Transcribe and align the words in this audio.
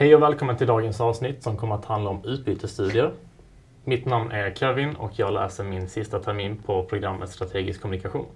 Hej 0.00 0.14
och 0.14 0.22
välkommen 0.22 0.56
till 0.56 0.66
dagens 0.66 1.00
avsnitt 1.00 1.42
som 1.42 1.56
kommer 1.56 1.74
att 1.74 1.84
handla 1.84 2.10
om 2.10 2.24
utbytesstudier. 2.24 3.12
Mitt 3.84 4.06
namn 4.06 4.32
är 4.32 4.54
Kevin 4.54 4.96
och 4.96 5.10
jag 5.18 5.32
läser 5.32 5.64
min 5.64 5.88
sista 5.88 6.18
termin 6.18 6.56
på 6.56 6.84
programmet 6.84 7.30
Strategisk 7.30 7.80
kommunikation. 7.80 8.26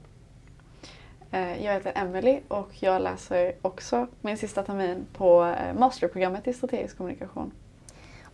Eh, 1.30 1.64
jag 1.64 1.72
heter 1.72 1.92
Emily 1.94 2.40
och 2.48 2.68
jag 2.80 3.02
läser 3.02 3.52
också 3.62 4.06
min 4.20 4.36
sista 4.36 4.62
termin 4.62 5.06
på 5.12 5.44
eh, 5.44 5.78
masterprogrammet 5.78 6.48
i 6.48 6.52
strategisk 6.52 6.96
kommunikation. 6.96 7.52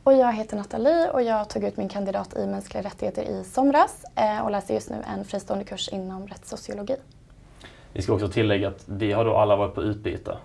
Och 0.02 0.12
jag 0.12 0.32
heter 0.32 0.56
Nathalie 0.56 1.10
och 1.10 1.22
jag 1.22 1.50
tog 1.50 1.64
ut 1.64 1.76
min 1.76 1.88
kandidat 1.88 2.36
i 2.36 2.46
mänskliga 2.46 2.82
rättigheter 2.82 3.22
i 3.22 3.44
somras 3.44 4.04
eh, 4.16 4.44
och 4.44 4.50
läser 4.50 4.74
just 4.74 4.90
nu 4.90 4.96
en 5.16 5.24
fristående 5.24 5.64
kurs 5.64 5.88
inom 5.88 6.26
rättssociologi. 6.26 6.96
Vi 7.92 8.02
ska 8.02 8.12
också 8.12 8.28
tillägga 8.28 8.68
att 8.68 8.84
vi 8.88 9.12
har 9.12 9.24
då 9.24 9.36
alla 9.36 9.56
varit 9.56 9.74
på 9.74 9.82
utbyte 9.82 10.36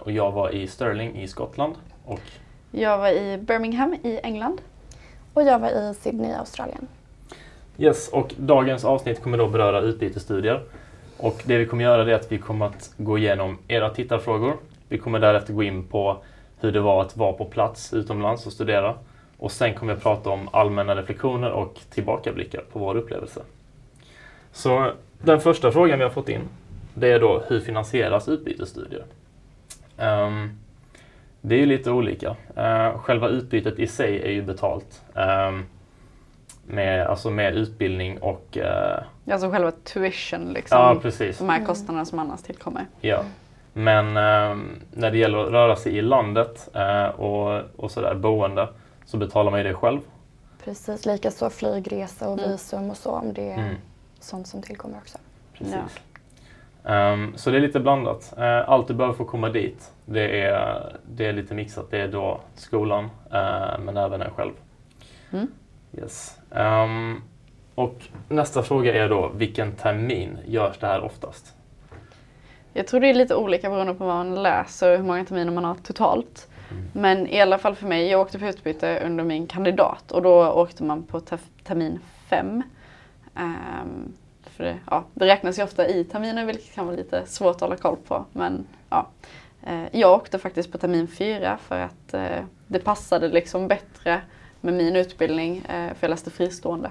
och 0.00 0.12
jag 0.12 0.32
var 0.32 0.50
i 0.50 0.66
Stirling 0.66 1.22
i 1.22 1.28
Skottland. 1.28 1.74
Och 2.04 2.20
jag 2.70 2.98
var 2.98 3.08
i 3.08 3.38
Birmingham 3.38 3.94
i 4.02 4.20
England. 4.22 4.60
Och 5.34 5.42
jag 5.42 5.58
var 5.58 5.68
i 5.68 5.94
Sydney 5.94 6.30
i 6.30 6.34
Australien. 6.34 6.88
Yes, 7.78 8.08
och 8.08 8.34
dagens 8.36 8.84
avsnitt 8.84 9.22
kommer 9.22 9.38
då 9.38 9.48
beröra 9.48 9.80
utbytesstudier. 9.80 10.62
Och 11.16 11.42
det 11.44 11.58
vi 11.58 11.66
kommer 11.66 11.84
göra 11.84 12.10
är 12.10 12.14
att 12.14 12.32
vi 12.32 12.38
kommer 12.38 12.66
att 12.66 12.92
gå 12.96 13.18
igenom 13.18 13.58
era 13.68 13.90
tittarfrågor. 13.90 14.56
Vi 14.88 14.98
kommer 14.98 15.18
därefter 15.18 15.52
gå 15.52 15.62
in 15.62 15.84
på 15.84 16.16
hur 16.60 16.72
det 16.72 16.80
var 16.80 17.02
att 17.02 17.16
vara 17.16 17.32
på 17.32 17.44
plats 17.44 17.92
utomlands 17.92 18.46
och 18.46 18.52
studera. 18.52 18.94
Och 19.38 19.52
sen 19.52 19.74
kommer 19.74 19.92
jag 19.92 20.02
prata 20.02 20.30
om 20.30 20.48
allmänna 20.52 20.96
reflektioner 20.96 21.50
och 21.50 21.80
tillbakablickar 21.90 22.60
på 22.72 22.78
vår 22.78 22.96
upplevelse. 22.96 23.40
Så 24.52 24.92
den 25.22 25.40
första 25.40 25.72
frågan 25.72 25.98
vi 25.98 26.04
har 26.04 26.10
fått 26.10 26.28
in, 26.28 26.48
det 26.94 27.12
är 27.12 27.20
då 27.20 27.42
hur 27.48 27.60
finansieras 27.60 28.28
utbytesstudier? 28.28 29.04
Um, 29.98 30.58
det 31.46 31.54
är 31.54 31.58
ju 31.58 31.66
lite 31.66 31.90
olika. 31.90 32.36
Uh, 32.58 32.98
själva 32.98 33.28
utbytet 33.28 33.78
i 33.78 33.86
sig 33.86 34.22
är 34.22 34.30
ju 34.30 34.42
betalt. 34.42 35.02
Um, 35.14 35.66
med, 36.66 37.06
alltså 37.06 37.30
med 37.30 37.54
utbildning 37.56 38.18
och... 38.18 38.56
Uh, 38.56 39.32
alltså 39.32 39.50
själva 39.50 39.70
tuition 39.70 40.52
liksom. 40.52 40.78
Ja, 40.78 40.96
precis. 41.02 41.38
De 41.38 41.48
här 41.48 41.64
kostnaderna 41.64 42.04
som 42.04 42.18
annars 42.18 42.42
tillkommer. 42.42 42.86
Ja. 43.00 43.24
Men 43.72 44.06
uh, 44.06 44.64
när 44.92 45.10
det 45.10 45.18
gäller 45.18 45.38
att 45.38 45.50
röra 45.50 45.76
sig 45.76 45.96
i 45.96 46.02
landet 46.02 46.68
uh, 46.76 47.20
och, 47.20 47.62
och 47.76 47.90
sådär, 47.90 48.14
boende, 48.14 48.68
så 49.04 49.16
betalar 49.16 49.50
man 49.50 49.60
ju 49.60 49.68
det 49.68 49.74
själv. 49.74 50.00
Precis, 50.64 51.06
likaså 51.06 51.50
flygresa 51.50 52.28
och 52.28 52.38
mm. 52.38 52.50
visum 52.50 52.90
och 52.90 52.96
så 52.96 53.10
om 53.10 53.34
det 53.34 53.50
är 53.50 53.58
mm. 53.58 53.74
sånt 54.20 54.46
som 54.46 54.62
tillkommer 54.62 54.98
också. 54.98 55.18
Precis. 55.52 55.74
Ja. 55.74 56.00
Um, 56.84 57.32
så 57.36 57.50
det 57.50 57.56
är 57.56 57.60
lite 57.60 57.80
blandat. 57.80 58.34
Uh, 58.38 58.70
allt 58.70 58.88
du 58.88 58.94
behöver 58.94 59.14
för 59.14 59.24
att 59.24 59.30
komma 59.30 59.48
dit, 59.48 59.92
det 60.04 60.40
är, 60.40 60.96
det 61.06 61.26
är 61.26 61.32
lite 61.32 61.54
mixat. 61.54 61.90
Det 61.90 62.00
är 62.00 62.08
då 62.08 62.40
skolan, 62.54 63.10
men 63.78 63.96
även 63.96 64.22
en 64.22 64.30
själv. 64.30 64.52
Mm. 65.32 65.46
Yes. 65.98 66.38
Um, 66.50 67.22
och 67.74 67.96
nästa 68.28 68.62
fråga 68.62 68.94
är 69.04 69.08
då, 69.08 69.30
vilken 69.34 69.72
termin 69.72 70.38
görs 70.46 70.78
det 70.78 70.86
här 70.86 71.04
oftast? 71.04 71.54
Jag 72.72 72.86
tror 72.86 73.00
det 73.00 73.10
är 73.10 73.14
lite 73.14 73.34
olika 73.34 73.70
beroende 73.70 73.94
på 73.94 74.04
vad 74.04 74.14
man 74.14 74.42
läser 74.42 74.90
och 74.90 74.96
hur 74.96 75.04
många 75.04 75.24
terminer 75.24 75.52
man 75.52 75.64
har 75.64 75.74
totalt. 75.74 76.48
Mm. 76.70 76.84
Men 76.92 77.26
i 77.26 77.40
alla 77.40 77.58
fall 77.58 77.74
för 77.74 77.86
mig, 77.86 78.08
jag 78.10 78.20
åkte 78.20 78.38
på 78.38 78.46
utbyte 78.46 79.02
under 79.06 79.24
min 79.24 79.46
kandidat 79.46 80.12
och 80.12 80.22
då 80.22 80.52
åkte 80.52 80.84
man 80.84 81.02
på 81.02 81.20
termin 81.64 82.00
fem. 82.28 82.62
Um, 83.36 84.12
för 84.56 84.64
det, 84.64 84.78
ja, 84.90 85.04
det 85.14 85.26
räknas 85.26 85.58
ju 85.58 85.62
ofta 85.62 85.88
i 85.88 86.04
terminer 86.04 86.44
vilket 86.44 86.74
kan 86.74 86.86
vara 86.86 86.96
lite 86.96 87.26
svårt 87.26 87.54
att 87.54 87.60
hålla 87.60 87.76
koll 87.76 87.96
på. 87.96 88.24
Men 88.32 88.66
ja, 88.90 89.06
uh, 89.68 89.86
jag 89.92 90.12
åkte 90.12 90.38
faktiskt 90.38 90.72
på 90.72 90.78
termin 90.78 91.08
fyra 91.08 91.58
för 91.58 91.78
att 91.80 92.14
uh, 92.14 92.44
det 92.66 92.78
passade 92.78 93.28
liksom 93.28 93.68
bättre 93.68 94.20
med 94.60 94.74
min 94.74 94.96
utbildning, 94.96 95.56
uh, 95.56 95.64
för 95.66 95.96
jag 96.00 96.10
läste 96.10 96.30
fristående. 96.30 96.90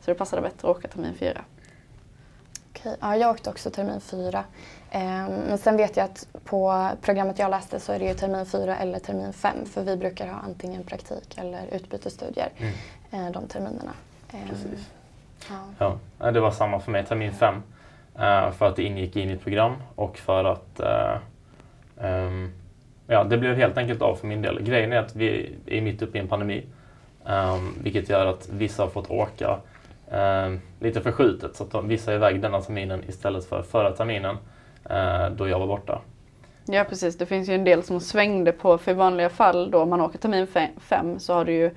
Så 0.00 0.10
det 0.10 0.14
passade 0.14 0.42
bättre 0.42 0.70
att 0.70 0.76
åka 0.76 0.88
termin 0.88 1.14
fyra. 1.14 1.44
Okej, 2.70 2.96
ja, 3.00 3.16
jag 3.16 3.30
åkte 3.30 3.50
också 3.50 3.70
termin 3.70 4.00
fyra. 4.00 4.44
Ehm, 4.90 5.32
men 5.32 5.58
sen 5.58 5.76
vet 5.76 5.96
jag 5.96 6.04
att 6.04 6.26
på 6.44 6.88
programmet 7.00 7.38
jag 7.38 7.50
läste 7.50 7.80
så 7.80 7.92
är 7.92 7.98
det 7.98 8.04
ju 8.04 8.14
termin 8.14 8.46
fyra 8.46 8.76
eller 8.76 8.98
termin 8.98 9.32
fem 9.32 9.66
för 9.66 9.84
vi 9.84 9.96
brukar 9.96 10.26
ha 10.26 10.38
antingen 10.38 10.84
praktik 10.84 11.38
eller 11.38 11.66
utbytesstudier 11.72 12.48
mm. 12.56 12.72
Eh, 13.12 13.32
de 13.32 13.48
terminerna. 13.48 13.92
Ehm, 14.32 14.48
Precis. 14.48 14.86
Ja. 15.48 15.98
ja. 16.18 16.30
det 16.30 16.40
var 16.40 16.50
samma 16.50 16.80
för 16.80 16.90
mig, 16.92 17.04
termin 17.04 17.32
fem. 17.32 17.54
Eh, 18.14 18.50
för 18.50 18.68
att 18.68 18.76
det 18.76 18.82
ingick 18.82 19.16
i 19.16 19.26
mitt 19.26 19.42
program 19.42 19.74
och 19.94 20.18
för 20.18 20.44
att 20.44 20.80
um, 21.96 22.52
ja, 23.06 23.24
det 23.24 23.38
blev 23.38 23.56
helt 23.56 23.78
enkelt 23.78 24.02
av 24.02 24.14
för 24.16 24.26
min 24.26 24.42
del. 24.42 24.62
Grejen 24.62 24.92
är 24.92 24.98
att 24.98 25.16
vi 25.16 25.54
är 25.66 25.80
mitt 25.80 26.02
uppe 26.02 26.18
i 26.18 26.20
en 26.20 26.28
pandemi. 26.28 26.64
Um, 27.24 27.74
vilket 27.82 28.08
gör 28.08 28.26
att 28.26 28.48
vissa 28.48 28.82
har 28.82 28.90
fått 28.90 29.10
åka 29.10 29.58
um, 30.10 30.60
lite 30.80 31.00
förskjutet. 31.00 31.56
Så 31.56 31.64
att 31.64 31.70
de, 31.70 31.88
vissa 31.88 32.12
är 32.12 32.16
iväg 32.16 32.40
denna 32.40 32.60
terminen 32.60 33.04
istället 33.08 33.44
för 33.44 33.62
förra 33.62 33.90
terminen 33.90 34.36
eh, 34.90 35.30
då 35.30 35.48
jag 35.48 35.58
var 35.58 35.66
borta. 35.66 36.00
Ja 36.64 36.84
precis, 36.84 37.18
det 37.18 37.26
finns 37.26 37.48
ju 37.48 37.54
en 37.54 37.64
del 37.64 37.82
som 37.82 38.00
svängde 38.00 38.52
på, 38.52 38.78
för 38.78 38.90
i 38.90 38.94
vanliga 38.94 39.28
fall 39.28 39.70
då 39.70 39.82
om 39.82 39.90
man 39.90 40.00
åker 40.00 40.18
termin 40.18 40.46
fem 40.80 41.18
så 41.18 41.34
har 41.34 41.44
du 41.44 41.52
ju 41.52 41.70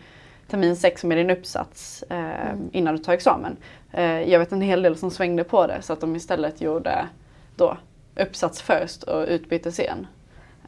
termin 0.53 0.75
sex 0.75 1.03
med 1.03 1.17
din 1.17 1.29
uppsats 1.29 2.03
eh, 2.09 2.49
mm. 2.49 2.69
innan 2.71 2.95
du 2.95 3.03
tar 3.03 3.13
examen. 3.13 3.57
Eh, 3.91 4.29
jag 4.29 4.39
vet 4.39 4.51
en 4.51 4.61
hel 4.61 4.81
del 4.81 4.97
som 4.97 5.11
svängde 5.11 5.43
på 5.43 5.67
det 5.67 5.81
så 5.81 5.93
att 5.93 6.01
de 6.01 6.15
istället 6.15 6.61
gjorde 6.61 7.07
då 7.55 7.77
uppsats 8.15 8.61
först 8.61 9.03
och 9.03 9.25
utbyte 9.27 9.71
sen. 9.71 10.07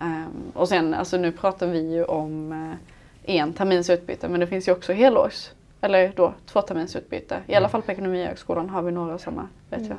Um, 0.01 0.51
och 0.53 0.69
sen, 0.69 0.93
alltså 0.93 1.17
nu 1.17 1.31
pratar 1.31 1.67
vi 1.67 1.93
ju 1.93 2.03
om 2.03 2.51
uh, 2.51 3.35
en 3.35 3.53
termins 3.53 3.89
utbyte 3.89 4.27
men 4.27 4.39
det 4.39 4.47
finns 4.47 4.67
ju 4.67 4.71
också 4.71 4.93
helårs, 4.93 5.49
eller 5.81 6.11
då 6.15 6.33
två 6.45 6.61
termins 6.61 6.95
utbyte. 6.95 7.39
I 7.47 7.51
alla 7.51 7.57
mm. 7.57 7.69
fall 7.69 7.81
på 7.81 7.91
Ekonomihögskolan 7.91 8.69
har 8.69 8.81
vi 8.81 8.91
några 8.91 9.17
sådana 9.17 9.49
vet 9.69 9.79
mm. 9.79 9.89
jag. 9.89 9.97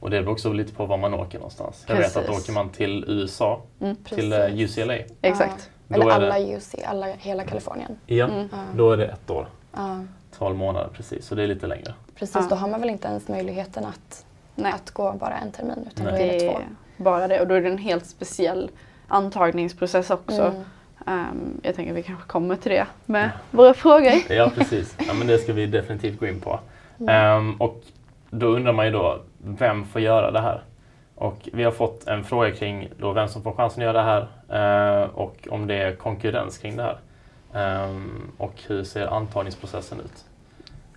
Och 0.00 0.10
det 0.10 0.20
beror 0.20 0.32
också 0.32 0.52
lite 0.52 0.72
på 0.72 0.86
var 0.86 0.98
man 0.98 1.14
åker 1.14 1.38
någonstans. 1.38 1.84
Jag 1.88 1.96
vet 1.96 2.16
att 2.16 2.28
åker 2.28 2.52
man 2.52 2.68
till 2.68 3.04
USA, 3.08 3.62
mm, 3.80 3.96
till 3.96 4.32
eh, 4.32 4.60
UCLA. 4.60 4.98
Exakt. 5.22 5.70
Ja. 5.88 5.94
Eller 5.96 6.10
alla 6.10 6.38
det... 6.38 6.56
UC, 6.56 6.74
alla, 6.86 7.06
hela 7.06 7.44
Kalifornien. 7.44 7.98
Ja, 8.06 8.24
mm. 8.24 8.48
då 8.74 8.92
är 8.92 8.96
det 8.96 9.06
ett 9.06 9.30
år. 9.30 9.48
Ja. 9.72 10.04
12 10.38 10.56
månader 10.56 10.88
precis, 10.92 11.26
så 11.26 11.34
det 11.34 11.42
är 11.42 11.46
lite 11.46 11.66
längre. 11.66 11.94
Precis, 12.14 12.36
ja. 12.36 12.46
då 12.50 12.56
har 12.56 12.68
man 12.68 12.80
väl 12.80 12.90
inte 12.90 13.08
ens 13.08 13.28
möjligheten 13.28 13.84
att, 13.84 14.24
att 14.74 14.90
gå 14.90 15.12
bara 15.12 15.36
en 15.36 15.50
termin 15.52 15.88
utan 15.92 16.06
Nej. 16.06 16.14
då 16.14 16.18
är 16.18 16.32
det, 16.32 16.52
två. 16.52 16.60
Bara 16.96 17.28
det 17.28 17.40
och 17.40 17.46
då 17.46 17.54
är 17.54 17.60
det 17.60 17.68
en 17.68 17.78
helt 17.78 18.06
speciell 18.06 18.70
antagningsprocess 19.08 20.10
också. 20.10 20.42
Mm. 20.42 20.62
Um, 21.06 21.60
jag 21.62 21.74
tänker 21.74 21.92
att 21.92 21.98
vi 21.98 22.02
kanske 22.02 22.28
kommer 22.28 22.56
till 22.56 22.72
det 22.72 22.86
med 23.06 23.30
våra 23.50 23.74
frågor. 23.74 24.12
Ja 24.28 24.50
precis, 24.54 24.96
ja, 25.06 25.14
men 25.14 25.26
det 25.26 25.38
ska 25.38 25.52
vi 25.52 25.66
definitivt 25.66 26.20
gå 26.20 26.26
in 26.26 26.40
på. 26.40 26.60
Um, 26.98 27.54
och 27.60 27.82
då 28.30 28.46
undrar 28.46 28.72
man 28.72 28.86
ju 28.86 28.92
då, 28.92 29.20
vem 29.38 29.84
får 29.84 30.00
göra 30.00 30.30
det 30.30 30.40
här? 30.40 30.62
Och 31.16 31.48
vi 31.52 31.64
har 31.64 31.72
fått 31.72 32.06
en 32.06 32.24
fråga 32.24 32.50
kring 32.50 32.88
då 32.98 33.12
vem 33.12 33.28
som 33.28 33.42
får 33.42 33.52
chansen 33.52 33.82
att 33.82 33.84
göra 33.84 34.02
det 34.02 34.28
här 34.48 35.02
eh, 35.02 35.10
och 35.10 35.48
om 35.50 35.66
det 35.66 35.74
är 35.74 35.94
konkurrens 35.94 36.58
kring 36.58 36.76
det 36.76 36.82
här. 36.82 36.98
Um, 37.56 38.32
och 38.38 38.52
hur 38.66 38.84
ser 38.84 39.06
antagningsprocessen 39.06 40.00
ut? 40.00 40.24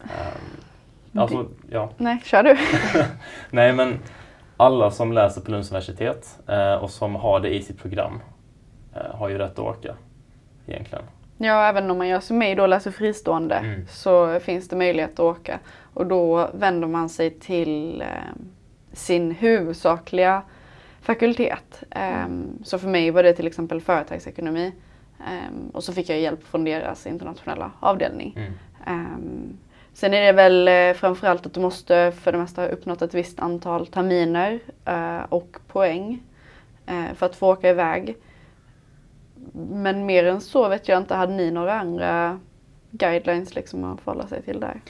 Um, 0.01 1.21
alltså, 1.21 1.45
ja. 1.69 1.89
Nej, 1.97 2.21
kör 2.25 2.43
du. 2.43 2.57
Nej, 3.49 3.73
men 3.73 3.99
alla 4.57 4.91
som 4.91 5.13
läser 5.13 5.41
på 5.41 5.51
Lunds 5.51 5.71
universitet 5.71 6.39
eh, 6.47 6.73
och 6.73 6.89
som 6.89 7.15
har 7.15 7.39
det 7.39 7.55
i 7.55 7.61
sitt 7.61 7.81
program 7.81 8.19
eh, 8.95 9.15
har 9.15 9.29
ju 9.29 9.37
rätt 9.37 9.51
att 9.51 9.59
åka 9.59 9.95
egentligen. 10.67 11.03
Ja, 11.37 11.67
även 11.67 11.91
om 11.91 11.97
man 11.97 12.07
gör 12.07 12.19
som 12.19 12.37
mig 12.37 12.55
då 12.55 12.67
läser 12.67 12.91
fristående 12.91 13.55
mm. 13.55 13.87
så 13.89 14.39
finns 14.39 14.69
det 14.69 14.75
möjlighet 14.75 15.13
att 15.13 15.19
åka. 15.19 15.59
Och 15.93 16.05
då 16.05 16.49
vänder 16.53 16.87
man 16.87 17.09
sig 17.09 17.39
till 17.39 18.01
eh, 18.01 18.07
sin 18.93 19.31
huvudsakliga 19.31 20.41
fakultet. 21.01 21.83
Um, 22.25 22.59
så 22.63 22.79
för 22.79 22.87
mig 22.87 23.11
var 23.11 23.23
det 23.23 23.33
till 23.33 23.47
exempel 23.47 23.81
företagsekonomi. 23.81 24.73
Um, 25.19 25.69
och 25.69 25.83
så 25.83 25.93
fick 25.93 26.09
jag 26.09 26.19
hjälp 26.19 26.43
från 26.43 26.63
deras 26.63 27.07
internationella 27.07 27.71
avdelning. 27.79 28.33
Mm. 28.37 28.53
Um, 28.87 29.57
sen 29.93 30.13
är 30.13 30.21
det 30.21 30.31
väl 30.31 30.67
uh, 30.67 30.99
framförallt 30.99 31.45
att 31.45 31.53
du 31.53 31.59
måste 31.59 32.11
för 32.11 32.31
det 32.31 32.37
mesta 32.37 32.61
ha 32.61 32.67
uppnått 32.67 33.01
ett 33.01 33.13
visst 33.13 33.39
antal 33.39 33.87
terminer 33.87 34.59
uh, 34.89 35.25
och 35.29 35.57
poäng 35.67 36.23
uh, 36.91 37.13
för 37.15 37.25
att 37.25 37.35
få 37.35 37.51
åka 37.51 37.69
iväg. 37.69 38.15
Men 39.53 40.05
mer 40.05 40.25
än 40.25 40.41
så 40.41 40.69
vet 40.69 40.87
jag 40.87 40.97
inte, 40.97 41.15
hade 41.15 41.33
ni 41.33 41.51
några 41.51 41.79
andra 41.79 42.39
guidelines 42.91 43.55
liksom 43.55 43.83
att 43.83 44.01
förhålla 44.01 44.27
sig 44.27 44.41
till 44.41 44.59
där? 44.59 44.81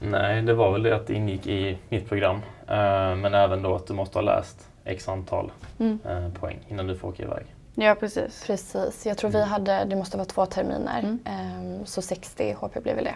Nej, 0.00 0.42
det 0.42 0.54
var 0.54 0.72
väl 0.72 0.82
det 0.82 0.96
att 0.96 1.06
det 1.06 1.14
ingick 1.14 1.46
i 1.46 1.78
mitt 1.88 2.08
program. 2.08 2.40
Uh, 2.70 3.16
men 3.16 3.34
även 3.34 3.62
då 3.62 3.74
att 3.74 3.86
du 3.86 3.94
måste 3.94 4.18
ha 4.18 4.22
läst 4.22 4.68
x 4.84 5.08
antal 5.08 5.52
mm. 5.78 5.98
uh, 6.06 6.32
poäng 6.32 6.58
innan 6.68 6.86
du 6.86 6.96
får 6.96 7.08
åka 7.08 7.22
iväg. 7.22 7.46
Ja, 7.74 7.94
precis. 8.00 8.44
Precis. 8.46 9.06
Jag 9.06 9.18
tror 9.18 9.30
vi 9.30 9.36
mm. 9.36 9.48
hade, 9.48 9.84
det 9.84 9.96
måste 9.96 10.16
vara 10.16 10.26
två 10.26 10.46
terminer, 10.46 10.98
mm. 10.98 11.78
um, 11.78 11.86
så 11.86 12.02
60 12.02 12.56
HP 12.60 12.82
blev 12.82 12.96
väl 12.96 13.04
det. 13.04 13.14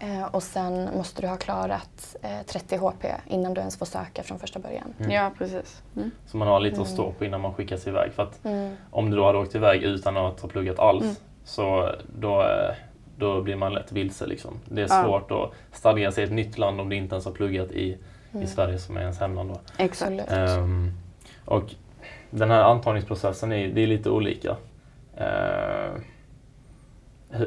Eh, 0.00 0.24
och 0.24 0.42
sen 0.42 0.88
måste 0.96 1.22
du 1.22 1.28
ha 1.28 1.36
klarat 1.36 2.16
eh, 2.22 2.46
30 2.46 2.76
HP 2.76 3.04
innan 3.26 3.54
du 3.54 3.60
ens 3.60 3.78
får 3.78 3.86
söka 3.86 4.22
från 4.22 4.38
första 4.38 4.58
början. 4.58 4.94
Mm. 4.98 5.10
Ja, 5.10 5.30
precis. 5.38 5.82
Mm. 5.96 6.10
Så 6.26 6.36
man 6.36 6.48
har 6.48 6.60
lite 6.60 6.82
att 6.82 6.88
stå 6.88 7.12
på 7.12 7.24
innan 7.24 7.40
man 7.40 7.54
skickas 7.54 7.86
iväg. 7.86 8.12
För 8.12 8.22
att 8.22 8.44
mm. 8.44 8.76
Om 8.90 9.10
du 9.10 9.16
då 9.16 9.26
hade 9.26 9.38
åkt 9.38 9.54
iväg 9.54 9.82
utan 9.82 10.16
att 10.16 10.40
ha 10.40 10.48
pluggat 10.48 10.78
alls 10.78 11.02
mm. 11.02 11.14
så 11.44 11.94
då, 12.18 12.42
eh, 12.42 12.74
då 13.16 13.42
blir 13.42 13.56
man 13.56 13.74
lätt 13.74 13.92
vilse. 13.92 14.26
Liksom. 14.26 14.60
Det 14.64 14.82
är 14.82 15.04
svårt 15.04 15.26
ja. 15.28 15.44
att 15.44 15.76
stadga 15.78 16.12
sig 16.12 16.24
i 16.24 16.26
ett 16.26 16.32
nytt 16.32 16.58
land 16.58 16.80
om 16.80 16.88
du 16.88 16.96
inte 16.96 17.14
ens 17.14 17.24
har 17.24 17.32
pluggat 17.32 17.70
i, 17.70 17.98
i 18.32 18.36
mm. 18.36 18.46
Sverige 18.46 18.78
som 18.78 18.96
är 18.96 19.00
ens 19.00 19.20
hemland. 19.20 19.50
Då. 19.50 19.60
Exakt. 19.76 20.32
Um, 20.32 20.92
och 21.44 21.64
den 22.30 22.50
här 22.50 22.62
antagningsprocessen 22.62 23.52
är, 23.52 23.68
det 23.68 23.80
är 23.80 23.86
lite 23.86 24.10
olika. 24.10 24.56
Uh, 25.20 26.00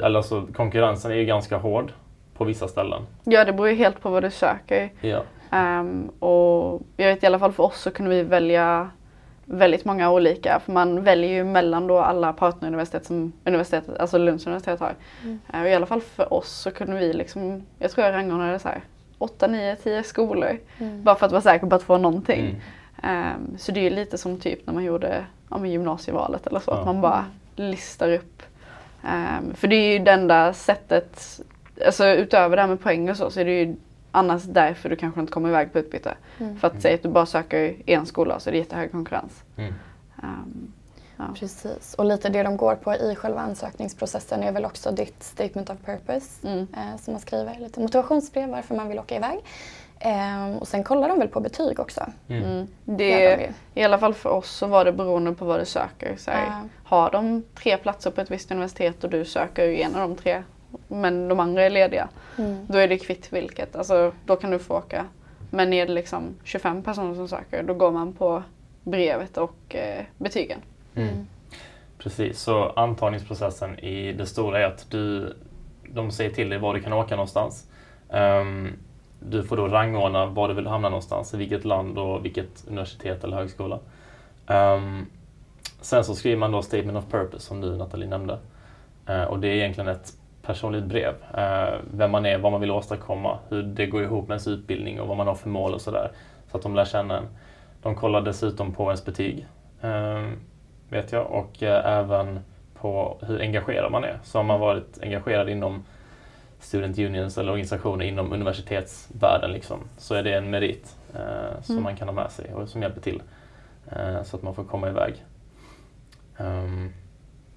alltså, 0.03 0.47
konkurrensen 0.53 1.11
är 1.11 1.15
ju 1.15 1.25
ganska 1.25 1.57
hård 1.57 1.91
på 2.37 2.43
vissa 2.43 2.67
ställen. 2.67 3.01
Ja, 3.23 3.45
det 3.45 3.53
beror 3.53 3.69
ju 3.69 3.75
helt 3.75 4.01
på 4.01 4.09
vad 4.09 4.23
du 4.23 4.31
söker. 4.31 4.91
Ja. 5.01 5.23
Um, 5.51 6.09
och 6.19 6.81
jag 6.97 7.07
vet 7.07 7.23
i 7.23 7.25
alla 7.25 7.39
fall 7.39 7.51
för 7.51 7.63
oss 7.63 7.81
så 7.81 7.91
kunde 7.91 8.11
vi 8.11 8.23
välja 8.23 8.89
väldigt 9.45 9.85
många 9.85 10.11
olika. 10.11 10.61
För 10.65 10.71
man 10.71 11.03
väljer 11.03 11.29
ju 11.29 11.43
mellan 11.43 11.87
då 11.87 11.99
alla 11.99 12.33
partneruniversitet 12.33 13.05
som 13.05 13.33
universitetet, 13.45 13.97
alltså 13.97 14.17
Lunds 14.17 14.47
universitet 14.47 14.79
har. 14.79 14.95
Mm. 15.23 15.39
Uh, 15.53 15.71
I 15.71 15.75
alla 15.75 15.85
fall 15.85 16.01
för 16.01 16.33
oss 16.33 16.49
så 16.49 16.71
kunde 16.71 16.95
vi 16.99 17.13
liksom, 17.13 17.63
jag 17.79 17.91
tror 17.91 18.05
jag 18.05 18.13
rangordnade 18.13 18.59
så 18.59 18.67
här 18.67 18.81
8, 19.23 19.47
9, 19.47 19.75
10 19.75 20.03
skolor. 20.03 20.57
Mm. 20.77 21.03
Bara 21.03 21.15
för 21.15 21.25
att 21.25 21.31
vara 21.31 21.41
säker 21.41 21.67
på 21.67 21.75
att 21.75 21.83
få 21.83 21.97
någonting. 21.97 22.61
Mm. 23.03 23.35
Um, 23.35 23.57
så 23.57 23.71
det 23.71 23.87
är 23.87 23.91
lite 23.91 24.17
som 24.17 24.39
typ 24.39 24.67
när 24.67 24.73
man 24.73 24.83
gjorde 24.83 25.25
ja, 25.49 25.65
gymnasievalet 25.65 26.47
eller 26.47 26.59
så. 26.59 26.71
Ja. 26.71 26.79
Att 26.79 26.85
man 26.85 27.01
bara 27.01 27.25
listar 27.55 28.11
upp. 28.11 28.43
Um, 29.03 29.53
för 29.55 29.67
det 29.67 29.75
är 29.75 29.93
ju 29.93 29.99
det 29.99 30.11
enda 30.11 30.53
sättet 30.53 31.41
alltså 31.85 32.07
utöver 32.07 32.55
det 32.55 32.61
här 32.61 32.69
med 32.69 32.81
poäng 32.81 33.09
och 33.09 33.17
så, 33.17 33.29
så 33.29 33.39
är 33.39 33.45
det 33.45 33.59
ju 33.59 33.75
annars 34.11 34.43
därför 34.43 34.89
du 34.89 34.95
kanske 34.95 35.19
inte 35.19 35.33
kommer 35.33 35.49
iväg 35.49 35.73
på 35.73 35.79
utbyte. 35.79 36.13
Mm. 36.39 36.57
För 36.57 36.67
att 36.67 36.81
säga 36.81 36.95
att 36.95 37.03
du 37.03 37.09
bara 37.09 37.25
söker 37.25 37.75
en 37.85 38.05
skola 38.05 38.39
så 38.39 38.49
är 38.49 38.51
det 38.51 38.57
jättehög 38.57 38.91
konkurrens. 38.91 39.43
Mm. 39.57 39.73
Um, 40.23 40.52
ja. 41.27 41.35
Precis, 41.39 41.93
och 41.93 42.05
lite 42.05 42.29
det 42.29 42.43
de 42.43 42.57
går 42.57 42.75
på 42.75 42.95
i 42.95 43.15
själva 43.15 43.41
ansökningsprocessen 43.41 44.43
är 44.43 44.51
väl 44.51 44.65
också 44.65 44.91
ditt 44.91 45.23
statement 45.23 45.69
of 45.69 45.77
purpose 45.85 46.47
mm. 46.47 46.67
eh, 46.73 47.01
som 47.01 47.13
man 47.13 47.21
skriver, 47.21 47.59
lite 47.59 47.79
motivationsbrev 47.79 48.49
varför 48.49 48.75
man 48.75 48.89
vill 48.89 48.99
åka 48.99 49.15
iväg. 49.15 49.39
Eh, 49.99 50.57
och 50.57 50.67
sen 50.67 50.83
kollar 50.83 51.09
de 51.09 51.19
väl 51.19 51.27
på 51.27 51.39
betyg 51.39 51.79
också. 51.79 52.01
Mm. 52.27 52.43
mm. 52.43 52.67
Det, 52.85 53.51
I 53.73 53.83
alla 53.83 53.97
fall 53.97 54.13
för 54.13 54.29
oss 54.29 54.51
så 54.51 54.67
var 54.67 54.85
det 54.85 54.91
beroende 54.91 55.33
på 55.33 55.45
vad 55.45 55.59
du 55.59 55.65
söker. 55.65 56.15
Så 56.17 56.31
här, 56.31 56.47
uh. 56.47 56.65
Har 56.83 57.11
de 57.11 57.43
tre 57.55 57.77
platser 57.77 58.11
på 58.11 58.21
ett 58.21 58.31
visst 58.31 58.51
universitet 58.51 59.03
och 59.03 59.09
du 59.09 59.25
söker 59.25 59.69
en 59.69 59.95
av 59.95 60.09
de 60.09 60.15
tre 60.15 60.43
men 60.87 61.27
de 61.27 61.39
andra 61.39 61.63
är 61.63 61.69
lediga. 61.69 62.09
Mm. 62.37 62.65
Då 62.69 62.77
är 62.77 62.87
det 62.87 62.97
kvitt 62.97 63.33
vilket. 63.33 63.75
Alltså, 63.75 64.11
då 64.25 64.35
kan 64.35 64.51
du 64.51 64.59
få 64.59 64.77
åka. 64.77 65.05
Men 65.49 65.73
är 65.73 65.85
det 65.85 65.93
liksom 65.93 66.35
25 66.43 66.83
personer 66.83 67.15
som 67.15 67.27
söker 67.27 67.63
då 67.63 67.73
går 67.73 67.91
man 67.91 68.13
på 68.13 68.43
brevet 68.83 69.37
och 69.37 69.75
eh, 69.75 70.03
betygen. 70.17 70.59
Mm. 70.95 71.09
mm. 71.09 71.27
Precis, 71.97 72.39
så 72.39 72.69
antagningsprocessen 72.69 73.79
i 73.79 74.13
det 74.13 74.25
stora 74.25 74.59
är 74.59 74.65
att 74.65 74.91
du, 74.91 75.33
de 75.89 76.11
säger 76.11 76.31
till 76.31 76.49
dig 76.49 76.59
var 76.59 76.73
du 76.73 76.81
kan 76.81 76.93
åka 76.93 77.15
någonstans. 77.15 77.71
Um, 78.09 78.73
du 79.19 79.43
får 79.43 79.57
då 79.57 79.67
rangordna 79.67 80.25
var 80.25 80.47
du 80.47 80.53
vill 80.53 80.67
hamna 80.67 80.89
någonstans, 80.89 81.33
i 81.33 81.37
vilket 81.37 81.65
land 81.65 81.97
och 81.97 82.25
vilket 82.25 82.67
universitet 82.67 83.23
eller 83.23 83.37
högskola. 83.37 83.79
Um, 84.47 85.05
sen 85.81 86.03
så 86.03 86.15
skriver 86.15 86.37
man 86.37 86.51
då 86.51 86.61
Statement 86.61 86.97
of 86.97 87.11
Purpose 87.11 87.45
som 87.45 87.61
du 87.61 87.77
Nathalie 87.77 88.09
nämnde. 88.09 88.39
Uh, 89.09 89.23
och 89.23 89.39
det 89.39 89.47
är 89.47 89.55
egentligen 89.55 89.87
ett 89.87 90.13
personligt 90.43 90.85
brev. 90.85 91.15
Eh, 91.37 91.79
vem 91.93 92.11
man 92.11 92.25
är, 92.25 92.37
vad 92.37 92.51
man 92.51 92.61
vill 92.61 92.71
åstadkomma, 92.71 93.39
hur 93.49 93.63
det 93.63 93.85
går 93.85 94.03
ihop 94.03 94.27
med 94.27 94.33
ens 94.33 94.47
utbildning 94.47 95.01
och 95.01 95.07
vad 95.07 95.17
man 95.17 95.27
har 95.27 95.35
för 95.35 95.49
mål 95.49 95.73
och 95.73 95.81
sådär. 95.81 96.11
Så 96.51 96.57
att 96.57 96.63
de 96.63 96.75
lär 96.75 96.85
känna 96.85 97.17
en. 97.17 97.27
De 97.81 97.95
kollar 97.95 98.21
dessutom 98.21 98.73
på 98.73 98.83
ens 98.83 99.05
betyg, 99.05 99.47
eh, 99.81 100.29
vet 100.93 101.11
jag, 101.11 101.31
och 101.31 101.63
eh, 101.63 101.99
även 101.99 102.39
på 102.73 103.17
hur 103.21 103.41
engagerad 103.41 103.91
man 103.91 104.03
är. 104.03 104.19
Så 104.23 104.39
har 104.39 104.43
man 104.43 104.59
varit 104.59 104.99
engagerad 105.01 105.49
inom 105.49 105.83
student 106.59 106.99
unions 106.99 107.37
eller 107.37 107.51
organisationer 107.51 108.05
inom 108.05 108.33
universitetsvärlden 108.33 109.51
liksom, 109.51 109.79
så 109.97 110.15
är 110.15 110.23
det 110.23 110.33
en 110.33 110.49
merit 110.49 110.97
eh, 111.13 111.61
som 111.61 111.75
mm. 111.75 111.83
man 111.83 111.95
kan 111.95 112.07
ha 112.07 112.15
med 112.15 112.31
sig 112.31 112.53
och 112.53 112.69
som 112.69 112.81
hjälper 112.81 113.01
till 113.01 113.21
eh, 113.91 114.23
så 114.23 114.37
att 114.37 114.43
man 114.43 114.55
får 114.55 114.63
komma 114.63 114.89
iväg. 114.89 115.25
Um, 116.37 116.93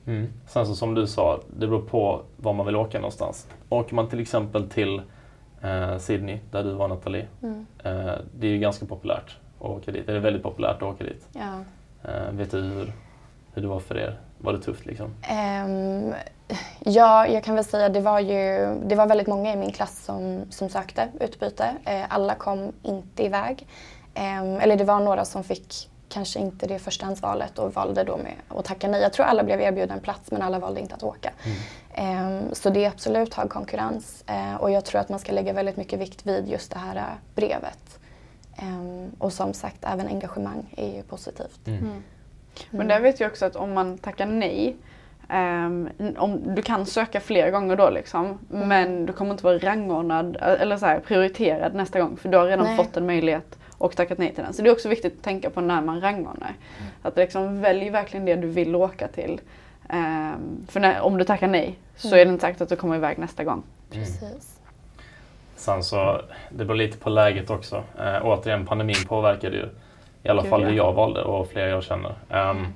Mm. 0.06 0.32
Sen 0.47 0.67
så 0.67 0.75
som 0.75 0.94
du 0.94 1.06
sa, 1.06 1.41
det 1.56 1.67
beror 1.67 1.82
på 1.82 2.23
var 2.37 2.53
man 2.53 2.67
vill 2.67 2.77
åka 2.77 2.99
någonstans. 2.99 3.49
Åker 3.69 3.94
man 3.94 4.09
till 4.09 4.21
exempel 4.21 4.69
till 4.69 5.03
eh, 5.62 5.99
Sydney, 5.99 6.39
där 6.50 6.65
du 6.65 6.73
var 6.73 6.89
Nathalie, 6.89 7.27
mm. 7.43 7.67
eh, 7.85 8.15
det 8.39 8.47
är 8.47 8.50
ju 8.50 8.59
ganska 8.59 8.87
populärt 8.87 9.37
att 9.59 9.67
åka 9.67 9.93
dit. 9.93 10.06
Det 10.06 10.12
är 10.12 10.19
väldigt 10.19 10.43
populärt 10.43 10.77
att 10.77 10.82
åka 10.82 11.05
dit. 11.05 11.29
Ja. 11.32 11.65
Eh, 12.11 12.32
vet 12.32 12.50
du 12.50 12.61
hur, 12.61 12.93
hur 13.56 13.62
det 13.62 13.69
var 13.69 13.81
för 13.81 13.99
er? 13.99 14.20
Var 14.38 14.53
det 14.53 14.62
tufft 14.62 14.87
liksom? 14.87 15.06
Um, 15.06 16.14
ja, 16.79 17.26
jag 17.26 17.44
kan 17.44 17.55
väl 17.55 17.64
säga 17.64 17.88
det 17.88 18.00
var 18.00 18.20
ju 18.20 18.75
det 18.85 18.94
var 18.94 19.06
väldigt 19.06 19.26
många 19.26 19.53
i 19.53 19.56
min 19.56 19.73
klass 19.73 20.05
som, 20.05 20.44
som 20.50 20.69
sökte 20.69 21.08
utbyte. 21.20 21.76
Eh, 21.85 22.03
alla 22.08 22.35
kom 22.35 22.73
inte 22.82 23.25
iväg. 23.25 23.67
Um, 24.14 24.61
eller 24.61 24.76
det 24.76 24.85
var 24.85 25.00
några 25.00 25.25
som 25.25 25.44
fick 25.44 25.91
kanske 26.08 26.38
inte 26.38 26.67
det 26.67 26.79
förstahandsvalet 26.79 27.58
och 27.58 27.75
valde 27.75 28.05
då 28.05 28.17
med 28.17 28.35
att 28.49 28.64
tacka 28.64 28.88
nej. 28.88 29.03
Jag 29.03 29.12
tror 29.12 29.26
alla 29.26 29.44
blev 29.44 29.61
erbjudna 29.61 29.94
en 29.94 30.00
plats 30.00 30.31
men 30.31 30.43
alla 30.43 30.58
valde 30.58 30.81
inte 30.81 30.94
att 30.94 31.03
åka. 31.03 31.32
Mm. 31.94 32.37
Um, 32.49 32.55
så 32.55 32.70
det 32.70 32.85
är 32.85 32.88
absolut 32.88 33.35
hög 33.35 33.50
konkurrens 33.50 34.25
uh, 34.31 34.55
och 34.55 34.70
jag 34.70 34.85
tror 34.85 35.00
att 35.00 35.08
man 35.08 35.19
ska 35.19 35.32
lägga 35.32 35.53
väldigt 35.53 35.76
mycket 35.76 36.00
vikt 36.00 36.26
vid 36.26 36.49
just 36.49 36.73
det 36.73 36.79
här 36.79 36.97
uh, 36.97 37.14
brevet. 37.35 37.99
Um, 38.62 39.11
och 39.19 39.32
som 39.32 39.55
sagt, 39.55 39.85
även 39.85 40.06
engagemang 40.06 40.75
är 40.76 40.97
ju 40.97 41.03
positivt. 41.03 41.67
Mm. 41.67 42.03
Mm. 42.64 42.79
Men 42.79 42.88
där 42.88 43.00
vet 43.00 43.20
jag 43.20 43.31
också 43.31 43.44
att 43.44 43.56
om 43.56 43.73
man 43.73 43.99
tackar 43.99 44.26
nej 44.26 44.76
Um, 45.29 45.91
om, 46.17 46.55
du 46.55 46.62
kan 46.62 46.87
söka 46.87 47.20
fler 47.20 47.50
gånger 47.50 47.76
då 47.76 47.91
liksom, 47.91 48.38
mm. 48.53 48.69
men 48.69 49.06
du 49.06 49.12
kommer 49.12 49.31
inte 49.31 49.44
vara 49.44 49.58
rangordnad 49.58 50.37
eller 50.41 50.76
så 50.76 50.87
här, 50.87 51.00
prioriterad 51.00 51.75
nästa 51.75 52.00
gång 52.00 52.17
för 52.17 52.29
du 52.29 52.38
har 52.38 52.47
redan 52.47 52.67
nej. 52.67 52.76
fått 52.76 52.97
en 52.97 53.06
möjlighet 53.06 53.58
och 53.79 53.97
tackat 53.97 54.19
nej 54.19 54.35
till 54.35 54.44
den. 54.44 54.53
Så 54.53 54.62
det 54.62 54.69
är 54.69 54.73
också 54.73 54.88
viktigt 54.88 55.17
att 55.19 55.23
tänka 55.23 55.50
på 55.50 55.61
när 55.61 55.82
man 55.82 56.00
rangordnar. 56.00 56.55
Mm. 56.79 56.91
Att 57.03 57.17
liksom 57.17 57.61
välj 57.61 57.91
verkligen 57.91 58.26
det 58.26 58.37
du 58.37 58.47
vill 58.47 58.76
åka 58.76 59.08
till. 59.08 59.41
Um, 59.91 60.67
för 60.69 60.81
när, 60.81 61.00
om 61.00 61.19
du 61.19 61.25
tackar 61.25 61.49
nej 61.49 61.79
så 61.97 62.08
mm. 62.08 62.20
är 62.20 62.25
det 62.25 62.32
inte 62.32 62.47
säkert 62.47 62.61
att 62.61 62.69
du 62.69 62.76
kommer 62.76 62.97
iväg 62.97 63.19
nästa 63.19 63.44
gång. 63.44 63.62
Mm. 63.93 64.05
Precis. 64.05 64.61
Sen 65.56 65.82
så, 65.82 66.20
det 66.50 66.64
beror 66.64 66.76
lite 66.76 66.99
på 66.99 67.11
läget 67.11 67.50
också. 67.50 67.76
Uh, 67.76 68.19
återigen, 68.22 68.67
pandemin 68.67 68.96
påverkade 69.08 69.56
ju 69.56 69.69
i 70.27 70.29
alla 70.29 70.43
Gud, 70.43 70.51
fall 70.51 70.65
hur 70.65 70.77
jag 70.77 70.93
valde 70.93 71.23
och 71.23 71.49
fler 71.49 71.67
jag 71.67 71.83
känner. 71.83 72.15
Um, 72.51 72.67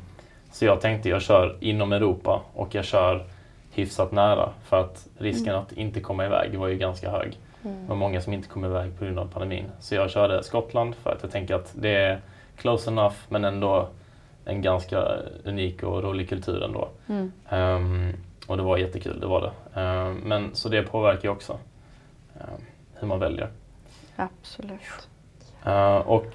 så 0.51 0.65
jag 0.65 0.81
tänkte 0.81 1.09
jag 1.09 1.23
kör 1.23 1.57
inom 1.61 1.93
Europa 1.93 2.43
och 2.55 2.75
jag 2.75 2.85
kör 2.85 3.25
hyfsat 3.73 4.13
nära 4.13 4.51
för 4.65 4.81
att 4.81 5.07
risken 5.19 5.49
mm. 5.49 5.63
att 5.63 5.73
inte 5.73 6.01
komma 6.01 6.27
iväg 6.27 6.59
var 6.59 6.69
ju 6.69 6.77
ganska 6.77 7.11
hög. 7.11 7.39
Mm. 7.65 7.83
Det 7.83 7.89
var 7.89 7.97
många 7.97 8.21
som 8.21 8.33
inte 8.33 8.49
kom 8.49 8.65
iväg 8.65 8.99
på 8.99 9.05
grund 9.05 9.19
av 9.19 9.27
pandemin. 9.27 9.65
Så 9.81 9.95
jag 9.95 10.11
körde 10.11 10.43
Skottland 10.43 10.95
för 10.95 11.11
att 11.11 11.23
jag 11.23 11.31
tänker 11.31 11.55
att 11.55 11.73
det 11.75 11.95
är 11.95 12.21
close 12.57 12.91
enough 12.91 13.17
men 13.29 13.45
ändå 13.45 13.89
en 14.45 14.63
ganska 14.63 15.05
unik 15.45 15.83
och 15.83 16.03
rolig 16.03 16.29
kultur 16.29 16.63
ändå. 16.63 16.89
Mm. 17.09 17.33
Um, 17.51 18.13
och 18.47 18.57
det 18.57 18.63
var 18.63 18.77
jättekul, 18.77 19.21
det 19.21 19.27
var 19.27 19.41
det. 19.41 19.81
Um, 19.81 20.17
men 20.17 20.55
så 20.55 20.69
det 20.69 20.83
påverkar 20.83 21.23
ju 21.23 21.29
också 21.29 21.59
um, 22.35 22.65
hur 22.95 23.07
man 23.07 23.19
väljer. 23.19 23.49
Absolut. 24.17 25.09
Uh, 25.67 25.97
och 25.97 26.27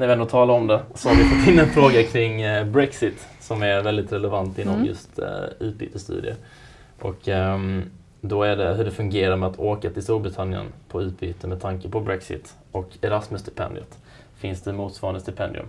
när 0.00 0.06
vi 0.06 0.12
ändå 0.12 0.26
talar 0.26 0.54
om 0.54 0.66
det 0.66 0.82
så 0.94 1.08
har 1.08 1.16
vi 1.16 1.24
fått 1.24 1.48
in 1.48 1.58
en 1.58 1.66
fråga 1.74 2.02
kring 2.02 2.46
uh, 2.46 2.64
Brexit 2.64 3.28
som 3.40 3.62
är 3.62 3.82
väldigt 3.82 4.12
relevant 4.12 4.58
inom 4.58 4.74
mm. 4.74 4.86
just 4.86 5.18
uh, 5.18 5.26
utbytesstudier. 5.58 6.34
Och 7.00 7.28
um, 7.28 7.90
då 8.20 8.42
är 8.42 8.56
det 8.56 8.74
hur 8.74 8.84
det 8.84 8.90
fungerar 8.90 9.36
med 9.36 9.48
att 9.48 9.58
åka 9.58 9.90
till 9.90 10.02
Storbritannien 10.02 10.66
på 10.88 11.02
utbyte 11.02 11.46
med 11.46 11.60
tanke 11.60 11.88
på 11.88 12.00
Brexit 12.00 12.54
och 12.72 12.88
Erasmus-stipendiet. 13.00 13.98
Finns 14.36 14.62
det 14.62 14.72
motsvarande 14.72 15.20
stipendium? 15.20 15.66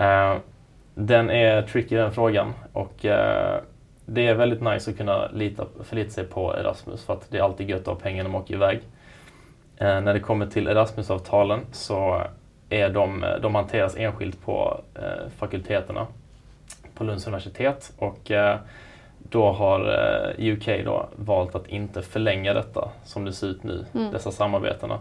Uh, 0.00 0.36
den 0.94 1.30
är 1.30 1.62
tricky 1.62 1.96
den 1.96 2.12
frågan 2.12 2.52
och 2.72 3.04
uh, 3.04 3.60
det 4.06 4.26
är 4.26 4.34
väldigt 4.34 4.60
nice 4.60 4.90
att 4.90 4.96
kunna 4.96 5.28
lita, 5.32 5.66
förlita 5.84 6.10
sig 6.10 6.24
på 6.24 6.56
Erasmus 6.56 7.04
för 7.04 7.12
att 7.12 7.30
det 7.30 7.38
är 7.38 7.42
alltid 7.42 7.70
gött 7.70 7.80
att 7.80 7.86
ha 7.86 7.94
pengar 7.94 8.22
när 8.22 8.30
man 8.30 8.40
åker 8.40 8.54
iväg. 8.54 8.76
Uh, 8.76 10.00
när 10.00 10.14
det 10.14 10.20
kommer 10.20 10.46
till 10.46 10.68
Erasmus-avtalen 10.68 11.60
så 11.72 12.22
är 12.70 12.90
de, 12.90 13.24
de 13.42 13.54
hanteras 13.54 13.96
enskilt 13.96 14.44
på 14.44 14.80
fakulteterna 15.38 16.06
på 16.94 17.04
Lunds 17.04 17.26
universitet 17.26 17.92
och 17.98 18.32
då 19.30 19.52
har 19.52 19.80
eh, 20.38 20.52
UK 20.52 20.84
då 20.84 21.08
valt 21.16 21.54
att 21.54 21.68
inte 21.68 22.02
förlänga 22.02 22.54
detta 22.54 22.90
som 23.04 23.24
det 23.24 23.32
ser 23.32 23.46
ut 23.46 23.62
nu, 23.62 23.86
mm. 23.94 24.12
dessa 24.12 24.30
samarbetena. 24.30 24.98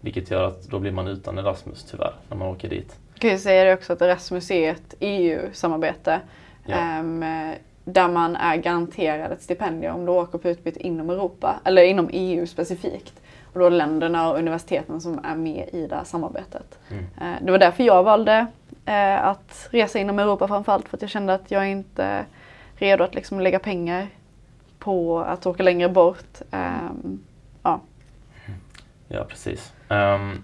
Vilket 0.00 0.30
gör 0.30 0.48
att 0.48 0.62
då 0.62 0.78
blir 0.78 0.92
man 0.92 1.08
utan 1.08 1.38
Erasmus 1.38 1.84
tyvärr, 1.90 2.12
när 2.28 2.36
man 2.36 2.48
åker 2.48 2.68
dit. 2.68 2.98
Jag 3.12 3.20
kan 3.20 3.30
ju 3.30 3.38
säga 3.38 3.64
det 3.64 3.74
också 3.74 3.92
att 3.92 4.02
Erasmus 4.02 4.50
är 4.50 4.70
ett 4.70 4.94
EU-samarbete. 5.00 6.20
Ja. 6.66 7.00
Um, 7.00 7.24
där 7.84 8.08
man 8.08 8.36
är 8.36 8.56
garanterad 8.56 9.32
ett 9.32 9.42
stipendium 9.42 9.94
om 9.94 10.06
du 10.06 10.12
åker 10.12 10.38
på 10.38 10.48
utbyte 10.48 10.86
inom 10.86 11.10
Europa, 11.10 11.60
eller 11.64 11.82
inom 11.82 12.08
EU 12.12 12.46
specifikt. 12.46 13.22
Och 13.54 13.60
då 13.60 13.68
länderna 13.68 14.30
och 14.30 14.38
universiteten 14.38 15.00
som 15.00 15.24
är 15.24 15.34
med 15.34 15.68
i 15.72 15.86
det 15.86 15.96
här 15.96 16.04
samarbetet. 16.04 16.78
Mm. 16.90 17.04
Eh, 17.20 17.44
det 17.44 17.52
var 17.52 17.58
därför 17.58 17.84
jag 17.84 18.02
valde 18.02 18.46
eh, 18.86 19.26
att 19.26 19.68
resa 19.70 19.98
inom 19.98 20.18
Europa 20.18 20.48
framförallt 20.48 20.88
för 20.88 20.96
att 20.96 21.02
jag 21.02 21.10
kände 21.10 21.34
att 21.34 21.50
jag 21.50 21.68
inte 21.68 22.04
är 22.04 22.24
redo 22.74 23.04
att 23.04 23.14
liksom 23.14 23.40
lägga 23.40 23.58
pengar 23.58 24.06
på 24.78 25.18
att 25.18 25.46
åka 25.46 25.62
längre 25.62 25.88
bort. 25.88 26.40
Um, 26.50 27.24
ja. 27.62 27.80
ja, 29.08 29.24
precis. 29.24 29.72
Um, 29.88 30.42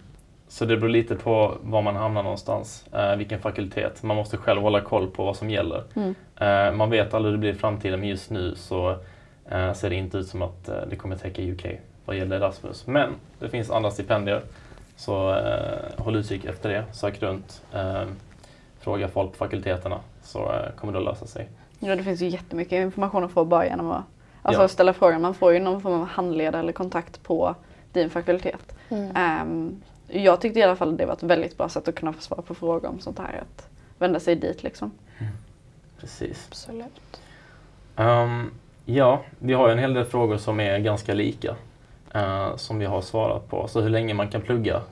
så 0.49 0.65
det 0.65 0.77
beror 0.77 0.89
lite 0.89 1.17
på 1.17 1.59
var 1.63 1.83
man 1.83 1.97
hamnar 1.97 2.23
någonstans, 2.23 2.85
uh, 2.95 3.17
vilken 3.17 3.41
fakultet. 3.41 4.03
Man 4.03 4.17
måste 4.17 4.37
själv 4.37 4.63
hålla 4.63 4.81
koll 4.81 5.11
på 5.11 5.25
vad 5.25 5.37
som 5.37 5.51
gäller. 5.51 5.85
Mm. 5.97 6.15
Man 6.77 6.91
vet 6.91 7.15
aldrig 7.15 7.31
hur 7.31 7.37
det 7.37 7.41
blir 7.41 7.53
i 7.53 7.55
framtiden 7.55 8.01
men 8.01 8.09
just 8.09 8.31
nu 8.31 8.55
så 8.55 8.97
ser 9.75 9.91
det 9.91 9.97
inte 9.97 10.19
ut 10.19 10.29
som 10.29 10.43
att 10.43 10.71
det 10.91 10.97
kommer 10.97 11.17
täcka 11.17 11.43
UK 11.43 11.67
vad 12.05 12.17
gäller 12.17 12.37
Erasmus. 12.37 12.87
Men 12.87 13.15
det 13.39 13.49
finns 13.49 13.71
andra 13.71 13.91
stipendier. 13.91 14.43
Så 14.97 15.37
håll 15.97 16.17
utkik 16.17 16.45
efter 16.45 16.69
det, 16.69 16.85
sök 16.93 17.23
runt, 17.23 17.63
fråga 18.81 19.09
folk 19.09 19.31
på 19.31 19.37
fakulteterna 19.37 20.01
så 20.23 20.53
kommer 20.77 20.93
det 20.93 20.99
att 20.99 21.05
lösa 21.05 21.27
sig. 21.27 21.49
Ja, 21.79 21.97
det 21.97 22.05
finns 22.05 22.23
ju 22.23 22.29
jättemycket 22.29 22.73
information 22.73 23.25
att 23.25 23.31
få 23.31 23.45
bara 23.45 23.67
genom 23.67 23.91
att 23.91 24.05
alltså, 24.43 24.63
ja. 24.63 24.69
ställa 24.69 24.93
frågan. 24.93 25.23
Man 25.23 25.35
får 25.35 25.53
ju 25.53 25.59
någon 25.59 25.81
form 25.81 26.01
av 26.01 26.07
handledare 26.07 26.61
eller 26.61 26.73
kontakt 26.73 27.23
på 27.23 27.55
din 27.93 28.11
fakultet. 28.11 28.77
Mm. 28.89 29.43
Um, 29.43 29.83
jag 30.09 30.41
tyckte 30.41 30.61
i 30.61 30.63
alla 30.63 30.77
fall 30.77 30.97
det 30.97 31.07
var 31.07 31.13
ett 31.13 31.23
väldigt 31.23 31.57
bra 31.57 31.69
sätt 31.69 31.89
att 31.89 31.95
kunna 31.95 32.13
få 32.13 32.21
svar 32.21 32.43
på 32.47 32.55
frågor 32.55 32.89
om 32.89 33.01
sånt 33.01 33.19
här. 33.19 33.43
Att 33.43 33.69
vända 33.99 34.21
sig 34.21 34.37
dit 34.37 34.63
liksom. 34.63 34.91
Mm. 35.19 35.33
Precis. 36.01 36.47
Absolut. 36.49 37.21
Um, 37.97 38.51
ja, 38.85 39.23
vi 39.39 39.53
har 39.53 39.67
ju 39.69 39.73
en 39.73 39.79
hel 39.79 39.95
del 39.95 40.05
frågor 40.05 40.37
som 40.37 40.61
är 40.61 40.79
ganska 40.79 41.15
lika. 41.15 41.57
Uh, 42.15 42.57
som 42.57 42.79
vi 42.79 42.87
har 42.87 43.01
svarat 43.01 43.49
på. 43.49 43.69
Så 43.69 43.81
hur 43.81 43.91
länge 43.91 44.15
man 44.15 44.29
kan 44.29 44.43
plugga, 44.43 44.83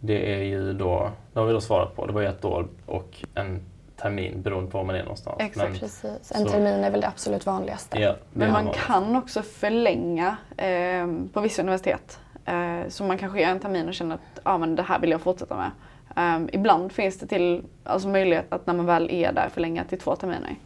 det 0.00 0.34
är 0.34 0.42
ju 0.42 0.72
då, 0.72 1.10
det 1.32 1.38
har 1.38 1.46
vi 1.46 1.52
då 1.52 1.60
svarat 1.60 1.96
på. 1.96 2.06
Det 2.06 2.12
var 2.12 2.20
ju 2.20 2.26
ett 2.26 2.44
år 2.44 2.68
och 2.86 3.24
en 3.34 3.60
termin 3.96 4.42
beroende 4.42 4.70
på 4.70 4.78
var 4.78 4.84
man 4.84 4.96
är 4.96 5.02
någonstans. 5.02 5.36
Exakt, 5.40 5.70
Men, 5.70 5.78
precis. 5.78 6.32
En 6.34 6.44
så, 6.44 6.48
termin 6.48 6.84
är 6.84 6.90
väl 6.90 7.00
det 7.00 7.08
absolut 7.08 7.46
vanligaste. 7.46 8.00
Ja, 8.00 8.16
Men 8.32 8.52
man 8.52 8.68
kan 8.86 9.16
också 9.16 9.42
förlänga 9.42 10.36
eh, 10.56 11.06
på 11.32 11.40
vissa 11.40 11.62
universitet. 11.62 12.20
Eh, 12.44 12.88
så 12.88 13.04
man 13.04 13.18
kanske 13.18 13.40
gör 13.40 13.48
en 13.48 13.60
termin 13.60 13.88
och 13.88 13.94
känner 13.94 14.14
att 14.14 14.40
ah, 14.42 14.58
men 14.58 14.76
det 14.76 14.82
här 14.82 14.98
vill 14.98 15.10
jag 15.10 15.20
fortsätta 15.20 15.56
med. 15.56 15.70
Um, 16.16 16.48
ibland 16.52 16.92
finns 16.92 17.18
det 17.18 17.26
till, 17.26 17.64
alltså 17.84 18.08
möjlighet 18.08 18.52
att 18.52 18.66
när 18.66 18.74
man 18.74 18.86
väl 18.86 19.10
är 19.10 19.32
där 19.32 19.48
förlänga 19.48 19.84
till 19.84 19.98
två 19.98 20.16
terminer. 20.16 20.56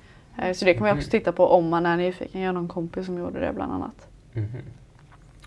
Uh, 0.44 0.52
så 0.52 0.64
det 0.64 0.74
kan 0.74 0.82
man 0.82 0.90
också 0.90 1.06
mhm. 1.06 1.10
titta 1.10 1.32
på 1.32 1.46
om 1.46 1.68
man 1.68 1.86
är 1.86 1.96
nyfiken. 1.96 2.40
Jag 2.40 2.48
har 2.48 2.54
någon 2.54 2.68
kompis 2.68 3.06
som 3.06 3.18
gjorde 3.18 3.40
det 3.40 3.52
bland 3.52 3.72
annat. 3.72 4.08
Mm 4.34 4.48
-hmm. 4.48 4.85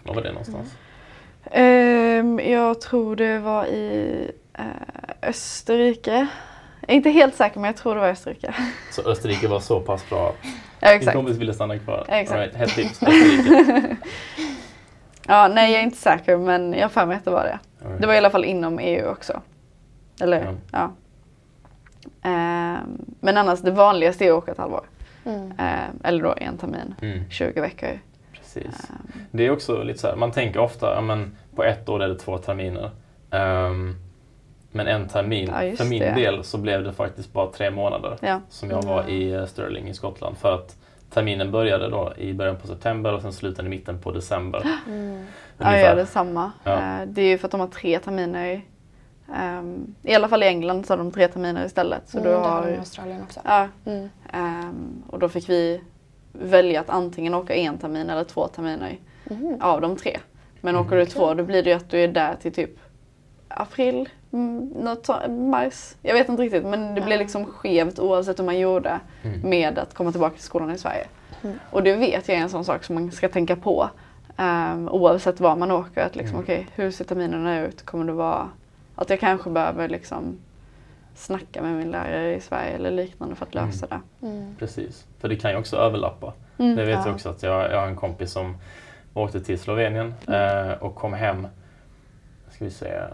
Var 0.03 0.15
var 0.15 0.21
det 0.21 0.31
någonstans? 0.31 0.75
Um, 1.51 2.39
jag 2.39 2.81
tror 2.81 3.15
det 3.15 3.39
var 3.39 3.65
i 3.65 4.31
uh, 4.59 4.65
Österrike. 5.21 6.27
Jag 6.81 6.89
är 6.91 6.95
inte 6.95 7.09
helt 7.09 7.35
säker 7.35 7.59
men 7.59 7.67
jag 7.67 7.77
tror 7.77 7.95
det 7.95 8.01
var 8.01 8.09
Österrike. 8.09 8.55
Så 8.91 9.01
Österrike 9.01 9.47
var 9.47 9.59
så 9.59 9.79
pass 9.79 10.09
bra 10.09 10.35
ja, 10.79 10.87
exakt. 10.87 11.05
din 11.05 11.13
kompis 11.13 11.37
ville 11.37 11.53
stanna 11.53 11.79
kvar? 11.79 12.05
exakt. 12.09 12.39
Right, 12.39 12.55
hett 12.55 12.69
tips, 12.69 13.03
Österrike. 13.03 13.97
ja, 15.27 15.47
nej 15.47 15.71
jag 15.71 15.79
är 15.79 15.83
inte 15.83 15.97
säker 15.97 16.37
men 16.37 16.73
jag 16.73 16.81
har 16.81 16.89
för 16.89 17.05
mig 17.05 17.17
att 17.17 17.25
det 17.25 17.31
var 17.31 17.43
det. 17.43 17.59
Right. 17.87 18.01
Det 18.01 18.07
var 18.07 18.13
i 18.13 18.17
alla 18.17 18.29
fall 18.29 18.45
inom 18.45 18.79
EU 18.79 19.07
också. 19.07 19.41
Eller 20.21 20.45
ja. 20.45 20.53
ja. 20.71 20.91
Um, 22.23 23.05
men 23.19 23.37
annars 23.37 23.59
det 23.59 23.71
vanligaste 23.71 24.25
är 24.25 24.31
att 24.31 24.37
åka 24.37 24.51
ett 24.51 24.57
halvår. 24.57 24.85
Mm. 25.25 25.51
Uh, 25.51 25.89
eller 26.03 26.23
då 26.23 26.35
en 26.37 26.57
termin, 26.57 26.95
mm. 27.01 27.29
20 27.29 27.61
veckor. 27.61 27.99
Precis. 28.53 28.89
Um, 28.89 29.25
det 29.31 29.45
är 29.45 29.51
också 29.51 29.83
lite 29.83 29.99
så 29.99 30.07
här, 30.07 30.15
man 30.15 30.31
tänker 30.31 30.59
ofta, 30.59 30.95
ja, 30.95 31.01
men 31.01 31.37
på 31.55 31.63
ett 31.63 31.89
år 31.89 32.03
är 32.03 32.07
det 32.07 32.19
två 32.19 32.37
terminer. 32.37 32.91
Um, 33.31 33.95
men 34.71 34.87
en 34.87 35.07
termin, 35.07 35.47
ja, 35.47 35.75
för 35.75 35.85
min 35.85 35.99
det. 35.99 36.13
del 36.13 36.43
så 36.43 36.57
blev 36.57 36.83
det 36.83 36.93
faktiskt 36.93 37.33
bara 37.33 37.51
tre 37.51 37.71
månader 37.71 38.17
ja. 38.21 38.41
som 38.49 38.69
jag 38.69 38.81
var 38.81 39.09
i 39.09 39.31
eh, 39.31 39.45
Stirling 39.45 39.89
i 39.89 39.93
Skottland. 39.93 40.37
För 40.37 40.55
att 40.55 40.75
terminen 41.09 41.51
började 41.51 41.89
då 41.89 42.13
i 42.17 42.33
början 42.33 42.55
på 42.55 42.67
september 42.67 43.13
och 43.13 43.21
sen 43.21 43.33
slutade 43.33 43.67
i 43.67 43.69
mitten 43.69 43.99
på 43.99 44.11
december. 44.11 44.63
Mm. 44.87 45.25
Ja, 45.57 45.71
jag 45.71 45.81
gör 45.81 45.95
detsamma. 45.95 46.51
Ja. 46.63 46.73
Uh, 46.73 47.07
det 47.07 47.21
är 47.21 47.27
ju 47.27 47.37
för 47.37 47.47
att 47.47 47.51
de 47.51 47.59
har 47.59 47.67
tre 47.67 47.99
terminer. 47.99 48.61
Um, 49.27 49.95
I 50.03 50.15
alla 50.15 50.27
fall 50.27 50.43
i 50.43 50.45
England 50.45 50.85
så 50.85 50.93
har 50.93 50.97
de 50.97 51.11
tre 51.11 51.27
terminer 51.27 51.65
istället. 51.65 52.09
Så 52.09 52.17
mm, 52.17 52.31
då 52.31 52.37
har 52.37 52.65
de 52.65 52.73
i 52.73 52.77
Australien 52.77 53.23
också. 53.23 53.39
Ja. 53.43 53.67
Mm. 53.85 54.09
Um, 54.33 55.03
och 55.07 55.19
då 55.19 55.29
fick 55.29 55.49
vi 55.49 55.81
välja 56.41 56.81
att 56.81 56.89
antingen 56.89 57.33
åka 57.33 57.55
en 57.55 57.77
termin 57.77 58.09
eller 58.09 58.23
två 58.23 58.47
terminer 58.47 58.97
mm. 59.29 59.61
av 59.61 59.81
de 59.81 59.95
tre. 59.95 60.19
Men 60.61 60.75
åker 60.75 60.95
du 60.95 61.05
två 61.05 61.33
då 61.33 61.43
blir 61.43 61.63
det 61.63 61.69
ju 61.69 61.75
att 61.75 61.89
du 61.89 61.99
är 61.99 62.07
där 62.07 62.35
till 62.41 62.53
typ 62.53 62.71
april, 63.47 64.09
mm, 64.31 64.73
mars. 65.29 65.95
Jag 66.01 66.13
vet 66.13 66.29
inte 66.29 66.43
riktigt 66.43 66.65
men 66.65 66.95
det 66.95 67.01
blir 67.01 67.17
liksom 67.17 67.45
skevt 67.45 67.99
oavsett 67.99 68.39
hur 68.39 68.43
man 68.43 68.59
gjorde 68.59 68.99
mm. 69.23 69.49
med 69.49 69.79
att 69.79 69.93
komma 69.93 70.11
tillbaka 70.11 70.35
till 70.35 70.43
skolan 70.43 70.71
i 70.71 70.77
Sverige. 70.77 71.07
Mm. 71.41 71.59
Och 71.71 71.83
det 71.83 71.95
vet 71.95 72.27
jag 72.27 72.37
är 72.37 72.41
en 72.41 72.49
sån 72.49 72.65
sak 72.65 72.83
som 72.83 72.95
man 72.95 73.11
ska 73.11 73.29
tänka 73.29 73.55
på 73.55 73.89
um, 74.37 74.89
oavsett 74.89 75.39
var 75.39 75.55
man 75.55 75.71
åker. 75.71 76.01
Att 76.01 76.15
liksom, 76.15 76.35
mm. 76.35 76.43
okay, 76.43 76.65
hur 76.75 76.91
ser 76.91 77.05
terminerna 77.05 77.59
ut? 77.59 77.85
Kommer 77.85 78.05
det 78.05 78.11
vara 78.11 78.49
att 78.95 79.09
jag 79.09 79.19
kanske 79.19 79.49
behöver 79.49 79.89
liksom 79.89 80.37
snacka 81.19 81.61
med 81.61 81.75
min 81.75 81.91
lärare 81.91 82.35
i 82.35 82.39
Sverige 82.39 82.71
eller 82.71 82.91
liknande 82.91 83.35
för 83.35 83.45
att 83.45 83.55
mm. 83.55 83.65
lösa 83.65 83.87
det. 83.87 84.27
Mm. 84.27 84.55
Precis, 84.59 85.07
för 85.19 85.29
det 85.29 85.35
kan 85.35 85.51
ju 85.51 85.57
också 85.57 85.77
överlappa. 85.77 86.33
Mm, 86.57 86.75
det 86.75 86.85
vet 86.85 86.95
ja. 86.95 87.05
jag 87.05 87.15
också 87.15 87.29
att 87.29 87.43
jag, 87.43 87.71
jag 87.71 87.79
har 87.79 87.87
en 87.87 87.95
kompis 87.95 88.31
som 88.31 88.57
åkte 89.13 89.41
till 89.41 89.59
Slovenien 89.59 90.13
mm. 90.27 90.69
eh, 90.69 90.77
och 90.77 90.95
kom 90.95 91.13
hem, 91.13 91.47
ska 92.51 92.65
vi 92.65 92.71
säga, 92.71 93.09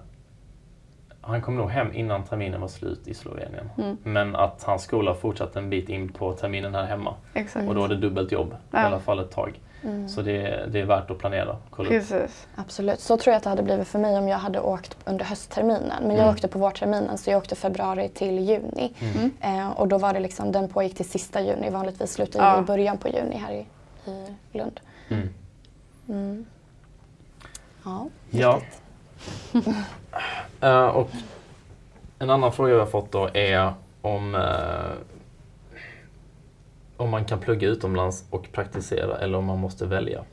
han 1.22 1.42
kom 1.42 1.56
nog 1.56 1.70
hem 1.70 1.94
innan 1.94 2.24
terminen 2.24 2.62
var 2.62 2.68
slut 2.68 3.08
i 3.08 3.14
Slovenien. 3.14 3.70
Mm. 3.78 3.98
Men 4.04 4.36
att 4.36 4.64
hans 4.64 4.84
skola 4.84 5.14
fortsatte 5.14 5.60
en 5.60 5.70
bit 5.70 5.90
in 5.90 6.10
på 6.10 6.34
terminen 6.34 6.76
här 6.76 6.86
hemma. 6.86 7.14
Exakt. 7.34 7.68
Och 7.68 7.76
då 7.76 7.84
är 7.84 7.88
det 7.88 7.96
dubbelt 7.96 8.32
jobb, 8.32 8.56
ja. 8.72 8.82
i 8.82 8.86
alla 8.86 9.00
fall 9.00 9.20
ett 9.20 9.32
tag. 9.32 9.60
Mm. 9.86 10.10
Så 10.10 10.22
det, 10.22 10.66
det, 10.72 10.80
är 10.80 10.86
värt 10.86 11.12
att 11.12 11.18
planera. 11.18 11.58
Kolla 11.70 11.90
Precis. 11.90 12.48
Absolut. 12.56 13.00
Så 13.00 13.18
tror 13.18 13.32
jag 13.32 13.38
att 13.38 13.44
det 13.44 13.50
hade 13.50 13.64
blivit 13.64 13.88
för 13.88 14.00
mig 14.00 14.18
om 14.18 14.28
jag 14.28 14.38
hade 14.38 14.60
åkt 14.60 14.98
under 15.06 15.26
höstterminen. 15.26 16.02
Men 16.02 16.12
jag 16.12 16.20
mm. 16.20 16.30
åkte 16.30 16.48
på 16.48 16.60
vårterminen 16.60 17.18
så 17.18 17.30
jag 17.30 17.38
åkte 17.38 17.56
februari 17.56 18.10
till 18.10 18.40
juni. 18.40 18.94
Mm. 19.00 19.32
Eh, 19.42 19.72
och 19.72 19.88
då 19.88 19.98
var 19.98 20.14
det 20.14 20.20
liksom, 20.20 20.52
den 20.52 20.70
pågick 20.70 20.96
till 20.96 21.10
sista 21.10 21.42
juni. 21.42 21.70
Vanligtvis 21.70 22.14
slutar 22.14 22.40
ja. 22.40 22.60
i 22.60 22.62
början 22.62 22.98
på 22.98 23.08
juni 23.10 23.38
här 23.38 23.54
i, 23.54 23.66
i 24.52 24.58
Lund. 24.58 24.80
Mm. 25.10 25.30
Mm. 26.10 26.46
Ja, 27.84 28.08
ja. 28.32 28.62
uh, 30.64 30.86
och 30.96 31.10
en 32.20 32.30
annan 32.30 32.52
fråga 32.52 32.74
vi 32.74 32.80
har 32.80 32.86
fått 32.86 33.12
då 33.12 33.30
är 33.34 33.74
om 34.02 34.36
uh, 34.36 34.42
om 36.98 37.10
man 37.10 37.26
kan 37.26 37.40
plugga 37.40 37.68
utomlands 37.68 38.24
och 38.30 38.52
praktisera 38.52 39.18
eller 39.18 39.38
om 39.38 39.46
man 39.46 39.60
måste 39.60 39.86
välja? 39.86 40.24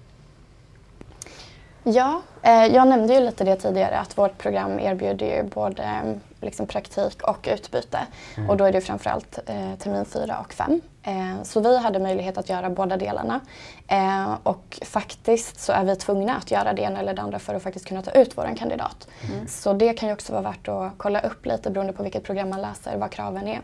Ja, 1.85 2.23
eh, 2.43 2.67
jag 2.67 2.89
nämnde 2.89 3.15
ju 3.15 3.21
lite 3.21 3.45
det 3.45 3.57
tidigare 3.57 3.99
att 3.99 4.19
vårt 4.19 4.39
program 4.39 4.81
erbjuder 4.81 5.27
ju 5.27 5.43
både 5.43 6.19
liksom, 6.41 6.67
praktik 6.67 7.23
och 7.23 7.49
utbyte. 7.53 7.99
Mm. 8.37 8.51
Och 8.51 8.57
då 8.57 8.65
är 8.65 8.73
det 8.73 8.81
framförallt 8.81 9.39
eh, 9.47 9.75
termin 9.79 10.05
4 10.05 10.39
och 10.39 10.53
5. 10.53 10.81
Eh, 11.03 11.43
så 11.43 11.61
vi 11.61 11.79
hade 11.79 11.99
möjlighet 11.99 12.39
att 12.39 12.49
göra 12.49 12.71
båda 12.71 12.97
delarna. 12.97 13.41
Eh, 13.89 14.35
och 14.43 14.79
faktiskt 14.83 15.61
så 15.61 15.73
är 15.73 15.85
vi 15.85 15.97
tvungna 15.97 16.37
att 16.37 16.51
göra 16.51 16.73
det 16.73 16.83
ena 16.83 17.01
eller 17.01 17.15
det 17.15 17.23
andra 17.23 17.39
för 17.39 17.55
att 17.55 17.63
faktiskt 17.63 17.87
kunna 17.87 18.03
ta 18.03 18.11
ut 18.11 18.39
vår 18.39 18.57
kandidat. 18.57 19.09
Mm. 19.33 19.47
Så 19.49 19.73
det 19.73 19.93
kan 19.93 20.09
ju 20.09 20.13
också 20.13 20.33
vara 20.33 20.43
värt 20.43 20.69
att 20.69 20.93
kolla 20.97 21.21
upp 21.21 21.47
lite 21.47 21.71
beroende 21.71 21.93
på 21.93 22.03
vilket 22.03 22.25
program 22.25 22.51
man 22.51 22.61
läser, 22.61 22.97
vad 22.97 23.11
kraven 23.11 23.49
är. 23.49 23.61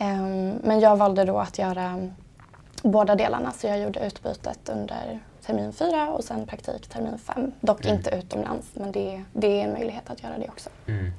Ehm, 0.00 0.58
men 0.64 0.80
jag 0.80 0.96
valde 0.96 1.24
då 1.24 1.38
att 1.38 1.58
göra 1.58 2.08
båda 2.82 3.14
delarna 3.14 3.52
så 3.52 3.66
jag 3.66 3.80
gjorde 3.80 4.06
utbytet 4.06 4.68
under 4.68 5.18
termin 5.46 5.72
fyra 5.72 6.08
och 6.08 6.24
sen 6.24 6.46
praktik 6.46 6.88
termin 6.88 7.18
fem. 7.18 7.52
Dock 7.60 7.84
mm. 7.84 7.96
inte 7.96 8.10
utomlands 8.10 8.70
men 8.74 8.92
det, 8.92 9.22
det 9.32 9.60
är 9.60 9.64
en 9.64 9.72
möjlighet 9.72 10.10
att 10.10 10.22
göra 10.22 10.38
det 10.38 10.48
också. 10.48 10.70
Mm. 10.86 11.12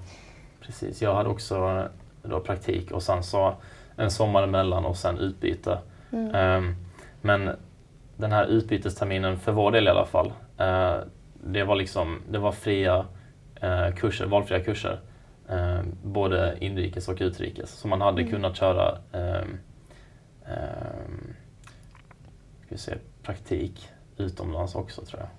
Precis, 0.61 1.01
jag 1.01 1.15
hade 1.15 1.29
också 1.29 1.87
då 2.23 2.39
praktik 2.39 2.91
och 2.91 3.03
sen 3.03 3.23
så 3.23 3.53
en 3.95 4.11
sommar 4.11 4.43
emellan 4.43 4.85
och 4.85 4.97
sen 4.97 5.17
utbyte. 5.17 5.79
Mm. 6.11 6.57
Um, 6.57 6.75
men 7.21 7.55
den 8.17 8.31
här 8.31 8.45
utbytesterminen, 8.45 9.39
för 9.39 9.51
vår 9.51 9.71
del 9.71 9.87
i 9.87 9.89
alla 9.89 10.05
fall, 10.05 10.27
uh, 10.61 10.95
det 11.33 11.63
var 11.63 11.75
liksom 11.75 12.21
det 12.31 12.39
var 12.39 12.51
fria 12.51 13.05
uh, 13.63 13.95
kurser, 13.95 14.25
valfria 14.25 14.59
kurser. 14.59 14.99
Uh, 15.51 15.81
både 16.03 16.57
inrikes 16.59 17.07
och 17.07 17.17
utrikes. 17.19 17.71
Så 17.71 17.87
man 17.87 18.01
hade 18.01 18.21
mm. 18.21 18.33
kunnat 18.33 18.55
köra 18.55 18.97
um, 19.11 19.59
ska 22.65 22.77
se, 22.77 22.97
praktik 23.23 23.89
utomlands 24.17 24.75
också 24.75 25.01
tror 25.01 25.19
jag. 25.19 25.29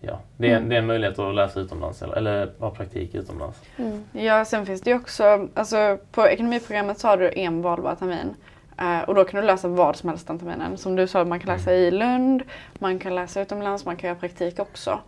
Ja, 0.00 0.20
det 0.36 0.52
är, 0.52 0.56
mm. 0.56 0.68
det 0.68 0.74
är 0.74 0.78
en 0.78 0.86
möjlighet 0.86 1.18
att 1.18 1.34
läsa 1.34 1.60
utomlands 1.60 2.02
eller, 2.02 2.16
eller 2.16 2.52
ha 2.58 2.70
praktik 2.70 3.14
utomlands. 3.14 3.62
Mm. 3.76 4.04
Ja, 4.12 4.44
sen 4.44 4.66
finns 4.66 4.80
det 4.80 4.90
ju 4.90 4.96
också, 4.96 5.48
alltså 5.54 5.98
på 6.12 6.28
ekonomiprogrammet 6.28 6.98
så 6.98 7.08
har 7.08 7.16
du 7.16 7.32
en 7.34 7.62
valbar 7.62 7.94
termin. 7.94 8.34
Eh, 8.78 9.00
och 9.00 9.14
då 9.14 9.24
kan 9.24 9.40
du 9.40 9.46
läsa 9.46 9.68
vad 9.68 9.96
som 9.96 10.08
helst 10.08 10.26
den 10.26 10.38
terminen. 10.38 10.76
Som 10.76 10.96
du 10.96 11.06
sa, 11.06 11.24
man 11.24 11.40
kan 11.40 11.56
läsa 11.56 11.74
i 11.74 11.90
Lund, 11.90 12.42
man 12.74 12.98
kan 12.98 13.14
läsa 13.14 13.40
utomlands, 13.40 13.84
man 13.84 13.96
kan 13.96 14.08
göra 14.08 14.18
praktik 14.18 14.58
också. 14.58 15.00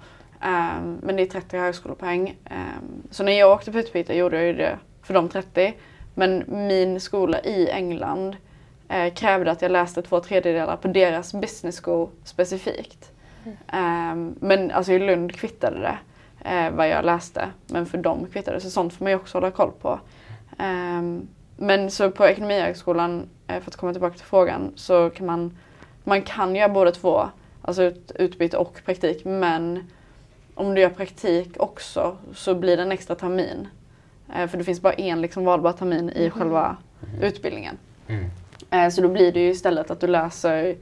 Um, 0.44 0.98
men 1.02 1.16
det 1.16 1.22
är 1.22 1.26
30 1.26 1.58
högskolepoäng. 1.58 2.36
Um, 2.50 3.02
så 3.10 3.22
när 3.22 3.32
jag 3.32 3.52
åkte 3.52 3.72
på 3.72 3.78
utbyte 3.78 4.14
gjorde 4.14 4.36
jag 4.36 4.46
ju 4.46 4.52
det 4.52 4.78
för 5.02 5.14
de 5.14 5.28
30. 5.28 5.74
Men 6.14 6.44
min 6.46 7.00
skola 7.00 7.40
i 7.40 7.70
England 7.70 8.36
eh, 8.88 9.14
krävde 9.14 9.50
att 9.50 9.62
jag 9.62 9.72
läste 9.72 10.02
två 10.02 10.20
tredjedelar 10.20 10.76
på 10.76 10.88
deras 10.88 11.34
business 11.34 11.80
school 11.80 12.08
specifikt. 12.24 13.12
Mm. 13.44 14.12
Um, 14.12 14.34
men 14.40 14.70
alltså 14.70 14.92
i 14.92 14.98
Lund 14.98 15.34
kvittade 15.34 15.78
det 15.80 15.98
eh, 16.50 16.70
vad 16.70 16.88
jag 16.88 17.04
läste. 17.04 17.48
Men 17.66 17.86
för 17.86 17.98
dem 17.98 18.26
kvittade 18.32 18.56
det. 18.56 18.60
Så 18.60 18.70
sånt 18.70 18.94
får 18.94 19.04
man 19.04 19.12
ju 19.12 19.16
också 19.16 19.38
hålla 19.38 19.50
koll 19.50 19.72
på. 19.80 20.00
men 21.56 21.90
så 21.90 22.10
på 22.10 22.26
Ekonomihögskolan, 22.26 23.28
eh, 23.46 23.60
för 23.60 23.70
att 23.70 23.76
komma 23.76 23.92
tillbaka 23.92 24.16
till 24.16 24.26
frågan, 24.26 24.72
så 24.76 25.10
kan 25.10 25.26
man, 25.26 25.58
man 26.04 26.22
kan 26.22 26.56
göra 26.56 26.68
båda 26.68 26.92
två. 26.92 27.28
Alltså 27.62 27.82
ut, 27.82 28.12
utbyte 28.14 28.56
och 28.56 28.80
praktik. 28.84 29.24
Men 29.24 29.90
om 30.60 30.74
du 30.74 30.80
gör 30.80 30.90
praktik 30.90 31.48
också 31.56 32.16
så 32.34 32.54
blir 32.54 32.76
det 32.76 32.82
en 32.82 32.92
extra 32.92 33.14
termin. 33.14 33.68
Eh, 34.34 34.46
för 34.46 34.58
det 34.58 34.64
finns 34.64 34.82
bara 34.82 34.92
en 34.92 35.20
liksom 35.20 35.44
valbar 35.44 35.72
termin 35.72 36.10
i 36.10 36.20
mm. 36.20 36.30
själva 36.30 36.76
mm. 37.08 37.22
utbildningen. 37.22 37.78
Mm. 38.06 38.30
Eh, 38.70 38.88
så 38.90 39.02
då 39.02 39.08
blir 39.08 39.32
det 39.32 39.40
ju 39.40 39.50
istället 39.50 39.90
att 39.90 40.00
du 40.00 40.06
läser 40.06 40.76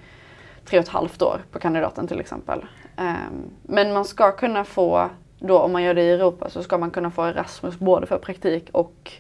tre 0.65 0.79
och 0.79 0.85
ett 0.85 0.89
halvt 0.89 1.23
år 1.23 1.41
på 1.53 1.59
kandidaten 1.59 2.09
till 2.09 2.21
exempel. 2.21 2.65
Eh, 2.97 3.15
men 3.63 3.93
man 3.93 4.05
ska 4.05 4.33
kunna 4.33 4.65
få, 4.65 5.11
då 5.39 5.59
om 5.59 5.73
man 5.73 5.83
gör 5.83 5.95
det 5.95 6.03
i 6.03 6.11
Europa, 6.11 6.51
så 6.51 6.63
ska 6.63 6.79
man 6.79 6.91
kunna 6.91 7.11
få 7.11 7.25
Erasmus 7.25 7.79
både 7.79 8.07
för 8.07 8.19
praktik 8.19 8.71
och 8.73 9.13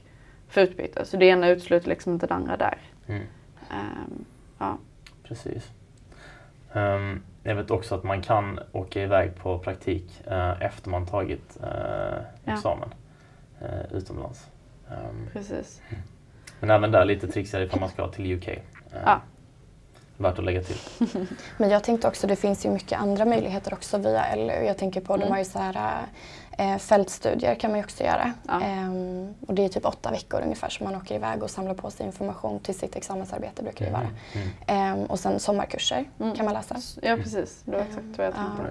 för 0.48 0.60
utbyte. 0.60 1.04
Så 1.04 1.16
det 1.16 1.26
ena 1.26 1.48
utesluter 1.48 1.88
liksom 1.88 2.12
inte 2.12 2.26
det 2.26 2.34
andra 2.34 2.56
där. 2.56 2.78
Mm. 3.06 3.22
Um, 3.70 4.24
ja. 4.58 4.78
Precis. 5.22 5.70
Um, 6.72 7.22
jag 7.48 7.54
vet 7.54 7.70
också 7.70 7.94
att 7.94 8.04
man 8.04 8.22
kan 8.22 8.60
åka 8.72 9.02
iväg 9.02 9.36
på 9.36 9.58
praktik 9.58 10.22
uh, 10.30 10.62
efter 10.62 10.90
man 10.90 11.06
tagit 11.06 11.58
uh, 11.62 12.52
examen 12.54 12.94
ja. 13.60 13.66
eh, 13.66 13.96
utomlands. 13.96 14.46
Um, 14.90 15.28
Precis. 15.32 15.82
Men 16.60 16.70
även 16.70 16.90
där 16.90 17.04
lite 17.04 17.28
trixigare 17.28 17.64
ifall 17.64 17.80
man 17.80 17.88
ska 17.88 18.08
till 18.08 18.32
UK. 18.32 18.48
Ja. 19.04 19.20
Värt 20.16 20.38
att 20.38 20.44
lägga 20.44 20.62
till. 20.62 20.76
Men 21.56 21.70
jag 21.70 21.84
tänkte 21.84 22.08
också, 22.08 22.26
det 22.26 22.36
finns 22.36 22.66
ju 22.66 22.70
mycket 22.70 23.00
andra 23.00 23.24
möjligheter 23.24 23.74
också 23.74 23.98
via 23.98 24.34
LU. 24.34 24.66
Jag 24.66 24.78
tänker 24.78 25.00
på, 25.00 25.14
mm. 25.14 25.26
de 25.26 25.32
har 25.32 25.38
ju 25.38 25.44
så 25.44 25.58
här 25.58 26.06
Eh, 26.60 26.78
fältstudier 26.78 27.54
kan 27.54 27.70
man 27.70 27.78
ju 27.78 27.84
också 27.84 28.04
göra. 28.04 28.32
Ja. 28.48 28.60
Ehm, 28.60 29.34
och 29.46 29.54
det 29.54 29.64
är 29.64 29.68
typ 29.68 29.86
åtta 29.86 30.10
veckor 30.10 30.40
ungefär 30.40 30.68
som 30.68 30.84
man 30.84 30.94
åker 30.96 31.14
iväg 31.14 31.42
och 31.42 31.50
samlar 31.50 31.74
på 31.74 31.90
sig 31.90 32.06
information 32.06 32.60
till 32.60 32.74
sitt 32.74 32.96
examensarbete 32.96 33.62
brukar 33.62 33.86
det 33.86 33.92
vara. 33.92 34.02
Mm. 34.02 34.16
mm. 34.32 34.48
Ehm, 34.66 35.06
och 35.06 35.20
sen 35.20 35.40
sommarkurser 35.40 36.04
mm. 36.20 36.34
kan 36.34 36.44
man 36.44 36.54
läsa. 36.54 36.76
Ja 37.02 37.16
precis, 37.16 37.62
det 37.64 37.70
var 37.70 37.78
exakt 37.78 38.04
vad 38.16 38.26
jag 38.26 38.34
tänkte. 38.34 38.62
Ja. 38.62 38.70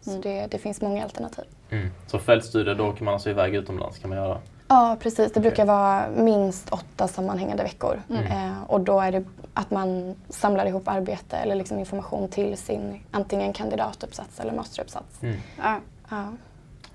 Så 0.00 0.10
mm. 0.10 0.22
det, 0.22 0.46
det, 0.46 0.58
finns 0.58 0.80
många 0.80 1.04
alternativ. 1.04 1.44
Mm. 1.70 1.90
Så 2.06 2.18
fältstudier, 2.18 2.74
då 2.74 2.86
åker 2.86 3.04
man 3.04 3.14
alltså 3.14 3.30
iväg 3.30 3.54
utomlands 3.54 3.98
kan 3.98 4.10
man 4.10 4.18
göra? 4.18 4.38
Ja 4.68 4.96
precis, 5.00 5.32
det 5.32 5.40
brukar 5.40 5.64
vara 5.64 6.08
minst 6.16 6.68
åtta 6.72 7.08
sammanhängande 7.08 7.62
veckor. 7.62 8.02
Mm. 8.10 8.26
Eh, 8.26 8.62
och 8.66 8.80
då 8.80 9.00
är 9.00 9.12
det 9.12 9.24
att 9.54 9.70
man 9.70 10.16
samlar 10.28 10.66
ihop 10.66 10.88
arbete 10.88 11.36
eller 11.36 11.54
liksom 11.54 11.78
information 11.78 12.28
till 12.28 12.56
sin 12.56 13.00
antingen 13.10 13.52
kandidatuppsats 13.52 14.40
eller 14.40 14.52
masteruppsats. 14.52 15.22
Mm. 15.22 15.36
Ja. 15.62 15.78
ja. 16.10 16.24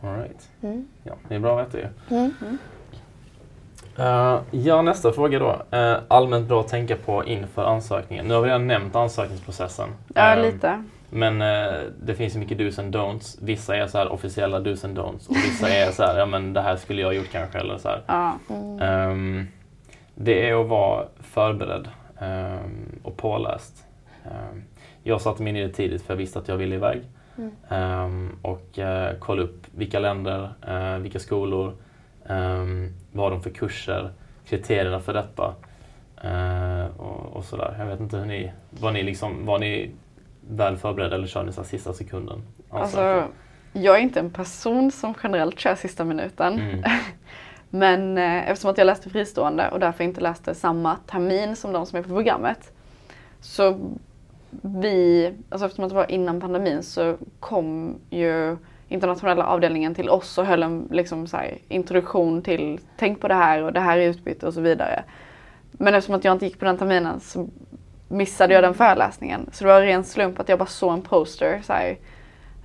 All 0.01 0.17
right. 0.17 0.49
Mm. 0.61 0.87
Ja, 1.03 1.13
det 1.27 1.35
är 1.35 1.39
bra 1.39 1.59
att 1.59 1.67
veta 1.67 1.77
ju. 1.77 2.15
Mm. 2.17 2.33
Uh, 3.99 4.41
ja, 4.51 4.81
nästa 4.81 5.11
fråga 5.11 5.39
då. 5.39 5.77
Uh, 5.77 5.97
allmänt 6.07 6.47
bra 6.47 6.59
att 6.59 6.67
tänka 6.67 6.95
på 6.95 7.25
inför 7.25 7.65
ansökningen. 7.65 8.27
Nu 8.27 8.33
har 8.33 8.41
vi 8.41 8.47
redan 8.47 8.67
nämnt 8.67 8.95
ansökningsprocessen. 8.95 9.89
Ja, 10.15 10.35
uh, 10.35 10.41
lite. 10.41 10.83
Men 11.09 11.39
det 12.01 12.15
finns 12.15 12.35
ju 12.35 12.39
mycket 12.39 12.57
dos 12.57 12.79
and 12.79 12.95
don'ts. 12.95 13.37
Vissa 13.41 13.75
är 13.75 13.87
så 13.87 13.97
här 13.97 14.11
officiella 14.11 14.59
dos 14.59 14.85
and 14.85 14.97
don'ts 14.97 15.29
och 15.29 15.35
vissa 15.35 15.69
är 15.75 15.91
så 15.91 16.03
här, 16.03 16.19
ja 16.19 16.25
men 16.25 16.53
det 16.53 16.61
här 16.61 16.75
skulle 16.75 17.01
jag 17.01 17.13
gjort 17.13 17.31
kanske 17.31 17.59
eller 17.59 17.77
så 17.77 17.89
mm. 18.49 19.11
um, 19.11 19.47
det 20.15 20.49
är 20.49 20.61
att 20.61 20.67
vara 20.67 21.05
förberedd 21.19 21.87
um, 22.21 22.99
och 23.03 23.17
påläst. 23.17 23.85
Um, 24.23 24.63
jag 25.03 25.21
satte 25.21 25.43
mig 25.43 25.49
in 25.49 25.57
i 25.57 25.67
det 25.67 25.73
tidigt 25.73 26.01
för 26.01 26.13
jag 26.13 26.17
visste 26.17 26.39
att 26.39 26.47
jag 26.47 26.57
ville 26.57 26.75
iväg. 26.75 27.01
Um, 27.69 28.39
och 28.41 28.79
kolla 29.19 29.41
upp 29.41 29.66
vilka 29.77 29.99
länder, 29.99 30.49
uh, 30.69 30.97
vilka 31.01 31.19
skolor, 31.19 31.73
um, 32.29 32.93
vad 33.11 33.25
har 33.25 33.31
de 33.31 33.41
för 33.41 33.49
kurser, 33.49 34.11
kriterierna 34.45 34.99
för 34.99 35.13
detta 35.13 35.55
uh, 36.25 37.01
och, 37.01 37.35
och, 37.35 37.45
sådär. 37.45 37.75
Jag 37.79 37.85
vet 37.85 37.99
inte 37.99 38.17
hur 38.17 38.25
ni, 38.25 38.51
var 38.69 38.91
ni, 38.91 39.03
liksom, 39.03 39.45
var 39.45 39.59
ni 39.59 39.91
väl 40.49 40.77
förberedda 40.77 41.15
eller 41.15 41.27
kör 41.27 41.43
ni 41.43 41.51
så 41.51 41.63
sista 41.63 41.93
sekunden? 41.93 42.41
Alltså, 42.69 43.27
jag 43.73 43.95
är 43.95 43.99
inte 43.99 44.19
en 44.19 44.29
person 44.29 44.91
som 44.91 45.13
generellt 45.23 45.59
kör 45.59 45.75
sista 45.75 46.03
minuten. 46.03 46.59
Mm. 46.59 46.83
Men 47.69 48.17
eh, 48.17 48.49
eftersom 48.49 48.71
att 48.71 48.77
jag 48.77 48.85
läste 48.85 49.09
fristående 49.09 49.69
och 49.69 49.79
därför 49.79 50.03
inte 50.03 50.21
läste 50.21 50.55
samma 50.55 50.95
termin 50.95 51.55
som 51.55 51.73
de 51.73 51.85
som 51.85 51.99
är 51.99 52.03
på 52.03 52.09
programmet 52.09 52.71
så 53.41 53.79
vi, 54.61 55.33
alltså 55.49 55.65
eftersom 55.65 55.85
att 55.85 55.89
det 55.89 55.95
var 55.95 56.11
innan 56.11 56.41
pandemin 56.41 56.83
så 56.83 57.17
kom 57.39 57.95
ju 58.09 58.57
internationella 58.87 59.45
avdelningen 59.45 59.95
till 59.95 60.09
oss 60.09 60.37
och 60.37 60.45
höll 60.45 60.63
en 60.63 60.87
liksom 60.91 61.27
så 61.27 61.37
här, 61.37 61.57
introduktion 61.67 62.41
till 62.41 62.79
tänk 62.97 63.21
på 63.21 63.27
det 63.27 63.33
här 63.33 63.63
och 63.63 63.73
det 63.73 63.79
här 63.79 63.97
är 63.97 64.09
utbyte 64.09 64.47
och 64.47 64.53
så 64.53 64.61
vidare. 64.61 65.03
Men 65.71 65.93
eftersom 65.93 66.15
att 66.15 66.23
jag 66.23 66.31
inte 66.31 66.45
gick 66.45 66.59
på 66.59 66.65
den 66.65 66.77
terminen 66.77 67.19
så 67.19 67.49
missade 68.07 68.53
jag 68.53 68.63
den 68.63 68.73
föreläsningen. 68.73 69.49
Så 69.53 69.63
det 69.63 69.69
var 69.69 69.81
en 69.81 69.87
ren 69.87 70.03
slump 70.03 70.39
att 70.39 70.49
jag 70.49 70.59
bara 70.59 70.65
såg 70.65 70.93
en 70.93 71.01
poster 71.01 71.61
så 71.63 71.73
här, 71.73 71.97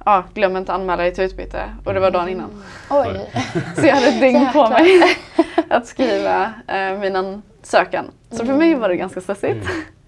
ja, 0.04 0.24
glöm 0.34 0.56
inte 0.56 0.72
att 0.72 0.80
anmäla 0.80 1.02
dig 1.02 1.14
till 1.14 1.24
utbyte. 1.24 1.64
Och 1.84 1.94
det 1.94 2.00
var 2.00 2.10
dagen 2.10 2.28
innan. 2.28 2.64
Oj! 2.90 3.30
Så 3.76 3.86
jag 3.86 3.94
hade 3.94 4.06
ett 4.06 4.20
dygn 4.20 4.48
på 4.52 4.68
mig 4.68 5.16
att 5.68 5.86
skriva 5.86 6.52
eh, 6.66 6.98
min 6.98 7.16
ansökan. 7.16 8.10
Så 8.30 8.46
för 8.46 8.54
mig 8.54 8.74
var 8.74 8.88
det 8.88 8.96
ganska 8.96 9.20
stressigt. 9.20 9.70
Mm 9.70 9.82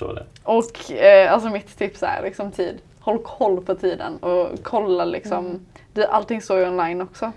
förstår 0.00 0.14
det. 0.14 0.26
Och 0.42 0.92
eh, 0.92 1.32
alltså 1.32 1.48
mitt 1.48 1.78
tips 1.78 2.02
är 2.02 2.22
liksom 2.22 2.52
tid. 2.52 2.78
Håll 3.00 3.18
koll 3.18 3.64
på 3.64 3.74
tiden 3.74 4.16
och 4.16 4.48
kolla 4.62 5.04
liksom. 5.04 5.46
Mm. 5.46 5.66
Det, 5.92 6.06
allting 6.06 6.42
står 6.42 6.58
ju 6.58 6.68
online 6.68 7.00
också. 7.00 7.32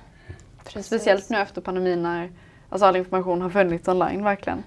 Precis. 0.63 0.86
Speciellt 0.86 1.30
nu 1.30 1.38
efter 1.38 1.62
pandemin 1.62 2.04
när 2.04 2.32
alltså, 2.69 2.86
all 2.86 2.95
information 2.95 3.41
har 3.41 3.49
funnits 3.49 3.88
online 3.88 4.23
verkligen. 4.23 4.63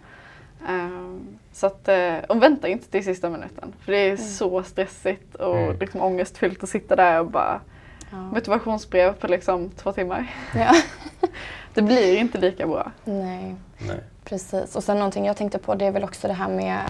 Um, 0.69 1.39
så 1.53 1.67
att, 1.67 1.89
och 2.29 2.43
vänta 2.43 2.69
inte 2.69 2.91
till 2.91 3.05
sista 3.05 3.31
minuten. 3.31 3.73
För 3.81 3.93
det 3.93 3.99
är 3.99 4.07
mm. 4.07 4.17
så 4.17 4.63
stressigt 4.63 5.35
och 5.35 5.59
mm. 5.59 5.79
liksom 5.79 6.01
ångestfyllt 6.01 6.63
att 6.63 6.69
sitta 6.69 6.97
där 6.97 7.21
och 7.21 7.31
bara 7.31 7.61
ja. 8.11 8.17
motivationsbrev 8.17 9.13
på 9.13 9.27
liksom 9.27 9.71
två 9.71 9.93
timmar. 9.93 10.35
Ja. 10.55 10.75
det 11.75 11.83
blir 11.83 12.17
inte 12.17 12.39
lika 12.39 12.67
bra. 12.67 12.93
Nej. 13.05 13.55
Nej. 13.79 14.01
Precis. 14.25 14.77
Och 14.77 14.85
sen 14.85 14.97
någonting 14.97 15.27
jag 15.27 15.37
tänkte 15.37 15.59
på 15.59 15.75
det 15.75 15.85
är 15.85 15.93
väl 15.93 16.05
också 16.05 16.29
det 16.29 16.35
här 16.35 16.49
med 16.49 16.81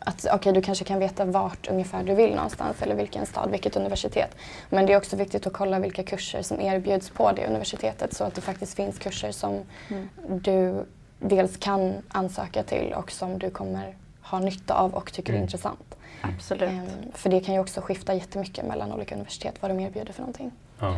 att 0.00 0.26
okay, 0.34 0.52
du 0.52 0.62
kanske 0.62 0.84
kan 0.84 0.98
veta 0.98 1.24
vart 1.24 1.68
ungefär 1.68 2.04
du 2.04 2.14
vill 2.14 2.34
någonstans 2.34 2.82
eller 2.82 2.94
vilken 2.94 3.26
stad, 3.26 3.50
vilket 3.50 3.76
universitet. 3.76 4.36
Men 4.68 4.86
det 4.86 4.92
är 4.92 4.96
också 4.96 5.16
viktigt 5.16 5.46
att 5.46 5.52
kolla 5.52 5.78
vilka 5.78 6.02
kurser 6.02 6.42
som 6.42 6.60
erbjuds 6.60 7.10
på 7.10 7.32
det 7.32 7.46
universitetet 7.46 8.14
så 8.14 8.24
att 8.24 8.34
det 8.34 8.40
faktiskt 8.40 8.74
finns 8.74 8.98
kurser 8.98 9.32
som 9.32 9.60
mm. 9.88 10.08
du 10.42 10.84
dels 11.18 11.56
kan 11.56 11.94
ansöka 12.08 12.62
till 12.62 12.92
och 12.96 13.10
som 13.10 13.38
du 13.38 13.50
kommer 13.50 13.96
ha 14.22 14.38
nytta 14.38 14.74
av 14.74 14.94
och 14.94 15.12
tycker 15.12 15.32
mm. 15.32 15.40
är 15.40 15.42
intressant. 15.42 15.96
Absolut. 16.20 16.70
Um, 16.70 17.12
för 17.14 17.30
det 17.30 17.40
kan 17.40 17.54
ju 17.54 17.60
också 17.60 17.80
skifta 17.80 18.14
jättemycket 18.14 18.66
mellan 18.66 18.92
olika 18.92 19.14
universitet 19.14 19.54
vad 19.60 19.70
de 19.70 19.80
erbjuder 19.80 20.12
för 20.12 20.20
någonting. 20.20 20.50
Ja. 20.78 20.96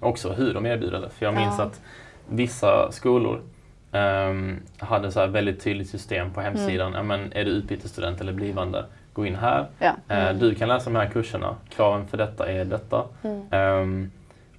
Också 0.00 0.32
hur 0.32 0.54
de 0.54 0.66
erbjuder 0.66 1.00
det. 1.00 1.10
För 1.10 1.26
jag 1.26 1.34
minns 1.34 1.54
ja. 1.58 1.64
att 1.64 1.80
vissa 2.28 2.92
skolor 2.92 3.42
Um, 3.92 4.60
hade 4.78 5.12
så 5.12 5.26
väldigt 5.26 5.64
tydligt 5.64 5.88
system 5.88 6.30
på 6.30 6.40
hemsidan. 6.40 6.94
Mm. 6.94 6.96
Ja, 6.96 7.02
men 7.02 7.32
är 7.32 7.44
du 7.44 7.50
utbytesstudent 7.50 8.20
eller 8.20 8.32
blivande, 8.32 8.84
gå 9.12 9.26
in 9.26 9.34
här. 9.34 9.66
Ja. 9.78 9.92
Mm. 10.08 10.36
Uh, 10.36 10.40
du 10.40 10.54
kan 10.54 10.68
läsa 10.68 10.90
de 10.90 10.96
här 10.96 11.06
kurserna. 11.06 11.56
Kraven 11.68 12.06
för 12.06 12.16
detta 12.16 12.52
är 12.52 12.64
detta. 12.64 13.04
Mm. 13.22 13.80
Um, 13.80 14.10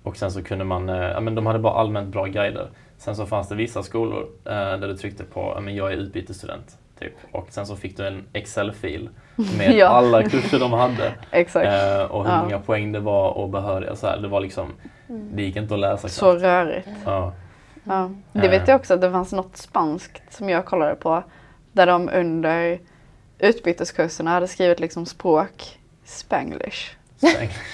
och 0.04 0.17
sen 0.17 0.32
så 0.32 0.44
kunde 0.44 0.65
man, 0.65 0.89
uh, 0.89 0.96
ja, 0.96 1.20
men 1.20 1.36
de 1.36 1.46
hade 1.46 1.60
bara 1.60 1.74
allmänt 1.74 2.08
bra 2.08 2.26
guider. 2.26 2.67
Sen 2.98 3.15
så 3.15 3.26
fanns 3.26 3.50
det 3.50 3.56
vissa 3.56 3.84
skolor 3.84 4.22
uh, 4.22 4.30
där 4.54 4.88
du 4.88 4.98
tryckte 4.98 5.24
på, 5.24 5.52
ja, 5.56 5.62
men 5.62 5.76
jag 5.76 5.94
är 5.94 5.98
utbytesstudent. 5.98 6.78
Typ. 7.00 7.13
Och 7.32 7.48
sen 7.50 7.65
så 7.65 7.76
fick 7.76 7.98
du 7.98 8.08
en 8.08 8.24
Excel-fil 8.34 9.10
med 9.58 9.74
ja. 9.78 9.88
alla 9.88 10.24
kurser 10.24 10.60
de 10.60 10.74
hade. 10.74 11.13
Exakt. 11.32 11.67
och 12.12 12.26
hur 12.26 12.38
många 12.38 12.60
poäng 12.60 12.91
det 12.91 13.00
var 13.00 13.30
och 13.30 13.50
behöriga. 13.50 13.96
Så 13.96 14.08
här. 14.08 14.17
Det 14.17 14.28
var 14.28 14.41
liksom, 14.41 14.74
mm. 15.10 15.30
det 15.36 15.41
gick 15.41 15.56
inte 15.56 15.74
att 15.74 15.80
läsa. 15.80 16.08
Så 16.08 16.36
rörigt. 16.36 16.88
Ja. 17.06 17.34
Ja. 17.84 18.10
Det 18.34 18.48
vet 18.48 18.67
jag 18.67 18.76
också 18.76 18.94
att 18.94 19.02
det 19.02 19.12
fanns 19.12 19.32
något 19.34 19.58
spanskt 19.58 20.34
som 20.34 20.50
jag 20.50 20.65
kollade 20.65 20.96
på 20.96 21.24
där 21.72 21.88
de 21.88 22.10
under 22.13 22.80
utbyteskurserna 23.39 24.32
hade 24.32 24.48
skrivit 24.48 24.80
liksom 24.80 25.06
språk 25.06 25.80
spanglish. 26.06 26.96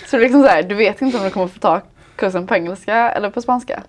så 0.08 0.18
liksom 0.18 0.42
så 0.42 0.48
här, 0.48 0.64
du 0.64 0.76
vet 0.76 1.02
inte 1.02 1.18
om 1.18 1.24
du 1.24 1.30
kommer 1.30 1.48
få 1.48 1.60
ta 1.60 1.82
kursen 2.16 2.48
på 2.48 2.56
engelska 2.56 3.10
eller 3.12 3.30
på 3.30 3.42
spanska. 3.42 3.84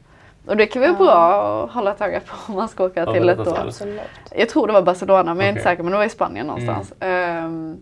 Och 0.46 0.56
det 0.56 0.66
kan 0.66 0.82
vara 0.82 0.90
Ja. 0.92 0.96
bra 0.98 1.64
att 1.64 1.70
hålla 1.70 1.90
ett 1.92 2.00
öga 2.00 2.20
på 2.20 2.34
om 2.52 2.54
man 2.54 2.68
ska 2.68 2.84
åka 2.84 3.00
Ja, 3.00 3.12
till 3.12 3.28
ett. 3.28 3.38
Absolut. 3.48 4.00
Jag 4.36 4.48
tror 4.48 4.66
det 4.66 4.72
var 4.72 4.82
Barcelona 4.82 5.34
men 5.34 5.36
jag 5.36 5.44
är 5.46 5.50
inte 5.50 5.62
säker 5.62 5.82
men 5.82 5.92
det 5.92 5.98
var 5.98 6.04
i 6.04 6.08
Spanien 6.08 6.46
någonstans. 6.46 6.92
Ehm, 7.00 7.76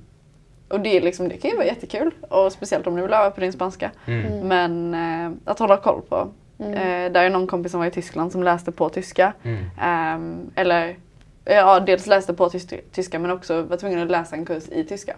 och 0.68 0.80
det, 0.80 0.96
är 0.96 1.00
liksom, 1.00 1.28
det 1.28 1.36
kan 1.36 1.50
ju 1.50 1.56
vara 1.56 1.66
jättekul 1.66 2.10
och 2.28 2.52
speciellt 2.52 2.86
om 2.86 2.96
du 2.96 3.02
vill 3.02 3.12
öva 3.12 3.30
på 3.30 3.40
din 3.40 3.52
spanska. 3.52 3.90
Mm. 4.06 4.48
Men 4.48 4.94
eh, 4.94 5.32
att 5.44 5.58
hålla 5.58 5.76
koll 5.76 6.02
på. 6.08 6.28
Mm. 6.58 6.72
Eh, 6.74 7.12
där 7.12 7.24
är 7.24 7.30
någon 7.30 7.46
kompis 7.46 7.72
som 7.72 7.80
var 7.80 7.86
i 7.86 7.90
Tyskland 7.90 8.32
som 8.32 8.42
läste 8.42 8.72
på 8.72 8.88
tyska. 8.88 9.32
Mm. 9.42 9.64
Ehm, 9.80 10.50
eller 10.54 10.96
ja, 11.44 11.80
dels 11.80 12.06
läste 12.06 12.34
på 12.34 12.48
tysk- 12.50 12.80
tyska 12.92 13.18
men 13.18 13.30
också 13.30 13.62
var 13.62 13.76
tvungen 13.76 14.02
att 14.02 14.10
läsa 14.10 14.36
en 14.36 14.44
kurs 14.44 14.68
i 14.68 14.84
tyska. 14.84 15.16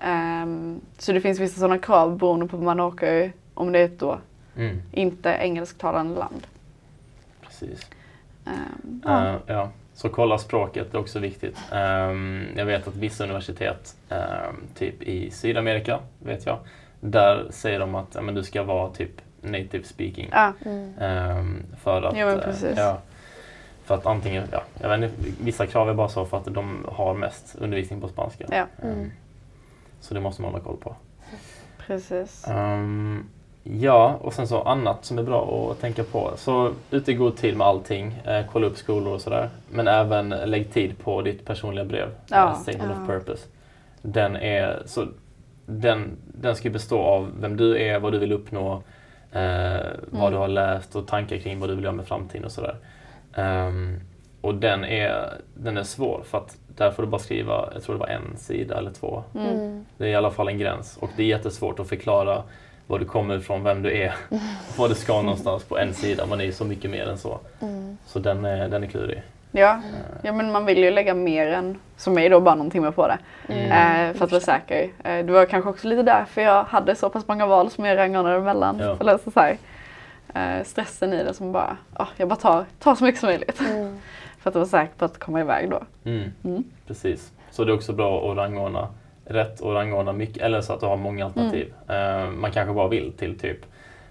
Ehm, 0.00 0.80
så 0.98 1.12
det 1.12 1.20
finns 1.20 1.40
vissa 1.40 1.60
sådana 1.60 1.78
krav 1.78 2.18
beroende 2.18 2.46
på 2.46 2.56
vad 2.56 2.64
man 2.64 2.80
åker, 2.80 3.32
om 3.54 3.72
det 3.72 3.78
är 3.78 3.84
ett 3.84 3.98
då 3.98 4.18
Mm. 4.56 4.82
inte 4.92 5.30
engelsktalande 5.30 6.18
land. 6.18 6.46
Precis. 7.46 7.90
Ehm, 8.46 9.00
ja. 9.04 9.26
Eh, 9.28 9.34
ja. 9.46 9.70
Så 9.94 10.08
kolla 10.08 10.38
språket 10.38 10.94
är 10.94 10.98
också 10.98 11.18
viktigt. 11.18 11.56
Ehm, 11.72 12.44
jag 12.56 12.66
vet 12.66 12.88
att 12.88 12.96
vissa 12.96 13.24
universitet, 13.24 13.96
ehm, 14.08 14.56
typ 14.74 15.02
i 15.02 15.30
Sydamerika, 15.30 15.98
vet 16.18 16.46
jag, 16.46 16.58
där 17.00 17.46
säger 17.50 17.78
de 17.80 17.94
att 17.94 18.08
ja, 18.14 18.20
men 18.20 18.34
du 18.34 18.42
ska 18.42 18.62
vara 18.62 18.90
typ 18.90 19.10
native 19.52 19.84
speaking. 19.84 20.28
Ja, 20.32 20.52
Mm. 20.64 20.92
Ehm, 21.00 21.62
för 21.82 22.02
att, 22.02 22.16
Ja, 22.16 22.26
men 22.26 22.38
eh, 22.38 22.44
precis. 22.44 22.78
ja, 22.78 22.98
för 23.84 23.94
att 23.94 24.06
antingen, 24.06 24.44
ja, 24.52 24.62
jag 24.80 24.88
vet 24.88 25.02
inte, 25.10 25.30
vissa 25.44 25.66
krav 25.66 25.90
är 25.90 25.94
bara 25.94 26.08
så 26.08 26.24
för 26.24 26.36
att 26.36 26.44
de 26.54 26.86
har 26.92 27.14
mest 27.14 27.56
undervisning 27.58 28.00
på 28.00 28.08
spanska. 28.08 28.44
Ja. 28.50 28.66
Mm. 28.82 29.10
Så 30.00 30.14
det 30.14 30.20
måste 30.20 30.42
man 30.42 30.50
hålla 30.50 30.64
koll 30.64 30.76
på. 30.76 30.94
precis. 31.86 32.44
Ehm, 32.48 33.24
ja, 33.62 34.18
och 34.20 34.32
sen 34.34 34.48
så 34.48 34.62
annat 34.62 35.04
som 35.04 35.18
är 35.18 35.22
bra 35.22 35.70
att 35.72 35.80
tänka 35.80 36.04
på. 36.04 36.32
Så 36.36 36.72
ute 36.90 37.12
i 37.12 37.14
god 37.14 37.36
tid 37.36 37.56
med 37.56 37.66
allting. 37.66 38.22
Eh, 38.24 38.44
kolla 38.52 38.66
upp 38.66 38.76
skolor 38.76 39.14
och 39.14 39.20
sådär. 39.20 39.48
Men 39.70 39.88
även 39.88 40.28
lägg 40.28 40.72
tid 40.72 40.98
på 40.98 41.22
ditt 41.22 41.44
personliga 41.44 41.84
brev. 41.84 42.08
Ja. 42.28 42.48
eh, 42.50 42.54
Statement 42.58 42.92
Ja. 42.96 43.02
of 43.02 43.08
Purpose. 43.08 43.46
Den, 44.02 44.36
är, 44.36 44.82
så, 44.86 45.06
den, 45.66 46.16
den 46.26 46.56
ska 46.56 46.70
bestå 46.70 46.98
av 47.00 47.30
vem 47.40 47.56
du 47.56 47.78
är, 47.82 47.98
vad 47.98 48.12
du 48.12 48.18
vill 48.18 48.32
uppnå, 48.32 48.72
eh, 48.74 48.80
vad 49.32 50.20
Mm. 50.20 50.32
du 50.32 50.36
har 50.38 50.48
läst 50.48 50.96
och 50.96 51.06
tankar 51.06 51.36
kring 51.38 51.60
vad 51.60 51.68
du 51.70 51.74
vill 51.74 51.84
göra 51.84 51.94
med 51.94 52.06
framtiden 52.06 52.44
och 52.44 52.52
sådär. 52.52 52.76
Ehm, 53.34 54.00
och 54.40 54.54
den 54.54 54.84
är, 54.84 55.32
den 55.54 55.76
är 55.76 55.82
svår 55.82 56.22
för 56.30 56.38
att 56.38 56.56
där 56.76 56.90
får 56.90 57.02
du 57.02 57.08
bara 57.08 57.18
skriva, 57.20 57.68
jag 57.74 57.82
tror 57.82 57.94
det 57.94 58.00
var 58.00 58.06
en 58.08 58.36
sida 58.36 58.78
eller 58.78 58.90
två. 58.90 59.22
Mm. 59.34 59.46
Mm. 59.48 59.84
Det 59.96 60.04
är 60.04 60.08
i 60.08 60.14
alla 60.14 60.30
fall 60.30 60.48
en 60.48 60.58
gräns 60.58 60.96
och 61.00 61.10
det 61.16 61.22
är 61.22 61.26
jättesvårt 61.26 61.78
att 61.80 61.88
förklara 61.88 62.42
var 62.86 62.98
du 62.98 63.04
kommer 63.04 63.38
ifrån, 63.38 63.62
vem 63.64 63.82
du 63.82 63.96
är, 64.02 64.14
vad 64.78 64.90
du 64.90 64.94
ska 64.94 65.22
någonstans 65.22 65.64
på 65.64 65.78
en 65.78 65.94
sida. 65.94 66.26
Man 66.26 66.40
är 66.40 66.44
ju 66.44 66.52
så 66.52 66.64
mycket 66.64 66.90
mer 66.90 67.08
än 67.08 67.18
så. 67.18 67.38
Mm. 67.60 67.96
Så 68.06 68.18
den 68.18 68.44
är, 68.44 68.68
den 68.68 68.82
är 68.84 68.86
klurig. 68.86 69.22
Ja. 69.56 69.80
ja, 70.22 70.32
men 70.32 70.52
man 70.52 70.66
vill 70.66 70.78
ju 70.78 70.90
lägga 70.90 71.14
mer 71.14 71.46
än, 71.46 71.78
som 71.96 72.14
mig 72.14 72.28
då, 72.28 72.40
bara 72.40 72.54
någon 72.54 72.70
timme 72.70 72.92
på 72.92 73.08
det. 73.08 73.18
Mm. 73.48 74.10
Eh, 74.10 74.16
för 74.16 74.24
att 74.24 74.32
vara 74.32 74.40
säker. 74.40 74.90
Eh, 75.04 75.24
det 75.24 75.32
var 75.32 75.46
kanske 75.46 75.70
också 75.70 75.88
lite 75.88 76.02
därför 76.02 76.42
jag 76.42 76.64
hade 76.64 76.94
så 76.94 77.10
pass 77.10 77.28
många 77.28 77.46
val 77.46 77.70
som 77.70 77.84
jag 77.84 77.98
rangordnade 77.98 78.36
emellan. 78.36 78.78
Ja. 78.78 78.96
Läsa 79.00 79.30
så 79.30 79.40
här. 79.40 79.56
Eh, 80.34 80.64
stressen 80.64 81.12
i 81.12 81.24
det 81.24 81.34
som 81.34 81.52
bara, 81.52 81.76
ah, 81.92 82.08
jag 82.16 82.28
bara 82.28 82.36
tar, 82.36 82.64
tar 82.78 82.94
så 82.94 83.04
mycket 83.04 83.20
som 83.20 83.28
möjligt. 83.28 83.60
Mm. 83.60 83.98
för 84.38 84.50
att 84.50 84.54
vara 84.54 84.66
säker 84.66 84.92
på 84.98 85.04
att 85.04 85.18
komma 85.18 85.40
iväg 85.40 85.70
då. 85.70 85.82
Mm. 86.04 86.32
Mm. 86.44 86.64
Precis. 86.86 87.32
Så 87.50 87.64
det 87.64 87.72
är 87.72 87.74
också 87.74 87.92
bra 87.92 88.30
att 88.30 88.36
rangordna 88.36 88.88
rätt 89.24 89.60
och 89.60 89.74
rangordna 89.74 90.12
mycket, 90.12 90.42
eller 90.42 90.60
så 90.60 90.72
att 90.72 90.80
du 90.80 90.86
har 90.86 90.96
många 90.96 91.24
alternativ. 91.24 91.74
Eh, 91.88 92.30
man 92.30 92.52
kanske 92.52 92.74
bara 92.74 92.88
vill 92.88 93.12
till 93.12 93.38
typ 93.38 93.58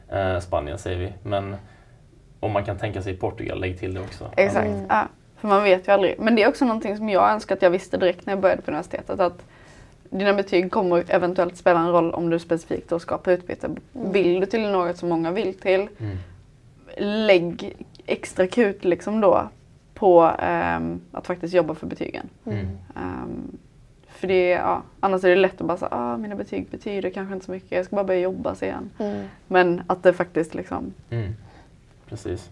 eh, 0.09 0.39
Spanien 0.39 0.77
säger 0.77 0.99
vi, 0.99 1.13
men 1.23 1.55
om 2.39 2.51
man 2.51 2.65
kan 2.65 2.77
tänka 2.77 3.01
sig 3.01 3.17
Portugal, 3.17 3.59
lägg 3.59 3.79
till 3.79 3.93
det 3.93 4.01
också. 4.01 4.31
Exakt. 4.37 4.67
Mm. 4.67 4.85
Ja, 4.89 5.07
för 5.37 5.47
man 5.47 5.63
vet 5.63 5.87
ju 5.87 5.91
aldrig. 5.91 6.15
Men 6.19 6.35
det 6.35 6.43
är 6.43 6.49
också 6.49 6.65
någonting 6.65 6.97
som 6.97 7.09
jag 7.09 7.31
önskar 7.31 7.55
att 7.55 7.61
jag 7.61 7.69
visste 7.69 7.97
direkt 7.97 8.25
när 8.25 8.33
jag 8.33 8.39
började 8.41 8.61
på 8.61 8.71
universitetet. 8.71 9.19
Att 9.19 9.45
dina 10.09 10.33
betyg 10.33 10.71
kommer 10.71 11.03
eventuellt 11.07 11.57
spela 11.57 11.79
en 11.79 11.91
roll 11.91 12.11
om 12.13 12.29
du 12.29 12.39
specifikt 12.39 12.89
då 12.89 12.99
ska 12.99 13.17
på 13.17 13.31
utbyte. 13.31 13.67
Mm. 13.67 14.11
Vill 14.11 14.39
du 14.39 14.45
till 14.45 14.69
något 14.69 14.97
som 14.97 15.09
många 15.09 15.31
vill 15.31 15.53
till, 15.53 15.87
Mm. 15.99 16.17
lägg 17.27 17.75
extra 18.05 18.47
krut 18.47 18.83
liksom 18.85 19.21
då 19.21 19.49
på 19.93 20.31
ehm, 20.39 21.01
att 21.11 21.27
faktiskt 21.27 21.53
jobba 21.53 21.75
för 21.75 21.87
betygen. 21.87 22.29
Mm. 22.45 22.67
Ehm, 22.95 23.57
för 24.07 24.27
det, 24.27 24.49
ja, 24.49 24.81
annars 24.99 25.23
är 25.23 25.29
det 25.29 25.35
lätt 25.35 25.61
att 25.61 25.67
bara 25.67 25.77
säga 25.77 25.89
ah, 25.91 26.17
mina 26.17 26.35
betyg 26.35 26.67
betyder 26.71 27.09
kanske 27.09 27.33
inte 27.33 27.45
så 27.45 27.51
mycket, 27.51 27.71
jag 27.71 27.85
ska 27.85 27.95
bara 27.95 28.05
börja 28.05 28.19
jobba 28.19 28.55
sen. 28.55 28.89
Mm. 28.99 29.25
Men 29.47 29.83
att 29.87 30.03
det 30.03 30.13
faktiskt 30.13 30.55
liksom, 30.55 30.93
Mm. 31.09 31.33
Precis. 32.09 32.49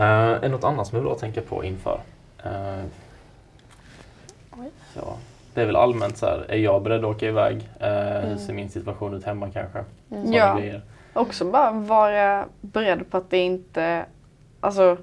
Uh, 0.00 0.04
är 0.06 0.40
det 0.40 0.48
något 0.48 0.64
annat 0.64 0.86
som 0.86 0.98
är 0.98 1.02
bra 1.02 1.12
att 1.12 1.18
tänka 1.18 1.40
på 1.40 1.64
inför? 1.64 2.00
Oj. 4.58 4.70
ja, 4.94 5.16
det 5.54 5.60
är 5.62 5.66
väl 5.66 5.76
allmänt 5.76 6.16
så 6.18 6.26
här, 6.26 6.46
är 6.48 6.56
jag 6.56 6.82
beredd 6.82 7.04
att 7.04 7.16
åka 7.16 7.26
iväg? 7.26 7.56
Uh, 7.56 7.88
Hur 7.88 8.24
Mm. 8.24 8.38
ser 8.38 8.52
min 8.52 8.68
situation 8.68 9.14
ut 9.14 9.24
hemma 9.24 9.50
kanske? 9.50 9.84
Mm. 10.10 10.32
Ja. 10.32 10.58
grejer. 10.58 10.82
också 11.12 11.44
bara 11.44 11.70
vara 11.70 12.44
beredd 12.60 13.10
på 13.10 13.16
att 13.16 13.30
det 13.30 13.38
inte, 13.38 14.04
alltså 14.60 14.96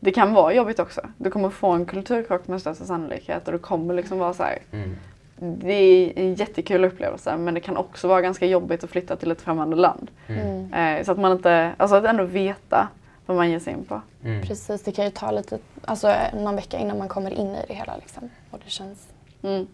det 0.00 0.12
kan 0.12 0.34
vara 0.34 0.54
jobbigt 0.54 0.78
också. 0.78 1.00
Du 1.16 1.30
kommer 1.30 1.50
få 1.50 1.70
en 1.70 1.86
kulturkrock 1.86 2.46
med 2.48 2.60
största 2.60 2.84
sannolikhet 2.84 3.46
och 3.46 3.52
det 3.52 3.58
kommer 3.58 3.94
liksom 3.94 4.18
vara 4.18 4.32
så 4.34 4.42
här. 4.42 4.58
Mm. 4.72 4.96
Det 5.38 5.72
är 5.72 6.12
en 6.18 6.34
jättekul 6.34 6.84
upplevelse 6.84 7.36
men 7.36 7.54
det 7.54 7.60
kan 7.60 7.76
också 7.76 8.08
vara 8.08 8.20
ganska 8.20 8.46
jobbigt 8.46 8.84
att 8.84 8.90
flytta 8.90 9.16
till 9.16 9.30
ett 9.30 9.40
främmande 9.40 9.76
land. 9.76 10.10
Mm. 10.26 10.72
Eh, 10.72 11.04
så 11.04 11.12
att 11.12 11.18
man 11.18 11.32
inte, 11.32 11.72
alltså 11.76 11.96
att 11.96 12.04
ändå 12.04 12.24
veta 12.24 12.88
vad 13.26 13.36
man 13.36 13.50
ger 13.50 13.58
sig 13.58 13.72
in 13.72 13.84
på. 13.84 14.00
Mm. 14.24 14.42
Precis, 14.42 14.82
det 14.82 14.92
kan 14.92 15.04
ju 15.04 15.10
ta 15.10 15.30
lite, 15.30 15.58
alltså 15.84 16.14
någon 16.34 16.56
vecka 16.56 16.78
innan 16.78 16.98
man 16.98 17.08
kommer 17.08 17.30
in 17.30 17.46
i 17.54 17.64
det 17.68 17.74
hela 17.74 17.96
liksom. 17.96 18.30
Och 18.50 18.60
det 18.64 18.70
känns 18.70 19.08
Mm. 19.42 19.66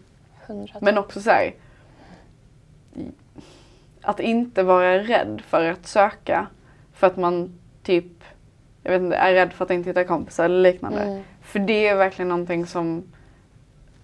hundra. 0.47 0.73
Men 0.81 0.97
också 0.97 1.21
så 1.21 1.29
här, 1.29 1.53
att 4.01 4.19
inte 4.19 4.63
vara 4.63 4.97
rädd 4.99 5.41
för 5.47 5.71
att 5.71 5.87
söka 5.87 6.47
för 6.93 7.07
att 7.07 7.17
man 7.17 7.59
typ, 7.83 8.23
jag 8.83 8.91
vet 8.91 9.01
inte, 9.01 9.15
är 9.15 9.33
rädd 9.33 9.53
för 9.53 9.65
att 9.65 9.71
inte 9.71 9.89
hitta 9.89 10.03
kompisar 10.03 10.45
eller 10.45 10.71
liknande. 10.71 11.01
Mm. 11.01 11.23
För 11.41 11.59
det 11.59 11.87
är 11.87 11.95
verkligen 11.95 12.29
någonting 12.29 12.65
som, 12.65 13.03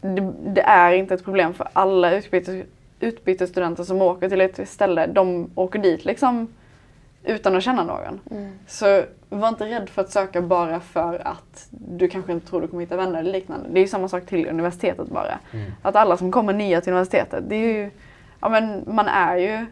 det, 0.02 0.34
det 0.46 0.62
är 0.62 0.92
inte 0.94 1.14
ett 1.14 1.24
problem 1.24 1.54
för 1.54 1.68
alla 1.74 2.12
utbytes, 2.12 2.66
utbytesstudenter 3.00 3.84
som 3.84 4.02
åker 4.02 4.30
till 4.30 4.42
ett 4.42 4.70
ställe, 4.70 5.08
de 5.08 5.52
åker 5.56 5.80
dit 5.80 6.06
liksom 6.06 6.48
utan 7.28 7.56
att 7.56 7.64
känna 7.64 7.84
någon. 7.84 8.20
Mm. 8.32 8.60
Så 8.68 9.04
var 9.30 9.48
inte 9.48 9.66
rädd 9.66 9.90
för 9.90 10.02
att 10.02 10.12
söka 10.12 10.42
bara 10.42 10.80
för 10.80 11.28
att 11.28 11.68
du 11.70 12.08
kanske 12.08 12.32
inte 12.32 12.48
tror 12.48 12.62
du 12.62 12.68
kommer 12.68 12.84
hitta 12.84 12.98
vänner 12.98 13.20
eller 13.20 13.32
liknande. 13.32 13.70
Det 13.70 13.80
är 13.80 13.82
ju 13.82 13.88
samma 13.88 14.08
sak 14.08 14.26
till 14.26 14.48
universitetet 14.48 15.08
bara. 15.08 15.40
Mm. 15.52 15.72
Att 15.82 15.96
alla 15.96 16.18
som 16.18 16.32
kommer 16.32 16.54
nya 16.54 16.82
till 16.82 16.94
universitetet, 16.94 17.44
det 17.48 17.56
är 17.56 17.74
ju, 17.74 17.92
ja 18.40 18.50
men 18.50 18.84
man 18.88 19.08
är 19.08 19.38
ju 19.38 19.66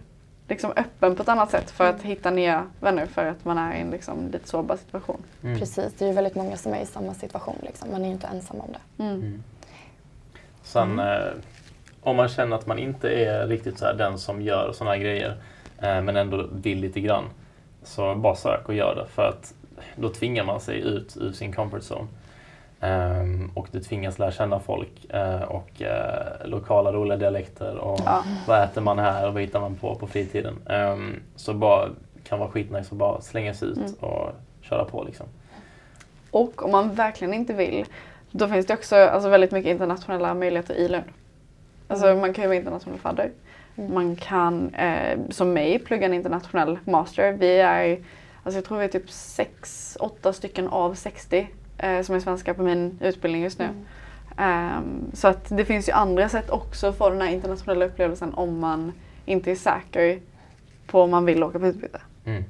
liksom 0.48 0.72
öppen 0.76 1.16
på 1.16 1.22
ett 1.22 1.30
annat 1.30 1.52
sätt 1.52 1.72
för 1.72 1.90
att 1.90 2.02
hitta 2.02 2.32
nya 2.32 2.68
vänner 2.80 3.06
för 3.06 3.26
att 3.26 3.46
man 3.46 3.58
är 3.58 3.76
i 3.76 3.82
en 3.82 3.90
liksom 3.90 4.30
lite 4.32 4.48
sårbar 4.48 4.78
situation. 4.78 5.22
Mm. 5.44 5.60
Precis, 5.60 5.94
det 5.98 6.06
är 6.06 6.10
ju 6.10 6.16
väldigt 6.16 6.36
många 6.36 6.58
som 6.58 6.74
är 6.74 6.82
i 6.82 6.86
samma 6.86 7.14
situation 7.14 7.56
liksom. 7.62 7.92
Man 7.92 8.02
är 8.02 8.06
ju 8.06 8.12
inte 8.12 8.28
ensam 8.28 8.60
om 8.60 8.70
det. 8.72 9.04
Mm. 9.04 9.16
Mm. 9.16 9.44
Sen 10.64 11.00
eh, 11.00 11.34
om 12.02 12.16
man 12.16 12.30
känner 12.30 12.56
att 12.56 12.68
man 12.68 12.80
inte 12.80 13.10
är 13.10 13.48
riktigt 13.48 13.80
så 13.80 13.86
här 13.86 13.94
den 13.94 14.20
som 14.20 14.42
gör 14.42 14.72
sådana 14.74 14.92
här 14.92 15.02
grejer 15.02 15.38
eh, 15.78 16.02
men 16.02 16.16
ändå 16.16 16.48
vill 16.52 16.80
lite 16.80 17.00
grann 17.00 17.24
så 17.86 18.16
bara 18.16 18.36
sök 18.36 18.68
och 18.70 18.76
gör 18.76 18.96
det 18.96 19.06
för 19.06 19.30
att 19.30 19.54
då 19.96 20.10
tvingar 20.10 20.44
man 20.44 20.60
sig 20.60 20.80
ut 20.80 21.18
ur 21.18 21.32
sin 21.32 21.54
comfort 21.54 21.82
zone. 21.92 22.08
Ehm, 22.80 23.52
och 23.54 23.68
du 23.72 23.80
tvingas 23.80 24.20
lära 24.20 24.32
känna 24.32 24.60
folk 24.60 25.06
eh, 25.10 25.42
och 25.42 25.82
eh, 25.82 26.48
lokala 26.48 26.92
roliga 26.92 27.18
dialekter 27.18 27.78
och 27.78 28.00
Ja. 28.06 28.24
vad 28.48 28.64
äter 28.64 28.82
man 28.82 29.00
här 29.00 29.28
och 29.28 29.34
vad 29.34 29.42
hittar 29.42 29.60
man 29.60 29.76
på 29.76 29.96
på 29.96 30.08
fritiden. 30.08 30.56
Ehm, 30.70 31.16
så 31.36 31.54
bara 31.54 31.90
kan 32.24 32.40
vara 32.40 32.50
skitnice 32.50 32.88
att 32.92 32.98
bara 32.98 33.22
slänga 33.22 33.54
sig 33.54 33.68
ut 33.68 33.78
Mm. 33.78 33.94
och 34.00 34.30
köra 34.62 34.86
på 34.86 35.04
liksom. 35.04 35.26
Och 36.32 36.64
om 36.66 36.72
man 36.72 36.94
verkligen 36.96 37.34
inte 37.34 37.54
vill, 37.54 37.86
då 38.32 38.48
finns 38.48 38.66
det 38.66 38.74
också 38.74 38.96
alltså, 38.96 39.30
väldigt 39.30 39.52
mycket 39.52 39.72
internationella 39.72 40.34
möjligheter 40.34 40.74
i 40.76 40.88
Lund. 40.88 41.04
Alltså 41.88 42.08
Mm. 42.08 42.20
man 42.22 42.34
kan 42.34 42.42
ju 42.44 42.48
vara 42.48 42.58
internationell 42.58 43.00
fadder. 43.00 43.32
Mm. 43.76 43.94
Man 43.94 44.16
kan, 44.16 44.74
eh, 44.74 45.20
som 45.30 45.54
mig, 45.54 45.80
plugga 45.80 46.06
en 46.06 46.14
internationell 46.14 46.80
master. 46.86 47.32
Vi 47.32 47.60
är, 47.60 48.00
alltså 48.44 48.58
jag 48.58 48.66
tror 48.66 48.78
vi 48.78 48.84
är 48.84 48.90
typ 48.90 49.12
sex, 49.12 49.98
åtta 50.00 50.34
stycken 50.34 50.68
av 50.68 50.94
60 50.94 51.48
eh, 51.78 52.02
som 52.02 52.16
är 52.16 52.20
svenska 52.20 52.54
på 52.54 52.64
min 52.64 53.00
utbildning 53.02 53.44
just 53.44 53.60
nu. 53.60 53.66
Mm. 53.66 53.86
Ehm, 54.38 55.12
så 55.14 55.28
att 55.28 55.50
det 55.50 55.66
finns 55.66 55.90
ju 55.90 55.94
andra 55.94 56.30
sätt 56.30 56.50
också 56.50 56.94
få 56.94 57.10
den 57.10 57.22
här 57.22 57.30
internationella 57.30 57.86
upplevelsen 57.86 58.34
om 58.34 58.60
man 58.60 58.92
inte 59.26 59.52
är 59.52 59.56
säker 59.56 60.20
på 60.88 61.02
om 61.02 61.12
man 61.12 61.26
vill 61.26 61.44
åka 61.44 61.60
på 61.60 61.68
utbyte. 61.68 62.02
Mm. 62.26 62.44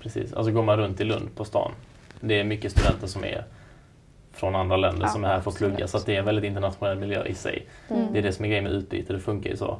Precis, 0.00 0.32
alltså 0.32 0.52
går 0.52 0.62
man 0.62 0.76
runt 0.76 1.00
i 1.00 1.04
Lund 1.04 1.36
på 1.36 1.44
stan. 1.44 1.72
Det 2.20 2.40
är 2.40 2.44
mycket 2.44 2.72
studenter 2.72 3.06
som 3.06 3.24
är 3.24 3.44
från 4.32 4.54
andra 4.54 4.76
länder 4.76 5.02
Ja, 5.02 5.08
som 5.08 5.24
är 5.24 5.28
här 5.28 5.40
för 5.40 5.50
att 5.50 5.56
plugga 5.56 5.88
så 5.88 5.96
att 5.96 6.06
det 6.06 6.14
är 6.14 6.18
en 6.18 6.24
väldigt 6.24 6.44
internationell 6.44 6.98
miljö 6.98 7.24
i 7.24 7.34
sig. 7.34 7.66
Mm. 7.88 8.12
Det 8.12 8.18
är 8.18 8.22
det 8.22 8.32
som 8.32 8.44
är 8.44 8.48
grejen 8.48 8.64
med 8.64 8.72
utbyte, 8.72 9.12
det 9.12 9.20
funkar 9.20 9.50
ju 9.50 9.56
så. 9.56 9.78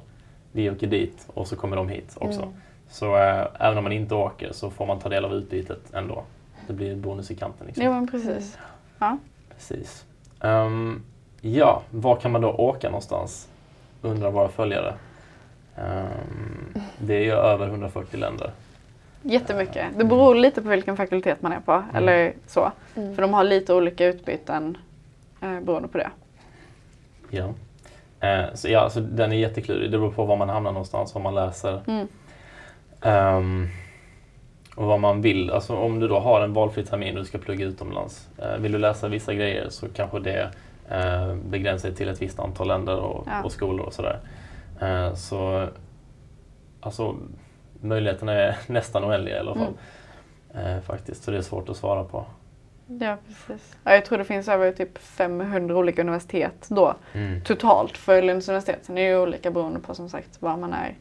Vi 0.56 0.70
åker 0.70 0.86
dit 0.86 1.26
och 1.34 1.48
så 1.48 1.56
kommer 1.56 1.76
de 1.76 1.88
hit 1.88 2.16
också. 2.20 2.42
Mm. 2.42 2.54
Så 2.88 3.16
äh, 3.16 3.46
även 3.58 3.78
om 3.78 3.84
man 3.84 3.92
inte 3.92 4.14
åker 4.14 4.52
så 4.52 4.70
får 4.70 4.86
man 4.86 4.98
ta 4.98 5.08
del 5.08 5.24
av 5.24 5.34
utbytet 5.34 5.94
ändå. 5.94 6.24
det 6.66 6.72
blir 6.72 6.92
ett 6.92 6.98
bonus 6.98 7.30
i 7.30 7.36
kanten. 7.36 7.66
Liksom. 7.66 7.84
Jo 7.84 7.92
men 7.92 8.06
precis. 8.06 8.58
Ja. 8.98 9.18
Precis. 9.54 10.04
Ehm, 10.40 11.02
ja, 11.40 11.82
var 11.90 12.16
kan 12.16 12.32
man 12.32 12.40
då 12.40 12.50
åka 12.50 12.88
någonstans? 12.88 13.48
Undrar 14.02 14.30
våra 14.30 14.48
följare. 14.48 14.94
Ehm, 15.76 16.74
det 16.98 17.14
är 17.14 17.24
ju 17.24 17.32
över 17.32 17.66
140 17.68 18.20
länder. 18.20 18.50
Jättemycket. 19.22 19.86
Det 19.98 20.04
beror 20.04 20.34
lite 20.34 20.62
på 20.62 20.68
vilken 20.68 20.96
fakultet 20.96 21.42
man 21.42 21.52
är 21.52 21.60
på. 21.60 21.84
Eller 21.94 22.32
så. 22.46 22.72
Mm. 22.94 23.14
För 23.14 23.22
de 23.22 23.34
har 23.34 23.44
lite 23.44 23.74
olika 23.74 24.06
utbyten 24.06 24.78
eh, 25.40 25.60
beroende 25.60 25.88
på 25.88 25.98
det. 25.98 26.10
Ja. 27.30 27.54
Eh, 28.24 28.54
så 28.54 28.68
ja, 28.68 28.90
så 28.90 29.00
den 29.00 29.32
är 29.32 29.36
jätteklurig. 29.36 29.90
Det 29.90 29.98
beror 29.98 30.12
på 30.12 30.24
var 30.24 30.36
man 30.36 30.48
hamnar 30.48 30.72
någonstans, 30.72 31.14
vad 31.14 31.22
man 31.22 31.34
läser. 31.34 31.80
Mm. 31.86 32.08
Ehm, 33.02 33.68
och 34.76 34.86
vad 34.86 35.00
man 35.00 35.22
vill. 35.22 35.50
Alltså 35.50 35.76
om 35.76 36.00
du 36.00 36.08
då 36.08 36.18
har 36.18 36.40
en 36.40 36.52
valfri 36.52 36.84
termin 36.84 37.14
och 37.14 37.20
du 37.22 37.26
ska 37.28 37.38
plugga 37.38 37.66
utomlands. 37.66 38.28
Eh, 38.38 38.56
vill 38.58 38.72
du 38.72 38.78
läsa 38.78 39.08
vissa 39.08 39.34
grejer 39.34 39.68
så 39.68 39.86
kanske 39.88 40.18
det 40.20 40.50
eh, 40.90 41.34
begränsar 41.34 41.88
sig 41.88 41.96
till 41.96 42.08
ett 42.08 42.22
visst 42.22 42.38
antal 42.40 42.68
länder 42.68 42.96
och, 42.96 43.26
Ja. 43.26 43.42
och 43.44 43.52
skolor 43.52 43.86
och 43.86 43.92
sådär. 43.92 44.18
Eh, 44.80 45.14
så 45.14 45.66
alltså 46.80 47.14
möjligheterna 47.80 48.32
är 48.32 48.56
nästan 48.66 49.04
oändliga 49.04 49.36
i 49.36 49.38
alla 49.38 49.54
fall. 49.54 49.72
Eh, 50.54 50.80
faktiskt, 50.80 51.24
så 51.24 51.30
det 51.30 51.36
är 51.36 51.42
svårt 51.42 51.68
att 51.68 51.76
svara 51.76 52.04
på. 52.04 52.24
Ja, 52.86 53.16
precis. 53.26 53.76
Ja, 53.84 53.94
jag 53.94 54.04
tror 54.04 54.18
det 54.18 54.24
finns 54.24 54.48
över 54.48 54.72
typ 54.72 54.98
500 54.98 55.76
olika 55.76 56.02
universitet 56.02 56.66
då 56.68 56.94
Mm. 57.12 57.40
totalt 57.44 57.96
för 57.96 58.22
Lunds 58.22 58.48
universitet. 58.48 58.78
Sen 58.82 58.98
är 58.98 59.02
det 59.02 59.08
ju 59.08 59.18
olika 59.18 59.50
beroende 59.50 59.80
på 59.80 59.94
som 59.94 60.08
sagt 60.08 60.42
var 60.42 60.56
man 60.56 60.72
är 60.72 60.94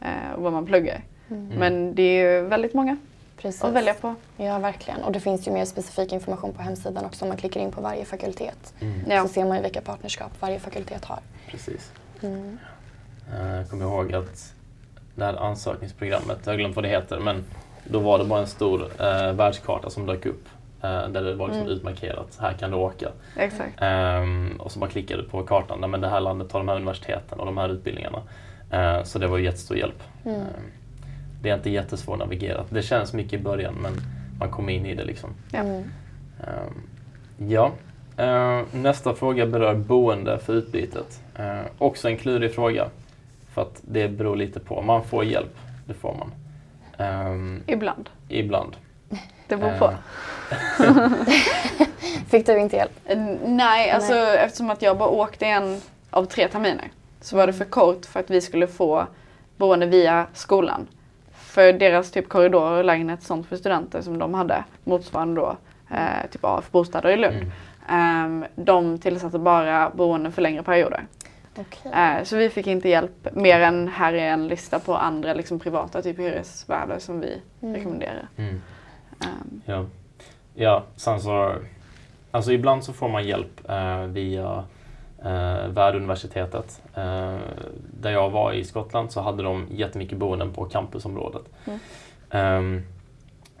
eh, 0.00 0.34
och 0.36 0.42
vad 0.42 0.52
man 0.52 0.66
pluggar. 0.66 1.00
Mm. 1.30 1.46
Men 1.58 1.94
det 1.94 2.02
är 2.02 2.34
ju 2.40 2.46
väldigt 2.46 2.74
många 2.74 2.96
Precis. 3.36 3.64
att 3.64 3.72
välja 3.72 3.94
på. 3.94 4.14
Ja, 4.36 4.58
verkligen. 4.58 5.02
Och 5.02 5.12
det 5.12 5.20
finns 5.20 5.48
ju 5.48 5.52
mer 5.52 5.64
specifik 5.64 6.12
information 6.12 6.52
på 6.52 6.62
hemsidan 6.62 7.04
också 7.04 7.24
om 7.24 7.28
man 7.28 7.36
klickar 7.38 7.60
in 7.60 7.72
på 7.72 7.80
varje 7.80 8.04
fakultet. 8.04 8.74
Mm. 8.80 9.00
Ja. 9.10 9.22
Så 9.22 9.28
ser 9.28 9.44
man 9.44 9.56
ju 9.56 9.62
vilka 9.62 9.80
partnerskap 9.80 10.32
varje 10.40 10.58
fakultet 10.60 11.04
har. 11.04 11.18
Precis. 11.50 11.92
Mm. 12.22 12.58
Eh, 13.34 13.54
Jag 13.56 13.70
kommer 13.70 13.84
ihåg 13.84 14.14
att 14.14 14.54
det 15.14 15.24
här 15.24 15.34
ansökningsprogrammet, 15.34 16.38
jag 16.44 16.52
har 16.52 16.58
glömt 16.58 16.76
vad 16.76 16.84
det 16.84 16.88
heter, 16.88 17.18
men 17.18 17.44
då 17.84 17.98
var 17.98 18.18
det 18.18 18.24
bara 18.24 18.40
en 18.40 18.46
stor 18.46 18.82
eh, 19.00 19.32
världskarta 19.32 19.90
som 19.90 20.06
dök 20.06 20.26
upp. 20.26 20.48
Eh, 20.82 21.08
där 21.08 21.22
det 21.22 21.34
var 21.34 21.46
liksom 21.46 21.62
Mm. 21.66 21.76
utmarkerat, 21.76 22.38
här 22.40 22.52
kan 22.52 22.70
du 22.70 22.76
åka. 22.76 23.08
Exakt. 23.36 23.72
Ehm, 23.80 24.56
och 24.58 24.72
så 24.72 24.78
bara 24.78 24.90
klickade 24.90 25.22
du 25.22 25.28
på 25.28 25.42
kartan, 25.42 25.78
nej, 25.80 25.88
men 25.90 26.00
det 26.00 26.08
här 26.08 26.20
landet 26.20 26.52
har 26.52 26.60
de 26.60 26.68
här 26.68 26.76
universiteten 26.76 27.40
och 27.40 27.46
de 27.46 27.58
här 27.58 27.68
utbildningarna. 27.68 28.22
Eh, 28.70 29.02
så 29.02 29.18
det 29.18 29.26
var 29.26 29.38
ju 29.38 29.44
jättestor 29.44 29.76
hjälp. 29.76 30.02
Mm. 30.24 30.40
Ehm, 30.40 30.46
det 31.42 31.50
är 31.50 31.54
inte 31.54 31.70
jättesvårt 31.70 32.18
navigerat. 32.18 32.66
Det 32.70 32.82
känns 32.82 33.12
mycket 33.12 33.32
i 33.32 33.38
början 33.42 33.74
men 33.82 33.92
man 34.38 34.50
kommer 34.50 34.72
in 34.72 34.86
i 34.86 34.94
det 34.94 35.04
liksom. 35.04 35.30
Ja. 35.52 35.58
Mm. 35.58 35.82
Ehm, 36.40 36.82
ja. 37.50 37.72
Ehm, 38.16 38.64
nästa 38.72 39.14
fråga 39.14 39.46
berör 39.46 39.74
boende 39.74 40.38
för 40.38 40.52
utbytet. 40.52 41.20
Också 41.78 42.08
en 42.08 42.16
klurig 42.16 42.54
fråga. 42.54 42.88
För 43.54 43.62
att 43.62 43.80
det 43.82 44.08
beror 44.08 44.36
lite 44.36 44.60
på. 44.60 44.82
Man 44.82 45.04
får 45.04 45.24
hjälp, 45.24 45.56
det 45.86 45.94
får 45.94 46.14
man. 46.14 46.32
Ehm, 47.08 47.62
Ibland. 47.66 48.10
ibland. 48.28 48.76
Det 49.48 49.56
beror 49.56 49.78
på. 49.78 49.92
Fick 52.30 52.46
du 52.46 52.58
inte 52.58 52.76
hjälp? 52.76 52.92
Eh, 53.04 53.18
Nej, 53.44 53.90
alltså 53.90 54.14
eftersom 54.14 54.70
att 54.70 54.82
jag 54.82 54.98
bara 54.98 55.08
åkte 55.08 55.46
en 55.46 55.80
av 56.10 56.24
tre 56.24 56.48
terminer 56.48 56.90
så 57.20 57.36
var 57.36 57.46
det 57.46 57.52
för 57.52 57.64
kort 57.64 58.06
för 58.06 58.20
att 58.20 58.30
vi 58.30 58.40
skulle 58.40 58.66
få 58.66 59.06
boende 59.56 59.86
via 59.86 60.26
skolan. 60.32 60.86
För 61.32 61.72
deras 61.72 62.10
typ 62.10 62.28
korridor 62.28 62.78
och 62.78 62.84
lägenhet 62.84 63.22
sånt 63.22 63.46
för 63.48 63.56
studenter 63.56 64.02
som 64.02 64.18
de 64.18 64.34
hade 64.34 64.64
motsvarande 64.84 65.40
då 65.40 65.56
eh, 65.90 66.30
typ 66.30 66.44
AF 66.44 66.70
bostäder 66.70 67.08
i 67.10 67.16
Lund. 67.16 67.36
mm. 67.36 67.50
Ehm, 67.88 68.44
de 68.56 68.98
tillsatte 68.98 69.38
bara 69.38 69.90
boende 69.90 70.30
för 70.30 70.42
längre 70.42 70.62
perioder. 70.62 71.06
Okej. 71.56 71.92
Eh, 71.92 72.24
så 72.24 72.36
vi 72.36 72.50
fick 72.50 72.66
inte 72.66 72.88
hjälp 72.88 73.28
mer 73.32 73.60
än 73.60 73.88
här 73.88 74.12
är 74.12 74.30
en 74.32 74.48
lista 74.48 74.78
på 74.78 74.94
andra 74.96 75.34
liksom, 75.34 75.58
privata 75.60 76.02
typ 76.02 76.18
hyresvärdar 76.18 76.98
som 76.98 77.20
vi 77.20 77.42
Mm. 77.62 77.74
rekommenderar. 77.74 78.28
Mm. 78.36 78.62
Ehm, 79.20 79.62
Ja. 79.64 79.86
Ja, 80.60 80.82
sen 80.96 81.20
så... 81.20 81.54
Alltså 82.30 82.52
ibland 82.52 82.84
så 82.84 82.92
får 82.92 83.08
man 83.08 83.26
hjälp 83.26 83.68
eh, 83.68 84.02
via 84.02 84.64
eh, 85.18 85.68
värduniversitetet. 85.68 86.82
Eh, 86.94 87.38
där 88.00 88.10
jag 88.10 88.30
var 88.30 88.52
i 88.52 88.64
Skottland 88.64 89.12
så 89.12 89.20
hade 89.20 89.42
de 89.42 89.66
jättemycket 89.70 90.18
boenden 90.18 90.52
på 90.52 90.64
campusområdet. 90.64 91.42
Mm. 91.64 91.78
Ehm, 92.30 92.82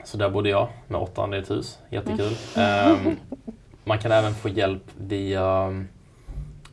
så 0.04 0.16
där 0.16 0.30
bodde 0.30 0.48
jag 0.48 0.68
med 0.88 1.00
åtta 1.00 1.22
andra 1.22 1.38
i 1.38 1.40
ett 1.40 1.50
hus. 1.50 1.78
Jättekul. 1.90 2.32
Ehm, 2.56 3.16
man 3.84 3.98
kan 3.98 4.12
även 4.12 4.34
få 4.34 4.48
hjälp 4.48 4.84
via... 4.98 5.84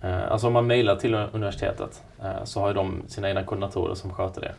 Eh, 0.02 0.32
alltså 0.32 0.48
om 0.48 0.54
man 0.54 0.68
mejlar 0.68 0.96
till 0.96 1.14
universitetet 1.14 2.04
eh, 2.24 2.44
så 2.44 2.60
har 2.60 2.74
de 2.74 3.02
sina 3.08 3.30
egna 3.30 3.44
koordinatorer 3.44 3.96
som 3.96 4.14
sköter 4.14 4.42
det. 4.42 4.54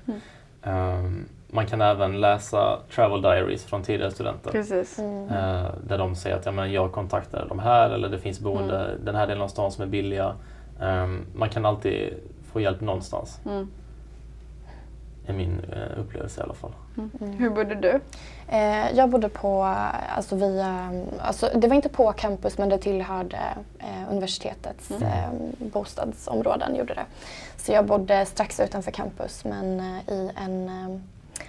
Mm. 0.63 1.29
Man 1.51 1.67
kan 1.67 1.81
även 1.81 2.21
läsa 2.21 2.79
travel 2.95 3.23
diaries 3.23 3.65
från 3.65 3.83
tidigare 3.83 4.11
studenter. 4.11 4.51
precis. 4.51 4.99
Mm. 4.99 5.29
Eh, 5.29 5.71
där 5.87 5.99
de 5.99 6.15
säger 6.15 6.37
att 6.37 6.47
ja, 6.47 6.53
men 6.53 6.73
jag 6.73 6.93
kontaktar 6.93 7.47
de 7.49 7.59
här 7.59 7.91
eller 7.91 8.09
det 8.09 8.19
finns 8.19 8.41
boende 8.41 8.97
den 9.05 9.15
här 9.15 9.27
delen 9.27 9.43
av 9.43 9.49
stan 9.49 9.73
som 9.73 9.85
är 9.85 9.89
billiga. 9.89 10.35
Ehm, 10.81 11.27
man 11.35 11.49
kan 11.49 11.67
alltid 11.67 12.15
få 12.53 12.61
hjälp 12.61 12.81
någonstans. 12.81 13.41
Mm. 13.47 13.69
är 15.27 15.33
min 15.33 15.61
eh, 15.73 16.01
upplevelse 16.01 16.41
i 16.41 16.45
alla 16.45 16.55
fall. 16.55 16.73
Mm. 16.99 17.33
Hur 17.39 17.51
bodde 17.51 17.75
du? 17.75 18.01
Eh, 18.49 18.93
jag 18.97 19.11
bodde 19.11 19.29
på, 19.29 19.63
alltså 20.17 20.37
via, 20.37 20.91
alltså 21.21 21.51
det 21.55 21.69
var 21.69 21.77
inte 21.77 21.89
på 21.89 22.13
campus 22.13 22.59
men 22.59 22.69
det 22.69 22.79
tillhörde 22.79 23.39
eh, 23.79 24.11
universitetets 24.13 24.91
Mm. 24.91 25.03
eh, 25.03 25.29
bostadsområden. 25.59 26.77
Gjorde 26.77 26.95
det. 26.95 27.05
Så 27.57 27.73
jag 27.73 27.87
bodde 27.87 28.27
strax 28.27 28.61
utanför 28.61 28.91
campus 28.91 29.45
men 29.45 29.81
eh, 29.81 30.15
i 30.15 30.31
en, 30.45 30.69
eh, 30.69 31.01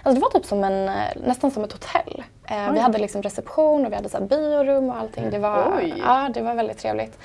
alltså 0.02 0.14
det 0.14 0.20
var 0.20 0.30
typ 0.30 0.44
som 0.44 0.64
en, 0.64 0.88
eh, 0.88 1.10
nästan 1.26 1.50
som 1.50 1.64
ett 1.64 1.72
hotell. 1.72 2.24
Eh, 2.44 2.72
vi 2.72 2.78
hade 2.78 2.98
liksom 2.98 3.22
reception 3.22 3.86
och 3.86 3.92
vi 3.92 3.96
hade 3.96 4.08
så 4.08 4.18
här 4.18 4.24
biorum 4.24 4.90
och 4.90 4.96
allting. 4.96 5.30
Det 5.30 5.38
var, 5.38 5.74
Oj. 5.78 5.94
ja, 5.98 6.30
det 6.34 6.42
var 6.42 6.54
väldigt 6.54 6.78
trevligt. 6.78 7.18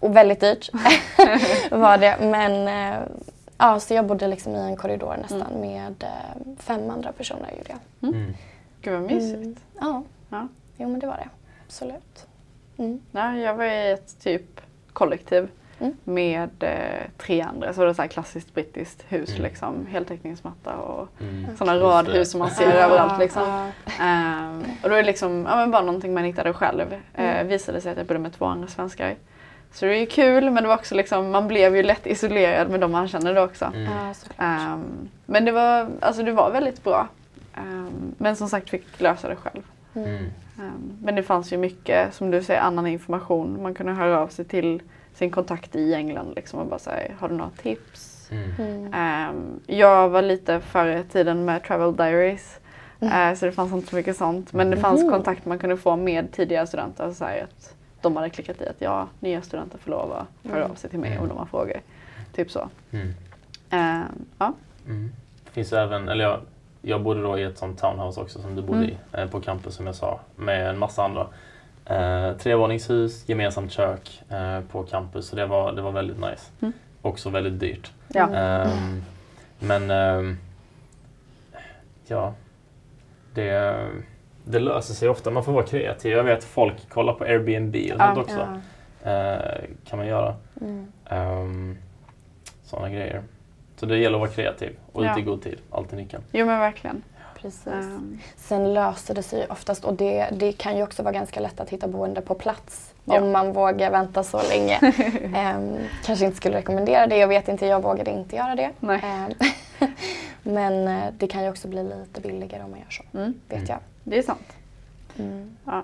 Och 0.00 0.16
väldigt 0.16 0.40
dyrt 0.40 0.70
var 1.70 1.98
det. 1.98 2.16
Men 2.20 2.68
eh, 2.68 3.00
ja, 3.58 3.80
så 3.80 3.94
jag 3.94 4.06
bodde 4.06 4.28
liksom 4.28 4.54
i 4.56 4.58
en 4.58 4.76
korridor 4.76 5.16
nästan 5.22 5.60
med 5.60 6.02
eh, 6.02 6.52
fem 6.58 6.90
andra 6.90 7.12
personer 7.12 7.50
gjorde 7.58 7.70
jag. 8.00 8.08
Mm. 8.10 8.34
Gud 8.80 8.92
vad 8.94 9.02
mysigt. 9.02 9.34
Mm. 9.34 9.56
Ja. 9.80 10.02
Ja. 10.30 10.48
jo 10.76 10.88
men 10.88 11.00
det 11.00 11.06
var 11.06 11.16
det. 11.16 11.28
Absolut. 11.66 12.26
Mm. 12.78 13.00
Nej, 13.10 13.40
jag 13.40 13.54
var 13.54 13.64
i 13.64 13.90
ett 13.90 14.20
typ 14.20 14.60
kollektiv 14.92 15.48
Mm. 15.80 15.94
med 16.04 16.50
eh, 16.60 17.06
tre 17.18 17.40
andra. 17.40 17.72
Så 17.72 17.80
det 17.80 17.86
var 17.86 17.94
så 17.94 18.02
här 18.02 18.08
klassiskt 18.08 18.54
brittiskt 18.54 19.04
hus 19.08 19.30
Mm. 19.30 19.42
liksom. 19.42 19.86
Heltäckningsmatta 19.90 20.76
och 20.76 21.08
Mm. 21.20 21.56
sådana 21.56 21.78
radhus 21.80 22.30
som 22.30 22.38
man 22.38 22.50
ser 22.50 22.72
överallt 22.72 23.18
liksom. 23.18 23.42
Ja. 23.48 23.66
Ehm, 24.04 24.62
och 24.82 24.88
då 24.88 24.94
är 24.94 25.00
det 25.02 25.06
liksom, 25.06 25.46
ja, 25.50 25.56
men 25.56 25.70
bara 25.70 25.82
någonting 25.82 26.14
man 26.14 26.24
hittade 26.24 26.52
själv. 26.52 26.92
Eh, 27.14 27.24
Mm. 27.24 27.48
visade 27.48 27.80
sig 27.80 27.92
att 27.92 27.98
jag 27.98 28.06
bodde 28.06 28.20
med 28.20 28.32
två 28.32 28.44
andra 28.44 28.68
svenskar. 28.68 29.14
Så 29.72 29.84
det 29.86 29.96
är 29.96 30.00
ju 30.00 30.06
kul 30.06 30.50
men 30.50 30.62
det 30.62 30.68
var 30.68 30.74
också 30.74 30.94
liksom, 30.94 31.30
man 31.30 31.48
blev 31.48 31.76
ju 31.76 31.82
lätt 31.82 32.06
isolerad 32.06 32.70
med 32.70 32.80
de 32.80 32.92
man 32.92 33.08
känner 33.08 33.34
då 33.34 33.42
också. 33.42 33.64
Mm. 33.74 33.88
Ehm, 34.38 35.08
men 35.26 35.44
det 35.44 35.52
var, 35.52 35.88
alltså 36.00 36.22
det 36.22 36.32
var 36.32 36.50
väldigt 36.50 36.84
bra. 36.84 37.08
Ehm, 37.54 38.14
men 38.18 38.36
som 38.36 38.48
sagt 38.48 38.70
fick 38.70 39.00
lösa 39.00 39.28
det 39.28 39.36
själv. 39.36 39.62
Mm. 39.94 40.14
Ehm, 40.58 40.92
men 41.02 41.14
det 41.14 41.22
fanns 41.22 41.52
ju 41.52 41.56
mycket, 41.56 42.14
som 42.14 42.30
du 42.30 42.42
säger, 42.42 42.60
annan 42.60 42.86
information. 42.86 43.62
Man 43.62 43.74
kunde 43.74 43.92
höra 43.92 44.20
av 44.20 44.28
sig 44.28 44.44
till 44.44 44.82
sin 45.18 45.30
kontakt 45.30 45.76
i 45.76 45.94
England 45.94 46.32
liksom 46.36 46.60
och 46.60 46.66
bara 46.66 46.78
säga, 46.78 47.12
har 47.18 47.28
du 47.28 47.34
några 47.34 47.50
tips? 47.50 48.28
Mm. 48.30 48.50
Mm. 48.58 48.94
Ehm, 48.94 49.60
jag 49.66 50.08
var 50.08 50.22
lite 50.22 50.60
före 50.60 51.02
tiden 51.04 51.44
med 51.44 51.64
Travel 51.64 51.96
Diaries. 51.96 52.60
Mm. 53.00 53.30
Eh, 53.32 53.38
så 53.38 53.46
det 53.46 53.52
fanns 53.52 53.72
inte 53.72 53.88
så 53.88 53.96
mycket 53.96 54.16
sånt. 54.16 54.52
Men 54.52 54.70
det 54.70 54.76
fanns 54.76 55.02
Mhm. 55.02 55.10
kontakt 55.10 55.44
man 55.46 55.58
kunde 55.58 55.76
få 55.76 55.96
med 55.96 56.32
tidigare 56.32 56.66
studenter. 56.66 57.12
Så 57.12 57.24
här 57.24 57.42
att 57.44 57.74
de 58.00 58.16
hade 58.16 58.30
klickat 58.30 58.60
i 58.60 58.68
att 58.68 58.76
ja, 58.80 59.08
nya 59.20 59.42
studenter 59.42 59.78
får 59.78 59.90
lov 59.90 60.12
att 60.12 60.50
höra 60.50 60.58
Mm. 60.60 60.70
av 60.70 60.74
sig 60.74 60.90
till 60.90 60.98
mig 60.98 61.10
Mm. 61.10 61.22
om 61.22 61.28
de 61.28 61.38
har 61.38 61.46
frågor. 61.46 61.80
Typ 62.34 62.50
så. 62.50 62.68
Mm. 62.90 63.14
Ehm, 63.70 64.24
ja. 64.38 64.52
Mm. 64.86 65.12
Det 65.44 65.50
finns 65.50 65.72
även, 65.72 66.08
eller 66.08 66.24
jag, 66.24 66.40
jag 66.82 67.02
bodde 67.02 67.22
då 67.22 67.38
i 67.38 67.42
ett 67.42 67.58
sånt 67.58 67.78
townhouse 67.78 68.20
också 68.20 68.40
som 68.42 68.56
du 68.56 68.62
bodde 68.62 68.78
Mm. 68.78 68.90
i 68.90 68.96
eh, 69.12 69.26
på 69.26 69.40
campus 69.40 69.74
som 69.74 69.86
jag 69.86 69.94
sa 69.94 70.20
med 70.36 70.70
en 70.70 70.78
massa 70.78 71.04
andra. 71.04 71.26
Eh, 71.88 72.32
trevåningshus, 72.36 73.28
gemensamt 73.28 73.72
kök 73.72 74.22
eh, 74.28 74.60
på 74.60 74.82
campus 74.82 75.26
så 75.28 75.36
det 75.36 75.46
var, 75.46 75.72
det 75.72 75.82
var 75.82 75.92
väldigt 75.92 76.16
nice. 76.20 76.50
Mm. 76.60 76.72
Också 77.02 77.30
väldigt 77.30 77.60
dyrt. 77.60 77.92
Ja. 78.08 78.30
Ehm, 78.34 79.02
men 79.58 79.90
ehm, 79.90 80.38
ja, 82.06 82.34
det, 83.34 83.76
det 84.44 84.58
löser 84.58 84.94
sig 84.94 85.08
ofta. 85.08 85.30
Man 85.30 85.44
får 85.44 85.52
vara 85.52 85.66
kreativ. 85.66 86.12
Jag 86.12 86.24
vet 86.24 86.44
folk 86.44 86.88
kollar 86.88 87.12
på 87.12 87.24
Airbnb 87.24 87.74
och 87.76 87.98
sånt 87.98 88.16
Ja. 88.16 88.20
också. 88.20 88.48
Ja. 89.02 89.10
Eh, 89.10 89.60
kan 89.88 89.98
man 89.98 90.06
göra. 90.06 90.34
Mm. 90.60 90.86
Um, 91.10 91.78
Sådana 92.64 92.90
grejer. 92.90 93.22
Så 93.76 93.86
det 93.86 93.98
gäller 93.98 94.16
att 94.16 94.20
vara 94.20 94.30
kreativ 94.30 94.76
och 94.92 95.04
Ja. 95.04 95.10
ute 95.10 95.20
i 95.20 95.22
god 95.22 95.42
tid. 95.42 95.58
Alltid 95.70 95.98
nyckeln. 95.98 96.22
Jo 96.32 96.46
men 96.46 96.58
verkligen. 96.60 97.02
Precis. 97.42 97.66
Ehm, 97.66 98.18
Sen 98.36 98.74
löser 98.74 99.14
det 99.14 99.22
sig 99.22 99.46
oftast 99.50 99.84
och 99.84 99.94
det, 99.94 100.28
det 100.32 100.52
kan 100.52 100.76
ju 100.76 100.82
också 100.82 101.02
vara 101.02 101.12
ganska 101.12 101.40
lätt 101.40 101.60
att 101.60 101.70
hitta 101.70 101.88
boende 101.88 102.20
på 102.20 102.34
plats 102.34 102.94
Ja. 103.04 103.20
om 103.20 103.32
man 103.32 103.52
vågar 103.52 103.90
vänta 103.90 104.24
så 104.24 104.40
länge. 104.48 104.78
Ehm, 105.36 105.76
kanske 106.04 106.24
inte 106.24 106.36
skulle 106.36 106.56
rekommendera 106.56 107.06
det, 107.06 107.16
jag 107.16 107.28
vet 107.28 107.48
inte, 107.48 107.66
jag 107.66 107.82
vågade 107.82 108.10
inte 108.10 108.36
göra 108.36 108.54
det. 108.54 108.70
Nej. 108.80 109.00
Ehm, 109.04 109.32
men 110.42 110.88
eh, 110.88 111.04
det 111.18 111.26
kan 111.26 111.42
ju 111.44 111.50
också 111.50 111.68
bli 111.68 111.82
lite 111.84 112.20
billigare 112.20 112.62
om 112.64 112.70
man 112.70 112.78
gör 112.80 112.90
så, 112.90 113.02
mm, 113.18 113.34
vet 113.48 113.68
jag. 113.68 113.78
det 114.04 114.18
är 114.18 114.22
sant. 114.22 114.52
Mm. 115.18 115.56
Ja. 115.64 115.82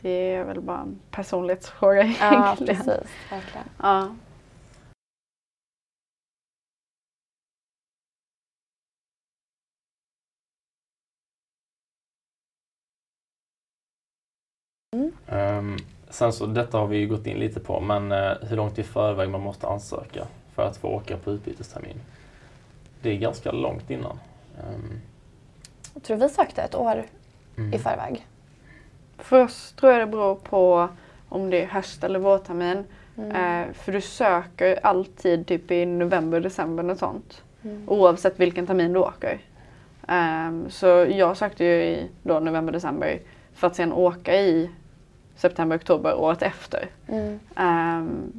Det 0.00 0.34
är 0.34 0.44
väl 0.44 0.60
bara 0.60 0.78
en 0.80 1.00
personlighetsfråga 1.10 2.02
Ja, 2.20 2.32
egentligen. 2.44 2.76
precis. 2.76 3.10
Verkligen. 3.30 3.66
Ja. 3.82 4.08
Ehm, 15.28 15.76
sen 16.10 16.32
så, 16.32 16.46
detta 16.46 16.78
har 16.78 16.86
vi 16.86 16.96
ju 16.96 17.08
gått 17.08 17.26
in 17.26 17.38
lite 17.38 17.60
på, 17.60 17.80
men 17.80 18.12
eh, 18.12 18.32
hur 18.42 18.56
långt 18.56 18.78
i 18.78 18.82
förväg 18.82 19.30
man 19.30 19.40
måste 19.40 19.66
ansöka 19.66 20.26
för 20.54 20.66
att 20.66 20.76
få 20.76 20.88
åka 20.88 21.16
på 21.16 21.30
utbytestermin. 21.30 22.00
Det 23.02 23.10
är 23.10 23.16
ganska 23.16 23.52
långt 23.52 23.90
innan. 23.90 24.18
Ehm, 24.58 25.00
Jag 25.94 26.02
tror 26.02 26.16
vi 26.16 26.28
sökte 26.28 26.62
ett 26.62 26.74
år 26.74 27.04
mm. 27.56 27.74
i 27.74 27.78
förväg. 27.78 28.26
För 29.18 29.44
oss 29.44 29.74
tror 29.80 29.92
jag 29.92 30.00
det 30.00 30.06
beror 30.06 30.34
på 30.34 30.88
om 31.28 31.50
det 31.50 31.62
är 31.62 31.66
höst 31.66 32.04
eller 32.04 32.18
vårtermin. 32.18 32.84
Mm. 33.16 33.30
Eh, 33.30 33.72
för 33.72 33.92
du 33.92 34.00
söker 34.00 34.86
alltid 34.86 35.46
typ 35.46 35.70
i 35.70 35.86
november, 35.86 36.40
december 36.40 36.90
och 36.90 36.98
sånt. 36.98 37.42
Mm. 37.62 37.88
Oavsett 37.88 38.40
vilken 38.40 38.66
termin 38.66 38.92
du 38.92 38.98
åker. 38.98 39.38
Ehm, 40.08 40.70
så 40.70 40.86
jag 41.10 41.36
sökte 41.36 41.64
ju 41.64 41.70
i 41.84 42.08
då 42.22 42.40
november, 42.40 42.72
december 42.72 43.18
för 43.54 43.66
att 43.66 43.76
sen 43.76 43.92
åka 43.92 44.36
i 44.36 44.70
september, 45.36 45.76
oktober 45.76 46.14
året 46.14 46.42
efter. 46.42 46.88
Mm. 47.08 47.40
Ehm, 47.56 48.32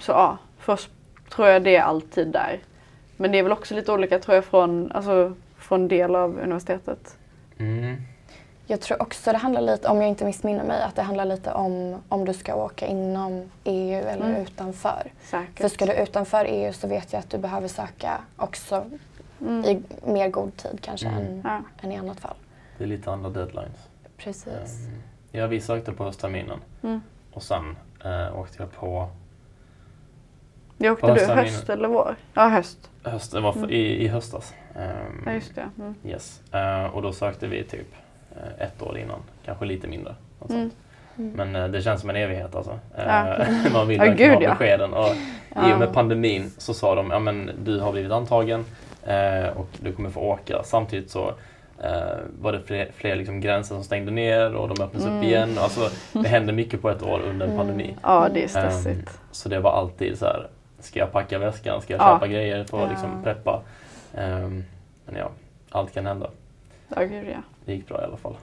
så 0.00 0.12
ja, 0.12 0.38
för 0.58 0.72
oss 0.72 0.88
tror 1.30 1.48
jag 1.48 1.62
det 1.62 1.76
är 1.76 1.82
alltid 1.82 2.28
där. 2.28 2.60
Men 3.16 3.32
det 3.32 3.38
är 3.38 3.42
väl 3.42 3.52
också 3.52 3.74
lite 3.74 3.92
olika 3.92 4.18
tror 4.18 4.34
jag 4.34 4.44
från, 4.44 4.92
alltså, 4.92 5.34
från 5.56 5.88
del 5.88 6.14
av 6.16 6.38
universitetet. 6.38 7.16
Mm. 7.58 7.96
Jag 8.66 8.80
tror 8.80 9.02
också 9.02 9.32
det 9.32 9.38
handlar 9.38 9.60
lite, 9.60 9.88
om 9.88 9.96
jag 10.00 10.08
inte 10.08 10.24
missminner 10.24 10.64
mig, 10.64 10.82
att 10.82 10.96
det 10.96 11.02
handlar 11.02 11.24
lite 11.24 11.52
om 11.52 12.02
om 12.08 12.24
du 12.24 12.32
ska 12.34 12.54
åka 12.54 12.86
inom 12.86 13.50
EU 13.64 14.00
eller 14.00 14.26
Mm. 14.28 14.42
utanför. 14.42 15.12
Säkert. 15.24 15.60
För 15.60 15.68
ska 15.68 15.86
du 15.86 15.92
utanför 15.92 16.44
EU 16.48 16.72
så 16.72 16.88
vet 16.88 17.12
jag 17.12 17.20
att 17.20 17.30
du 17.30 17.38
behöver 17.38 17.68
söka 17.68 18.20
också 18.36 18.84
Mm. 19.40 19.64
i 19.64 19.82
mer 20.06 20.28
god 20.28 20.56
tid 20.56 20.78
kanske 20.80 21.06
Mm. 21.08 21.20
än, 21.22 21.40
Ja. 21.44 21.60
än 21.82 21.92
i 21.92 21.96
annat 21.96 22.20
fall. 22.20 22.36
Det 22.78 22.84
är 22.84 22.88
lite 22.88 23.10
andra 23.10 23.30
deadlines. 23.30 23.76
Precis. 24.16 24.46
Ehm, 24.86 25.02
ja, 25.32 25.46
vi 25.46 25.60
sökte 25.60 25.92
på 25.92 26.04
höstterminen 26.04 26.58
Mm. 26.82 27.00
och 27.32 27.42
sen 27.42 27.76
eh, 28.04 28.38
åkte 28.38 28.62
jag 28.62 28.72
på 28.72 29.08
Det 30.78 30.90
åkte 30.90 31.06
På 31.06 31.14
du 31.14 31.24
höst 31.26 31.70
eller 31.70 31.88
vår? 31.88 32.16
Ja, 32.34 32.48
höst. 32.48 32.90
höst, 33.04 33.32
det 33.32 33.40
var 33.40 33.52
för, 33.52 33.58
Mm. 33.58 33.70
i, 33.70 34.04
i 34.04 34.08
höstas. 34.08 34.54
Ehm, 34.76 35.22
Ja, 35.26 35.32
just 35.32 35.54
det. 35.54 35.70
Mm. 35.78 35.94
Yes. 36.04 36.40
Eh, 36.52 36.84
och 36.84 37.02
då 37.02 37.12
sökte 37.12 37.46
vi 37.46 37.64
typ 37.64 37.94
eh, 38.36 38.66
ett 38.66 38.82
år 38.82 38.98
innan, 38.98 39.20
kanske 39.44 39.64
lite 39.64 39.88
mindre. 39.88 40.14
Mm. 40.50 40.70
Mm. 41.18 41.30
Men 41.32 41.56
eh, 41.56 41.68
det 41.68 41.82
känns 41.82 42.00
som 42.00 42.10
en 42.10 42.16
evighet 42.16 42.54
alltså. 42.54 42.78
Ja. 42.96 43.36
Man 43.72 43.88
vill 43.88 43.98
Ja, 43.98 44.04
verkligen 44.04 44.34
ha 44.34 44.42
ja. 44.42 44.50
beskeden. 44.50 44.94
Och 44.94 45.06
I 45.06 45.16
Ja. 45.54 45.72
och 45.72 45.78
med 45.78 45.92
pandemin 45.94 46.50
så 46.58 46.74
sa 46.74 46.94
de, 46.94 47.10
ja 47.10 47.18
men 47.18 47.50
du 47.64 47.80
har 47.80 47.92
blivit 47.92 48.12
antagen 48.12 48.64
eh, 49.06 49.48
och 49.56 49.68
du 49.80 49.92
kommer 49.92 50.10
få 50.10 50.20
åka. 50.20 50.62
Samtidigt 50.64 51.10
så 51.10 51.34
var 52.40 52.52
det 52.52 52.60
fler, 52.60 52.90
fler 52.96 53.16
liksom 53.16 53.40
gränser 53.40 53.74
som 53.74 53.84
stängde 53.84 54.10
ner 54.10 54.54
och 54.54 54.68
de 54.68 54.84
öppnades 54.84 55.06
Mm. 55.06 55.18
upp 55.18 55.24
igen. 55.24 55.58
Alltså, 55.58 55.90
det 56.12 56.28
hände 56.28 56.52
mycket 56.52 56.82
på 56.82 56.90
ett 56.90 57.02
år 57.02 57.20
under 57.20 57.46
en 57.46 57.52
Mm. 57.52 57.56
pandemi. 57.56 57.96
Ja, 58.02 58.28
det 58.34 58.40
är 58.40 58.42
Ehm, 58.42 58.48
stressigt. 58.48 59.20
så 59.30 59.48
det 59.48 59.60
var 59.60 59.72
alltid 59.72 60.18
så 60.18 60.24
här, 60.24 60.48
ska 60.80 60.98
jag 60.98 61.12
packa 61.12 61.38
väskan? 61.38 61.82
Ska 61.82 61.92
jag 61.92 62.02
Ja. 62.02 62.14
köpa 62.14 62.26
grejer 62.26 62.64
för 62.64 62.76
att 62.76 62.82
Ja. 62.84 62.88
liksom 62.90 63.22
preppa? 63.24 63.62
Ehm, 64.14 64.64
men 65.06 65.16
ja, 65.16 65.30
allt 65.70 65.94
kan 65.94 66.06
hända. 66.06 66.30
Ja, 66.96 67.02
gud 67.02 67.28
ja. 67.28 67.42
Det 67.64 67.72
gick 67.74 67.88
bra 67.88 68.00
i 68.00 68.04
alla 68.04 68.16
fall. 68.16 68.34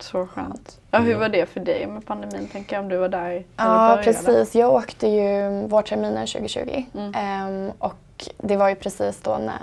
Så 0.00 0.26
skönt. 0.26 0.80
Ja, 0.90 0.98
hur 0.98 1.14
var 1.16 1.28
det 1.28 1.46
för 1.46 1.60
dig 1.60 1.86
med 1.86 2.06
pandemin? 2.06 2.48
Tänker 2.48 2.76
jag 2.76 2.82
om 2.82 2.88
du 2.88 2.96
var 2.96 3.08
där 3.08 3.28
när 3.28 3.44
Ja, 3.56 4.00
precis. 4.04 4.54
Jag 4.54 4.72
åkte 4.72 5.06
ju 5.06 5.50
vårterminen 5.66 6.26
2020 6.26 6.84
Mm. 6.94 7.12
Ehm, 7.14 7.72
och 7.78 7.94
det 8.38 8.56
var 8.56 8.68
ju 8.68 8.74
precis 8.74 9.20
då 9.22 9.38
när 9.38 9.60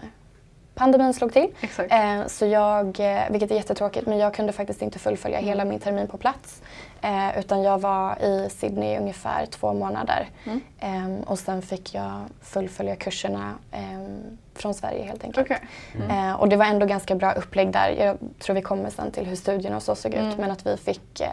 pandemin 0.75 1.13
slog 1.13 1.33
till. 1.33 1.47
Exakt. 1.61 1.91
Eh, 1.93 2.27
så 2.27 2.45
jag, 2.45 2.99
eh, 2.99 3.29
vilket 3.29 3.51
är 3.51 3.55
jättetråkigt, 3.55 4.07
men 4.07 4.17
jag 4.17 4.33
kunde 4.33 4.53
faktiskt 4.53 4.81
inte 4.81 4.99
fullfölja 4.99 5.37
Mm. 5.37 5.47
hela 5.49 5.65
min 5.65 5.79
termin 5.79 6.07
på 6.07 6.17
plats. 6.17 6.61
Eh, 7.01 7.39
utan 7.39 7.61
jag 7.63 7.79
var 7.79 8.21
i 8.23 8.49
Sydney 8.49 8.93
i 8.93 8.97
ungefär 8.97 9.45
två 9.45 9.73
månader. 9.73 10.29
Mm. 10.45 10.61
Ehm, 10.79 11.21
och 11.23 11.39
sen 11.39 11.61
fick 11.61 11.93
jag 11.93 12.21
fullfölja 12.41 12.95
kurserna 12.95 13.53
ehm, 13.71 14.37
från 14.55 14.73
Sverige 14.73 15.03
helt 15.03 15.23
enkelt. 15.23 15.47
Okej. 15.51 15.59
Mm. 15.95 16.29
Eh, 16.29 16.33
och 16.39 16.49
det 16.49 16.55
var 16.55 16.65
ändå 16.65 16.85
ganska 16.85 17.15
bra 17.15 17.31
upplägg 17.31 17.71
där. 17.71 17.89
Jag 17.89 18.17
tror 18.39 18.53
vi 18.55 18.61
kommer 18.61 18.89
sen 18.89 19.11
till 19.11 19.25
hur 19.25 19.35
studierna 19.35 19.75
och 19.75 19.83
så 19.83 19.95
såg 19.95 20.13
ut. 20.13 20.19
Mm. 20.19 20.35
Men 20.37 20.51
att 20.51 20.65
vi 20.67 20.77
fick, 20.77 21.19
eh, 21.21 21.27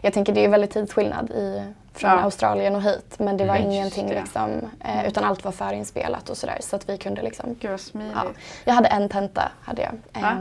jag 0.00 0.12
tänker 0.12 0.32
det 0.32 0.44
är 0.44 0.48
väldigt 0.48 0.70
tidsskillnad 0.70 1.30
i, 1.30 1.62
från 1.96 2.10
Ja. 2.10 2.20
Australien 2.20 2.74
och 2.76 2.82
hit. 2.82 3.18
Men 3.18 3.36
det 3.36 3.44
var 3.44 3.56
Mm. 3.56 3.70
ingenting 3.70 4.04
Just 4.08 4.14
det. 4.14 4.20
liksom, 4.46 4.70
eh, 4.84 5.06
utan 5.08 5.24
allt 5.24 5.44
var 5.44 5.52
förinspelat 5.52 6.30
och 6.30 6.36
sådär. 6.36 6.58
Så 6.60 6.76
att 6.76 6.88
vi 6.88 6.98
kunde 6.98 7.22
liksom, 7.22 7.54
Gud 7.60 7.70
vad 7.70 7.80
smidigt. 7.80 8.12
ja. 8.14 8.24
Jag 8.64 8.74
hade 8.74 8.88
en 8.88 9.08
tenta 9.08 9.52
hade 9.62 9.82
jag, 9.82 9.92
Ja. 10.22 10.32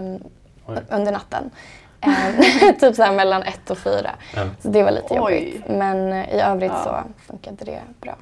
Oj. 0.67 0.77
under 0.89 1.11
natten. 1.11 1.51
Ehm, 2.01 2.73
typ 2.79 2.95
så 2.95 3.03
här 3.03 3.11
mellan 3.15 3.43
ett 3.43 3.69
och 3.71 3.77
fyra. 3.77 4.11
Ja. 4.35 4.45
Så 4.59 4.67
det 4.67 4.83
var 4.83 4.91
lite 4.91 5.19
Oj. 5.19 5.43
jobbigt. 5.49 5.67
Men 5.69 6.13
eh, 6.13 6.35
i 6.35 6.39
övrigt 6.41 6.71
Ja. 6.71 6.83
så 6.83 7.23
funkade 7.33 7.65
det 7.65 7.81
bra. 8.01 8.15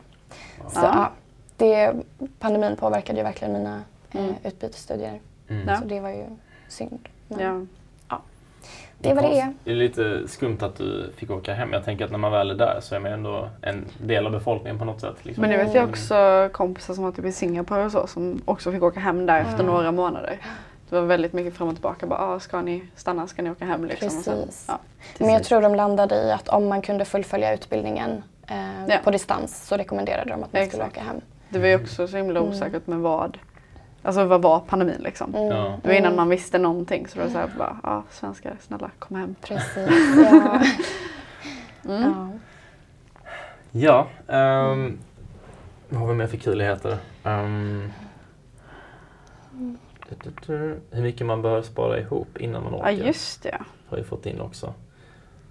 Så 0.70 0.80
Ja. 0.80 1.10
det, 1.58 1.94
pandemin 2.40 2.76
påverkade 2.76 3.18
ju 3.20 3.24
verkligen 3.24 3.54
mina 3.54 3.82
Mm. 4.12 4.30
eh, 4.30 4.36
utbytesstudier. 4.48 5.20
Mm. 5.50 5.80
Så 5.80 5.86
det 5.86 6.00
var 6.00 6.10
ju 6.10 6.26
synd. 6.68 7.08
Men 7.28 7.40
Ja. 7.40 7.66
Det 9.04 9.10
är 9.10 9.16
vad 9.16 9.24
det 9.24 9.40
är. 9.40 9.54
Det 9.64 9.72
är 9.72 9.76
lite 9.76 10.28
skumt 10.28 10.58
att 10.62 10.76
du 10.78 11.10
fick 11.18 11.32
åka 11.32 11.54
hem. 11.54 11.74
Jag 11.74 11.86
tänker 11.86 12.06
att 12.06 12.12
när 12.12 12.18
man 12.18 12.32
väl 12.32 12.50
är 12.52 12.56
där 12.56 12.80
så 12.82 12.96
är 12.96 13.00
man 13.00 13.12
ändå 13.12 13.50
en 13.62 13.86
del 13.98 14.26
av 14.26 14.32
befolkningen 14.32 14.80
på 14.80 14.86
något 14.86 15.02
sätt. 15.02 15.16
Liksom. 15.22 15.42
Men 15.42 15.50
det 15.52 15.58
vet 15.58 15.74
jag 15.76 15.90
också 15.90 16.50
kompisar 16.52 16.94
som 16.94 17.04
var 17.04 17.12
typ 17.12 17.26
i 17.26 17.32
Singapore 17.32 17.86
och 17.86 17.92
så 17.92 18.08
som 18.08 18.42
också 18.46 18.72
fick 18.72 18.84
åka 18.84 19.00
hem 19.00 19.26
där 19.26 19.42
efter 19.42 19.58
Ja. 19.64 19.72
några 19.72 19.92
månader. 19.92 20.38
Det 20.90 20.96
var 21.00 21.06
väldigt 21.08 21.34
mycket 21.34 21.54
fram 21.54 21.68
och 21.68 21.74
tillbaka. 21.74 22.08
Bara, 22.08 22.20
ah, 22.20 22.40
ska 22.40 22.62
ni 22.62 22.84
stanna? 22.96 23.28
Ska 23.28 23.42
ni 23.42 23.52
åka 23.52 23.66
hem? 23.66 23.86
Liksom. 23.86 24.08
Och 24.08 24.14
sen, 24.14 24.36
Precis. 24.36 24.66
ja, 24.68 24.80
Men 25.18 25.30
jag 25.30 25.44
tror 25.44 25.62
de 25.62 25.76
landade 25.76 26.16
i 26.16 26.32
att 26.32 26.50
om 26.50 26.68
man 26.68 26.82
kunde 26.82 27.06
fullfölja 27.06 27.54
utbildningen 27.54 28.24
eh, 28.48 28.56
Ja. 28.88 28.98
på 29.04 29.12
distans 29.12 29.68
så 29.68 29.78
rekommenderade 29.78 30.30
de 30.30 30.34
att 30.34 30.40
man 30.40 30.48
skulle 30.50 30.64
Exakt. 30.84 30.98
åka 30.98 31.02
hem. 31.02 31.22
Det 31.50 31.60
var 31.60 31.68
ju 31.68 31.76
också 31.76 32.08
så 32.08 32.18
himla 32.18 32.40
Mm. 32.40 32.52
osäkert 32.52 32.88
med 32.88 33.00
vad. 33.00 33.38
Alltså 34.04 34.26
vad 34.26 34.42
var 34.42 34.60
pandemin 34.60 35.02
liksom? 35.02 35.36
Mm. 35.36 35.48
Ja. 35.48 35.80
Det 35.84 35.88
var 35.88 35.96
innan 35.96 36.16
man 36.16 36.30
visste 36.30 36.58
någonting 36.58 37.08
så 37.08 37.18
det 37.20 37.24
var 37.26 37.32
så 37.32 37.38
här 37.38 37.50
bara, 37.58 37.80
ja 37.84 37.90
ah, 37.90 38.04
svenskar 38.12 38.58
snälla 38.62 38.92
kom 39.00 39.18
hem. 39.18 39.36
Precis, 39.42 39.76
ja. 40.18 40.62
Mm. 41.86 42.02
ja. 42.04 42.30
Ja, 43.76 44.08
ehm, 44.28 44.98
vad 45.90 46.02
har 46.02 46.08
vi 46.08 46.14
mer 46.14 46.28
för 46.28 46.38
kuligheter? 46.38 46.98
Um, 47.24 47.92
hur 50.92 51.02
mycket 51.02 51.28
man 51.28 51.42
bör 51.42 51.62
spara 51.62 52.00
ihop 52.00 52.38
innan 52.38 52.64
man 52.64 52.74
åker 52.74 52.86
Ja 52.86 52.92
just 52.92 53.44
det. 53.44 53.58
har 53.90 53.98
vi 53.98 54.04
fått 54.04 54.26
in 54.26 54.42
också. 54.42 54.74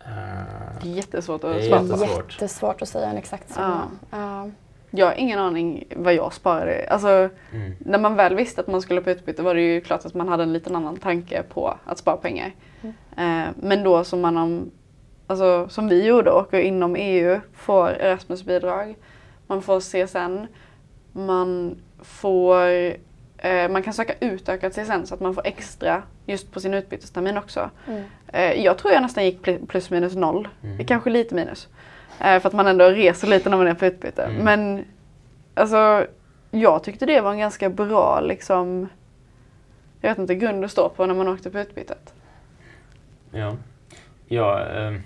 Eh, 0.00 0.82
Det 0.82 0.88
är 0.88 0.94
jättesvårt 0.94 1.44
att 1.44 1.54
Det 1.54 1.66
är 1.66 1.82
jättesvårt. 1.82 2.32
Jättesvårt 2.32 2.82
att 2.82 2.88
säga 2.88 3.10
en 3.10 3.16
exakt 3.16 3.54
summa. 3.54 3.82
Ja. 4.10 4.50
Jag 4.94 5.06
har 5.06 5.14
ingen 5.14 5.38
aning 5.38 5.84
vad 5.96 6.14
jag 6.14 6.32
sparade. 6.32 6.86
Alltså 6.90 7.08
mm, 7.52 7.72
när 7.78 7.98
man 7.98 8.16
väl 8.16 8.34
visste 8.34 8.60
att 8.60 8.66
man 8.66 8.82
skulle 8.82 9.00
på 9.00 9.10
utbyte 9.10 9.42
var 9.42 9.54
det 9.54 9.60
ju 9.60 9.80
klart 9.80 10.04
att 10.06 10.14
man 10.14 10.28
hade 10.28 10.42
en 10.42 10.52
liten 10.52 10.76
annan 10.76 10.96
tanke 10.96 11.42
på 11.42 11.74
att 11.84 11.98
spara 11.98 12.16
pengar. 12.16 12.52
Mm. 12.82 12.94
Eh, 13.16 13.48
men 13.60 13.82
då 13.82 14.04
som 14.04 14.20
man 14.20 14.36
om, 14.36 14.70
alltså, 15.26 15.68
som 15.68 15.88
vi 15.88 16.06
gjorde, 16.06 16.32
åker 16.32 16.60
inom 16.60 16.96
EU, 16.96 17.40
får 17.54 17.88
Erasmusbidrag, 17.90 18.94
man 19.46 19.62
får 19.62 19.80
CSN, 19.80 20.46
man 21.12 21.76
får 22.02 22.66
eh, 23.38 23.68
man 23.70 23.82
kan 23.82 23.92
söka 23.94 24.14
utökat 24.20 24.72
CSN 24.72 25.04
så 25.06 25.14
att 25.14 25.20
man 25.20 25.34
får 25.34 25.46
extra 25.46 26.02
just 26.26 26.52
på 26.52 26.60
sin 26.60 26.74
utbytestermin 26.74 27.38
också. 27.38 27.70
Mm. 27.88 28.02
Eh, 28.32 28.64
jag 28.64 28.78
tror 28.78 28.92
jag 28.92 29.02
nästan 29.02 29.24
gick 29.24 29.46
pl- 29.46 29.66
plus 29.66 29.90
minus 29.90 30.14
noll. 30.14 30.48
Mm. 30.62 30.86
Kanske 30.86 31.10
lite 31.10 31.34
minus. 31.34 31.68
Eh, 32.20 32.40
för 32.40 32.46
att 32.48 32.52
man 32.52 32.66
ändå 32.66 32.84
reser 32.84 33.28
lite 33.28 33.50
när 33.50 33.56
man 33.56 33.66
är 33.66 33.74
på 33.74 33.86
utbyte. 33.86 34.22
Mm. 34.22 34.44
Men 34.44 34.84
alltså, 35.54 36.06
jag 36.50 36.84
tyckte 36.84 37.06
det 37.06 37.20
var 37.20 37.32
en 37.32 37.38
ganska 37.38 37.68
bra 37.70 38.20
liksom, 38.20 38.88
jag 40.00 40.10
vet 40.10 40.18
inte, 40.18 40.34
grund 40.34 40.64
att 40.64 40.70
stå 40.70 40.88
på 40.88 41.06
när 41.06 41.14
man 41.14 41.28
åkte 41.28 41.50
på 41.50 41.58
utbytet. 41.60 42.14
ja. 43.30 43.56
Ja, 44.28 44.60
ehm, 44.64 45.00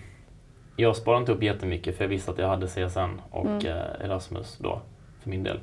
jag 0.76 0.96
sparade 0.96 1.20
inte 1.20 1.32
upp 1.32 1.42
jättemycket 1.42 1.96
för 1.96 2.04
jag 2.04 2.08
visste 2.08 2.30
att 2.30 2.38
jag 2.38 2.48
hade 2.48 2.66
CSN 2.66 3.20
och 3.30 3.46
Mm. 3.46 3.66
eh, 3.66 4.04
Erasmus 4.04 4.58
då 4.58 4.80
för 5.22 5.30
min 5.30 5.42
del. 5.42 5.56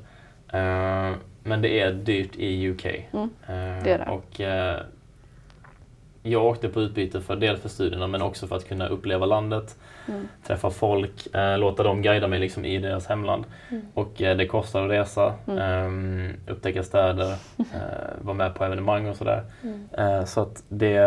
Eh, 0.52 1.12
men 1.42 1.62
det 1.62 1.80
är 1.80 1.92
dyrt 1.92 2.36
i 2.36 2.68
UK. 2.70 2.84
Mm, 2.86 3.22
Eh, 3.46 3.84
det 3.84 3.90
är 3.92 3.98
det. 3.98 4.10
Och 4.10 4.40
eh, 4.40 4.80
jag 6.26 6.44
åkte 6.44 6.68
på 6.68 6.80
utbyte 6.80 7.20
för 7.20 7.36
dels 7.36 7.60
för 7.60 7.68
studierna 7.68 8.06
men 8.06 8.22
också 8.22 8.46
för 8.46 8.56
att 8.56 8.68
kunna 8.68 8.88
uppleva 8.88 9.26
landet, 9.26 9.76
Mm. 10.08 10.28
träffa 10.46 10.70
folk, 10.70 11.34
eh, 11.34 11.58
låta 11.58 11.82
dem 11.82 12.02
guida 12.02 12.28
mig 12.28 12.38
liksom 12.38 12.64
i 12.64 12.78
deras 12.78 13.06
hemland. 13.06 13.44
Mm. 13.70 13.82
Och 13.94 14.22
eh, 14.22 14.36
det 14.36 14.46
kostar 14.46 14.84
att 14.84 14.90
resa, 14.90 15.34
Mm. 15.46 15.58
ehm, 15.58 16.32
upptäcka 16.48 16.82
städer, 16.82 17.30
eh, 17.58 17.64
vara 18.20 18.34
med 18.36 18.54
på 18.54 18.64
evenemang 18.64 19.06
och 19.08 19.16
sådär. 19.16 19.42
Mm. 19.62 19.88
Eh, 19.98 20.24
så 20.24 20.40
att 20.40 20.62
det, 20.68 21.00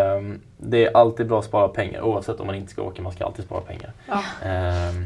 det 0.57 0.85
är 0.85 0.97
alltid 0.97 1.27
bra 1.27 1.39
att 1.39 1.45
spara 1.45 1.67
pengar 1.67 2.01
oavsett 2.01 2.39
om 2.39 2.47
man 2.47 2.55
inte 2.55 2.71
ska 2.71 2.81
åka, 2.81 3.01
man 3.01 3.11
ska 3.11 3.25
alltid 3.25 3.45
spara 3.45 3.61
pengar. 3.61 3.91
Ja. 4.07 4.21
Ehm, 4.43 5.05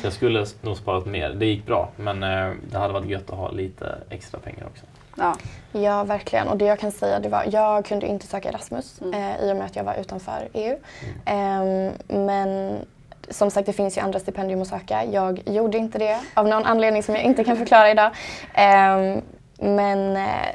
så 0.00 0.06
jag 0.06 0.12
skulle 0.12 0.46
nog 0.60 0.76
sparat 0.76 1.06
mer. 1.06 1.30
Det 1.30 1.46
gick 1.46 1.66
bra 1.66 1.90
men 1.96 2.22
eh, 2.22 2.52
det 2.70 2.78
hade 2.78 2.92
varit 2.92 3.08
gött 3.08 3.30
att 3.30 3.36
ha 3.38 3.50
lite 3.50 3.94
extra 4.10 4.40
pengar 4.40 4.66
också. 4.66 4.86
Ja. 5.16 5.34
Ja, 5.72 6.04
verkligen. 6.04 6.48
Och 6.48 6.56
det 6.56 6.64
jag 6.64 6.78
kan 6.78 6.92
säga, 6.92 7.18
det 7.20 7.28
var, 7.28 7.44
jag 7.50 7.84
kunde 7.84 8.06
inte 8.06 8.26
söka 8.26 8.48
Erasmus 8.48 9.00
Mm. 9.00 9.14
eh, 9.14 9.44
i 9.48 9.52
och 9.52 9.56
med 9.56 9.66
att 9.66 9.76
jag 9.76 9.84
var 9.84 9.94
utanför 9.94 10.48
EU. 10.52 10.76
Ehm, 11.24 11.92
men 12.08 12.78
som 13.30 13.50
sagt, 13.50 13.66
det 13.66 13.72
finns 13.72 13.96
ju 13.96 14.00
andra 14.00 14.20
stipendium 14.20 14.62
att 14.62 14.68
söka. 14.68 15.04
Jag 15.04 15.42
gjorde 15.48 15.78
inte 15.78 15.98
det 15.98 16.20
av 16.34 16.48
någon 16.48 16.64
anledning 16.66 17.02
som 17.02 17.14
jag 17.14 17.24
inte 17.24 17.44
kan 17.44 17.56
förklara 17.56 17.90
idag. 17.90 18.10
Ehm, 18.54 19.20
men 19.58 20.16
eh, 20.16 20.48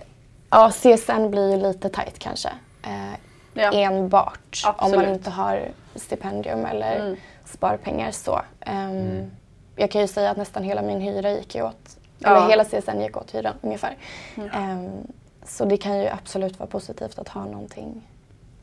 ja, 0.50 0.72
CSN 0.72 1.32
blir 1.32 1.52
ju 1.52 1.58
lite 1.58 1.90
tajt 1.90 2.20
kanske. 2.20 2.50
Eh, 2.84 3.20
Ja. 3.58 3.72
Enbart 3.74 4.62
om 4.66 4.74
man 4.74 4.76
Absolut. 4.90 5.10
inte 5.10 5.30
har 5.30 5.62
stipendium 5.96 6.66
eller 6.66 6.96
Mm. 6.96 7.16
sparpengar 7.46 8.12
så. 8.12 8.42
Ehm, 8.62 8.90
Mm. 8.92 9.32
Jag 9.76 9.92
kan 9.92 10.02
ju 10.02 10.08
säga 10.08 10.30
att 10.32 10.38
nästan 10.38 10.64
hela 10.64 10.82
min 10.82 11.02
hyra 11.02 11.32
gick 11.32 11.56
ju 11.56 11.64
åt, 11.64 11.98
Ja. 12.26 12.38
eller 12.38 12.50
hela 12.50 12.64
CSN 12.66 13.02
gick 13.02 13.18
åt 13.18 13.36
hyran 13.36 13.54
ungefär. 13.62 13.98
Mm. 14.36 14.50
Ehm, 14.54 15.08
så 15.44 15.66
det 15.66 15.78
kan 15.78 16.00
ju 16.00 16.08
absolut 16.08 16.60
vara 16.60 16.70
positivt 16.70 17.20
att 17.20 17.28
ha 17.28 17.46
någonting, 17.46 18.08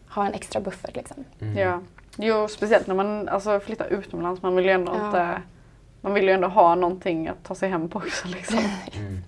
ha 0.09 0.27
en 0.27 0.35
extra 0.35 0.61
buffert 0.61 0.97
liksom. 0.97 1.25
Mm. 1.41 1.57
Ja. 1.59 1.81
Jo, 2.17 2.49
speciellt 2.49 2.87
när 2.87 2.95
man 2.95 3.29
alltså, 3.29 3.61
flyttar 3.61 3.87
utomlands. 3.87 4.43
Man 4.43 4.57
vill 4.57 4.65
ju 4.65 4.71
ändå 4.71 4.93
Ja. 4.97 5.07
inte... 5.07 5.43
Man 6.05 6.15
vill 6.15 6.25
ju 6.25 6.31
ändå 6.31 6.49
ha 6.49 6.75
någonting 6.75 7.29
att 7.29 7.45
ta 7.45 7.55
sig 7.55 7.69
hem 7.69 7.89
på 7.89 7.99
också. 7.99 8.29
Liksom. 8.29 8.59
Mm. 8.99 9.23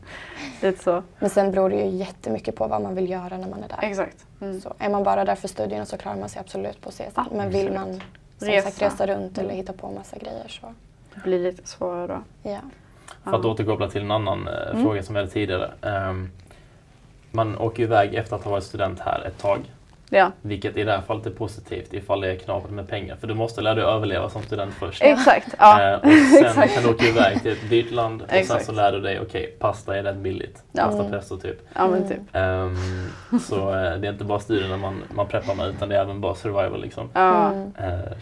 Lite 0.63 0.83
så. 0.85 1.03
Men 1.19 1.31
sen 1.31 1.51
beror 1.51 1.71
det 1.71 1.77
ju 1.77 1.87
jättemycket 1.97 2.57
på 2.57 2.67
vad 2.67 2.83
man 2.83 2.95
vill 2.95 3.11
göra 3.11 3.37
när 3.37 3.49
man 3.49 3.63
är 3.65 3.69
där. 3.69 3.79
Exakt. 3.83 4.27
Mm. 4.41 4.61
Så 4.61 4.75
är 4.79 4.89
man 4.91 5.03
bara 5.05 5.25
där 5.25 5.35
för 5.35 5.49
studierna 5.49 5.85
så 5.87 5.97
klarar 5.97 6.17
man 6.17 6.29
sig 6.29 6.41
absolut 6.41 6.81
på 6.81 6.91
CSN. 6.91 7.21
Men 7.33 7.51
vill 7.51 7.73
man 7.73 8.01
som 8.39 8.49
Resa. 8.49 8.71
sagt 8.71 8.83
resa 8.83 9.07
runt 9.07 9.39
eller 9.39 9.49
Mm. 9.49 9.57
hitta 9.57 9.73
på 9.73 9.91
massa 9.91 10.17
grejer 10.19 10.49
så 10.49 10.75
Det 11.15 11.21
blir 11.21 11.39
lite 11.43 11.69
svårare 11.69 12.07
då. 12.07 12.51
ja. 12.51 12.59
För 13.25 13.37
att 13.37 13.45
återkoppla 13.45 13.89
till 13.91 14.03
en 14.03 14.11
annan 14.11 14.49
eh, 14.49 14.71
Mm. 14.71 14.83
fråga 14.85 15.03
som 15.03 15.15
vi 15.15 15.21
hade 15.21 15.33
tidigare. 15.33 15.71
Ehm, 15.83 16.31
man 17.31 17.59
åker 17.59 17.83
iväg 17.83 18.15
efter 18.15 18.37
att 18.37 18.45
ha 18.45 18.51
varit 18.51 18.65
student 18.65 19.01
här 19.01 19.25
ett 19.27 19.39
tag. 19.39 19.59
Ja, 20.11 20.31
Vilket 20.43 20.77
i 20.77 20.85
det 20.85 20.93
här 20.93 21.01
fallet 21.01 21.27
är 21.27 21.31
positivt 21.31 21.93
ifall 21.95 22.21
det 22.21 22.31
är 22.33 22.37
knapert 22.37 22.71
med 22.71 22.89
pengar. 22.89 23.17
För 23.17 23.27
du 23.27 23.35
måste 23.35 23.61
lära 23.61 23.75
dig 23.75 23.85
överleva 23.85 24.31
som 24.31 24.43
student 24.43 24.75
först. 24.75 25.03
exakt. 25.03 25.55
Ja. 25.59 25.83
Eh, 25.93 25.99
och 25.99 26.55
sen 26.55 26.69
kan 26.75 26.83
du 26.83 26.89
åka 26.89 27.05
iväg 27.05 27.43
till 27.43 27.53
ett 27.53 27.71
dyrt 27.71 27.91
land 27.91 28.23
och 28.23 28.47
sen 28.47 28.61
så 28.61 28.73
lär 28.73 28.93
du 28.93 29.01
dig, 29.01 29.21
okej, 29.21 29.57
pasta 29.59 29.97
är 29.97 30.03
rätt 30.03 30.17
billigt. 30.17 30.63
Ja. 30.73 30.85
Pasta 30.85 31.05
pesto 31.11 31.37
typ. 31.39 31.57
ja, 31.75 31.89
men 31.89 32.09
typ. 32.09 32.19
Ehm, 32.33 32.77
så 33.41 33.69
eh, 33.69 33.75
det 33.99 34.09
är 34.09 34.13
inte 34.13 34.25
bara 34.25 34.39
studierna 34.41 34.77
man, 34.77 35.03
man 35.15 35.27
preppar 35.29 35.55
med 35.55 35.69
utan 35.69 35.89
det 35.89 35.97
är 35.97 36.01
även 36.01 36.21
bara 36.21 36.35
survival 36.35 36.81
liksom. 36.81 37.09
Ja. 37.15 37.53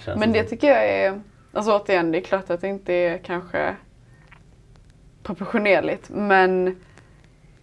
Känns 0.05 0.19
Men 0.21 0.33
det 0.33 0.39
som. 0.41 0.49
tycker 0.49 0.69
jag 0.69 0.89
är, 0.89 1.21
alltså 1.53 1.77
återigen, 1.77 2.13
det 2.13 2.19
är 2.19 2.23
klart 2.23 2.51
att 2.51 2.61
det 2.61 2.69
inte 2.69 2.93
är 2.93 3.19
kanske 3.19 3.77
proportionerligt 5.23 6.09
men 6.11 6.77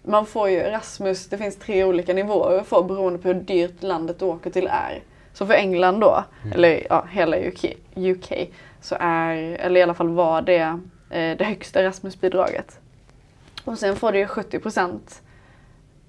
man 0.03 0.25
får 0.25 0.49
ju 0.49 0.57
Erasmus, 0.57 1.27
det 1.29 1.37
finns 1.37 1.55
tre 1.55 1.83
olika 1.83 2.13
nivåer 2.13 2.59
att 2.59 2.67
få 2.67 2.83
beroende 2.83 3.19
på 3.19 3.27
hur 3.27 3.35
dyrt 3.35 3.83
landet 3.83 4.19
du 4.19 4.25
åker 4.25 4.49
till 4.49 4.67
är. 4.67 4.99
Så 5.33 5.45
för 5.45 5.53
England 5.53 5.99
då, 5.99 6.23
Mm. 6.43 6.53
eller 6.53 6.87
ja, 6.89 7.05
hela 7.11 7.37
UK, 7.37 7.65
UK, 7.95 8.31
så 8.81 8.95
är, 8.99 9.35
eller 9.35 9.79
i 9.79 9.83
alla 9.83 9.93
fall 9.93 10.09
var 10.09 10.41
det 10.41 10.79
eh, 11.09 11.37
det 11.37 11.43
högsta 11.43 11.81
Erasmusbidraget. 11.81 12.79
Och 13.65 13.77
sen 13.77 13.95
får 13.95 14.11
du 14.11 14.19
ju 14.19 14.25
70% 14.25 15.21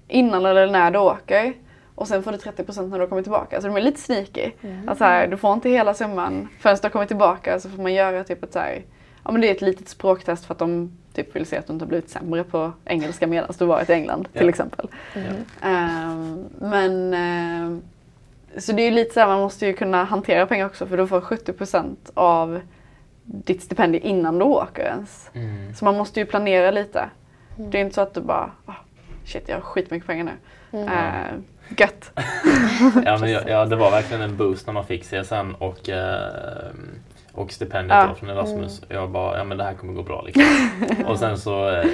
innan 0.07 0.45
eller 0.45 0.67
när 0.67 0.91
du 0.91 0.99
åker. 0.99 1.53
Och 1.95 2.07
sen 2.07 2.23
får 2.23 2.31
du 2.31 2.37
30% 2.37 2.87
när 2.89 2.99
du 2.99 3.07
kommer 3.07 3.21
tillbaka. 3.21 3.61
Så 3.61 3.67
de 3.67 3.77
är 3.77 3.81
lite 3.81 3.99
sneaky. 4.01 4.51
Mm. 4.61 4.89
Att 4.89 4.97
så 4.97 5.03
här, 5.03 5.27
du 5.27 5.37
får 5.37 5.53
inte 5.53 5.69
hela 5.69 5.93
summan 5.93 6.47
förrän 6.59 6.75
du 6.81 6.85
har 6.85 6.89
kommit 6.89 7.07
tillbaka 7.07 7.59
så 7.59 7.69
får 7.69 7.83
man 7.83 7.93
göra 7.93 8.23
typ 8.23 8.43
ett 8.43 8.53
så 8.53 8.59
här, 8.59 8.81
ja 9.23 9.31
men 9.31 9.41
det 9.41 9.47
är 9.47 9.51
ett 9.51 9.61
litet 9.61 9.89
språktest 9.89 10.45
för 10.45 10.53
att 10.53 10.59
de 10.59 10.91
typ 11.13 11.35
vill 11.35 11.45
se 11.45 11.57
att 11.57 11.67
du 11.67 11.73
inte 11.73 11.85
har 11.85 11.89
blivit 11.89 12.09
sämre 12.09 12.43
på 12.43 12.71
engelska 12.85 13.27
medan 13.27 13.53
du 13.59 13.65
varit 13.65 13.89
i 13.89 13.93
England 13.93 14.27
till 14.33 14.41
Ja. 14.43 14.49
exempel. 14.49 14.87
Mm. 15.15 15.35
Ehm, 15.61 16.45
men 16.59 17.13
ehm, 17.13 17.81
så 18.57 18.71
det 18.71 18.81
är 18.81 18.85
ju 18.85 18.91
lite 18.91 19.13
så 19.13 19.19
här, 19.19 19.27
man 19.27 19.39
måste 19.39 19.65
ju 19.65 19.73
kunna 19.73 20.03
hantera 20.03 20.45
pengar 20.47 20.65
också 20.65 20.85
för 20.85 20.97
du 20.97 21.07
får 21.07 21.21
70% 21.21 21.95
av 22.13 22.61
ditt 23.23 23.63
stipendium 23.63 24.03
innan 24.05 24.39
du 24.39 24.45
åker 24.45 24.83
ens. 24.83 25.29
Mm. 25.33 25.75
Så 25.75 25.85
man 25.85 25.97
måste 25.97 26.19
ju 26.19 26.25
planera 26.25 26.71
lite. 26.71 27.09
Mm. 27.57 27.71
Det 27.71 27.77
är 27.77 27.81
inte 27.81 27.95
så 27.95 28.01
att 28.01 28.13
du 28.13 28.21
bara, 28.21 28.51
ah, 28.65 28.73
shit 29.25 29.43
jag 29.49 29.55
har 29.55 29.61
skitmycket 29.61 30.07
pengar 30.07 30.23
nu. 30.23 30.31
Mm. 30.79 30.87
Uh, 30.87 31.43
gött. 31.77 32.11
Ja, 33.05 33.17
men 33.17 33.31
ja, 33.31 33.41
ja, 33.47 33.65
det 33.65 33.75
var 33.75 33.91
verkligen 33.91 34.21
en 34.21 34.37
boost 34.37 34.65
när 34.67 34.73
man 34.73 34.85
fick 34.85 35.03
CSN 35.03 35.55
och, 35.59 35.89
eh, 35.89 36.71
och 37.33 37.51
stipendiet 37.51 37.97
Ja. 37.97 38.07
då 38.07 38.15
från 38.15 38.29
Erasmus. 38.29 38.81
Jag 38.87 39.09
bara, 39.09 39.37
ja 39.37 39.43
men 39.43 39.57
det 39.57 39.63
här 39.63 39.73
kommer 39.73 39.93
gå 39.93 40.03
bra 40.03 40.21
liksom. 40.21 40.43
och 41.05 41.19
sen 41.19 41.37
så, 41.37 41.69
eh, 41.69 41.85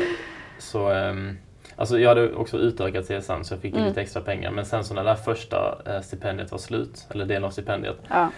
så 0.60 0.90
ehm, 0.90 1.38
alltså 1.76 2.00
jag 2.00 2.10
hade 2.10 2.34
också 2.34 2.58
utökat 2.58 3.06
CSN 3.06 3.44
så 3.44 3.54
jag 3.54 3.62
fick 3.62 3.74
Mm. 3.76 3.88
lite 3.88 4.02
extra 4.02 4.22
pengar. 4.22 4.52
Men 4.52 4.66
sen 4.66 4.84
så 4.84 4.94
när 4.94 5.04
det 5.04 5.10
här 5.10 5.18
första 5.18 5.78
eh, 5.86 6.02
stipendiet 6.02 6.52
var 6.52 6.58
slut, 6.58 7.08
eller 7.10 7.26
delen 7.26 7.44
av 7.44 7.50
stipendiet, 7.50 7.98
Ja. 8.10 8.30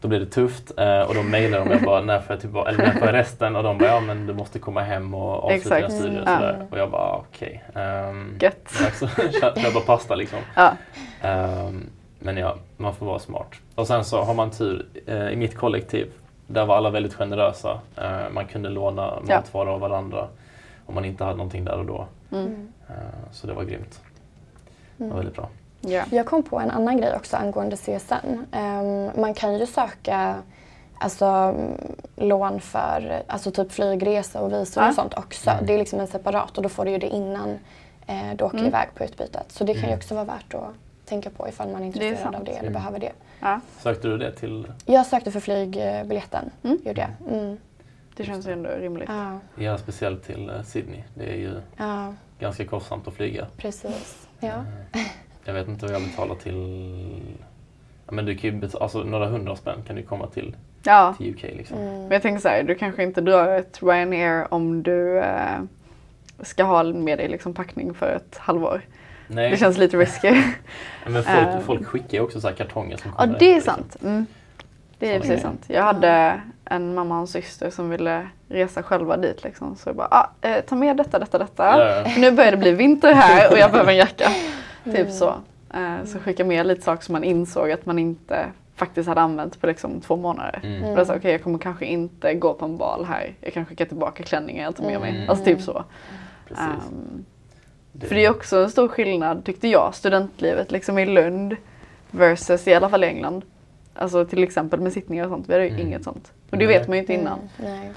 då 0.00 0.08
blev 0.08 0.20
det 0.20 0.26
tufft. 0.26 0.72
Eh, 0.78 1.00
och 1.00 1.14
de 1.14 1.30
mejlade 1.30 1.64
de 1.64 1.70
jag 1.70 1.82
bara, 1.82 2.00
när 2.00 2.18
får 2.18 2.32
jag 2.34 2.40
tillbaka, 2.40 2.70
eller 2.70 2.78
när 2.84 2.92
får 2.92 3.06
jag 3.06 3.14
resten? 3.14 3.56
Och 3.56 3.62
de 3.62 3.78
bara, 3.78 3.88
ja 3.88 4.00
men 4.00 4.26
du 4.26 4.34
måste 4.34 4.58
komma 4.58 4.80
hem 4.82 5.14
och 5.14 5.44
avsluta 5.44 5.76
dina 5.76 5.90
studier 5.90 6.22
och 6.22 6.28
Mm. 6.28 6.40
sådär. 6.40 6.56
Ja. 6.60 6.66
Och 6.70 6.78
jag 6.78 6.90
bara, 6.90 7.02
ah, 7.02 7.24
okej. 7.30 7.64
Um, 8.10 8.38
Gött. 8.40 8.72
köpa 9.40 9.80
pasta 9.86 10.14
liksom. 10.14 10.38
Ja. 10.56 10.72
Ehm, 11.22 11.86
men 12.18 12.36
ja, 12.36 12.56
man 12.76 12.94
får 12.94 13.06
vara 13.06 13.18
smart. 13.18 13.50
Och 13.74 13.86
sen 13.86 14.04
så 14.04 14.22
har 14.22 14.34
man 14.34 14.50
tur. 14.50 14.86
eh, 15.06 15.28
I 15.32 15.36
mitt 15.36 15.56
kollektiv, 15.56 16.12
där 16.46 16.64
var 16.66 16.76
alla 16.76 16.90
väldigt 16.90 17.14
generösa. 17.14 17.80
Eh, 17.96 18.30
man 18.32 18.46
kunde 18.46 18.68
låna 18.68 19.18
Ja. 19.28 19.36
matvaror 19.36 19.70
av 19.70 19.80
varandra 19.80 20.28
om 20.86 20.94
man 20.94 21.04
inte 21.04 21.24
hade 21.24 21.36
någonting 21.36 21.64
där 21.64 21.78
och 21.78 21.86
då. 21.86 22.06
Mm. 22.32 22.44
Mm. 22.46 22.72
Eh, 22.88 22.94
så 23.32 23.46
det 23.46 23.52
var 23.52 23.62
grymt. 23.64 24.00
Det 24.96 25.04
var 25.04 25.06
Mm. 25.06 25.16
väldigt 25.16 25.34
bra. 25.36 25.48
Ja. 25.80 26.02
Jag 26.10 26.26
kom 26.26 26.42
på 26.42 26.60
en 26.60 26.70
annan 26.70 26.96
grej 26.96 27.16
också 27.16 27.36
angående 27.36 27.76
CSN. 27.76 28.44
Ehm, 28.52 29.10
man 29.20 29.34
kan 29.34 29.58
ju 29.58 29.66
söka 29.66 30.34
alltså, 30.98 31.54
lån 32.16 32.60
för 32.60 33.22
alltså 33.26 33.50
typ 33.50 33.72
flygresa 33.72 34.40
och 34.40 34.52
visum 34.52 34.82
Ja. 34.82 34.88
och 34.88 34.94
sånt 34.94 35.14
också. 35.18 35.50
Mm. 35.50 35.66
Det 35.66 35.74
är 35.74 35.78
liksom 35.78 36.00
en 36.00 36.06
separat 36.06 36.56
och 36.56 36.62
då 36.62 36.68
får 36.68 36.84
du 36.84 36.90
ju 36.90 36.98
det 36.98 37.08
innan 37.08 37.58
eh, 38.06 38.34
du 38.36 38.44
åker 38.44 38.56
Mm. 38.58 38.68
iväg 38.68 38.88
på 38.94 39.04
utbytet. 39.04 39.52
Så 39.52 39.64
det 39.64 39.72
kan 39.72 39.82
ju 39.82 39.86
Mm. 39.88 39.98
också 39.98 40.14
vara 40.14 40.24
värt 40.24 40.54
att 40.54 40.70
tänka 41.04 41.30
på 41.30 41.48
ifall 41.48 41.68
man 41.68 41.76
är 41.76 41.82
är 41.82 41.86
intresserad 41.86 42.18
sant. 42.18 42.36
av 42.36 42.44
det 42.44 42.52
eller 42.52 42.70
behöver 42.70 42.98
det. 42.98 43.12
Ja, 43.42 43.60
Sökte 43.78 44.08
du 44.08 44.18
det 44.18 44.32
till 44.32 44.66
Jag 44.86 45.06
sökte 45.06 45.30
för 45.30 45.40
flygbiljetten, 45.40 46.50
Mm. 46.62 46.78
gjorde 46.84 47.00
jag. 47.00 47.34
Mm. 47.38 47.56
det 48.16 48.24
känns 48.24 48.46
ju 48.48 48.52
ändå 48.52 48.70
rimligt. 48.70 49.08
Ja, 49.08 49.38
Ja, 49.64 49.78
speciellt 49.78 50.24
till 50.24 50.50
eh, 50.50 50.62
Sydney. 50.62 51.02
Det 51.14 51.24
är 51.32 51.36
ju 51.36 51.52
ja, 51.76 52.14
ganska 52.40 52.64
kostsamt 52.64 53.08
att 53.08 53.14
flyga. 53.14 53.46
precis. 53.56 54.28
Ja. 54.40 54.64
Eh, 54.92 55.00
Jag 55.44 55.54
vet 55.54 55.68
inte 55.68 55.86
vad 55.86 55.94
jag 55.94 56.02
betalar 56.02 56.34
till... 56.34 56.54
Men 58.10 58.24
du 58.24 58.34
kan 58.36 58.50
ju 58.50 58.56
betala, 58.56 58.82
alltså 58.82 58.98
några 59.04 59.26
hundra 59.26 59.56
spänn 59.56 59.82
kan 59.86 59.96
du 59.96 60.02
komma 60.02 60.26
till, 60.26 60.56
Ja. 60.82 61.14
till 61.18 61.34
UK 61.34 61.42
liksom. 61.42 61.78
Mm. 61.78 62.02
Men 62.02 62.10
jag 62.10 62.22
tänker 62.22 62.40
så 62.40 62.48
här, 62.48 62.62
du 62.62 62.74
kanske 62.74 63.02
inte 63.02 63.20
drar 63.20 63.48
ett 63.48 63.82
Ryanair 63.82 64.54
om 64.54 64.82
du 64.82 65.18
eh, 65.18 65.60
ska 66.42 66.64
ha 66.64 66.82
med 66.82 67.18
dig 67.18 67.28
liksom 67.28 67.54
packning 67.54 67.94
för 67.94 68.16
ett 68.16 68.36
halvår. 68.36 68.82
Nej, 69.34 69.50
Det 69.50 69.56
känns 69.56 69.78
lite 69.78 69.96
risky. 69.96 70.28
men 71.06 71.22
folk, 71.22 71.26
Ehm. 71.28 71.62
folk 71.62 71.86
skickar 71.86 72.18
ju 72.18 72.20
också 72.20 72.40
så 72.40 72.48
här 72.48 72.54
kartonger 72.54 72.96
som 72.96 73.12
ja, 73.18 73.26
det 73.26 73.32
är 73.32 73.34
efter, 73.34 73.54
liksom. 73.54 73.74
sant. 73.74 73.96
Mm. 74.02 74.26
Det 74.98 75.06
är 75.06 75.10
Såna 75.10 75.20
precis 75.20 75.28
grejer. 75.28 75.42
sant. 75.42 75.64
Jag 75.66 75.82
hade 75.82 76.40
en 76.64 76.94
mamma 76.94 77.14
och 77.14 77.20
en 77.20 77.26
syster 77.26 77.70
som 77.70 77.90
ville 77.90 78.26
resa 78.48 78.82
själva 78.82 79.16
dit 79.16 79.44
liksom. 79.44 79.76
Så 79.76 79.88
jag 79.88 79.96
bara, 79.96 80.08
ah, 80.10 80.30
eh, 80.40 80.60
ta 80.64 80.74
med 80.74 80.96
detta, 80.96 81.18
detta, 81.18 81.38
detta. 81.38 81.64
Ja, 82.04 82.12
nu 82.18 82.30
börjar 82.30 82.50
det 82.50 82.56
bli 82.56 82.72
vinter 82.72 83.12
här 83.12 83.52
och 83.52 83.58
jag 83.58 83.70
behöver 83.70 83.90
en 83.92 83.98
jacka. 83.98 84.28
Typ 84.84 84.94
Mm. 84.94 85.12
så. 85.12 85.34
Eh, 85.74 86.04
så 86.04 86.18
skicka 86.18 86.44
med 86.44 86.66
lite 86.66 86.82
saker 86.82 87.04
som 87.04 87.12
man 87.12 87.24
insåg 87.24 87.70
att 87.70 87.86
man 87.86 87.98
inte 87.98 88.46
faktiskt 88.76 89.08
hade 89.08 89.20
använt 89.20 89.60
på 89.60 89.66
liksom 89.66 90.00
två 90.00 90.16
månader. 90.16 90.60
Mm. 90.62 90.98
Och 90.98 91.06
sa 91.06 91.16
jag, 91.22 91.42
kommer 91.42 91.58
kanske 91.58 91.84
inte 91.84 92.34
gå 92.34 92.54
på 92.54 92.64
en 92.64 92.76
bal 92.76 93.04
här. 93.04 93.34
Jag 93.40 93.52
kan 93.52 93.66
skicka 93.66 93.86
tillbaka 93.86 94.22
klänningar 94.22 94.64
jag 94.64 94.76
tar 94.76 94.84
med 94.84 95.00
mig. 95.00 95.10
Mm. 95.16 95.30
Alltså 95.30 95.44
typ 95.44 95.60
så. 95.60 95.84
Precis. 96.48 96.64
Ehm, 97.94 98.00
för 98.08 98.14
det 98.14 98.24
är 98.24 98.30
också 98.30 98.56
en 98.56 98.70
stor 98.70 98.88
skillnad 98.88 99.44
tyckte 99.44 99.68
jag, 99.68 99.94
studentlivet 99.94 100.70
liksom 100.70 100.98
i 100.98 101.06
Lund 101.06 101.56
versus 102.10 102.68
i 102.68 102.74
alla 102.74 102.88
fall 102.88 103.04
i 103.04 103.06
England. 103.06 103.44
Alltså 103.94 104.24
till 104.24 104.42
exempel 104.42 104.80
med 104.80 104.92
sittningar 104.92 105.24
och 105.24 105.30
sånt, 105.30 105.48
vi 105.48 105.52
hade 105.52 105.64
ju 105.64 105.70
Mm. 105.74 105.86
inget 105.86 106.04
sånt. 106.04 106.32
Och 106.50 106.58
det 106.58 106.66
Nej. 106.66 106.78
vet 106.78 106.88
man 106.88 106.96
ju 106.96 107.00
inte 107.00 107.12
innan. 107.14 107.38
Mm. 107.58 107.70
Nej. 107.80 107.92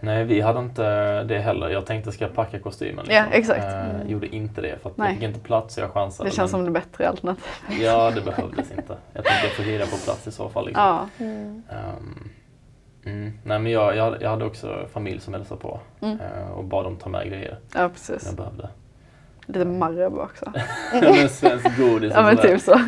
Nej, 0.00 0.24
vi 0.24 0.40
hade 0.40 0.58
inte 0.60 1.22
det 1.24 1.38
heller. 1.38 1.68
Jag 1.68 1.86
tänkte 1.86 2.12
ska 2.12 2.24
jag 2.24 2.34
packa 2.34 2.58
kostymen. 2.58 3.06
Ja, 3.08 3.24
exakt. 3.32 3.64
Eh, 3.64 3.90
Mm. 3.90 4.08
Gjorde 4.08 4.26
inte 4.36 4.60
det 4.60 4.78
för 4.82 4.90
att 4.90 4.96
Nej. 4.96 5.06
jag 5.08 5.14
fick 5.16 5.24
inte 5.28 5.40
plats 5.40 5.74
så 5.74 5.80
jag 5.80 5.90
chansade. 5.92 6.28
Det 6.28 6.34
känns 6.34 6.52
men- 6.52 6.58
som 6.60 6.64
det 6.64 6.70
bättre 6.80 7.08
alternativet. 7.08 7.80
Ja, 7.80 8.10
det 8.14 8.20
behövdes 8.20 8.70
inte. 8.70 8.96
Jag 9.12 9.24
tänkte 9.24 9.46
jag 9.46 9.52
får 9.56 9.62
hyra 9.62 9.84
på 9.86 9.96
plats 10.04 10.26
i 10.26 10.32
så 10.32 10.48
fall. 10.48 10.66
Liksom. 10.66 10.84
Ja. 10.84 11.24
Mm. 11.24 11.62
Ehm, 11.70 12.30
mm. 13.04 13.32
Nej, 13.44 13.58
men 13.58 13.72
jag, 13.72 13.96
jag, 13.96 14.04
hade- 14.04 14.18
jag 14.20 14.30
hade 14.30 14.44
också 14.44 14.86
familj 14.92 15.20
som 15.20 15.34
hälsade 15.34 15.60
på 15.60 15.80
Mm. 16.00 16.18
eh, 16.20 16.50
och 16.50 16.64
bad 16.64 16.84
dem 16.84 16.96
ta 16.96 17.08
med 17.08 17.28
grejer 17.28 17.58
ja, 17.74 17.88
precis. 17.88 18.26
jag 18.26 18.34
behövde. 18.36 18.68
Lite 19.46 19.64
Marabou 19.64 20.20
också. 20.20 20.52
men 20.92 21.28
svensk 21.28 21.76
godis 21.78 22.12
och 22.12 22.18
Ja 22.18 22.22
men 22.22 22.36
sådär. 22.36 22.48
typ 22.52 22.60
så. 22.62 22.80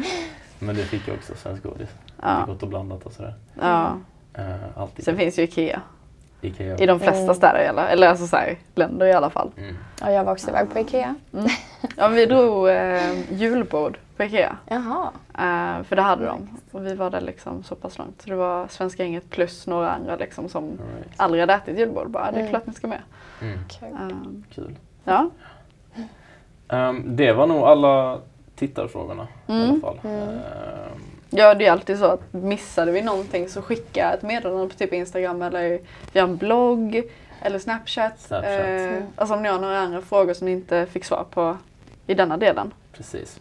Men 0.58 0.76
det 0.76 0.82
fick 0.82 1.08
jag 1.08 1.16
också, 1.16 1.34
svensk 1.34 1.62
godis. 1.62 1.88
Ja. 2.22 2.44
Gott 2.46 2.62
och 2.62 2.68
blandat 2.68 3.06
och 3.06 3.12
sådär. 3.12 3.34
ja. 3.60 3.96
Uh, 4.38 4.44
alltid. 4.78 5.04
Sen 5.04 5.16
finns 5.16 5.38
ju 5.38 5.42
Ikea. 5.42 5.80
Ikea. 6.40 6.76
I 6.78 6.86
de 6.86 7.00
flesta 7.00 7.22
Mm. 7.22 7.34
städer 7.34 7.62
i 7.64 7.66
alla, 7.68 7.88
eller 7.88 8.08
alltså 8.08 8.26
så 8.26 8.36
här, 8.36 8.58
länder 8.74 9.06
i 9.06 9.12
alla 9.12 9.30
fall. 9.30 9.50
Mm. 9.56 9.76
Ja, 10.00 10.10
jag 10.12 10.24
var 10.24 10.32
också 10.32 10.50
iväg 10.50 10.70
på 10.72 10.78
Ikea. 10.78 11.14
Ja 11.96 12.08
vi 12.08 12.26
drog 12.26 12.68
eh, 12.68 13.32
julbord 13.32 13.98
på 14.16 14.24
Ikea. 14.24 14.56
Jaha. 14.68 15.10
Eh, 15.34 15.82
för 15.84 15.96
det 15.96 16.02
hade 16.02 16.24
de. 16.26 16.48
Och 16.72 16.86
vi 16.86 16.94
var 16.94 17.10
där 17.10 17.20
liksom 17.20 17.62
så 17.62 17.74
pass 17.74 17.98
långt. 17.98 18.22
Så 18.22 18.28
det 18.30 18.36
var 18.36 18.68
svenska 18.68 19.02
gänget 19.02 19.30
plus 19.30 19.66
några 19.66 19.90
andra 19.90 20.16
liksom 20.16 20.48
som 20.48 20.64
All 20.64 20.70
right. 20.96 21.12
aldrig 21.16 21.40
hade 21.42 21.52
ätit 21.54 21.78
julbord. 21.78 22.10
Bara, 22.10 22.30
det 22.30 22.36
är 22.36 22.40
Mm. 22.40 22.50
klart 22.50 22.66
ni 22.66 22.72
ska 22.72 22.86
med. 22.86 23.02
Mm. 23.42 23.58
Kul. 23.68 23.88
Eh, 23.92 24.54
Kul. 24.54 24.76
ja. 25.04 25.30
Ehm, 26.68 27.16
det 27.16 27.32
var 27.32 27.46
nog 27.46 27.62
alla 27.62 28.18
tittarfrågorna 28.56 29.28
i 29.46 29.52
Mm. 29.52 29.68
alla 29.70 29.80
fall. 29.80 29.98
Mm. 30.04 30.28
Ehm, 30.28 30.38
ja 31.30 31.54
det 31.54 31.66
är 31.66 31.72
alltid 31.72 31.98
så 31.98 32.04
att 32.04 32.32
missade 32.32 32.92
vi 32.92 33.02
någonting 33.02 33.48
så 33.48 33.62
skicka 33.62 34.12
ett 34.12 34.22
meddelande 34.22 34.68
på 34.68 34.74
typ 34.74 34.92
Instagram 34.92 35.42
eller 35.42 35.80
via 36.12 36.22
en 36.22 36.36
blogg 36.36 37.02
eller 37.42 37.58
Snapchat. 37.58 38.20
Snapchat. 38.20 38.50
Eh, 38.50 38.68
Mm. 38.82 39.02
alltså 39.16 39.34
om 39.34 39.42
ni 39.42 39.48
har 39.48 39.58
några 39.58 39.78
andra 39.78 40.00
frågor 40.00 40.34
som 40.34 40.44
ni 40.44 40.52
inte 40.52 40.86
fick 40.86 41.04
svar 41.04 41.24
på 41.30 41.56
i 42.06 42.14
denna 42.14 42.36
delen. 42.36 42.72
Precis. 42.92 43.40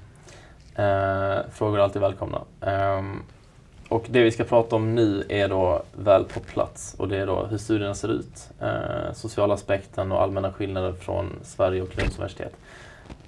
Eh, 0.75 1.38
frågor 1.53 1.80
är 1.80 1.84
alltid 1.84 2.01
välkomna. 2.01 2.41
Ehm, 2.61 3.23
och 3.89 4.05
det 4.09 4.23
vi 4.23 4.32
ska 4.32 4.43
prata 4.43 4.75
om 4.75 4.95
nu 4.95 5.23
är 5.30 5.47
då 5.49 5.82
väl 5.95 6.23
på 6.23 6.39
plats 6.39 6.95
och 6.99 7.07
det 7.07 7.17
är 7.17 7.25
då 7.28 7.45
hur 7.45 7.57
studierna 7.57 7.93
ser 7.95 8.07
ut, 8.11 8.49
eh, 8.61 9.13
sociala 9.13 9.53
aspekten 9.53 10.11
och 10.11 10.21
allmänna 10.21 10.53
skillnader 10.53 10.93
från 10.93 11.39
Sverige 11.43 11.82
och 11.82 11.97
Lunds 11.97 12.15
universitet. 12.17 12.53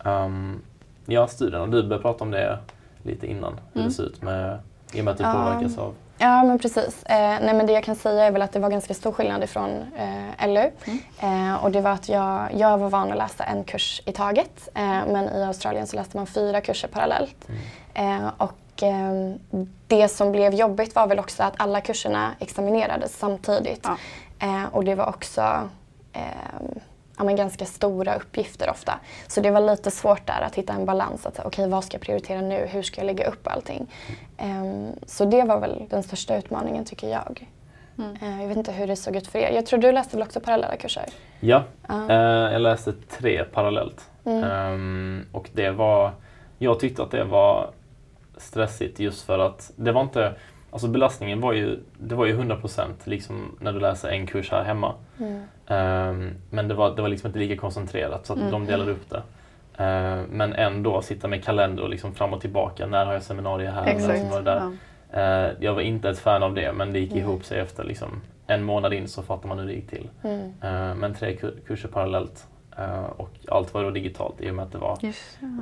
Um, 0.04 0.62
ja, 1.06 1.28
studierna, 1.28 1.66
du 1.66 1.72
började 1.84 2.02
prata 2.02 2.24
om 2.24 2.32
det 2.32 2.60
lite 3.04 3.28
innan, 3.28 3.54
hur 3.74 3.80
Mm. 3.82 3.88
det 3.89 3.95
ser 3.95 4.04
ut 4.04 4.22
med, 4.22 4.60
i 4.93 5.02
och 5.02 5.06
med 5.06 5.12
att 5.12 5.18
du 5.18 5.24
Ja. 5.24 5.34
påverkas 5.34 5.78
av 5.78 5.93
Ja, 6.22 6.43
men 6.43 6.60
precis. 6.60 7.04
Eh, 7.04 7.18
nej, 7.41 7.54
men 7.54 7.66
det 7.66 7.74
jag 7.74 7.84
kan 7.84 7.95
säga 7.95 8.24
är 8.24 8.32
väl 8.32 8.41
att 8.41 8.52
det 8.52 8.60
var 8.60 8.70
ganska 8.70 8.93
stor 8.93 9.12
skillnad 9.12 9.43
ifrån 9.43 9.70
eh, 9.97 10.47
LU. 10.47 10.72
Eh, 11.20 11.64
och 11.64 11.72
det 11.72 11.82
var 11.82 11.91
att 11.91 12.10
jag, 12.10 12.47
jag 12.54 12.78
var 12.78 12.89
van 12.89 13.12
att 13.12 13.18
läsa 13.18 13.43
en 13.43 13.64
kurs 13.64 14.02
i 14.06 14.12
taget. 14.12 14.70
Eh, 14.76 14.82
men 14.84 15.30
i 15.30 15.43
Australien 15.43 15.88
så 15.88 15.95
läste 15.95 16.18
man 16.18 16.26
fyra 16.28 16.62
kurser 16.62 16.88
parallellt. 16.88 17.47
Eh, 17.93 18.28
och 18.38 18.84
eh, 18.84 19.34
det 19.88 20.08
som 20.08 20.32
blev 20.32 20.54
jobbigt 20.54 20.95
var 20.95 21.08
väl 21.08 21.20
också 21.20 21.43
att 21.43 21.54
alla 21.58 21.82
kurserna 21.82 22.32
examinerades 22.39 23.18
samtidigt. 23.20 23.88
Ja. 23.88 23.97
Eh, 24.47 24.64
och 24.72 24.84
det 24.84 24.95
var 24.95 25.06
också 25.10 25.41
eh, 26.14 26.22
ja, 27.20 27.26
men 27.26 27.36
ganska 27.36 27.65
stora 27.65 28.15
uppgifter 28.15 28.70
ofta. 28.70 28.99
Så 29.28 29.41
det 29.41 29.51
var 29.51 29.61
lite 29.61 29.91
svårt 29.91 30.28
där 30.28 30.41
att 30.41 30.55
hitta 30.55 30.74
en 30.74 30.86
balans. 30.86 31.26
Att, 31.26 31.39
Okej, 31.45 31.70
vad 31.70 31.84
ska 31.84 31.95
jag 31.95 32.01
prioritera 32.01 32.41
nu? 32.41 32.65
Hur 32.70 32.82
ska 32.82 33.01
jag 33.01 33.05
lägga 33.05 33.26
upp 33.28 33.47
allting? 33.47 33.88
Ehm, 34.38 34.91
så 35.05 35.26
det 35.26 35.43
var 35.43 35.59
väl 35.59 35.84
den 35.89 36.03
största 36.03 36.38
utmaningen 36.38 36.86
tycker 36.86 37.09
jag. 37.09 37.47
Mm. 37.97 38.15
Eh, 38.22 38.41
jag 38.41 38.47
vet 38.47 38.57
inte 38.57 38.72
hur 38.72 38.88
det 38.88 38.95
såg 38.95 39.15
ut 39.15 39.28
för 39.28 39.39
er. 39.39 39.51
Jag 39.51 39.65
tror 39.65 39.80
du 39.80 39.91
läste 39.91 40.17
väl 40.17 40.26
också 40.26 40.39
parallella 40.39 40.76
kurser? 40.76 41.05
Ja, 41.39 41.63
Ja. 41.88 42.09
Eh, 42.09 42.53
jag 42.53 42.61
läste 42.61 42.93
tre 42.93 43.43
parallellt. 43.43 44.09
Mm. 44.26 44.43
Ehm, 44.43 45.26
och 45.32 45.49
det 45.53 45.72
var, 45.72 46.11
jag 46.57 46.80
tyckte 46.80 47.03
att 47.03 47.11
det 47.11 47.24
var 47.24 47.70
stressigt 48.38 48.99
just 48.99 49.22
för 49.26 49.39
att 49.39 49.72
det 49.76 49.91
var 49.91 50.01
inte, 50.01 50.34
alltså 50.72 50.88
belastningen 50.88 51.41
var 51.41 51.53
ju, 51.53 51.80
det 51.97 52.15
var 52.15 52.26
ju 52.26 52.38
100% 52.38 52.88
liksom 53.03 53.57
när 53.59 53.74
du 53.74 53.80
läser 53.80 54.09
en 54.09 54.28
kurs 54.28 54.51
här 54.51 54.63
hemma. 54.63 54.93
Mm. 55.20 55.43
Ehm, 55.70 56.34
men 56.49 56.67
det 56.67 56.74
var, 56.74 56.95
det 56.95 57.01
var 57.01 57.09
liksom 57.09 57.28
inte 57.28 57.39
lika 57.39 57.57
koncentrerat 57.61 58.26
så 58.26 58.34
att 58.34 58.39
Mm. 58.39 58.51
de 58.51 58.65
delade 58.65 58.91
upp 58.91 59.09
det. 59.09 59.22
Ehm, 59.84 60.24
men 60.30 60.53
ändå 60.53 61.01
sitta 61.01 61.28
med 61.28 61.43
kalender 61.43 61.84
och 61.84 61.89
liksom 61.89 62.13
fram 62.15 62.34
och 62.34 62.41
tillbaka. 62.41 62.86
När 62.86 63.05
har 63.05 63.13
jag 63.13 63.24
seminarier 63.24 63.72
här? 63.72 63.82
När 63.86 63.91
Exakt. 63.95 64.24
har 64.24 64.36
jag 64.36 64.45
där? 64.45 64.72
Ja. 65.11 65.20
Eh, 65.20 65.51
jag 65.59 65.74
var 65.74 65.82
inte 65.82 66.09
ett 66.09 66.20
fan 66.20 66.43
av 66.43 66.53
det 66.53 66.74
men 66.74 66.93
det 66.93 66.99
gick 66.99 67.11
Nej. 67.11 67.20
ihop 67.20 67.43
sig 67.45 67.59
efter 67.59 67.84
liksom, 67.84 68.22
en 68.47 68.63
månad 68.63 68.93
in 68.93 69.07
så 69.07 69.24
fattar 69.24 69.47
man 69.47 69.59
hur 69.59 69.65
det 69.67 69.74
gick 69.74 69.89
till. 69.89 70.09
Mm. 70.24 70.53
Eh, 70.61 70.95
men 70.95 71.13
tre 71.15 71.36
kur- 71.36 71.55
kurser 71.67 71.88
parallellt 71.89 72.47
och 73.15 73.30
allt 73.47 73.74
var 73.74 73.84
då 73.84 73.89
digitalt 73.91 74.41
i 74.41 74.51
och 74.51 74.55
med 74.55 74.65
att 74.65 74.72
det 74.72 74.78
var 74.78 74.97
ja. 75.01 75.11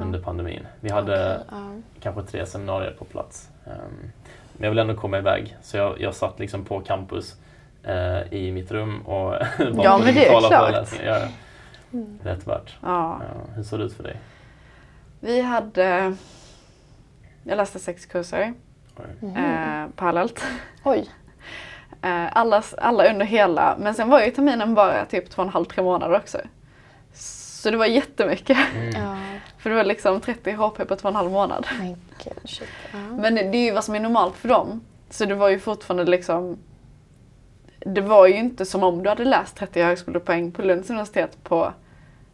under 0.01 0.19
pandemin. 0.19 0.67
Vi 0.79 0.89
hade 0.91 1.41
ja. 1.51 1.71
kanske 2.01 2.21
tre 2.23 2.45
seminarier 2.45 2.91
på 2.99 3.05
plats. 3.05 3.49
Ehm, 3.65 3.71
men 4.53 4.63
jag 4.63 4.69
ville 4.71 4.81
ändå 4.81 4.93
komma 4.95 5.17
iväg 5.17 5.55
så 5.61 5.77
jag, 5.77 6.01
jag 6.01 6.13
satt 6.15 6.39
liksom 6.39 6.65
på 6.65 6.79
campus 6.79 7.35
i 8.31 8.51
mitt 8.51 8.71
rum 8.71 9.01
och 9.01 9.15
var 9.59 9.83
Ja, 9.83 9.97
men 9.97 10.15
det 10.15 10.25
är 10.27 10.39
klart. 10.39 10.87
Ja. 11.05 11.21
Mm. 11.93 12.19
rätt 12.23 12.47
värt. 12.47 12.75
Ja. 12.81 13.21
Ja, 13.21 13.53
hur 13.55 13.63
såg 13.63 13.79
det 13.79 13.85
ut 13.85 13.93
för 13.93 14.03
dig? 14.03 14.17
Vi 15.19 15.41
hade, 15.41 16.15
jag 17.43 17.57
läste 17.57 17.79
sex 17.79 18.05
kurser 18.05 18.53
Mhm. 19.19 19.35
eh, 19.37 19.87
parallellt. 19.95 20.43
Oj. 20.83 21.09
Eh, 22.01 22.37
alla, 22.37 22.63
alla 22.77 23.09
under 23.11 23.25
hela, 23.25 23.75
men 23.79 23.93
sen 23.93 24.09
var 24.09 24.21
ju 24.21 24.31
terminen 24.31 24.73
bara 24.75 25.05
typ 25.05 25.29
två 25.29 25.41
och 25.41 25.47
en 25.47 25.53
halv, 25.53 25.65
tre 25.65 25.83
månader 25.83 26.15
också. 26.15 26.37
Så 27.13 27.71
det 27.71 27.77
var 27.77 27.85
jättemycket. 27.85 28.57
Mm. 28.75 28.89
Ja, 29.03 29.17
För 29.57 29.69
det 29.69 29.75
var 29.75 29.83
liksom 29.83 30.21
30 30.21 30.51
HP 30.51 30.85
på 30.85 30.95
två 30.95 31.07
och 31.07 31.09
en 31.09 31.15
halv 31.15 31.31
månad. 31.31 31.67
men. 31.79 31.95
Shit. 32.45 32.67
Det 33.51 33.57
är 33.57 33.65
ju 33.65 33.71
vad 33.71 33.83
som 33.83 33.95
är 33.95 33.99
normalt 33.99 34.35
för 34.35 34.49
dem. 34.49 34.81
Så 35.09 35.25
det 35.25 35.35
var 35.35 35.49
ju 35.49 35.59
fortfarande 35.59 36.11
liksom 36.11 36.57
Det 37.79 38.01
var 38.01 38.27
ju 38.27 38.35
inte 38.35 38.65
som 38.65 38.83
om 38.83 39.03
du 39.03 39.09
hade 39.09 39.25
läst 39.25 39.55
30 39.55 39.83
högskolepoäng 39.83 40.51
på 40.51 40.61
Lunds 40.61 40.89
universitet 40.89 41.43
på 41.43 41.73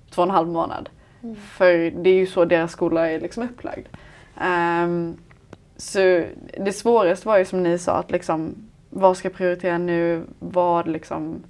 två 0.10 0.22
och 0.22 0.28
en 0.28 0.34
halv 0.34 0.48
månad. 0.48 0.90
Mm. 1.24 1.36
För 1.36 1.92
det 2.04 2.10
är 2.10 2.16
ju 2.16 2.28
så 2.28 2.46
deras 2.46 2.72
skola 2.72 3.12
är 3.12 3.20
liksom 3.20 3.44
upplagd. 3.44 3.88
Ehm, 4.42 5.18
så 5.78 6.00
det 6.58 6.74
svåraste 6.76 7.28
var 7.28 7.38
ju 7.38 7.46
som 7.46 7.64
ni 7.64 7.78
sa 7.78 7.94
att 7.94 8.12
liksom 8.12 8.56
vad 8.90 9.18
ska 9.18 9.28
jag 9.28 9.36
prioritera 9.36 9.78
nu? 9.78 10.24
Vad 10.40 10.88
liksom 10.88 11.44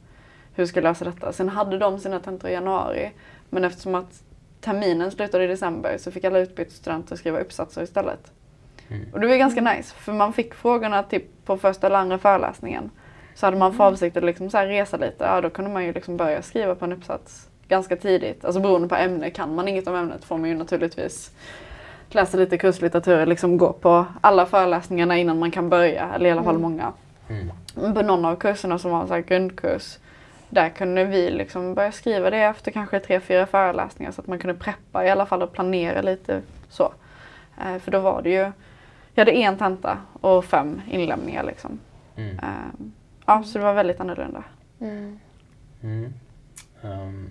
hur 0.56 0.66
ska 0.66 0.78
jag 0.78 0.84
lösa 0.84 1.06
detta? 1.06 1.34
Sen 1.34 1.50
hade 1.50 1.78
de 1.78 2.00
sina 2.00 2.20
tentor 2.20 2.50
i 2.50 2.54
januari. 2.54 3.12
Men 3.50 3.64
eftersom 3.64 3.96
att 3.96 4.24
terminen 4.62 5.12
slutade 5.12 5.44
i 5.44 5.48
december 5.48 5.98
så 5.98 6.12
fick 6.12 6.24
alla 6.24 6.40
utbytesstudenter 6.40 7.16
skriva 7.16 7.40
uppsatser 7.40 7.84
istället. 7.84 8.32
Mm. 8.88 9.06
Och 9.14 9.20
det 9.20 9.28
var 9.28 9.36
ganska 9.36 9.62
nice 9.62 9.96
för 9.96 10.14
man 10.14 10.34
fick 10.34 10.54
frågorna 10.54 11.04
typ 11.04 11.46
på 11.46 11.58
första 11.58 11.88
eller 11.88 11.98
andra 11.98 12.18
föreläsningen. 12.18 12.90
Så 13.36 13.46
hade 13.46 13.58
man 13.58 13.74
för 13.74 13.84
avsikt 13.84 14.18
att 14.18 14.24
liksom 14.24 14.50
så 14.50 14.58
resa 14.58 14.98
lite, 14.98 15.24
ja 15.24 15.42
då 15.42 15.50
kunde 15.50 15.72
man 15.72 15.84
ju 15.86 15.94
liksom 15.94 16.18
börja 16.18 16.42
skriva 16.42 16.76
på 16.76 16.86
en 16.86 16.94
uppsats 16.94 17.50
ganska 17.68 17.96
tidigt. 17.96 18.46
Alltså 18.46 18.62
beroende 18.62 18.88
på 18.88 18.96
ämne. 18.96 19.30
Kan 19.30 19.56
man 19.56 19.68
inget 19.68 19.88
om 19.88 19.96
ämnet 19.96 20.26
får 20.26 20.38
man 20.38 20.50
ju 20.50 20.56
naturligtvis 20.56 21.32
läsa 22.10 22.38
lite 22.38 22.58
kurslitteratur, 22.58 23.26
liksom 23.26 23.58
gå 23.58 23.74
på 23.74 24.06
alla 24.22 24.46
föreläsningarna 24.46 25.18
innan 25.18 25.40
man 25.40 25.52
kan 25.52 25.70
börja. 25.70 26.10
Eller 26.16 26.30
i 26.30 26.32
alla 26.32 26.44
fall 26.44 26.56
Mm. 26.56 26.62
många. 26.62 26.94
Mm. 27.30 27.94
På 27.94 28.02
någon 28.02 28.26
av 28.26 28.36
kurserna 28.36 28.80
som 28.80 28.92
var 28.92 29.02
en 29.02 29.08
så 29.08 29.14
här 29.14 29.22
grundkurs, 29.22 29.98
där 30.50 30.70
kunde 30.70 31.04
vi 31.06 31.32
liksom 31.32 31.74
börja 31.74 31.92
skriva 31.92 32.30
det 32.30 32.38
efter 32.38 32.72
kanske 32.72 33.00
tre, 33.00 33.20
fyra 33.20 33.46
föreläsningar 33.46 34.12
så 34.12 34.22
att 34.22 34.28
man 34.28 34.40
kunde 34.40 34.54
preppa 34.54 35.06
i 35.06 35.10
alla 35.10 35.26
fall 35.26 35.42
och 35.42 35.52
planera 35.52 36.02
lite 36.02 36.42
så. 36.70 36.94
Eh, 37.62 37.80
för 37.80 37.92
då 37.92 38.00
var 38.00 38.22
det 38.22 38.30
ju, 38.30 38.52
jag 39.16 39.26
hade 39.26 39.32
en 39.32 39.58
tenta 39.58 39.98
och 40.22 40.46
fem 40.46 40.82
inlämningar 40.92 41.44
liksom. 41.44 41.80
Mm. 42.16 42.40
Eh, 42.40 42.86
ja, 43.26 43.44
så 43.44 43.58
det 43.58 43.64
var 43.64 43.74
väldigt 43.74 44.00
annorlunda. 44.00 44.44
Mm. 44.80 45.20
Mm. 45.82 46.14
Ehm, 46.82 47.30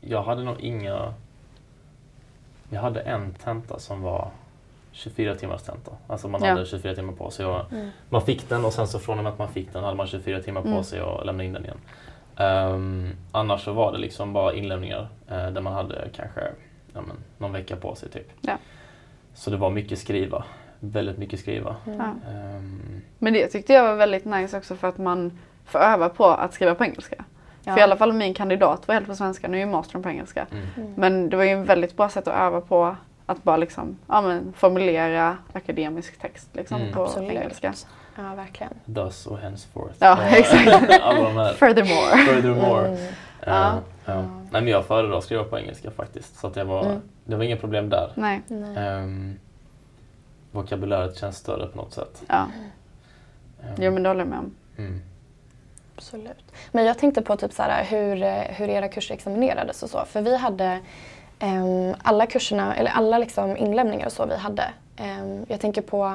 jag 0.00 0.22
hade 0.22 0.44
nog 0.44 0.60
inga... 0.60 1.14
Jag 2.70 2.80
hade 2.80 3.00
en 3.00 3.34
tenta 3.34 3.78
som 3.78 4.02
var 4.02 4.30
24 4.92 5.34
timmars 5.34 5.62
tenta. 5.62 5.92
Alltså 6.06 6.28
man 6.28 6.42
Ja. 6.44 6.50
hade 6.50 6.66
24 6.66 6.94
timmar 6.94 7.12
på 7.12 7.30
sig. 7.30 7.46
Och 7.46 7.72
Mm. 7.72 7.90
man 8.08 8.22
fick 8.22 8.48
den 8.48 8.64
och 8.64 8.72
sen 8.72 8.88
så 8.88 8.98
från 8.98 9.18
och 9.18 9.24
med 9.24 9.32
att 9.32 9.38
man 9.38 9.48
fick 9.48 9.72
den 9.72 9.84
hade 9.84 9.96
man 9.96 10.06
24 10.06 10.42
timmar 10.42 10.62
på 10.62 10.68
Mm. 10.68 10.84
sig 10.84 11.02
och 11.02 11.26
lämna 11.26 11.44
in 11.44 11.52
den 11.52 11.64
igen. 11.64 11.78
Ehm, 12.36 13.10
annars 13.32 13.64
så 13.64 13.72
var 13.72 13.92
det 13.92 13.98
liksom 13.98 14.32
bara 14.32 14.54
inlämningar 14.54 15.08
eh, 15.28 15.50
där 15.50 15.60
man 15.60 15.72
hade 15.72 16.08
kanske 16.16 16.40
ja, 16.94 17.00
men, 17.00 17.16
någon 17.38 17.52
vecka 17.52 17.76
på 17.76 17.94
sig 17.94 18.08
typ. 18.10 18.28
Ja. 18.40 18.58
Så 19.34 19.50
det 19.50 19.56
var 19.56 19.70
mycket 19.70 19.98
skriva. 19.98 20.44
Väldigt 20.80 21.18
mycket 21.18 21.40
skriva. 21.40 21.76
Mm. 21.86 21.98
Ja. 21.98 22.30
Ehm, 22.30 23.02
Men 23.18 23.32
det 23.32 23.46
tyckte 23.46 23.72
jag 23.72 23.82
var 23.82 23.94
väldigt 23.94 24.24
nice 24.24 24.56
också 24.58 24.76
för 24.76 24.88
att 24.88 24.98
man 24.98 25.38
får 25.64 25.78
öva 25.78 26.08
på 26.08 26.26
att 26.26 26.54
skriva 26.54 26.74
på 26.74 26.84
engelska. 26.84 27.24
Ja. 27.64 27.72
För 27.72 27.80
i 27.80 27.82
alla 27.82 27.96
fall 27.96 28.12
min 28.12 28.34
kandidat 28.34 28.88
var 28.88 28.94
helt 28.94 29.06
på 29.06 29.14
svenska, 29.14 29.48
nu 29.48 29.56
är 29.56 29.60
ju 29.60 29.66
mastern 29.66 30.02
på 30.02 30.08
engelska. 30.08 30.46
mm. 30.52 30.66
Mm. 30.76 30.92
Men 30.96 31.30
det 31.30 31.36
var 31.36 31.44
ju 31.44 31.62
ett 31.62 31.68
väldigt 31.68 31.96
bra 31.96 32.08
sätt 32.08 32.28
att 32.28 32.34
öva 32.40 32.60
på 32.60 32.96
att 33.26 33.42
bara 33.42 33.56
liksom, 33.56 33.98
ja, 34.08 34.22
men 34.22 34.52
formulera 34.56 35.36
akademisk 35.52 36.18
text 36.20 36.48
liksom, 36.52 36.80
Mm. 36.80 36.92
på 36.92 37.02
Absolut. 37.04 37.30
engelska. 37.32 37.72
Ja, 38.16 38.34
verkligen. 38.36 38.72
Thus 38.94 39.26
och 39.26 39.38
henceforth. 39.38 39.94
Ja, 39.98 40.12
Och 40.12 40.22
exakt. 40.38 40.64
Furthermore. 41.58 42.16
Furthermore. 42.26 42.88
Mm. 42.88 42.98
Ja. 43.46 43.78
ja. 44.04 44.14
Nej 44.50 44.62
men 44.62 44.68
jag 44.68 44.84
föredrar 44.86 45.18
att 45.18 45.24
skriva 45.24 45.44
på 45.44 45.58
engelska 45.58 45.90
faktiskt. 45.90 46.36
Så 46.38 46.46
att 46.46 46.54
det, 46.54 46.64
var, 46.64 46.84
Mm. 46.84 47.00
det 47.24 47.36
var 47.36 47.44
inga 47.44 47.56
problem 47.56 47.88
där. 47.88 48.12
Nej. 48.14 48.42
Nej. 48.48 48.94
Um, 49.02 49.36
vokabuläret 50.56 51.16
känns 51.18 51.36
större 51.36 51.66
på 51.66 51.76
något 51.76 51.92
sätt. 51.94 52.22
Ja. 52.26 52.46
Ehm, 53.62 53.74
Jo 53.78 53.92
men 53.92 54.02
det 54.02 54.08
håller 54.08 54.20
jag 54.20 54.28
med 54.28 54.38
om. 54.38 54.54
mm. 54.78 55.00
Absolut. 55.96 56.44
Men 56.72 56.84
jag 56.84 56.98
tänkte 56.98 57.22
på 57.22 57.36
typ 57.36 57.52
så 57.52 57.62
här, 57.62 57.84
hur, 57.84 58.16
hur 58.54 58.68
era 58.68 58.88
kurser 58.88 59.14
examinerades 59.14 59.82
och 59.82 59.90
så. 59.90 60.04
För 60.04 60.22
vi 60.22 60.36
hade 60.36 60.80
ehm, 61.38 61.94
alla 62.02 62.26
kurserna, 62.26 62.76
eller 62.76 62.90
alla 62.90 63.18
liksom 63.18 63.56
inlämningar 63.56 64.06
och 64.06 64.12
så 64.12 64.26
vi 64.26 64.36
hade. 64.36 64.64
Ehm, 64.96 65.44
jag 65.48 65.60
tänker 65.60 65.82
på, 65.82 66.14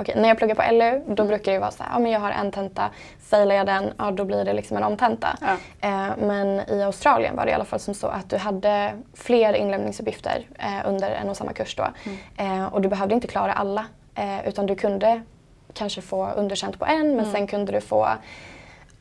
okej, 0.00 0.14
när 0.16 0.28
jag 0.28 0.38
pluggar 0.38 0.54
på 0.54 0.72
LU 0.72 1.14
då 1.14 1.24
brukar 1.24 1.52
det 1.52 1.58
vara 1.58 1.70
så 1.70 1.82
här, 1.82 1.90
ja 1.92 1.98
men 1.98 2.12
jag 2.12 2.20
har 2.20 2.30
en 2.30 2.50
tenta, 2.52 2.90
failar 3.30 3.54
jag 3.54 3.66
den, 3.66 3.92
ja 3.98 4.10
då 4.10 4.24
blir 4.24 4.44
det 4.44 4.52
liksom 4.52 4.76
en 4.76 4.82
omtenta. 4.84 5.38
Ja. 5.40 5.56
Eh, 5.88 6.16
men 6.18 6.60
i 6.70 6.82
Australien 6.82 7.36
var 7.36 7.44
det 7.44 7.50
i 7.50 7.54
alla 7.54 7.64
fall 7.64 7.80
som 7.80 7.94
så 7.94 8.06
att 8.06 8.30
du 8.30 8.36
hade 8.36 8.92
fler 9.14 9.54
inlämningsuppgifter 9.54 10.46
eh, 10.58 10.88
under 10.88 11.10
en 11.10 11.28
och 11.28 11.36
samma 11.36 11.52
kurs 11.52 11.76
då. 11.76 11.86
Eh, 12.36 12.66
och 12.66 12.80
du 12.80 12.88
behövde 12.88 13.14
inte 13.14 13.28
klara 13.28 13.52
alla 13.52 13.86
eh, 14.14 14.48
utan 14.48 14.66
du 14.66 14.74
kunde 14.74 15.22
kanske 15.72 16.02
få 16.02 16.30
underkänt 16.30 16.78
på 16.78 16.86
en 16.86 17.16
men 17.16 17.32
sen 17.32 17.46
kunde 17.46 17.72
du 17.72 17.80
få 17.80 18.08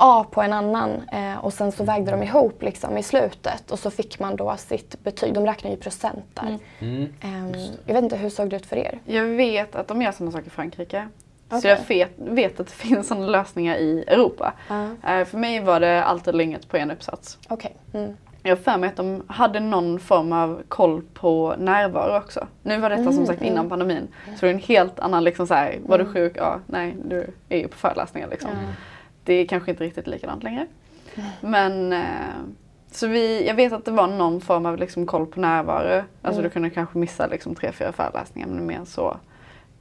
A 0.02 0.26
på 0.32 0.41
en 0.41 0.54
annan 0.54 1.10
eh, 1.12 1.38
och 1.38 1.54
sen 1.54 1.72
så 1.72 1.84
vägde 1.84 2.12
de 2.12 2.24
ihop 2.24 2.64
liksom 2.64 2.97
i 2.97 3.04
slutet 3.04 3.72
och 3.72 3.80
så 3.80 3.91
fick 3.91 4.20
man 4.20 4.36
då 4.36 4.56
sitt 4.58 5.04
betyg. 5.04 5.34
De 5.34 5.45
räknar 5.45 5.72
ju 5.72 5.78
procent 5.78 6.26
där. 6.34 6.58
Mm. 6.80 7.08
Just 7.54 7.72
det. 7.74 7.78
jag 7.86 7.93
vet 7.93 8.04
inte, 8.04 8.16
hur 8.16 8.30
såg 8.30 8.50
det 8.50 8.56
ut 8.56 8.66
för 8.66 8.76
er? 8.78 9.00
Jag 9.06 9.24
vet 9.26 9.76
att 9.76 9.88
de 9.88 10.02
gör 10.02 10.12
samma 10.12 10.32
sak 10.32 10.47
i 10.47 10.50
Frankrike. 10.50 11.08
Så 11.50 11.58
Okej. 11.58 11.70
jag 11.72 11.95
vet, 11.95 12.12
vet 12.18 12.60
att 12.60 12.68
det 12.68 12.74
finns 12.74 13.08
sådana 13.08 13.28
lösningar 13.28 13.76
i 13.76 14.04
Europa. 14.08 14.54
Ja. 14.68 14.84
Eh, 15.10 15.26
för 15.26 15.38
mig 15.38 15.60
var 15.60 15.80
det 15.80 16.04
allt 16.04 16.28
eller 16.28 16.43
inget 16.43 16.68
på 16.70 16.78
en 16.78 16.91
uppsats. 16.91 17.38
Okej. 17.47 17.76
Mm. 17.93 18.18
Jag 18.43 18.52
har 18.52 18.64
för 18.64 18.78
mig 18.78 18.89
att 18.89 18.95
de 18.95 19.24
hade 19.28 19.60
någon 19.60 20.00
form 20.00 20.34
av 20.34 20.62
koll 20.68 21.02
på 21.14 21.56
närvaro 21.58 22.18
också. 22.18 22.47
Nu 22.64 22.78
var 22.80 22.89
detta 22.89 23.04
som 23.04 23.14
Mm, 23.14 23.26
sagt 23.26 23.41
mm. 23.41 23.54
innan 23.54 23.70
pandemin. 23.70 24.08
Så 24.26 24.45
det 24.45 24.47
är 24.50 24.54
en 24.54 24.60
helt 24.60 25.00
annan 25.00 25.24
liksom 25.24 25.47
så 25.47 25.54
här, 25.54 25.80
var 25.86 25.97
du 25.97 26.06
sjuk? 26.06 26.34
Ja, 26.36 26.60
nej, 26.66 26.95
du 27.06 27.28
är 27.50 27.58
ju 27.58 27.68
på 27.68 27.78
föreläsningar 27.78 28.28
liksom. 28.28 28.50
Ja. 28.54 28.74
Det 29.30 29.34
är 29.34 29.45
kanske 29.45 29.71
inte 29.71 29.84
riktigt 29.84 30.07
likadant 30.07 30.43
längre. 30.43 30.67
Men 31.41 31.93
eh, 31.93 32.36
så 32.91 33.07
vi, 33.07 33.47
jag 33.47 33.55
vet 33.55 33.73
att 33.73 33.86
det 33.86 33.91
var 33.91 34.07
någon 34.07 34.41
form 34.41 34.65
av 34.65 34.77
liksom 34.77 35.05
koll 35.05 35.25
på 35.25 35.39
närvaro. 35.39 36.03
Alltså 36.21 36.39
Mm. 36.39 36.43
du 36.43 36.49
kunde 36.49 36.69
kanske 36.69 36.97
missa 36.97 37.27
liksom 37.27 37.55
tre, 37.55 37.71
fyra 37.71 37.91
föreläsningar 37.91 38.47
men 38.47 38.65
mer 38.65 38.86
så. 38.86 39.17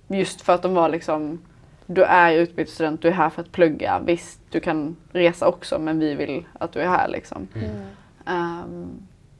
Just 0.08 0.40
för 0.40 0.52
att 0.54 0.62
de 0.62 0.74
var 0.74 0.88
liksom 0.88 1.38
du 1.86 2.02
är 2.04 2.32
utbytesstudent, 2.32 3.02
du 3.02 3.08
är 3.08 3.12
här 3.12 3.30
för 3.30 3.42
att 3.42 3.52
plugga. 3.52 4.00
Visst, 4.04 4.40
du 4.50 4.60
kan 4.60 4.96
resa 5.12 5.48
också 5.48 5.78
men 5.78 5.98
vi 5.98 6.14
vill 6.14 6.46
att 6.52 6.72
du 6.72 6.80
är 6.80 6.88
här 6.88 7.08
liksom. 7.08 7.48
Mm. 7.54 7.70
Mm. 7.70 7.86
Ehm, 8.26 8.90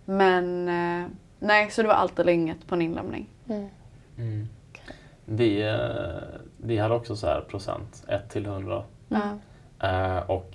men 0.04 0.68
eh, 0.68 1.06
nej, 1.38 1.70
så 1.70 1.82
det 1.82 1.88
var 1.88 1.94
allt 1.94 2.18
eller 2.18 2.32
inget 2.32 2.66
på 2.66 2.74
en 2.74 2.82
inlämning. 2.82 3.26
Mm. 3.48 3.68
Mm. 4.18 4.48
Vi, 5.24 5.62
eh, 5.62 6.38
vi 6.56 6.78
hade 6.78 6.94
också 6.94 7.16
så 7.16 7.26
här 7.26 7.40
procent, 7.40 8.04
1 8.08 8.30
till 8.30 8.46
100. 8.46 8.82
Ja. 9.08 9.38
Eh, 9.82 10.18
och 10.18 10.50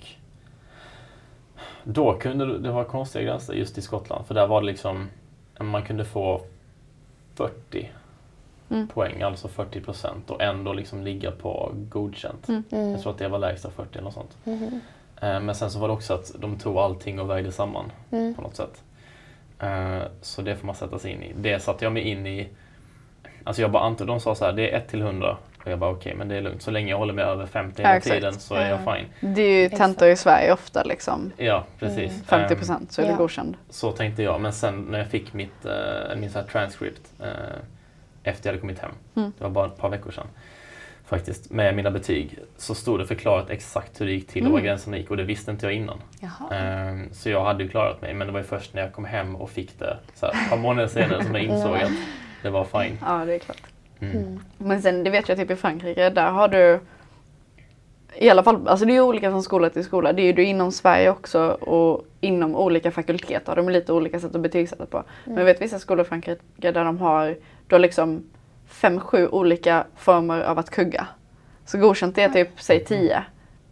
då 1.84 2.14
kunde 2.14 2.58
det 2.58 2.70
vara 2.70 2.84
konstiga 2.84 3.24
gränser 3.24 3.54
just 3.54 3.78
i 3.78 3.82
Skottland. 3.82 4.26
För 4.26 4.34
där 4.34 4.46
var 4.46 4.60
det 4.60 4.66
liksom, 4.66 5.08
man 5.60 5.82
kunde 5.82 6.04
få 6.04 6.40
40 7.34 7.90
Mm. 8.70 8.88
poäng, 8.88 9.22
alltså 9.22 9.48
40 9.48 9.80
procent 9.80 10.30
och 10.30 10.42
ändå 10.42 10.72
liksom 10.72 11.02
ligga 11.04 11.30
på 11.30 11.72
godkänt. 11.74 12.48
Mm. 12.48 12.64
Mm. 12.70 12.90
Jag 12.90 13.02
tror 13.02 13.12
att 13.12 13.18
det 13.18 13.28
var 13.28 13.38
lägsta 13.38 13.70
40 13.70 13.88
eller 13.92 14.02
något 14.02 14.14
sånt. 14.14 14.36
Eh, 15.20 15.40
men 15.40 15.54
sen 15.54 15.70
så 15.70 15.78
var 15.78 15.88
det 15.88 15.94
också 15.94 16.14
att 16.14 16.32
de 16.38 16.58
tog 16.58 16.76
allting 16.78 17.20
och 17.20 17.30
vägde 17.30 17.52
samman 17.52 17.92
Mm. 18.10 18.34
på 18.34 18.42
något 18.42 18.56
sätt. 18.56 18.82
Eh, 19.60 20.02
så 20.20 20.42
det 20.42 20.56
får 20.56 20.66
man 20.66 20.74
sätta 20.74 20.98
sig 20.98 21.12
in 21.12 21.22
i. 21.22 21.32
Det 21.36 21.60
satte 21.60 21.84
jag 21.84 21.92
mig 21.92 22.02
in 22.02 22.26
i. 22.26 22.48
Alltså 23.44 23.62
jag 23.62 23.70
bara 23.70 23.82
antog, 23.82 24.06
de 24.06 24.20
sa 24.20 24.34
så 24.34 24.44
här, 24.44 24.52
det 24.52 24.70
är 24.70 24.76
1 24.78 24.88
till 24.88 25.00
100. 25.02 25.36
Och 25.64 25.70
jag 25.70 25.78
bara 25.78 25.90
okej, 25.90 26.14
men 26.14 26.28
det 26.28 26.36
är 26.36 26.40
lugnt. 26.40 26.62
Så 26.62 26.70
länge 26.70 26.90
jag 26.90 26.98
håller 26.98 27.12
mig 27.14 27.24
över 27.24 27.46
50 27.46 27.82
Ja, 27.82 27.88
hela 27.88 27.96
exakt. 27.96 28.14
tiden 28.16 28.34
så 28.34 28.54
är 28.54 28.68
jag 28.70 28.80
Ja. 28.84 28.94
fine. 28.94 29.34
Det 29.34 29.42
är 29.42 29.62
ju 29.62 29.68
tentor 29.68 30.08
i 30.08 30.16
Sverige 30.16 30.52
ofta 30.52 30.82
liksom. 30.82 31.32
Ja, 31.36 31.64
precis. 31.78 32.12
Mm. 32.12 32.24
50 32.24 32.52
Ehm, 32.54 32.58
procent 32.58 32.92
så 32.92 33.02
är 33.02 33.06
du 33.06 33.12
Ja. 33.12 33.16
godkänd. 33.16 33.56
så 33.70 33.92
tänkte 33.92 34.22
jag. 34.22 34.40
Men 34.40 34.52
sen 34.52 34.80
när 34.90 34.98
jag 34.98 35.08
fick 35.08 35.32
mitt 35.32 35.64
eh, 35.64 36.16
min 36.16 36.30
så 36.30 36.38
här 36.38 36.46
transcript 36.46 37.02
eh, 37.20 37.26
efter 38.22 38.48
jag 38.48 38.52
hade 38.52 38.60
kommit 38.60 38.78
hem, 38.78 38.90
Mm. 39.16 39.32
det 39.38 39.44
var 39.44 39.50
bara 39.50 39.66
ett 39.66 39.76
par 39.78 39.88
veckor 39.88 40.10
sedan, 40.10 40.26
faktiskt, 41.06 41.50
med 41.50 41.76
mina 41.76 41.90
betyg, 41.90 42.38
så 42.56 42.74
stod 42.74 42.98
det 43.00 43.06
förklarat 43.06 43.50
exakt 43.50 44.00
hur 44.00 44.06
det 44.06 44.12
gick 44.12 44.28
till 44.28 44.42
och 44.42 44.46
Mm. 44.48 44.52
var 44.52 44.60
gränserna 44.60 44.96
gick 44.96 45.10
och 45.10 45.16
det 45.16 45.22
visste 45.24 45.50
inte 45.50 45.66
jag 45.66 45.72
innan. 45.74 45.98
Jaha. 46.20 46.54
Ehm, 46.56 47.12
så 47.12 47.30
jag 47.30 47.44
hade 47.44 47.62
ju 47.64 47.68
klarat 47.70 48.02
mig, 48.02 48.14
men 48.14 48.26
det 48.26 48.32
var 48.32 48.40
ju 48.40 48.46
först 48.46 48.74
när 48.74 48.82
jag 48.82 48.92
kom 48.92 49.04
hem 49.04 49.36
och 49.36 49.50
fick 49.50 49.78
det 49.78 49.96
så 50.14 50.26
här, 50.26 50.32
ett 50.44 50.50
par 50.50 50.56
månader 50.56 50.88
senare 50.88 51.24
som 51.24 51.34
jag 51.34 51.44
insåg 51.44 51.76
Ja. 51.80 51.86
att 51.86 51.92
det 52.42 52.50
var 52.50 52.64
fine. 52.64 52.98
Ja, 53.06 53.24
det 53.24 53.34
är 53.34 53.38
klart. 53.38 53.62
Mm. 54.10 54.16
Mm. 54.16 54.40
Men 54.58 54.82
sen, 54.82 55.04
det 55.04 55.10
vet 55.10 55.28
jag 55.28 55.38
typ 55.38 55.50
i 55.50 55.56
Frankrike, 55.56 56.10
där 56.10 56.30
har 56.30 56.48
du 56.48 56.80
i 58.16 58.30
alla 58.30 58.42
fall, 58.42 58.68
alltså 58.68 58.86
det 58.86 58.92
är 58.92 58.94
ju 58.94 59.00
olika 59.00 59.30
från 59.30 59.42
skola 59.42 59.70
till 59.70 59.84
skola. 59.84 60.12
Det 60.12 60.22
är 60.22 60.26
ju 60.26 60.32
du 60.32 60.44
inom 60.44 60.72
Sverige 60.72 61.10
också 61.10 61.40
och 61.50 62.04
inom 62.20 62.56
olika 62.56 62.90
fakulteter 62.90 63.46
har 63.46 63.56
de 63.56 63.68
lite 63.68 63.92
olika 63.92 64.20
sätt 64.20 64.34
att 64.34 64.40
betygsätta 64.40 64.86
på. 64.86 65.04
Men 65.24 65.36
jag 65.36 65.44
vet 65.44 65.62
vissa 65.62 65.78
skolor 65.78 66.04
i 66.04 66.08
Frankrike 66.08 66.40
där 66.72 66.84
de 66.84 66.98
har, 66.98 67.36
har 67.70 67.78
liksom 67.78 68.24
fem, 68.66 69.00
sju 69.00 69.28
olika 69.28 69.84
former 69.96 70.42
av 70.42 70.58
att 70.58 70.70
kugga. 70.70 71.06
Så 71.64 71.78
godkänt 71.78 72.18
är 72.18 72.28
typ, 72.28 72.48
säg 72.56 72.84
10. 72.84 73.24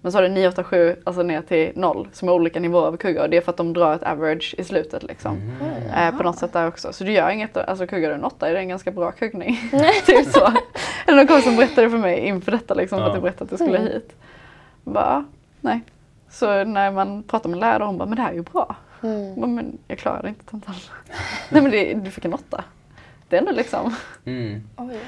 Men 0.04 0.12
så 0.12 0.18
har 0.18 0.22
du 0.22 0.28
9, 0.28 0.48
8, 0.48 0.64
7, 0.64 0.96
alltså 1.04 1.22
ner 1.22 1.42
till 1.42 1.72
0 1.74 2.08
som 2.12 2.28
är 2.28 2.32
olika 2.32 2.60
nivåer 2.60 2.86
av 2.86 2.96
kugga 2.96 3.22
och 3.22 3.30
det 3.30 3.36
är 3.36 3.40
för 3.40 3.50
att 3.50 3.56
de 3.56 3.72
drar 3.72 3.94
ett 3.94 4.02
average 4.02 4.54
i 4.58 4.64
slutet 4.64 5.02
liksom. 5.02 5.36
Mm. 5.36 5.82
Eh, 6.08 6.16
på 6.18 6.22
något 6.22 6.38
sätt 6.38 6.52
där 6.52 6.68
också. 6.68 6.92
Så 6.92 7.04
du 7.04 7.12
gör 7.12 7.30
inget, 7.30 7.56
alltså 7.56 7.86
kuggar 7.86 8.08
du 8.08 8.14
en 8.14 8.24
åtta 8.24 8.48
är 8.48 8.52
det 8.54 8.58
en 8.58 8.68
ganska 8.68 8.90
bra 8.90 9.12
kuggning. 9.12 9.56
typ 10.06 10.26
så. 10.26 10.52
Eller 11.06 11.16
någon 11.16 11.26
kompis 11.26 11.44
som 11.44 11.56
berättade 11.56 11.90
för 11.90 11.98
mig 11.98 12.18
inför 12.18 12.52
detta 12.52 12.74
liksom, 12.74 12.98
för 12.98 13.04
att 13.04 13.08
Ja. 13.10 13.14
jag 13.16 13.22
berättade 13.22 13.44
att 13.54 13.60
jag 13.60 13.68
skulle 13.68 13.78
Mm. 13.78 13.92
hit. 13.92 14.12
Bara, 14.84 15.24
nej. 15.60 15.80
Så 16.30 16.64
när 16.64 16.90
man 16.90 17.22
pratar 17.22 17.50
med 17.50 17.58
lärare 17.58 17.84
hon 17.84 17.98
bara, 17.98 18.08
men 18.08 18.16
det 18.16 18.22
här 18.22 18.30
är 18.30 18.34
ju 18.34 18.42
bra. 18.42 18.76
Mm. 19.02 19.28
Jag 19.28 19.36
bara, 19.38 19.46
men 19.46 19.78
jag 19.88 19.98
klarade 19.98 20.28
inte 20.28 20.44
tentan. 20.44 20.74
nej 21.50 21.62
men 21.62 21.70
det, 21.70 21.94
du 21.94 22.10
fick 22.10 22.24
en 22.24 22.34
åtta. 22.34 22.64
Det 23.28 23.36
är 23.36 23.40
ändå 23.40 23.52
liksom. 23.52 23.94
Mm. 24.24 24.62
Oj, 24.76 24.98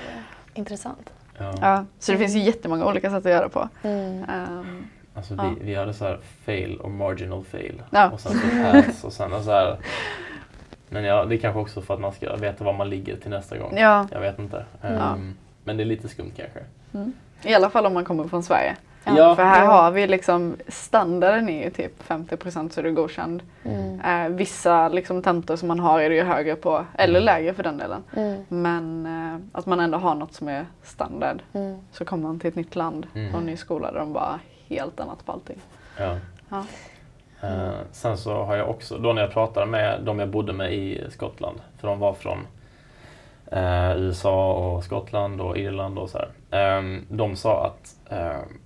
intressant. 0.54 1.10
Ja. 1.38 1.54
Ja, 1.60 1.84
så 1.98 2.12
det 2.12 2.18
finns 2.18 2.34
ju 2.34 2.38
jättemånga 2.40 2.86
olika 2.86 3.10
sätt 3.10 3.26
att 3.26 3.32
göra 3.32 3.48
på. 3.48 3.68
Mm. 3.82 4.24
Ehm, 4.24 4.86
Alltså 5.16 5.34
Ja. 5.34 5.54
vi, 5.60 5.64
vi 5.66 5.74
hade 5.74 5.94
så 5.94 6.04
här 6.04 6.18
fail 6.44 6.76
och 6.80 6.90
marginal 6.90 7.44
fail. 7.44 7.82
Ja. 7.90 8.10
Och 8.10 8.20
sen 8.20 8.32
så 8.32 8.48
pass 8.72 9.04
och 9.04 9.12
sen 9.12 9.44
så 9.44 9.50
här. 9.50 9.76
Men 10.88 11.04
ja, 11.04 11.24
det 11.24 11.34
är 11.34 11.38
kanske 11.38 11.60
också 11.60 11.82
för 11.82 11.94
att 11.94 12.00
man 12.00 12.12
ska 12.12 12.36
veta 12.36 12.64
var 12.64 12.72
man 12.72 12.90
ligger 12.90 13.16
till 13.16 13.30
nästa 13.30 13.58
gång. 13.58 13.76
ja, 13.78 14.08
Jag 14.12 14.20
vet 14.20 14.38
inte. 14.38 14.64
Ja. 14.80 14.88
Ehm, 14.88 15.34
Men 15.64 15.76
det 15.76 15.82
är 15.82 15.84
lite 15.84 16.08
skumt 16.08 16.32
kanske. 16.36 16.60
i 17.42 17.54
alla 17.54 17.70
fall 17.70 17.86
om 17.86 17.94
man 17.94 18.04
kommer 18.04 18.28
från 18.28 18.42
Sverige. 18.42 18.76
Ja. 19.04 19.36
För 19.36 19.42
här 19.44 19.64
Ja. 19.64 19.70
har 19.70 19.90
vi 19.90 20.06
liksom, 20.06 20.56
standarden 20.68 21.48
är 21.48 21.64
ju 21.64 21.70
typ 21.70 22.02
50% 22.08 22.68
så 22.68 22.80
är 22.80 22.84
du 22.84 22.92
godkänd. 22.92 23.42
Mm. 23.64 24.00
Eh, 24.00 24.36
vissa 24.36 24.88
liksom, 24.88 25.22
tentor 25.22 25.56
som 25.56 25.68
man 25.68 25.80
har 25.80 26.00
är 26.00 26.08
det 26.10 26.14
ju 26.16 26.22
högre 26.22 26.56
på, 26.56 26.84
eller 26.98 27.20
lägre 27.20 27.54
för 27.54 27.62
den 27.62 27.78
delen. 27.78 28.02
Mm. 28.16 28.44
Men 28.48 29.06
eh, 29.06 29.58
att 29.58 29.66
man 29.66 29.80
ändå 29.80 29.98
har 29.98 30.14
något 30.14 30.32
som 30.34 30.48
är 30.48 30.66
standard. 30.82 31.42
Mm. 31.52 31.78
Så 31.92 32.04
kommer 32.04 32.22
man 32.28 32.40
till 32.40 32.48
ett 32.48 32.56
nytt 32.56 32.76
land 32.76 33.06
Mm. 33.14 33.34
och 33.34 33.40
en 33.40 33.46
ny 33.46 33.56
skola 33.56 33.92
där 33.92 33.98
de 33.98 34.12
bara 34.12 34.40
helt 34.68 35.00
annat 35.00 35.26
på 35.26 35.32
allting. 35.32 35.58
Ja. 35.98 36.16
Ja. 36.48 36.64
Eh, 37.48 37.72
sen 37.92 38.18
så 38.18 38.42
har 38.42 38.56
jag 38.56 38.70
också, 38.70 38.98
då 38.98 39.12
när 39.12 39.22
jag 39.22 39.32
pratade 39.32 39.66
med 39.66 40.00
de 40.02 40.18
jag 40.18 40.28
bodde 40.28 40.52
med 40.52 40.72
i 40.74 41.04
Skottland, 41.10 41.60
för 41.80 41.88
de 41.88 41.98
var 41.98 42.12
från 42.14 42.38
eh, 43.52 43.96
USA 43.96 44.52
och 44.52 44.84
Skottland 44.84 45.40
och 45.40 45.58
Irland 45.58 45.98
och 45.98 46.10
så 46.10 46.18
här. 46.18 46.28
Ehm, 46.50 47.06
de 47.08 47.36
sa 47.36 47.66
att 47.66 48.12
ehm, 48.12 48.58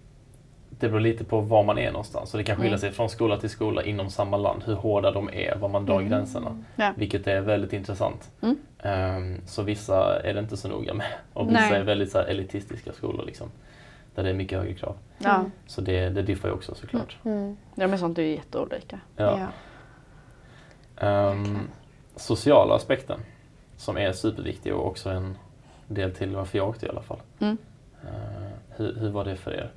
det 0.80 0.88
beror 0.88 1.00
lite 1.00 1.24
på 1.24 1.40
var 1.40 1.62
man 1.64 1.78
är 1.78 1.90
någonstans. 1.92 2.30
Så 2.30 2.36
det 2.36 2.44
kan 2.44 2.56
skilja 2.56 2.68
Mm. 2.68 2.78
sig 2.78 2.92
från 2.92 3.08
skola 3.08 3.36
till 3.40 3.50
skola 3.50 3.82
inom 3.82 4.10
samma 4.10 4.36
land, 4.36 4.62
hur 4.66 4.74
hårda 4.74 5.10
de 5.10 5.28
är, 5.32 5.56
var 5.56 5.68
man 5.68 5.86
drar 5.86 6.02
gränserna. 6.02 6.64
Ja. 6.76 6.92
Vilket 6.96 7.26
är 7.26 7.40
väldigt 7.40 7.72
intressant. 7.72 8.30
Mm. 8.42 8.56
Ehm, 8.82 9.40
så 9.46 9.62
vissa 9.62 10.20
är 10.22 10.34
det 10.34 10.40
inte 10.40 10.56
så 10.56 10.68
noga 10.68 10.94
med. 10.94 11.06
Och 11.32 11.48
vissa 11.50 11.60
Nej. 11.60 11.72
är 11.80 11.82
väldigt 11.82 12.10
så 12.10 12.18
här, 12.18 12.24
elitistiska 12.26 12.92
skolor 12.92 13.24
liksom. 13.26 13.48
Där 14.14 14.22
det 14.22 14.30
är 14.30 14.34
mycket 14.34 14.58
högre 14.58 14.74
krav. 14.74 14.96
Ja. 15.18 15.44
Så 15.66 15.80
det, 15.80 16.08
det 16.08 16.22
diffar 16.22 16.48
ju 16.48 16.54
också 16.54 16.74
såklart. 16.74 17.16
Mm. 17.24 17.56
ja, 17.74 17.86
men 17.86 17.98
sånt 17.98 18.18
är 18.18 18.22
ju 18.22 18.34
jätteolika. 18.34 19.00
Ja. 19.16 19.38
Ehm, 20.96 21.58
sociala 22.16 22.74
aspekten 22.74 23.20
som 23.76 23.96
är 23.98 24.12
superviktig 24.12 24.74
och 24.74 24.86
också 24.86 25.10
en 25.10 25.36
del 25.86 26.14
till 26.14 26.36
varför 26.36 26.58
jag 26.58 26.68
åkte 26.68 26.86
i 26.86 26.88
alla 26.88 27.02
fall. 27.02 27.18
Mm. 27.38 27.58
Eh, 28.02 28.48
hur, 28.76 28.94
hur 29.00 29.10
var 29.10 29.24
det 29.24 29.36
för 29.36 29.50
er? 29.50 29.70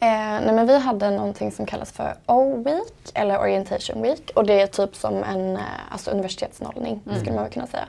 Eh, 0.00 0.08
nej 0.44 0.52
men 0.54 0.66
vi 0.66 0.78
hade 0.78 1.10
någonting 1.10 1.52
som 1.52 1.66
kallas 1.66 1.92
för 1.92 2.14
O-week 2.26 3.10
eller 3.14 3.38
Orientation 3.40 4.02
Week 4.02 4.30
och 4.34 4.46
det 4.46 4.60
är 4.60 4.66
typ 4.66 4.96
som 4.96 5.24
en 5.24 5.56
eh, 5.56 5.62
alltså 5.90 6.10
universitetsnollning 6.10 7.00
Mm. 7.06 7.18
skulle 7.20 7.34
man 7.34 7.44
väl 7.44 7.52
kunna 7.52 7.66
säga. 7.66 7.84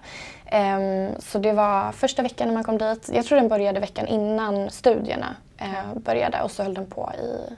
Ehm, 0.46 1.10
så 1.20 1.40
det 1.40 1.52
var 1.54 1.92
första 1.92 2.22
veckan 2.22 2.48
när 2.48 2.54
man 2.54 2.64
kom 2.64 2.78
dit. 2.78 3.10
Jag 3.14 3.26
tror 3.26 3.38
den 3.40 3.48
började 3.48 3.80
veckan 3.80 4.08
innan 4.08 4.70
studierna 4.70 5.36
eh, 5.58 5.94
började 5.96 6.42
och 6.42 6.52
så 6.52 6.64
höll 6.64 6.74
den 6.74 6.86
på 6.86 7.12
i 7.24 7.54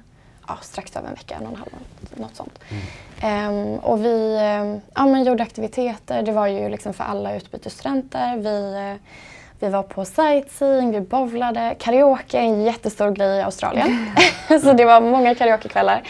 ja, 0.48 0.58
strax 0.62 0.96
över 0.96 1.08
en 1.08 1.14
vecka, 1.14 1.36
en 1.36 1.46
och 1.46 1.52
en 1.52 1.58
halv, 1.58 1.70
något, 2.16 2.36
sånt. 2.36 2.60
Ehm, 3.22 3.76
och 3.78 4.06
vi 4.06 4.38
ehm, 4.42 4.82
ja, 4.96 5.06
men 5.06 5.24
gjorde 5.24 5.44
aktiviteter. 5.44 6.22
Det 6.24 6.32
var 6.32 6.48
ju 6.48 6.70
liksom 6.70 6.94
för 6.94 7.04
alla 7.04 7.36
utbytesstudenter. 7.36 8.38
Vi, 8.38 8.74
eh, 8.92 9.08
vi 9.62 9.70
var 9.70 9.84
på 9.84 10.06
sightseeing, 10.06 10.92
vi 10.92 11.02
bowlade. 11.02 11.76
Karaoke 11.80 12.38
är 12.38 12.42
en 12.42 12.62
jättestor 12.62 13.12
grej 13.12 13.38
i 13.40 13.42
Australien. 13.42 14.12
så 14.64 14.74
det 14.74 14.86
var 14.86 15.02
många 15.02 15.36
karaokekvällar. 15.36 16.04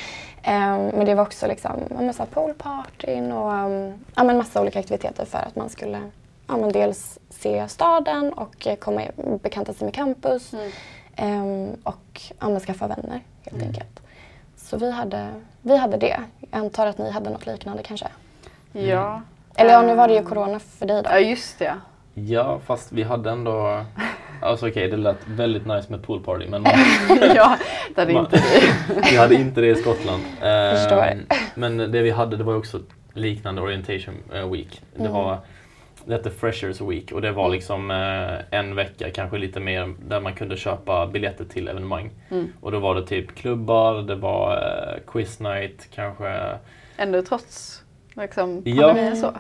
Ehm, 0.44 0.86
men 0.88 1.06
det 1.06 1.16
var 1.16 1.24
också 1.24 1.48
liksom, 1.48 1.72
ja, 2.00 2.14
så 2.14 2.26
poolpartyn 2.26 3.32
och 3.32 3.54
um, 3.54 3.94
ja, 4.16 4.24
men 4.24 4.38
massa 4.38 4.62
olika 4.62 4.80
aktiviteter 4.80 5.26
för 5.26 5.38
att 5.38 5.56
man 5.56 5.70
skulle 5.70 6.00
ja, 6.48 6.58
men 6.58 6.72
dels 6.72 7.20
se 7.30 7.68
staden 7.68 8.34
och 8.34 8.68
eh, 8.68 8.76
komma 8.76 9.02
bekanta 9.44 9.74
sig 9.74 9.86
med 9.86 9.94
campus. 9.94 10.52
Ehm, 11.16 11.70
och 11.84 12.22
ja, 12.40 12.50
men 12.50 12.60
skaffa 12.60 12.88
vänner 12.88 13.20
helt 13.44 13.56
Mm. 13.56 13.68
enkelt. 13.68 14.00
Så 14.58 14.78
vi 14.78 14.92
hade, 14.92 15.28
vi 15.62 15.78
hade 15.78 15.98
det. 15.98 16.18
Jag 16.52 16.60
antar 16.60 16.88
att 16.88 16.98
ni 16.98 17.12
hade 17.12 17.30
något 17.30 17.46
liknande 17.46 17.84
kanske? 17.84 18.08
Ja. 18.72 19.22
Eller 19.56 19.72
ja, 19.74 19.82
nu 19.82 19.96
var 19.96 20.08
det 20.08 20.14
ju 20.14 20.24
corona 20.24 20.60
för 20.60 20.86
dig 20.86 21.04
då. 21.04 21.10
Ja, 21.10 21.20
just 21.20 21.60
det. 21.60 21.74
Ja, 22.14 22.60
fast 22.66 22.92
vi 22.92 23.04
hade 23.04 23.30
ändå... 23.32 23.86
Alltså 24.44 24.68
okej, 24.68 24.88
det 24.88 24.98
lät 24.98 25.28
väldigt 25.28 25.66
nice 25.66 25.92
med 25.92 26.04
poolparty 26.04 26.48
men 26.48 26.64
ja, 27.36 27.58
det 27.96 28.02
hade 28.02 28.14
Man- 28.14 28.26
inte 28.26 28.44
vi. 28.54 29.02
vi 29.12 29.18
hade 29.18 29.36
inte 29.36 29.62
det 29.62 29.68
i 29.68 29.76
Skottland. 29.76 30.24
Ehm, 30.42 30.76
Förstår. 30.78 31.14
Men 31.56 31.78
det 31.78 32.02
vi 32.02 32.10
hade 32.10 32.38
det 32.38 32.44
var 32.44 32.56
också 32.56 32.80
liknande 33.14 33.62
orientation 33.62 34.16
eh, 34.34 34.50
week. 34.52 34.82
Det 34.96 35.00
Mm. 35.00 35.12
var 35.12 35.38
det 36.06 36.14
hette 36.14 36.32
Freshers 36.32 36.82
Week 36.82 37.12
och 37.12 37.22
det 37.22 37.32
var 37.32 37.50
liksom 37.50 37.92
eh, 37.92 38.60
en 38.60 38.76
vecka, 38.76 39.10
kanske 39.12 39.38
lite 39.38 39.60
mer, 39.60 39.94
där 40.08 40.20
man 40.20 40.34
kunde 40.34 40.58
köpa 40.58 41.08
biljetter 41.08 41.46
till 41.46 41.68
evenemang. 41.68 42.10
Mm. 42.30 42.54
Och 42.62 42.72
då 42.72 42.80
var 42.80 42.96
det 42.96 43.08
typ 43.08 43.36
klubbar, 43.36 43.94
det 44.02 44.16
var 44.16 44.52
eh, 44.58 45.12
quiz 45.12 45.40
night, 45.40 45.88
kanske 45.96 46.42
Ändå 46.98 47.22
trots 47.22 47.84
liksom, 48.16 48.62
Ja. 48.66 48.88
pandemin 48.88 49.16
så. 49.18 49.34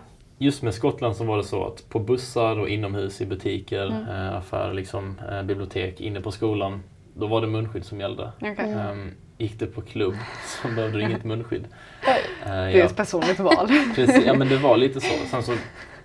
Just 0.43 0.61
med 0.63 0.73
Skottland 0.73 1.15
så 1.15 1.23
var 1.23 1.37
det 1.37 1.43
så 1.43 1.65
att 1.67 1.89
på 1.89 1.99
bussar 1.99 2.59
och 2.59 2.69
inomhus 2.69 3.21
i 3.21 3.25
butiker, 3.25 3.85
Mm. 3.85 4.07
eh, 4.09 4.35
affärer, 4.37 4.73
liksom, 4.73 5.19
eh, 5.31 5.43
bibliotek, 5.43 6.01
inne 6.01 6.21
på 6.21 6.31
skolan, 6.31 6.83
då 7.13 7.27
var 7.27 7.41
det 7.41 7.47
munskydd 7.47 7.85
som 7.85 7.99
gällde. 7.99 8.31
Okej. 8.41 8.55
Mm. 8.59 8.77
Ehm, 8.79 9.11
gick 9.37 9.59
du 9.59 9.65
på 9.67 9.81
klubb 9.81 10.13
så 10.61 10.67
behövde 10.67 10.97
du 10.97 11.03
inget 11.03 11.23
munskydd. 11.23 11.63
Eh, 12.07 12.13
Det 12.45 12.49
är 12.49 12.69
ja, 12.69 12.85
ett 12.85 12.95
personligt 12.95 13.39
val. 13.39 13.67
precis, 13.95 14.25
ja 14.25 14.33
men 14.33 14.47
det 14.49 14.57
var 14.57 14.77
lite 14.77 15.01
så. 15.01 15.13
Sen 15.25 15.43
så 15.43 15.53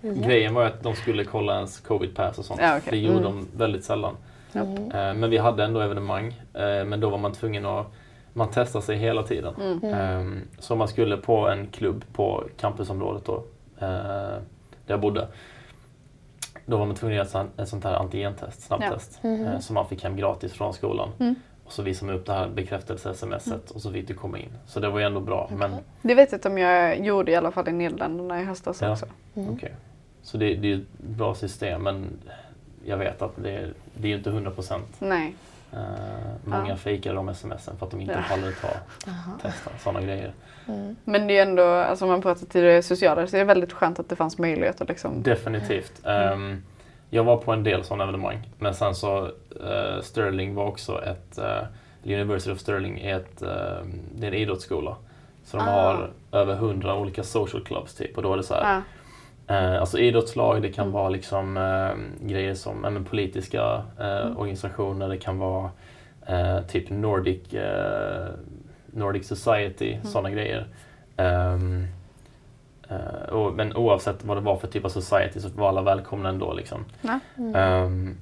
grejen 0.03 0.55
var 0.55 0.65
att 0.65 0.83
de 0.83 0.95
skulle 0.95 1.25
kolla 1.25 1.55
ens 1.57 1.81
covid 1.81 2.15
pass 2.17 2.39
och 2.39 2.45
sånt. 2.45 2.61
Ja, 2.63 2.77
okej. 2.79 2.91
Det 2.91 2.99
gjorde 2.99 3.19
Mm. 3.19 3.23
de 3.53 3.59
väldigt 3.59 3.85
sällan. 3.85 4.17
Mm. 4.53 4.77
Eh, 4.77 5.15
men 5.15 5.31
vi 5.31 5.39
hade 5.39 5.65
ändå 5.65 5.81
evenemang. 5.81 6.27
Eh, 6.55 6.85
men 6.85 7.01
då 7.01 7.11
var 7.11 7.19
man 7.19 7.33
tvungen 7.33 7.67
att 7.67 7.87
man 8.33 8.51
testade 8.51 8.85
sig 8.85 8.97
hela 8.97 9.23
tiden. 9.23 9.55
Mm. 9.61 9.95
Ehm, 9.95 10.41
så 10.59 10.77
man 10.77 10.89
skulle 10.89 11.17
på 11.17 11.49
en 11.49 11.67
klubb 11.67 12.05
på 12.13 12.45
campusområdet 12.61 13.25
då, 13.25 13.45
där 13.79 14.43
jag 14.87 15.01
bodde. 15.01 15.29
Då 16.67 16.77
var 16.77 16.87
man 16.87 16.97
tvungen 16.97 17.21
att 17.21 17.35
göra 17.35 17.47
ett 17.59 17.69
sånt- 17.69 17.85
här 17.85 17.95
antigentest, 17.95 18.63
snabbtest, 18.63 19.23
Mhm. 19.23 19.47
eh, 19.47 19.59
som 19.59 19.75
man 19.75 19.89
fick 19.89 20.03
hem 20.05 20.17
gratis 20.17 20.53
från 20.53 20.75
skolan. 20.75 21.09
Mm. 21.19 21.35
Och 21.65 21.73
så 21.73 21.83
visade 21.83 22.13
man 22.13 22.21
upp 22.21 22.27
det 22.27 22.33
här 22.33 22.49
bekräftelse-smset 22.49 23.71
och 23.71 23.81
så 23.83 23.93
fick 23.93 24.09
du 24.09 24.15
komma 24.15 24.39
in. 24.39 24.49
Så 24.67 24.81
det 24.81 24.89
var 24.89 24.99
ju 24.99 25.05
ändå 25.07 25.21
bra. 25.21 25.51
Men, 25.57 25.77
Det 26.03 26.15
vet 26.15 26.33
jag 26.33 26.39
inte 26.39 26.49
om 26.49 26.59
jag 26.59 27.01
gjorde 27.07 27.33
i 27.33 27.35
alla 27.37 27.51
fall 27.51 27.69
i 27.69 27.73
Nederländerna 27.73 28.41
i 28.41 28.45
höstas 28.45 28.81
Ja. 28.83 28.93
också. 28.93 29.07
Mm. 29.35 29.55
okej. 29.55 29.75
Så 30.23 30.37
det, 30.39 30.55
det 30.55 30.73
är 30.73 30.77
ett 30.77 30.99
bra 30.99 31.35
system 31.35 31.83
men 31.83 32.07
jag 32.85 32.97
vet 32.97 33.23
att 33.23 33.33
det, 33.37 33.51
är- 33.51 33.73
det 33.95 34.07
är 34.09 34.11
ju 34.11 34.17
inte 34.17 34.31
100 34.31 34.51
procent. 34.51 34.97
Nej. 34.99 35.35
Eh, 35.77 35.83
många 36.45 36.69
Ja. 36.69 36.77
fejkar 36.77 37.15
de 37.15 37.35
smsen 37.35 37.77
för 37.79 37.87
att 37.87 37.91
de 37.93 38.01
inte 38.01 38.13
Ja. 38.13 38.21
pallar 38.37 38.53
ta 38.63 38.69
testa 39.43 39.71
sådana 39.79 40.01
grejer. 40.01 40.33
Mm. 40.69 40.97
Men 41.05 41.27
det 41.27 41.39
är 41.39 41.43
ändå, 41.43 41.65
alltså 41.65 42.05
om 42.05 42.11
man 42.11 42.23
pratar 42.23 42.47
till 42.47 42.63
det 42.63 42.83
sociala, 42.83 43.27
så 43.27 43.37
är 43.37 43.39
det 43.39 43.45
väldigt 43.45 43.73
skönt 43.73 43.99
att 43.99 44.09
det 44.09 44.17
fanns 44.17 44.39
möjlighet 44.39 44.81
att 44.81 44.89
liksom... 44.89 45.23
Definitivt. 45.23 45.93
Mm. 46.05 46.33
Ehm, 46.33 46.63
jag 47.11 47.25
var 47.25 47.37
på 47.37 47.53
en 47.53 47.63
del 47.63 47.85
sådana 47.85 48.05
evenemang. 48.05 48.49
Men 48.59 48.75
sen 48.75 48.95
så 48.95 49.25
eh, 49.65 50.03
Sterling 50.03 50.55
var 50.55 50.65
också 50.65 51.03
ett 51.05 51.39
uh, 51.39 52.13
University 52.15 52.53
of 52.53 52.59
Sterling 52.59 53.01
är, 53.01 53.17
ett, 53.17 53.43
eh, 53.43 53.49
det 54.15 54.27
är 54.27 54.33
en 54.33 54.35
idrottsskola. 54.35 54.97
Så 55.45 55.57
de 55.57 55.63
Ah. 55.69 55.71
har 55.73 56.11
över 56.33 56.55
hundra 56.55 56.95
olika 56.95 57.23
social 57.23 57.65
clubs 57.65 57.95
typ. 57.95 58.17
Och 58.17 58.23
då 58.23 58.33
är 58.33 58.37
det 58.37 58.43
så 58.43 58.55
här, 58.55 58.75
Ja. 58.75 58.83
Eh, 59.47 59.81
alltså 59.81 59.99
idrottslag, 59.99 60.63
det 60.63 60.73
kan 60.73 60.93
vara 60.93 61.09
liksom 61.09 61.57
eh, 61.57 62.27
grejer 62.29 62.55
som 62.55 62.85
eh, 62.85 63.03
politiska 63.03 63.83
Mm. 64.01 64.37
organisationer. 64.37 65.09
Det 65.09 65.17
kan 65.19 65.39
vara 65.39 65.71
eh, 66.27 66.61
typ 66.61 66.91
Nordic, 66.91 67.55
eh, 67.55 68.27
Nordic 68.87 69.29
Society, 69.29 69.93
Mm. 69.93 70.05
sådana 70.05 70.31
grejer. 70.31 70.67
Eh, 71.17 71.59
och, 73.33 73.53
men 73.55 73.77
oavsett 73.77 74.25
vad 74.25 74.37
det 74.37 74.41
var 74.41 74.57
för 74.57 74.67
typ 74.69 74.85
av 74.85 74.89
society 74.89 75.41
så 75.41 75.49
var 75.49 75.69
alla 75.69 75.83
välkomna 75.83 76.29
ändå. 76.29 76.53
Liksom. 76.53 76.85
Mm. 77.39 77.55
Ehm, 77.55 78.17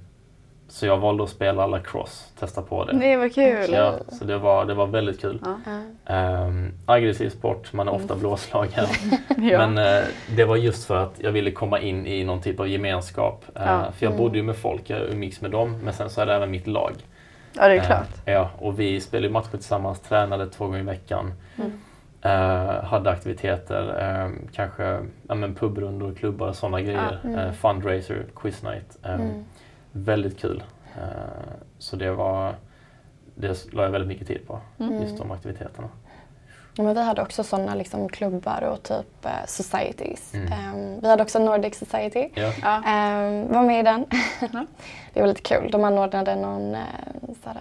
så 0.69 0.87
jag 0.87 0.97
valde 0.99 1.23
att 1.25 1.31
spela 1.31 1.67
lacrosse, 1.67 2.25
testa 2.39 2.63
på 2.63 2.85
det. 2.85 2.93
Det 2.99 3.17
var 3.17 3.29
kul. 3.29 3.73
Ja, 3.73 3.95
så 4.09 4.25
det 4.25 4.39
var, 4.39 4.65
det 4.65 4.75
var 4.75 4.87
väldigt 4.87 5.21
kul. 5.21 5.43
Ja. 6.07 6.45
Um, 6.47 6.73
aggressiv 6.87 7.31
sport, 7.31 7.73
man 7.73 7.89
är 7.89 7.93
ofta 7.95 8.17
blåslagen. 8.17 8.87
Ja. 9.37 9.67
Men 9.69 9.79
eh, 9.99 10.05
det 10.37 10.45
var 10.45 10.57
just 10.57 10.85
för 10.85 10.97
att 10.97 11.15
jag 11.19 11.33
ville 11.33 11.51
komma 11.51 11.81
in 11.81 12.07
i 12.07 12.25
någon 12.25 12.41
typ 12.41 12.61
av 12.61 12.69
gemenskap. 12.69 13.45
Eh, 13.55 13.63
Ja. 13.65 13.85
För 13.97 14.07
jag 14.07 14.13
Mm. 14.13 14.19
bodde 14.25 14.37
ju 14.39 14.43
med 14.45 14.57
folk, 14.57 14.91
jag 14.91 15.01
umgicks 15.01 15.41
med 15.41 15.51
dem. 15.51 15.77
Men 15.85 15.93
sen 15.95 16.11
så 16.11 16.21
är 16.21 16.27
det 16.27 16.35
även 16.35 16.51
mitt 16.51 16.67
lag. 16.67 16.93
ja, 17.53 17.69
det 17.69 17.75
är 17.75 17.79
Eh, 17.79 17.87
klart. 17.87 18.09
ja, 18.25 18.51
och 18.59 18.81
vi 18.81 19.01
spelade 19.01 19.33
matcher 19.33 19.51
tillsammans, 19.51 20.01
tränade 20.01 20.47
två 20.51 20.65
gånger 20.65 20.79
i 20.79 20.83
veckan. 20.83 21.33
Mm. 21.57 21.73
Hade 22.85 23.11
aktiviteter, 23.11 23.83
eh, 24.25 24.31
kanske 24.53 24.99
ja, 25.29 25.35
men 25.35 25.55
pubrundor, 25.55 26.15
klubbar, 26.15 26.53
sådana 26.53 26.81
grejer. 26.81 27.19
mm. 27.25 27.53
Fundraiser, 27.55 28.25
quiz 28.35 28.63
night. 28.63 28.99
Eh, 29.05 29.15
Mm. 29.15 29.45
Väldigt 29.97 30.39
kul. 30.41 30.63
Eh, 30.97 31.03
så 31.79 31.97
det 31.97 32.11
var 32.13 32.55
det 33.35 33.73
la 33.73 33.83
jag 33.83 33.91
väldigt 33.91 34.09
mycket 34.09 34.27
tid 34.29 34.47
på, 34.47 34.61
Mm. 34.81 35.03
just 35.03 35.19
de 35.19 35.31
aktiviteterna. 35.31 35.89
Ja, 36.77 36.83
men 36.85 36.95
vi 36.95 37.03
hade 37.03 37.23
också 37.23 37.45
sådana 37.45 37.75
liksom, 37.75 38.09
klubbar 38.09 38.63
och 38.63 38.83
typ 38.83 39.25
eh, 39.25 39.31
societies. 39.47 40.35
Mm. 40.35 40.53
Ehm, 40.53 41.01
vi 41.01 41.09
hade 41.09 41.23
också 41.23 41.39
Nordic 41.39 41.79
Society. 41.79 42.29
Ja. 42.35 42.53
Ja. 42.63 42.83
Ehm, 42.87 43.53
var 43.53 43.63
med 43.63 43.81
i 43.81 43.83
den. 43.83 44.05
Ja. 44.53 44.67
det 45.13 45.21
var 45.21 45.29
lite 45.29 45.43
kul. 45.43 45.71
De 45.71 45.85
anordnade 45.85 46.37
någon, 46.37 46.75
eh, 46.75 46.81
såhär, 47.45 47.59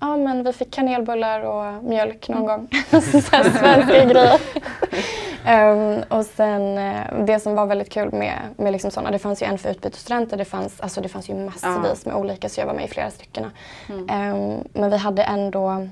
ja 0.00 0.16
men 0.16 0.44
vi 0.44 0.52
fick 0.52 0.70
kanelbullar 0.74 1.40
och 1.40 1.84
mjölk 1.84 2.28
någon 2.28 2.46
gång. 2.46 2.68
så 2.90 3.00
såhär 3.00 3.44
svenska 3.44 4.04
grejer. 4.04 4.40
Ehm, 5.46 6.02
och 6.08 6.26
sen 6.26 6.78
eh, 6.78 7.24
det 7.24 7.40
som 7.40 7.54
var 7.54 7.66
väldigt 7.66 7.90
kul 7.90 8.12
med, 8.12 8.38
med 8.56 8.72
liksom 8.72 8.90
sådana, 8.90 9.10
det 9.10 9.18
fanns 9.18 9.42
ju 9.42 9.46
en 9.46 9.58
för 9.58 9.70
utbytesstudenter, 9.70 10.36
det 10.36 10.44
fanns, 10.44 10.80
alltså 10.80 11.00
det 11.00 11.08
fanns 11.08 11.28
ju 11.30 11.34
massvis 11.34 12.06
med 12.06 12.14
olika 12.14 12.48
så 12.48 12.60
jag 12.60 12.66
var 12.66 12.74
med 12.74 12.84
i 12.84 12.88
flera 12.88 13.10
stycken. 13.10 13.50
Mm. 13.88 14.06
Ehm, 14.10 14.64
men 14.72 14.90
vi 14.90 14.96
hade 14.96 15.22
ändå 15.22 15.88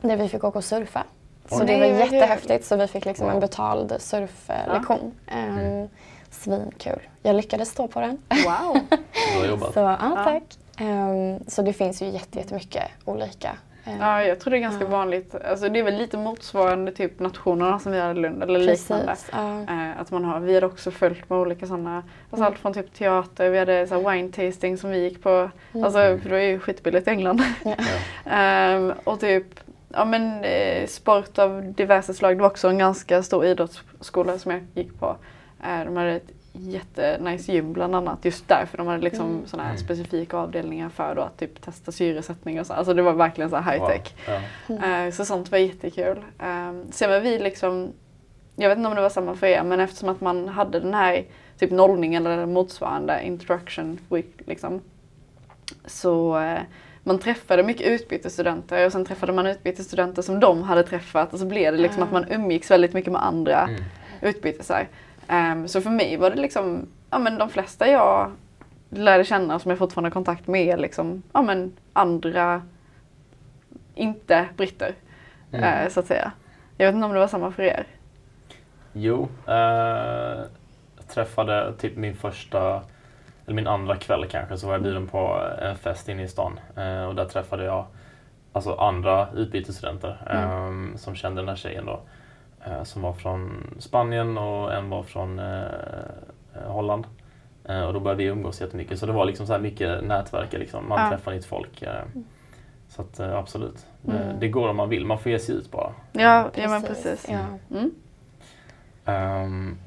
där 0.00 0.16
vi 0.16 0.28
fick 0.28 0.44
åka 0.44 0.58
och 0.58 0.64
surfa. 0.64 1.04
Så 1.48 1.60
Oj. 1.60 1.66
det 1.66 1.78
var 1.78 1.86
jättehäftigt 1.86 2.64
så 2.66 2.76
vi 2.76 2.86
fick 2.86 3.04
liksom 3.04 3.26
Wow. 3.26 3.34
en 3.34 3.40
betald 3.40 3.94
surflektion. 3.98 5.12
Ehm, 5.26 5.88
Svinkul. 6.30 7.00
Jag 7.22 7.36
lyckades 7.36 7.68
stå 7.70 7.88
på 7.88 8.00
den. 8.00 8.18
Wow. 8.28 8.78
Bra 9.38 9.46
jobbat. 9.46 9.74
Så 9.74 9.80
ja, 9.80 9.96
Ja. 10.00 10.24
tack. 10.24 10.42
Ehm, 10.78 11.38
så 11.48 11.62
det 11.62 11.72
finns 11.72 12.02
ju 12.02 12.06
jätte- 12.08 12.38
jättemycket 12.38 12.82
olika. 13.04 13.50
Ehm, 13.84 14.00
Ja, 14.00 14.22
jag 14.24 14.40
tror 14.40 14.50
det 14.50 14.56
är 14.56 14.60
ganska 14.60 14.84
Ja. 14.84 14.90
vanligt. 14.90 15.34
Alltså, 15.34 15.68
det 15.68 15.78
är 15.78 15.82
väl 15.82 15.94
lite 15.96 16.16
motsvarande 16.18 16.92
typ 16.92 17.18
nationerna 17.20 17.78
som 17.78 17.92
vi 17.92 18.00
hade 18.00 18.18
i 18.18 18.22
Lund 18.22 18.42
eller 18.42 18.58
liknande. 18.58 19.06
precis. 19.06 19.28
Ja. 19.32 19.60
Eh, 19.60 20.00
att 20.00 20.10
man 20.10 20.24
har, 20.24 20.40
vi 20.40 20.54
hade 20.54 20.66
också 20.66 20.90
följt 20.90 21.30
med 21.30 21.38
olika 21.38 21.66
sådana, 21.66 21.96
alltså 21.96 22.36
Mm. 22.36 22.46
allt 22.46 22.58
från 22.58 22.74
typ 22.74 22.94
teater, 22.94 23.50
vi 23.50 23.58
hade 23.58 23.86
så 23.86 24.10
wine 24.10 24.32
tasting 24.32 24.78
som 24.78 24.90
vi 24.90 24.98
gick 24.98 25.22
på, 25.22 25.30
Mm. 25.72 25.84
alltså 25.84 26.18
för 26.22 26.28
det 26.28 26.36
är 26.40 26.48
ju 26.50 26.58
skitbilligt 26.58 27.08
i 27.08 27.10
England. 27.10 27.42
Ja. 27.64 27.74
Ehm, 28.30 28.92
och 29.04 29.20
typ 29.20 29.46
ja, 29.88 30.04
men, 30.04 30.44
eh, 30.44 30.86
sport 30.86 31.38
av 31.38 31.72
diverse 31.76 32.14
slag. 32.14 32.36
Det 32.36 32.40
var 32.42 32.50
också 32.50 32.68
en 32.68 32.78
ganska 32.78 33.22
stor 33.22 33.44
idrottsskola 33.44 34.38
som 34.38 34.50
jag 34.52 34.60
gick 34.74 34.98
på. 35.00 35.16
Eh, 35.64 35.84
de 35.84 35.96
hade 35.96 36.10
ett 36.12 36.28
jättenice 36.52 37.52
gym 37.52 37.72
bland 37.72 37.94
annat. 37.94 38.24
Just 38.24 38.48
därför 38.48 38.78
de 38.78 38.86
hade 38.86 39.02
liksom 39.02 39.26
Mm. 39.30 39.46
såna 39.46 39.62
här 39.62 39.70
Mm. 39.70 39.82
specifika 39.84 40.36
avdelningar 40.36 40.88
för 40.88 41.14
då 41.14 41.22
att 41.22 41.38
typ 41.38 41.62
testa 41.62 41.92
syresättning 41.92 42.60
och 42.60 42.66
så. 42.66 42.72
Alltså 42.72 42.94
det 42.94 43.02
var 43.02 43.12
verkligen 43.12 43.50
så 43.50 43.56
här 43.56 43.72
high 43.72 43.86
tech. 43.86 44.14
Wow. 44.28 44.40
Ja. 44.82 45.04
Eh, 45.06 45.10
Så 45.10 45.24
sånt 45.24 45.50
var 45.50 45.58
jättekul. 45.58 46.18
Um, 46.42 46.86
sen 46.90 47.10
var 47.10 47.20
vi 47.20 47.38
liksom, 47.38 47.92
jag 48.56 48.68
vet 48.68 48.78
inte 48.78 48.88
om 48.88 48.94
det 48.96 49.02
var 49.02 49.08
samma 49.08 49.34
för 49.34 49.46
er, 49.46 49.62
men 49.62 49.80
eftersom 49.80 50.08
att 50.08 50.20
man 50.20 50.48
hade 50.48 50.80
den 50.80 50.94
här 50.94 51.24
typ 51.58 51.70
nollningen 51.70 52.26
eller 52.26 52.46
motsvarande 52.46 53.20
introduction 53.24 53.98
week 54.08 54.32
liksom. 54.46 54.80
Så 55.86 56.38
eh, 56.38 56.60
man 57.04 57.18
träffade 57.18 57.62
mycket 57.62 57.86
utbytesstudenter 57.86 58.86
och 58.86 58.92
sen 58.92 59.04
träffade 59.04 59.32
man 59.32 59.46
utbytesstudenter 59.46 60.22
som 60.22 60.40
de 60.40 60.62
hade 60.62 60.82
träffat 60.82 61.32
och 61.32 61.38
så 61.38 61.46
blev 61.46 61.72
det 61.72 61.78
liksom 61.82 62.02
Ah. 62.02 62.06
att 62.06 62.12
man 62.12 62.24
umgicks 62.30 62.70
väldigt 62.70 62.92
mycket 62.92 63.12
med 63.12 63.24
andra 63.26 63.60
Mm. 63.62 63.82
utbytesar. 64.20 64.88
Ehm, 65.28 65.68
så 65.68 65.80
för 65.80 65.90
mig 65.90 66.16
var 66.16 66.30
det 66.30 66.40
liksom, 66.40 66.88
ja 67.10 67.18
men 67.18 67.38
de 67.38 67.48
flesta 67.50 67.88
jag 67.88 68.32
lärde 68.90 69.24
känna 69.24 69.58
som 69.58 69.70
jag 69.70 69.78
fortfarande 69.78 70.06
har 70.06 70.12
kontakt 70.12 70.46
med 70.46 70.66
är 70.66 70.76
liksom, 70.76 71.22
ja 71.32 71.42
men 71.42 71.72
andra, 71.92 72.62
inte 73.94 74.48
britter. 74.56 74.94
Mm. 75.52 75.84
eh, 75.84 75.88
så 75.88 76.00
att 76.00 76.06
säga. 76.06 76.32
Jag 76.76 76.86
vet 76.86 76.94
inte 76.94 77.06
om 77.06 77.12
det 77.12 77.18
var 77.18 77.26
samma 77.26 77.50
för 77.50 77.62
er? 77.62 77.86
Jo, 78.92 79.28
eh, 79.46 79.54
jag 80.96 81.08
träffade 81.08 81.72
typ 81.78 81.96
min 81.96 82.16
första, 82.16 82.82
eller 83.46 83.54
min 83.54 83.66
andra 83.66 83.96
kväll 83.96 84.26
kanske, 84.30 84.56
så 84.56 84.66
var 84.66 84.74
jag 84.74 84.82
bjuden 84.82 85.08
på 85.08 85.42
en 85.62 85.76
fest 85.76 86.08
inne 86.08 86.22
i 86.22 86.28
stan. 86.28 86.60
Eh, 86.76 87.04
och 87.04 87.14
där 87.14 87.24
träffade 87.24 87.64
jag 87.64 87.86
alltså 88.52 88.74
andra 88.74 89.28
utbytesstudenter 89.34 90.16
eh, 90.30 90.96
som 90.96 91.14
kände 91.14 91.40
den 91.40 91.48
här 91.48 91.56
tjejen 91.56 91.86
då. 91.86 92.00
Eh, 92.66 92.82
som 92.84 93.02
var 93.02 93.12
från 93.12 93.66
Spanien 93.78 94.38
och 94.38 94.74
en 94.74 94.90
var 94.90 95.02
från 95.02 95.38
eh, 95.38 95.62
Holland. 96.66 97.06
Eh, 97.64 97.82
och 97.82 97.92
då 97.92 98.00
började 98.00 98.22
vi 98.22 98.28
umgås 98.28 98.60
jättemycket. 98.60 98.98
Så 98.98 99.06
det 99.06 99.12
var 99.12 99.24
liksom 99.24 99.46
så 99.46 99.52
här 99.52 99.60
mycket 99.60 100.04
nätverk, 100.04 100.52
liksom. 100.52 100.88
man 100.88 101.00
Ja. 101.04 101.10
träffar 101.10 101.32
nytt 101.32 101.44
folk. 101.44 101.82
Eh, 101.82 101.90
så 102.88 103.02
att, 103.02 103.20
eh, 103.20 103.36
absolut, 103.38 103.86
det, 104.02 104.12
Mm. 104.16 104.40
det 104.40 104.48
går 104.48 104.68
om 104.68 104.76
man 104.76 104.88
vill. 104.88 105.06
Man 105.06 105.18
får 105.18 105.32
ge 105.32 105.38
sig 105.38 105.54
ut 105.54 105.70
bara. 105.70 105.92
Ja, 106.12 106.50
ja 106.54 106.68
men 106.68 106.82
precis. 106.82 107.26
Ja. 107.30 107.76
Mm. 107.76 107.90
Ehm, 109.04 109.78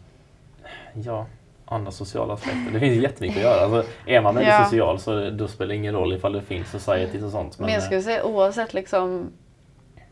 ja, 0.94 1.26
andra 1.66 1.92
sociala 1.92 2.34
aspekter. 2.34 2.72
Det 2.74 2.80
finns 2.80 3.04
jättemycket 3.04 3.38
att 3.38 3.44
göra. 3.44 3.62
Alltså, 3.76 3.92
är 4.06 4.22
man 4.22 4.36
väldigt 4.36 4.54
Ja. 4.54 4.64
social 4.66 5.00
så 5.00 5.30
då 5.30 5.48
spelar 5.48 5.70
det 5.70 5.76
ingen 5.76 5.94
roll 5.96 6.14
ifall 6.14 6.34
det 6.34 6.42
finns 6.42 6.72
societies 6.72 7.24
och 7.24 7.32
sånt. 7.32 7.60
Men 7.60 7.70
jag 7.70 7.84
skulle 7.84 8.02
säga 8.02 8.24
oavsett 8.24 8.74
liksom 8.74 9.28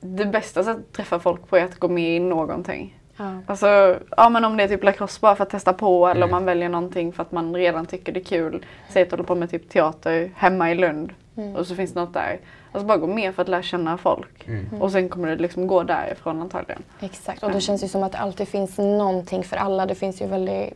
det 0.04 0.26
bästa 0.26 0.64
sättet 0.64 0.84
att 0.90 0.94
träffa 0.94 1.20
folk 1.20 1.48
på 1.48 1.58
är 1.58 1.64
att 1.64 1.80
gå 1.80 1.88
med 1.88 2.16
i 2.16 2.20
någonting. 2.20 3.00
Ja. 3.18 3.32
Alltså, 3.48 3.98
ja 4.18 4.30
men 4.30 4.46
om 4.46 4.58
det 4.58 4.64
är 4.64 4.68
typ 4.68 4.84
lacrosse 4.84 5.20
bara 5.22 5.36
för 5.36 5.44
att 5.44 5.50
testa 5.50 5.74
på 5.74 6.08
eller 6.08 6.24
om 6.24 6.30
Mm. 6.30 6.32
man 6.32 6.46
väljer 6.46 6.70
någonting 6.70 7.14
för 7.14 7.22
att 7.24 7.32
man 7.32 7.56
redan 7.56 7.86
tycker 7.86 8.12
det 8.12 8.20
är 8.20 8.24
kul. 8.24 8.66
Säg 8.90 9.02
att 9.04 9.10
du 9.10 9.14
håller 9.14 9.24
på 9.28 9.36
med 9.36 9.50
typ 9.52 9.70
teater 9.70 10.32
hemma 10.36 10.72
i 10.72 10.76
Lund 10.76 11.14
Mm. 11.38 11.56
och 11.56 11.68
så 11.68 11.76
finns 11.76 11.94
det 11.94 12.00
något 12.00 12.14
där. 12.14 12.40
Alltså 12.72 12.88
bara 12.88 12.98
gå 12.98 13.08
med 13.08 13.36
för 13.36 13.42
att 13.42 13.48
lära 13.48 13.62
känna 13.64 13.98
folk. 13.98 14.48
Mm. 14.48 14.82
Och 14.82 14.92
sen 14.92 15.10
kommer 15.10 15.28
det 15.28 15.36
liksom 15.36 15.68
gå 15.68 15.84
därifrån 15.84 16.42
antagligen. 16.42 16.84
Exakt, 17.00 17.44
och 17.44 17.52
det 17.52 17.62
känns 17.62 17.84
ju 17.84 17.88
som 17.88 18.04
att 18.04 18.12
det 18.12 18.18
alltid 18.18 18.48
finns 18.48 18.78
någonting 18.78 19.44
för 19.44 19.58
alla. 19.58 19.86
Det 19.86 19.96
finns 19.96 20.22
ju 20.22 20.28
väldigt 20.28 20.74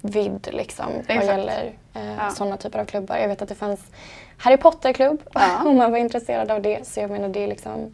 vidd 0.00 0.48
liksom 0.52 0.86
vad 0.92 1.16
Exakt. 1.16 1.26
gäller 1.26 1.72
eh, 1.94 2.14
Ja. 2.18 2.30
sådana 2.30 2.56
typer 2.56 2.78
av 2.78 2.84
klubbar. 2.84 3.16
Jag 3.16 3.28
vet 3.28 3.42
att 3.42 3.48
det 3.48 3.54
fanns 3.54 3.80
Harry 4.38 4.56
Potter-klubb 4.56 5.22
Ja. 5.34 5.40
om 5.64 5.76
man 5.76 5.90
var 5.90 5.98
intresserad 5.98 6.50
av 6.50 6.62
det. 6.62 6.86
Så 6.86 7.00
jag 7.00 7.10
menar 7.10 7.28
det 7.28 7.44
är 7.44 7.48
liksom 7.48 7.92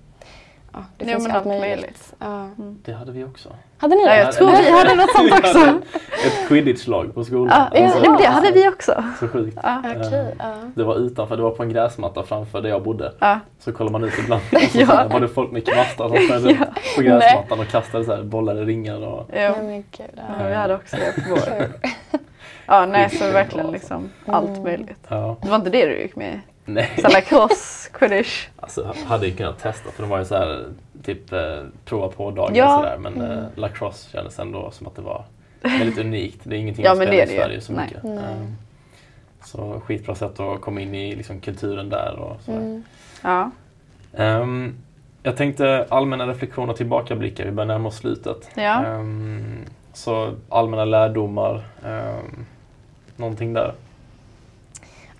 Ja, 0.73 0.79
det 0.99 1.05
Ja, 1.05 1.11
finns 1.13 1.27
men 1.29 1.37
allt 1.37 1.45
möjligt. 1.47 1.61
möjligt. 1.71 2.15
Ja. 2.19 2.49
Det 2.85 2.93
hade 2.93 3.13
vi 3.13 3.25
också. 3.25 3.49
Hade 3.79 3.95
ni 3.95 4.03
Ja, 4.05 4.11
det? 4.13 4.19
jag 4.19 4.33
tror 4.33 4.49
vi 4.51 4.71
hade 4.71 4.95
något 4.95 5.11
sånt 5.17 5.33
också. 5.33 5.81
Ett 6.27 6.49
quidditch-lag 6.49 7.15
på 7.15 7.25
skolan. 7.25 7.49
Ja, 7.75 7.85
Alltså, 7.85 7.99
nej, 8.01 8.09
men 8.11 8.19
det 8.21 8.27
hade 8.27 8.51
vi 8.53 8.69
också. 8.69 9.05
Så 9.21 9.29
sjukt. 9.29 9.59
Ja. 9.63 9.79
Okej, 9.97 10.35
ja. 10.39 10.55
Det 10.75 10.85
var 10.85 10.97
utanför, 10.97 11.37
det 11.37 11.43
var 11.43 11.51
på 11.51 11.63
en 11.63 11.69
gräsmatta 11.73 12.23
framför 12.23 12.61
där 12.63 12.69
jag 12.69 12.83
bodde. 12.83 13.13
Ja. 13.19 13.41
Så 13.59 13.73
kollar 13.73 13.91
man 13.91 14.05
ut 14.05 14.13
ibland 14.19 14.43
och 14.53 14.61
så, 14.63 14.79
Ja. 14.79 15.07
var 15.11 15.21
det 15.21 15.29
folk 15.29 15.51
med 15.53 15.67
kvastar 15.67 16.09
som 16.09 16.17
sprang 16.41 16.67
på 16.97 17.03
gräsmattan 17.03 17.61
och 17.61 17.67
kastade 17.69 18.05
så 18.05 18.15
här, 18.15 18.23
bollar 18.23 18.63
i 18.63 18.65
ringar. 18.65 19.07
Och, 19.07 19.31
Ja. 19.33 19.51
Nej, 19.51 19.63
men 19.63 19.77
gud, 19.77 20.11
Ja, 20.17 20.23
ja. 20.41 20.49
vi 20.49 20.55
hade 20.55 20.75
också 20.75 20.97
det 20.97 21.23
på 21.23 21.31
vår. 21.31 21.73
Ja, 22.67 22.87
nej 22.87 23.11
så 23.11 23.31
verkligen 23.33 23.71
liksom 23.71 23.97
Mm. 23.97 24.11
allt 24.35 24.63
möjligt. 24.63 24.99
ja. 25.09 25.37
Det 25.43 25.49
var 25.49 25.57
inte 25.57 25.71
det 25.71 25.87
du 25.87 26.03
gick 26.03 26.17
med? 26.17 26.41
Nej. 26.65 26.91
Så 27.03 27.09
lacrosse, 27.09 27.91
quidditch? 27.93 28.47
Alltså, 28.57 28.95
hade 29.07 29.27
ju 29.27 29.33
kunnat 29.37 29.59
testa 29.59 29.91
för 29.91 30.03
de 30.03 30.09
var 30.11 30.19
ju 30.19 30.25
så 30.25 30.35
här, 30.37 30.65
typ 31.03 31.33
eh, 31.33 31.41
prova 31.85 32.09
på 32.09 32.31
dagar 32.31 32.57
Ja. 32.57 32.77
sådär. 32.77 32.99
Men 32.99 33.21
eh, 33.31 33.45
lacrosse 33.55 34.11
kändes 34.11 34.39
ändå 34.39 34.71
som 34.71 34.87
att 34.87 34.97
det 34.97 35.03
var 35.03 35.25
väldigt 35.63 35.99
unikt. 35.99 36.41
Det 36.45 36.57
är 36.57 36.59
ingenting 36.61 36.85
Ja, 36.89 36.95
spelar 36.95 37.13
det 37.13 37.17
i 37.23 37.27
det 37.27 37.37
Sverige 37.37 37.55
ju. 37.55 37.61
så 37.61 37.73
Nej. 37.73 37.85
mycket. 37.87 38.03
Nej. 38.05 38.25
Ehm, 38.25 38.57
så 39.45 39.81
skitbra 39.87 40.15
sätt 40.15 40.41
att 40.41 40.61
komma 40.61 40.81
in 40.81 40.95
i 40.95 41.15
liksom, 41.17 41.41
kulturen 41.41 41.89
där 41.89 42.15
och 42.19 42.41
sådär. 42.43 42.59
Mm. 42.59 42.83
Ja. 43.23 43.51
Ehm, 44.17 44.75
jag 45.23 45.37
tänkte 45.37 45.87
allmänna 45.89 46.27
reflektioner 46.27 46.71
och 46.71 46.77
tillbakablickar. 46.77 47.45
Vi 47.45 47.51
börjar 47.51 47.69
närma 47.69 47.89
oss 47.89 47.97
slutet. 47.97 48.51
Ja. 48.55 48.85
Ehm, 48.85 49.65
så 49.93 50.35
allmänna 50.49 50.85
lärdomar. 50.85 51.63
Um, 51.85 52.47
någonting 53.17 53.53
där. 53.53 53.73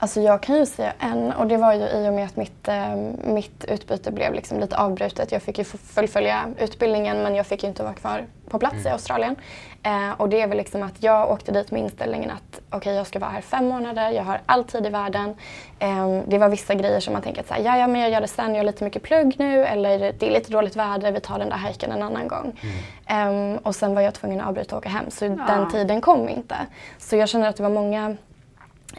Alltså 0.03 0.21
jag 0.21 0.43
kan 0.43 0.57
ju 0.57 0.67
säga 0.67 0.93
en 0.99 1.33
och 1.33 1.47
det 1.47 1.57
var 1.57 1.73
ju 1.73 1.81
i 1.81 2.09
och 2.09 2.13
med 2.13 2.25
att 2.25 2.37
mitt, 2.37 2.69
eh, 2.69 2.97
mitt 3.25 3.65
utbyte 3.65 4.13
blev 4.13 4.35
liksom 4.35 4.61
lite 4.61 4.77
avbrutet. 4.77 5.33
Jag 5.33 5.43
fick 5.43 5.59
ju 5.59 5.65
fullfölja 5.65 6.49
utbildningen 6.59 7.23
men 7.23 7.35
jag 7.35 7.47
fick 7.47 7.63
ju 7.63 7.69
inte 7.69 7.83
vara 7.83 7.95
kvar 7.95 8.25
på 8.49 8.59
plats 8.59 8.87
i 8.87 8.89
Australien. 8.89 9.37
Eh, 9.83 10.11
och 10.17 10.29
det 10.29 10.41
är 10.41 10.47
väl 10.47 10.59
liksom 10.59 10.83
att 10.83 11.03
jag 11.03 11.31
åkte 11.31 11.53
dit 11.53 11.71
med 11.71 11.83
inställningen 11.83 12.31
att 12.31 12.61
okej 12.71 12.95
jag 12.95 13.07
ska 13.07 13.19
vara 13.19 13.31
här 13.31 13.41
fem 13.41 13.69
månader, 13.69 14.11
jag 14.11 14.23
har 14.23 14.41
all 14.47 14.65
tid 14.65 14.87
i 14.87 14.89
världen. 14.89 15.35
Eh, 15.79 16.21
det 16.27 16.39
var 16.39 16.49
vissa 16.49 16.75
grejer 16.75 17.01
som 17.01 17.13
man 17.13 17.23
tänker 17.23 17.41
att 17.41 17.65
ja, 17.65 17.79
ja 17.79 17.87
men 17.87 18.01
jag 18.01 18.11
gör 18.11 18.21
det 18.21 18.29
sen, 18.29 18.55
jag 18.55 18.59
har 18.59 18.65
lite 18.65 18.85
mycket 18.85 19.03
plugg 19.03 19.35
nu 19.39 19.65
eller 19.65 19.99
det 20.19 20.27
är 20.27 20.31
lite 20.31 20.53
dåligt 20.53 20.77
väder, 20.77 21.13
vi 21.13 21.21
tar 21.21 21.39
den 21.39 21.49
där 21.49 21.57
hajken 21.57 21.93
en 21.93 22.03
annan 22.03 22.29
gång. 22.29 22.61
Eh, 23.07 23.59
och 23.63 23.75
sen 23.77 23.95
var 23.95 24.03
jag 24.03 24.15
tvungen 24.15 24.41
att 24.41 24.49
avbryta 24.49 24.77
och 24.77 24.83
åka 24.83 24.89
hem 24.89 25.11
så 25.11 25.29
den 25.29 25.71
tiden 25.71 26.01
kom 26.01 26.29
inte. 26.29 26.57
Så 26.99 27.17
jag 27.17 27.29
känner 27.29 27.49
att 27.49 27.57
det 27.57 27.63
var 27.63 27.71
många 27.71 28.17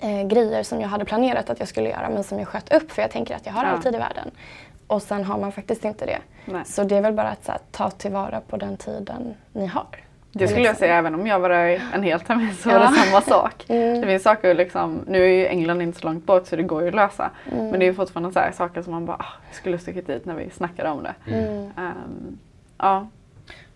eh, 0.04 0.28
grejer 0.28 0.64
som 0.64 0.82
jag 0.82 0.88
hade 0.88 1.06
planerat 1.06 1.50
att 1.50 1.60
jag 1.60 1.68
skulle 1.68 1.90
göra 1.90 2.10
men 2.10 2.24
som 2.24 2.40
jag 2.40 2.48
sköt 2.48 2.74
upp 2.74 2.92
för 2.92 3.02
jag 3.02 3.12
tänker 3.12 3.36
att 3.36 3.46
jag 3.46 3.54
har 3.54 3.64
Ja. 3.64 3.70
all 3.70 3.82
tid 3.84 3.96
i 3.96 3.98
världen. 3.98 4.32
Och 4.88 5.02
sen 5.02 5.24
har 5.24 5.40
man 5.40 5.52
faktiskt 5.52 5.86
inte 5.86 6.06
det. 6.06 6.20
Nej. 6.46 6.62
Så 6.66 6.84
det 6.84 6.96
är 6.96 7.02
väl 7.02 7.14
bara 7.14 7.30
att 7.30 7.48
här, 7.48 7.58
ta 7.72 7.90
tillvara 7.90 8.42
på 8.48 8.58
den 8.58 8.78
tiden 8.78 9.34
ni 9.54 9.66
har. 9.68 9.86
Det 10.36 10.48
skulle 10.48 10.66
jag 10.66 10.78
säga 10.78 10.96
även 10.96 11.16
om 11.16 11.28
jag 11.28 11.40
var 11.40 11.50
där 11.50 11.82
en 11.94 12.04
hel 12.04 12.20
termin 12.20 12.56
så 12.56 12.70
var 12.70 12.76
Ja. 12.76 12.90
det 12.90 12.96
samma 12.96 13.22
sak. 13.22 13.66
Mm. 13.70 14.02
Det 14.02 14.08
finns 14.08 14.24
saker 14.24 14.54
liksom, 14.56 15.02
nu 15.08 15.24
är 15.24 15.28
ju 15.28 15.48
England 15.48 15.82
inte 15.82 16.00
så 16.00 16.06
långt 16.08 16.26
bort 16.26 16.48
så 16.48 16.56
det 16.56 16.64
går 16.64 16.82
ju 16.82 16.88
att 16.88 16.96
lösa. 16.96 17.30
Mm. 17.52 17.68
Men 17.70 17.80
det 17.80 17.86
är 17.86 17.88
ju 17.88 17.94
fortfarande 17.94 18.32
så 18.34 18.40
här 18.40 18.52
saker 18.52 18.82
som 18.82 18.94
man 18.94 19.06
bara, 19.06 19.18
ah, 19.18 19.26
skulle 19.52 19.78
stuckit 19.78 20.08
dit 20.08 20.26
när 20.26 20.36
vi 20.36 20.50
snackade 20.50 20.90
om 20.90 21.04
det. 21.04 21.14
Mm. 21.32 21.64
Ehm, 21.78 22.38
ja, 22.78 23.08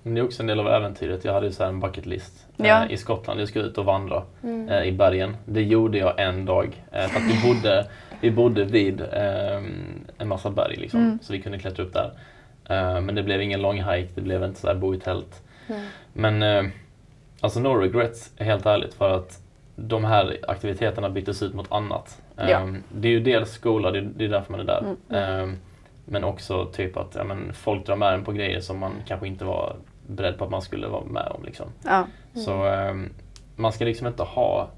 Men 0.08 0.16
det 0.16 0.22
är 0.22 0.26
också 0.26 0.44
en 0.44 0.48
del 0.48 0.60
av 0.60 0.68
äventyret. 0.68 1.26
Jag 1.26 1.34
hade 1.34 1.46
ju 1.46 1.52
så 1.52 1.64
här 1.64 1.70
en 1.70 1.80
bucket 1.80 2.06
list 2.06 2.48
eh, 2.58 2.68
Ja. 2.68 2.86
i 2.90 2.98
Skottland. 2.98 3.42
Jag 3.42 3.48
skulle 3.48 3.66
ut 3.66 3.78
och 3.78 3.86
vandra 3.86 4.24
Mm. 4.44 4.70
eh, 4.70 4.84
i 4.84 4.92
bergen. 4.92 5.38
Det 5.46 5.62
gjorde 5.62 5.98
jag 5.98 6.20
en 6.20 6.46
dag. 6.46 6.84
Eh, 6.92 7.08
för 7.08 7.20
att 7.20 7.26
vi 7.26 7.42
bodde, 7.54 7.86
vi 8.22 8.32
bodde 8.32 8.64
vid 8.64 9.02
eh, 9.02 9.58
en 10.18 10.28
massa 10.28 10.50
berg 10.50 10.76
liksom, 10.76 11.00
Mm. 11.00 11.20
så 11.22 11.34
vi 11.34 11.42
kunde 11.42 11.60
klättra 11.60 11.84
upp 11.84 11.94
där. 11.94 12.12
Eh, 12.70 13.02
men 13.02 13.16
det 13.16 13.24
blev 13.24 13.42
ingen 13.42 13.62
lång 13.62 13.78
hike, 13.84 14.10
det 14.16 14.22
blev 14.22 14.44
inte 14.44 14.60
så 14.60 14.68
här 14.68 14.76
bo 14.76 14.96
i 14.96 15.00
tält. 15.00 15.44
Mm. 15.68 15.82
Men 16.14 16.44
eh, 16.44 16.72
alltså 17.40 17.60
no 17.60 17.68
regrets, 17.68 18.32
helt 18.38 18.66
ärligt, 18.66 18.94
för 18.94 19.10
att 19.16 19.40
de 19.76 20.06
här 20.06 20.38
aktiviteterna 20.48 21.10
byttes 21.10 21.44
ut 21.44 21.54
mot 21.54 21.72
annat. 21.72 22.22
Eh, 22.38 22.50
Ja. 22.50 22.68
Det 22.96 23.08
är 23.08 23.12
ju 23.12 23.20
dels 23.20 23.52
skola, 23.52 23.92
det 23.92 24.00
är, 24.00 24.10
det 24.16 24.26
är 24.26 24.30
därför 24.30 24.52
man 24.52 24.60
är 24.60 24.64
där. 24.66 24.84
Mm. 25.10 25.50
Eh, 25.50 25.56
men 26.10 26.24
också 26.24 26.66
typ 26.66 26.98
att 26.98 27.16
ja, 27.16 27.24
men 27.24 27.54
folk 27.54 27.86
drar 27.86 27.96
med 27.96 28.14
en 28.14 28.24
på 28.24 28.32
grejer 28.32 28.60
som 28.60 28.78
man 28.80 28.92
kanske 29.08 29.28
inte 29.28 29.46
var 29.46 29.76
beredd 30.08 30.38
på 30.38 30.44
att 30.46 30.52
man 30.52 30.62
skulle 30.62 30.88
vara 30.88 31.06
med 31.06 31.28
om. 31.28 31.44
Liksom. 31.44 31.68
ja, 31.84 32.08
Så 32.34 32.64
ehm, 32.66 33.10
man 33.56 33.72
ska 33.72 33.86
liksom 33.86 34.08
inte 34.08 34.24
ha, 34.24 34.70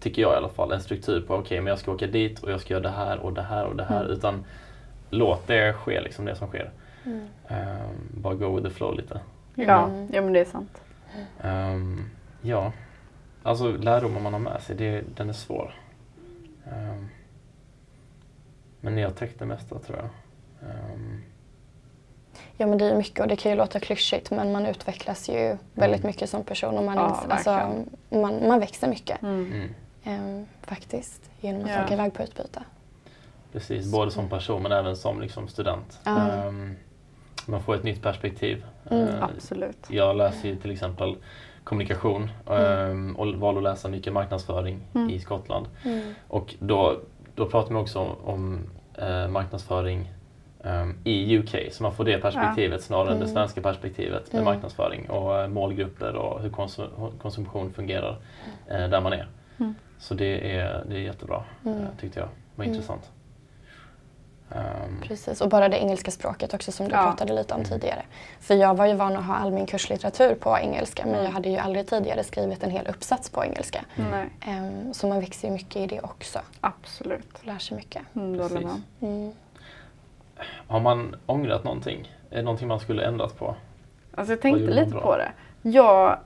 tycker 0.00 0.22
jag 0.22 0.32
i 0.32 0.36
alla 0.36 0.48
fall, 0.48 0.72
en 0.72 0.80
struktur 0.80 1.20
på 1.26 1.34
okej 1.34 1.60
men 1.60 1.66
jag 1.70 1.78
ska 1.78 1.92
åka 1.92 2.06
dit 2.06 2.40
och 2.40 2.50
jag 2.50 2.60
ska 2.60 2.74
göra 2.74 2.82
det 2.82 2.90
här 2.90 3.18
och 3.18 3.32
det 3.32 3.42
här 3.42 3.64
och 3.64 3.76
det 3.76 3.84
här. 3.84 4.00
Mm. 4.00 4.12
Utan 4.12 4.44
låt 5.10 5.46
det 5.46 5.72
ske, 5.72 6.00
liksom 6.00 6.24
det 6.24 6.34
som 6.36 6.48
sker. 6.48 6.70
Mm. 7.06 7.20
Ehm, 7.48 7.96
bara 8.10 8.34
go 8.34 8.56
with 8.56 8.68
the 8.68 8.74
flow 8.74 8.94
lite. 8.96 9.20
ja, 9.54 9.84
Mm. 9.88 10.08
ja 10.12 10.22
men 10.22 10.32
det 10.32 10.40
är 10.40 10.44
sant. 10.44 10.82
Ehm, 11.42 12.10
ja, 12.42 12.72
alltså 13.42 13.72
lärdomar 13.72 14.20
man 14.20 14.32
har 14.32 14.40
med 14.40 14.62
sig, 14.62 14.76
det, 14.76 15.04
den 15.16 15.28
är 15.28 15.32
svår. 15.32 15.74
Men 18.80 18.94
ni 18.94 19.02
har 19.02 19.10
täckt 19.10 19.38
det 19.38 19.46
mesta 19.46 19.78
tror 19.78 19.98
jag. 19.98 20.08
Ehm, 20.70 21.22
Ja 22.60 22.66
men 22.66 22.78
det 22.78 22.84
är 22.84 22.94
mycket 22.96 23.20
och 23.20 23.28
det 23.28 23.36
kan 23.36 23.52
ju 23.52 23.58
låta 23.58 23.80
klyschigt 23.80 24.30
men 24.30 24.52
man 24.52 24.66
utvecklas 24.66 25.28
ju 25.28 25.56
väldigt 25.74 26.02
mycket 26.02 26.30
som 26.30 26.44
person 26.44 26.78
och 26.78 26.84
man, 26.84 26.96
Ja, 26.96 27.08
ins- 27.08 27.32
alltså, 27.32 27.84
man, 28.20 28.48
man 28.48 28.60
växer 28.60 28.88
mycket 28.88 29.22
Mm. 29.22 29.52
mm. 29.52 29.68
ehm, 30.04 30.46
faktiskt 30.62 31.30
genom 31.40 31.64
att 31.64 31.70
Ja. 31.70 31.84
åka 31.84 31.94
iväg 31.94 32.14
på 32.14 32.22
utbyte. 32.22 32.62
Precis, 33.52 33.92
både 33.92 34.10
som 34.10 34.28
person 34.28 34.62
men 34.62 34.72
även 34.72 34.96
som 34.96 35.20
liksom, 35.20 35.48
student. 35.48 35.98
Ja. 36.04 36.28
Ehm, 36.32 36.76
man 37.46 37.62
får 37.62 37.74
ett 37.74 37.82
nytt 37.84 38.02
perspektiv. 38.02 38.64
Mm, 38.90 39.08
Ehm, 39.08 39.22
Absolut. 39.22 39.86
Jag 39.90 40.16
läser 40.16 40.48
ju 40.48 40.56
till 40.56 40.70
exempel 40.70 41.16
kommunikation 41.64 42.30
ehm, 42.50 43.16
och 43.16 43.26
valde 43.26 43.58
att 43.60 43.64
läsa 43.64 43.88
mycket 43.88 44.12
marknadsföring 44.12 44.80
Mm. 44.94 45.10
i 45.10 45.20
Skottland. 45.20 45.66
Mm. 45.84 46.14
Och 46.28 46.54
då, 46.58 47.00
då 47.34 47.46
pratar 47.46 47.72
man 47.72 47.82
också 47.82 47.98
om, 47.98 48.16
om 48.24 48.60
eh, 48.98 49.28
marknadsföring 49.28 50.12
ehm, 50.68 50.98
i 51.04 51.38
UK, 51.38 51.72
så 51.72 51.82
man 51.82 51.94
får 51.94 52.04
det 52.04 52.18
perspektivet 52.18 52.82
snarare 52.82 53.12
än 53.12 53.18
det 53.18 53.24
Mm. 53.24 53.34
svenska 53.34 53.60
perspektivet 53.60 54.32
med 54.32 54.40
Mm. 54.42 54.44
marknadsföring 54.44 55.10
och 55.10 55.38
eh, 55.40 55.48
målgrupper 55.48 56.14
och 56.16 56.40
hur 56.42 56.50
konsum- 56.50 57.18
konsumtion 57.22 57.72
fungerar 57.72 58.16
eh, 58.66 58.88
där 58.88 59.00
man 59.00 59.12
är. 59.12 59.28
Mm. 59.58 59.74
Så 59.98 60.14
det 60.14 60.56
är, 60.56 60.84
det 60.88 60.94
är 60.94 61.00
jättebra, 61.00 61.44
Mm. 61.64 61.78
eh, 61.78 61.86
tyckte 62.00 62.20
jag. 62.20 62.28
var 62.56 62.64
Mm. 62.64 62.74
intressant. 62.74 63.10
Um, 64.50 65.00
Precis, 65.02 65.40
och 65.40 65.48
bara 65.48 65.68
det 65.68 65.76
engelska 65.78 66.10
språket 66.10 66.54
också 66.54 66.72
som 66.72 66.88
du 66.88 66.94
ja. 66.94 67.02
pratade 67.02 67.32
lite 67.34 67.54
om 67.54 67.64
tidigare. 67.64 68.02
För 68.40 68.54
jag 68.54 68.74
var 68.76 68.86
ju 68.86 68.94
van 68.94 69.16
att 69.16 69.24
ha 69.24 69.34
all 69.34 69.50
min 69.52 69.66
kurslitteratur 69.66 70.34
på 70.34 70.58
engelska 70.58 71.06
men 71.06 71.24
jag 71.24 71.30
hade 71.30 71.48
ju 71.48 71.56
aldrig 71.56 71.86
tidigare 71.86 72.24
skrivit 72.24 72.62
en 72.62 72.70
hel 72.70 72.86
uppsats 72.86 73.30
på 73.30 73.44
engelska. 73.44 73.84
Mm. 73.96 74.30
Um, 74.86 74.94
så 74.94 75.06
man 75.06 75.20
växer 75.20 75.48
ju 75.48 75.54
mycket 75.54 75.76
i 75.76 75.86
det 75.86 76.00
också. 76.00 76.38
Absolut. 76.60 77.28
Lär 77.46 77.58
sig 77.58 77.76
mycket. 77.76 78.02
Mm, 78.16 78.40
mm. 79.00 79.32
Har 80.68 80.80
man 80.80 81.16
ångrat 81.26 81.64
någonting? 81.64 82.12
Är 82.30 82.36
det 82.36 82.42
någonting 82.42 82.68
man 82.68 82.80
skulle 82.80 83.06
ändrat 83.06 83.38
på? 83.38 83.54
Alltså 84.14 84.32
jag 84.32 84.40
tänkte 84.40 84.70
lite 84.70 84.90
på 84.90 85.16
det. 85.16 85.32
Jag, 85.62 86.18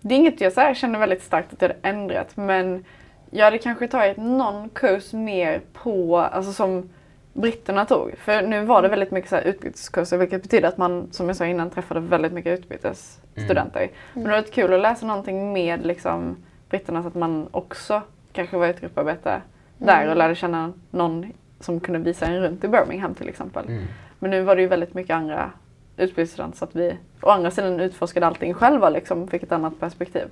det 0.00 0.14
är 0.14 0.18
inget 0.18 0.40
jag 0.40 0.52
så 0.52 0.74
känner 0.74 0.98
väldigt 0.98 1.22
starkt 1.22 1.52
att 1.52 1.62
jag 1.62 1.68
hade 1.68 1.88
ändrat 1.88 2.36
men 2.36 2.84
jag 3.30 3.44
hade 3.44 3.58
kanske 3.58 3.88
tagit 3.88 4.16
någon 4.16 4.68
kurs 4.68 5.12
mer 5.12 5.60
på, 5.72 6.18
alltså 6.18 6.52
som 6.52 6.88
britterna 7.32 7.84
tog. 7.84 8.18
För 8.18 8.42
nu 8.42 8.64
var 8.64 8.82
det 8.82 8.88
väldigt 8.88 9.10
mycket 9.10 9.30
så 9.30 9.36
här 9.36 9.42
utbyteskurser 9.42 10.16
vilket 10.16 10.42
betyder 10.42 10.68
att 10.68 10.78
man, 10.78 11.08
som 11.12 11.26
jag 11.26 11.36
sa 11.36 11.46
innan, 11.46 11.70
träffade 11.70 12.00
väldigt 12.00 12.32
mycket 12.32 12.58
utbytesstudenter. 12.58 13.80
Mm. 13.80 13.92
Men 14.12 14.24
det 14.24 14.30
var 14.30 14.38
lite 14.38 14.52
kul 14.52 14.74
att 14.74 14.80
läsa 14.80 15.06
någonting 15.06 15.52
med 15.52 15.86
liksom, 15.86 16.36
britterna 16.70 17.02
så 17.02 17.08
att 17.08 17.14
man 17.14 17.48
också 17.50 18.02
kanske 18.32 18.56
var 18.56 18.66
ett 18.66 18.80
grupparbete 18.80 19.30
mm. 19.30 19.42
där 19.76 20.10
och 20.10 20.16
lärde 20.16 20.34
känna 20.34 20.72
någon 20.90 21.32
som 21.60 21.80
kunde 21.80 21.98
visa 21.98 22.26
en 22.26 22.40
runt 22.40 22.64
i 22.64 22.68
Birmingham 22.68 23.14
till 23.14 23.28
exempel. 23.28 23.66
Mm. 23.66 23.84
Men 24.18 24.30
nu 24.30 24.42
var 24.42 24.56
det 24.56 24.62
ju 24.62 24.68
väldigt 24.68 24.94
mycket 24.94 25.14
andra 25.14 25.52
utbytesstudenter 25.96 26.58
så 26.58 26.64
att 26.64 26.76
vi 26.76 26.96
å 27.22 27.30
andra 27.30 27.50
sidan 27.50 27.80
utforskade 27.80 28.26
allting 28.26 28.54
själva 28.54 28.90
liksom, 28.90 29.28
fick 29.28 29.42
ett 29.42 29.52
annat 29.52 29.80
perspektiv. 29.80 30.28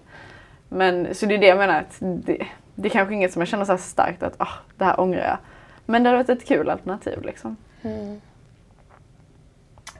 Men 0.68 1.14
så 1.14 1.26
det 1.26 1.34
är 1.34 1.38
det 1.38 1.46
jag 1.46 1.58
menar, 1.58 1.80
att 1.80 1.96
det, 2.00 2.46
det 2.74 2.88
är 2.88 2.90
kanske 2.90 3.14
inget 3.14 3.32
som 3.32 3.40
jag 3.40 3.48
känner 3.48 3.64
så 3.64 3.78
starkt 3.78 4.22
att 4.22 4.34
ah, 4.38 4.52
det 4.76 4.84
här 4.84 5.00
ångrar 5.00 5.24
jag. 5.24 5.38
Men 5.86 6.02
det 6.02 6.08
hade 6.08 6.22
varit 6.22 6.42
ett 6.42 6.48
kul 6.48 6.70
alternativ 6.70 7.22
liksom. 7.22 7.56
Mm. 7.82 8.20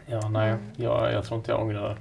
Ja, 0.07 0.29
nej, 0.29 0.57
jag, 0.77 1.13
jag 1.13 1.25
tror 1.25 1.39
inte 1.39 1.51
jag 1.51 1.61
ångrar 1.61 1.97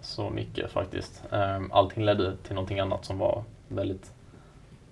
så 0.00 0.30
mycket 0.30 0.70
faktiskt. 0.70 1.22
Um, 1.30 1.72
allting 1.72 2.04
ledde 2.04 2.36
till 2.36 2.54
någonting 2.54 2.80
annat 2.80 3.04
som 3.04 3.18
var 3.18 3.44
väldigt 3.68 4.12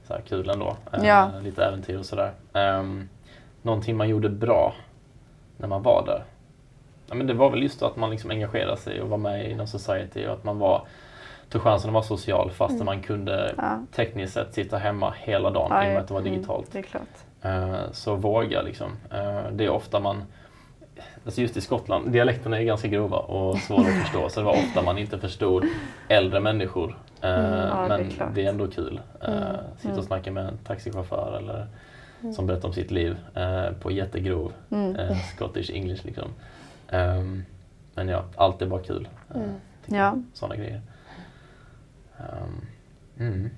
så 0.06 0.14
här, 0.14 0.20
kul 0.20 0.50
ändå. 0.50 0.76
Uh, 0.94 1.06
ja. 1.06 1.30
Lite 1.42 1.64
äventyr 1.64 1.98
och 1.98 2.06
sådär. 2.06 2.32
Um, 2.52 3.08
någonting 3.64 3.96
man 3.96 4.08
gjorde 4.08 4.28
bra 4.28 4.74
när 5.56 5.68
man 5.68 5.82
var 5.82 6.06
där. 6.06 6.24
Ja, 7.06 7.14
men 7.14 7.26
det 7.26 7.34
var 7.34 7.50
väl 7.50 7.62
just 7.62 7.82
att 7.82 7.96
man 7.96 8.10
liksom 8.10 8.30
engagerade 8.30 8.76
sig 8.76 9.02
och 9.02 9.08
var 9.08 9.18
med 9.18 9.50
i 9.50 9.54
någon 9.54 9.68
society 9.68 10.26
och 10.26 10.32
att 10.32 10.44
man 10.44 10.58
var 10.58 10.86
tog 11.48 11.62
chansen 11.62 11.90
att 11.90 11.94
vara 11.94 12.04
social 12.04 12.50
fast 12.50 12.74
mm. 12.74 12.84
man 12.84 13.02
kunde 13.02 13.54
ja. 13.56 13.82
tekniskt 13.92 14.34
sett 14.34 14.54
sitta 14.54 14.78
hemma 14.78 15.14
hela 15.18 15.50
dagen 15.50 15.68
ja, 15.70 15.84
i 15.84 15.88
och 15.88 15.92
med 15.92 16.00
att 16.00 16.08
det 16.08 16.14
var 16.14 16.20
mm, 16.20 16.32
digitalt. 16.32 16.74
Mm, 16.74 16.82
det 16.82 16.88
uh, 17.48 17.92
så 17.92 18.14
våga 18.14 18.62
liksom. 18.62 18.90
Uh, 19.12 19.50
det 19.52 19.64
är 19.64 19.70
ofta 19.70 20.00
man 20.00 20.24
Alltså 21.24 21.40
just 21.40 21.56
i 21.56 21.60
Skottland, 21.60 22.12
dialekterna 22.12 22.60
är 22.60 22.64
ganska 22.64 22.88
grova 22.88 23.16
och 23.16 23.58
svåra 23.58 23.80
att 23.80 24.02
förstå 24.02 24.28
så 24.28 24.40
det 24.40 24.46
var 24.46 24.52
ofta 24.52 24.82
man 24.82 24.98
inte 24.98 25.18
förstod 25.18 25.64
äldre 26.08 26.40
människor. 26.40 26.88
Uh, 27.24 27.30
ja, 27.30 27.88
men 27.88 28.08
det 28.08 28.24
är, 28.24 28.30
det 28.34 28.44
är, 28.44 28.48
ändå 28.48 28.66
kul. 28.66 29.00
Mm. 29.20 29.42
Sitta 29.76 29.88
och 29.88 29.92
mm. 29.92 30.02
snacka 30.02 30.32
med 30.32 30.48
en 30.48 30.58
taxichaufför 30.58 31.36
eller 31.38 31.66
som 32.32 32.46
berättar 32.46 32.68
om 32.68 32.74
sitt 32.74 32.90
liv 32.90 33.16
på 33.80 33.90
jättegrov 33.90 34.52
Scottish 35.34 35.70
English. 35.70 36.06
Liksom. 36.06 36.28
Um, 36.92 37.44
men 37.94 38.08
ja, 38.08 38.24
allt 38.36 38.62
är 38.62 38.66
bara 38.66 38.82
kul. 38.82 39.08
Ja. 39.86 40.16
Sådana 40.34 40.56
grejer. 40.56 40.80
Um, 42.18 42.66
mm. 43.18 43.50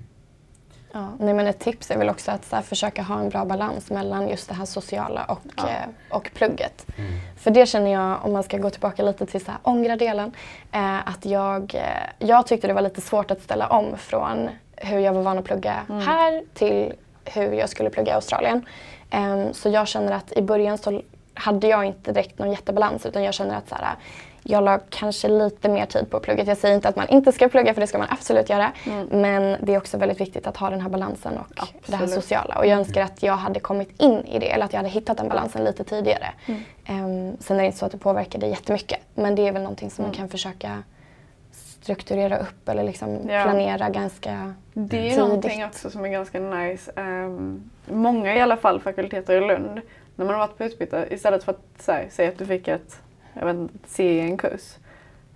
Ja, 0.91 1.13
nej 1.19 1.33
men 1.33 1.47
ett 1.47 1.59
tips 1.59 1.91
är 1.91 1.97
väl 1.97 2.09
också 2.09 2.31
att 2.31 2.51
här, 2.51 2.61
försöka 2.61 3.01
ha 3.01 3.19
en 3.19 3.29
bra 3.29 3.45
balans 3.45 3.91
mellan 3.91 4.29
just 4.29 4.49
det 4.49 4.55
här 4.55 4.65
sociala 4.65 5.25
och, 5.25 5.41
ja. 5.57 5.69
eh, 5.69 6.15
och 6.17 6.31
plugget. 6.33 6.85
Mm. 6.97 7.11
För 7.37 7.51
det 7.51 7.65
känner 7.65 7.91
jag, 7.91 8.25
om 8.25 8.33
man 8.33 8.43
ska 8.43 8.57
gå 8.57 8.69
tillbaka 8.69 9.03
lite 9.03 9.25
till 9.25 9.45
så 9.45 9.51
här, 9.51 9.59
ångra-delen, 9.63 10.31
eh, 10.71 11.07
att 11.07 11.25
jag, 11.25 11.75
eh, 11.75 12.27
jag 12.27 12.47
tyckte 12.47 12.67
det 12.67 12.73
var 12.73 12.81
lite 12.81 13.01
svårt 13.01 13.31
att 13.31 13.41
ställa 13.41 13.67
om 13.67 13.97
från 13.97 14.49
hur 14.75 14.99
jag 14.99 15.13
var 15.13 15.21
van 15.21 15.37
att 15.37 15.45
plugga 15.45 15.75
mm. 15.89 16.01
här 16.01 16.43
till 16.53 16.93
hur 17.33 17.51
jag 17.51 17.69
skulle 17.69 17.89
plugga 17.89 18.11
i 18.11 18.15
Australien. 18.15 18.65
Ehm, 19.09 19.53
så 19.53 19.69
jag 19.69 19.87
känner 19.87 20.11
att 20.11 20.31
i 20.31 20.41
början 20.41 20.77
så 20.77 21.01
hade 21.33 21.67
jag 21.67 21.85
inte 21.85 22.11
direkt 22.11 22.39
någon 22.39 22.51
jättebalans 22.51 23.05
utan 23.05 23.23
jag 23.23 23.33
känner 23.33 23.57
att 23.57 23.69
så 23.69 23.75
här, 23.75 23.95
jag 24.43 24.63
la 24.63 24.79
kanske 24.89 25.27
lite 25.27 25.69
mer 25.69 25.85
tid 25.85 26.09
på 26.09 26.19
plugget. 26.19 26.47
Jag 26.47 26.57
säger 26.57 26.75
inte 26.75 26.89
att 26.89 26.95
man 26.95 27.07
inte 27.07 27.31
ska 27.31 27.49
plugga 27.49 27.73
för 27.73 27.81
det 27.81 27.87
ska 27.87 27.97
man 27.97 28.07
absolut 28.09 28.49
göra. 28.49 28.71
Mm. 28.85 29.07
Men 29.07 29.57
det 29.61 29.73
är 29.73 29.77
också 29.77 29.97
väldigt 29.97 30.21
viktigt 30.21 30.47
att 30.47 30.57
ha 30.57 30.69
den 30.69 30.81
här 30.81 30.89
balansen 30.89 31.37
och 31.37 31.45
absolut. 31.55 31.85
det 31.85 31.95
här 31.95 32.07
sociala. 32.07 32.57
Och 32.57 32.65
jag 32.65 32.79
önskar 32.79 33.01
att 33.01 33.23
jag 33.23 33.35
hade 33.35 33.59
kommit 33.59 34.01
in 34.01 34.25
i 34.25 34.39
det 34.39 34.51
eller 34.51 34.65
att 34.65 34.73
jag 34.73 34.79
hade 34.79 34.89
hittat 34.89 35.17
den 35.17 35.27
balansen 35.27 35.63
lite 35.63 35.83
tidigare. 35.83 36.27
Mm. 36.45 36.61
Um, 36.89 37.37
sen 37.39 37.57
är 37.57 37.61
det 37.61 37.65
inte 37.65 37.77
så 37.77 37.85
att 37.85 37.91
det 37.91 37.97
påverkar 37.97 38.39
det 38.39 38.47
jättemycket. 38.47 38.99
Men 39.15 39.35
det 39.35 39.47
är 39.47 39.51
väl 39.51 39.61
någonting 39.61 39.91
som 39.91 40.05
mm. 40.05 40.09
man 40.09 40.17
kan 40.17 40.29
försöka 40.29 40.83
strukturera 41.87 42.37
upp 42.37 42.69
eller 42.69 42.83
liksom 42.83 43.29
ja. 43.29 43.43
planera 43.43 43.89
ganska 43.89 44.53
Det 44.73 44.97
är 44.97 45.01
tidigt. 45.01 45.17
någonting 45.17 45.65
också 45.65 45.89
som 45.89 46.05
är 46.05 46.09
ganska 46.09 46.39
nice. 46.39 46.91
Um, 46.95 47.69
många 47.85 48.35
i 48.35 48.41
alla 48.41 48.57
fall 48.57 48.79
fakulteter 48.79 49.41
i 49.41 49.47
Lund, 49.47 49.81
när 50.15 50.25
man 50.25 50.35
har 50.35 50.47
varit 50.47 50.57
på 50.57 50.63
utbyte, 50.63 51.07
istället 51.11 51.43
för 51.43 51.51
att 51.51 52.11
säga 52.11 52.29
att 52.29 52.37
du 52.37 52.45
fick 52.45 52.67
ett 52.67 53.01
jag 53.33 53.45
vet 53.45 53.55
inte, 53.55 53.73
C 53.85 54.03
i 54.03 54.19
en 54.19 54.37
kurs. 54.37 54.75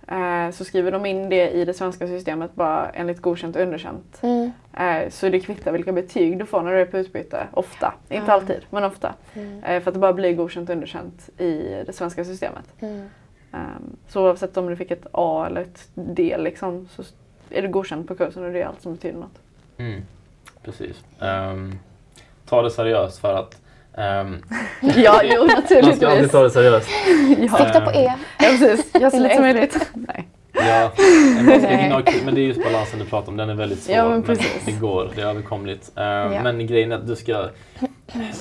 Eh, 0.08 0.50
så 0.50 0.64
skriver 0.64 0.92
de 0.92 1.06
in 1.06 1.28
det 1.28 1.50
i 1.50 1.64
det 1.64 1.74
svenska 1.74 2.06
systemet 2.06 2.54
bara 2.54 2.90
enligt 2.90 3.20
godkänt 3.20 3.56
och 3.56 3.62
underkänt. 3.62 4.20
Mm. 4.22 4.52
Eh, 4.78 5.10
så 5.10 5.28
det 5.28 5.40
kvittar 5.40 5.72
vilka 5.72 5.92
betyg 5.92 6.38
du 6.38 6.46
får 6.46 6.62
när 6.62 6.72
du 6.72 6.80
är 6.80 6.86
på 6.86 6.98
utbyte. 6.98 7.46
Ofta. 7.52 7.94
Inte 8.02 8.16
mm. 8.16 8.30
alltid, 8.30 8.60
men 8.70 8.84
ofta. 8.84 9.14
Mm. 9.34 9.64
Eh, 9.64 9.82
för 9.82 9.90
att 9.90 9.94
det 9.94 10.00
bara 10.00 10.12
blir 10.12 10.34
godkänt 10.34 10.68
och 10.68 10.74
underkänt 10.74 11.28
i 11.38 11.82
det 11.86 11.92
svenska 11.92 12.24
systemet. 12.24 12.64
Mm. 12.80 13.08
Ehm, 13.52 13.96
så 14.08 14.22
oavsett 14.22 14.56
om 14.56 14.66
du 14.66 14.76
fick 14.76 14.90
ett 14.90 15.06
A 15.12 15.46
eller 15.46 15.60
ett 15.60 15.88
D 15.94 16.36
liksom, 16.38 16.88
så 16.96 17.02
är 17.50 17.62
du 17.62 17.68
godkänd 17.68 18.08
på 18.08 18.14
kursen 18.14 18.44
och 18.44 18.52
det 18.52 18.62
är 18.62 18.66
allt 18.66 18.82
som 18.82 18.94
betyder 18.94 19.18
något. 19.18 19.38
Mm. 19.78 20.02
Precis. 20.62 21.04
Um, 21.18 21.78
ta 22.46 22.62
det 22.62 22.70
seriöst 22.70 23.18
för 23.18 23.34
att 23.34 23.58
Um, 23.94 24.44
ja, 24.96 25.20
jo 25.24 25.44
naturligtvis. 25.44 25.82
Man 25.82 25.96
ska 25.96 26.08
alltid 26.08 26.30
ta 26.30 26.42
det 26.42 26.50
seriöst. 26.50 26.88
ja. 27.38 27.58
Sikta 27.58 27.80
på 27.80 27.90
E. 27.90 28.02
Ja, 28.04 28.16
precis. 28.38 28.94
Gör 28.94 29.10
så 29.10 29.18
lite 29.18 29.34
som 29.34 29.42
möjligt. 29.42 29.90
Nej. 29.94 30.28
Ja, 30.52 30.92
man 31.44 31.60
ska 31.60 31.68
hinna 31.68 32.02
men 32.24 32.34
det 32.34 32.40
är 32.40 32.42
just 32.42 32.64
balansen 32.64 32.98
du 32.98 33.04
pratar 33.04 33.28
om. 33.28 33.36
Den 33.36 33.50
är 33.50 33.54
väldigt 33.54 33.82
svår. 33.82 33.96
Ja, 33.96 34.08
men, 34.08 34.20
men 34.26 34.36
det 34.64 34.80
går, 34.80 35.10
det 35.14 35.22
är 35.22 35.26
överkomligt. 35.26 35.92
Uh, 35.98 36.04
ja. 36.04 36.42
Men 36.42 36.66
grejen 36.66 36.92
är 36.92 36.96
att 36.96 37.06
du 37.06 37.16
ska... 37.16 37.48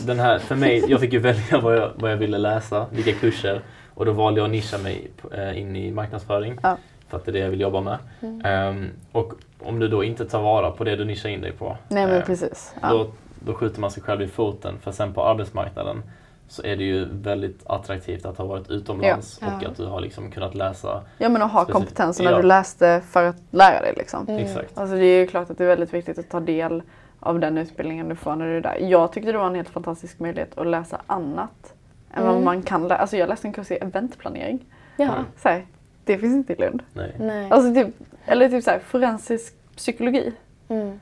Den 0.05 0.19
här, 0.19 0.39
för 0.39 0.55
mig, 0.55 0.83
jag 0.87 0.99
fick 0.99 1.13
ju 1.13 1.19
välja 1.19 1.59
vad 1.59 1.77
jag, 1.77 1.91
vad 1.95 2.11
jag 2.11 2.17
ville 2.17 2.37
läsa, 2.37 2.85
vilka 2.91 3.13
kurser. 3.13 3.61
Och 4.01 4.05
då 4.05 4.11
valde 4.11 4.39
jag 4.39 4.45
att 4.45 4.51
nischa 4.51 4.77
mig 4.77 5.11
uh, 5.37 5.59
in 5.59 5.75
i 5.75 5.91
marknadsföring. 5.91 6.57
Ja. 6.63 6.77
För 7.07 7.17
att 7.17 7.25
det 7.25 7.31
är 7.31 7.33
det 7.33 7.39
jag 7.39 7.49
vill 7.49 7.61
jobba 7.61 7.81
med. 7.81 7.97
Mm. 8.21 8.67
Um, 8.69 8.89
och 9.11 9.33
om 9.59 9.79
du 9.79 9.87
då 9.87 10.03
inte 10.03 10.25
tar 10.25 10.41
vara 10.41 10.71
på 10.71 10.83
det 10.83 10.95
du 10.95 11.05
nischar 11.05 11.29
in 11.29 11.41
dig 11.41 11.51
på. 11.51 11.77
Nej 11.87 12.07
men 12.07 12.15
uh, 12.15 12.23
precis. 12.23 12.73
Ja. 12.81 12.89
Då 12.89 13.07
då 13.39 13.53
skjuter 13.53 13.81
man 13.81 13.91
sig 13.91 14.03
själv 14.03 14.21
i 14.21 14.27
foten. 14.27 14.79
För 14.81 14.91
sen 14.91 15.13
på 15.13 15.25
arbetsmarknaden 15.25 16.03
så 16.47 16.63
är 16.63 16.75
det 16.75 16.83
ju 16.83 17.05
väldigt 17.11 17.61
attraktivt 17.65 18.25
att 18.25 18.37
ha 18.37 18.45
varit 18.45 18.69
utomlands 18.69 19.39
ja. 19.41 19.47
och 19.47 19.63
att 19.63 19.77
du 19.77 19.85
har 19.85 20.01
liksom 20.01 20.31
kunnat 20.31 20.55
läsa. 20.55 21.01
Ja 21.17 21.29
men 21.29 21.41
att 21.41 21.51
ha 21.51 21.65
kompetensen 21.65 22.25
när 22.25 22.31
ja. 22.31 22.37
du 22.37 22.47
läste 22.47 23.01
för 23.09 23.23
att 23.23 23.37
lära 23.51 23.81
dig. 23.81 23.93
Liksom. 23.97 24.27
Mm. 24.27 24.45
Exakt. 24.45 24.77
Alltså 24.77 24.95
det 24.95 25.05
är 25.05 25.19
ju 25.19 25.27
klart 25.27 25.49
att 25.49 25.57
det 25.57 25.63
är 25.63 25.67
väldigt 25.67 25.93
viktigt 25.93 26.19
att 26.19 26.29
ta 26.29 26.39
del 26.39 26.83
av 27.19 27.39
den 27.39 27.57
utbildningen 27.57 28.09
du 28.09 28.15
får 28.15 28.35
när 28.35 28.45
du 28.45 28.57
är 28.57 28.61
där. 28.61 28.77
Jag 28.79 29.13
tyckte 29.13 29.31
det 29.31 29.37
var 29.37 29.47
en 29.47 29.55
helt 29.55 29.69
fantastisk 29.69 30.19
möjlighet 30.19 30.57
att 30.57 30.67
läsa 30.67 31.01
annat 31.07 31.73
än 32.13 32.23
vad 32.23 32.31
mm. 32.31 32.45
man 32.45 32.61
kan 32.61 32.87
läsa. 32.87 33.01
Alltså 33.01 33.17
jag 33.17 33.29
läste 33.29 33.47
en 33.47 33.53
kurs 33.53 33.71
i 33.71 33.75
eventplanering. 33.75 34.65
Ja. 34.97 35.13
Mm. 35.13 35.25
Så 35.37 35.49
här, 35.49 35.65
det 36.03 36.17
finns 36.17 36.33
inte 36.33 36.53
i 36.53 36.55
Lund. 36.55 36.83
Nej. 36.93 37.15
Nej. 37.19 37.51
Alltså 37.51 37.73
typ, 37.73 37.95
eller 38.25 38.49
typ 38.49 38.63
så 38.63 38.71
här, 38.71 38.79
forensisk 38.79 39.53
psykologi. 39.75 40.33
Mm 40.69 40.99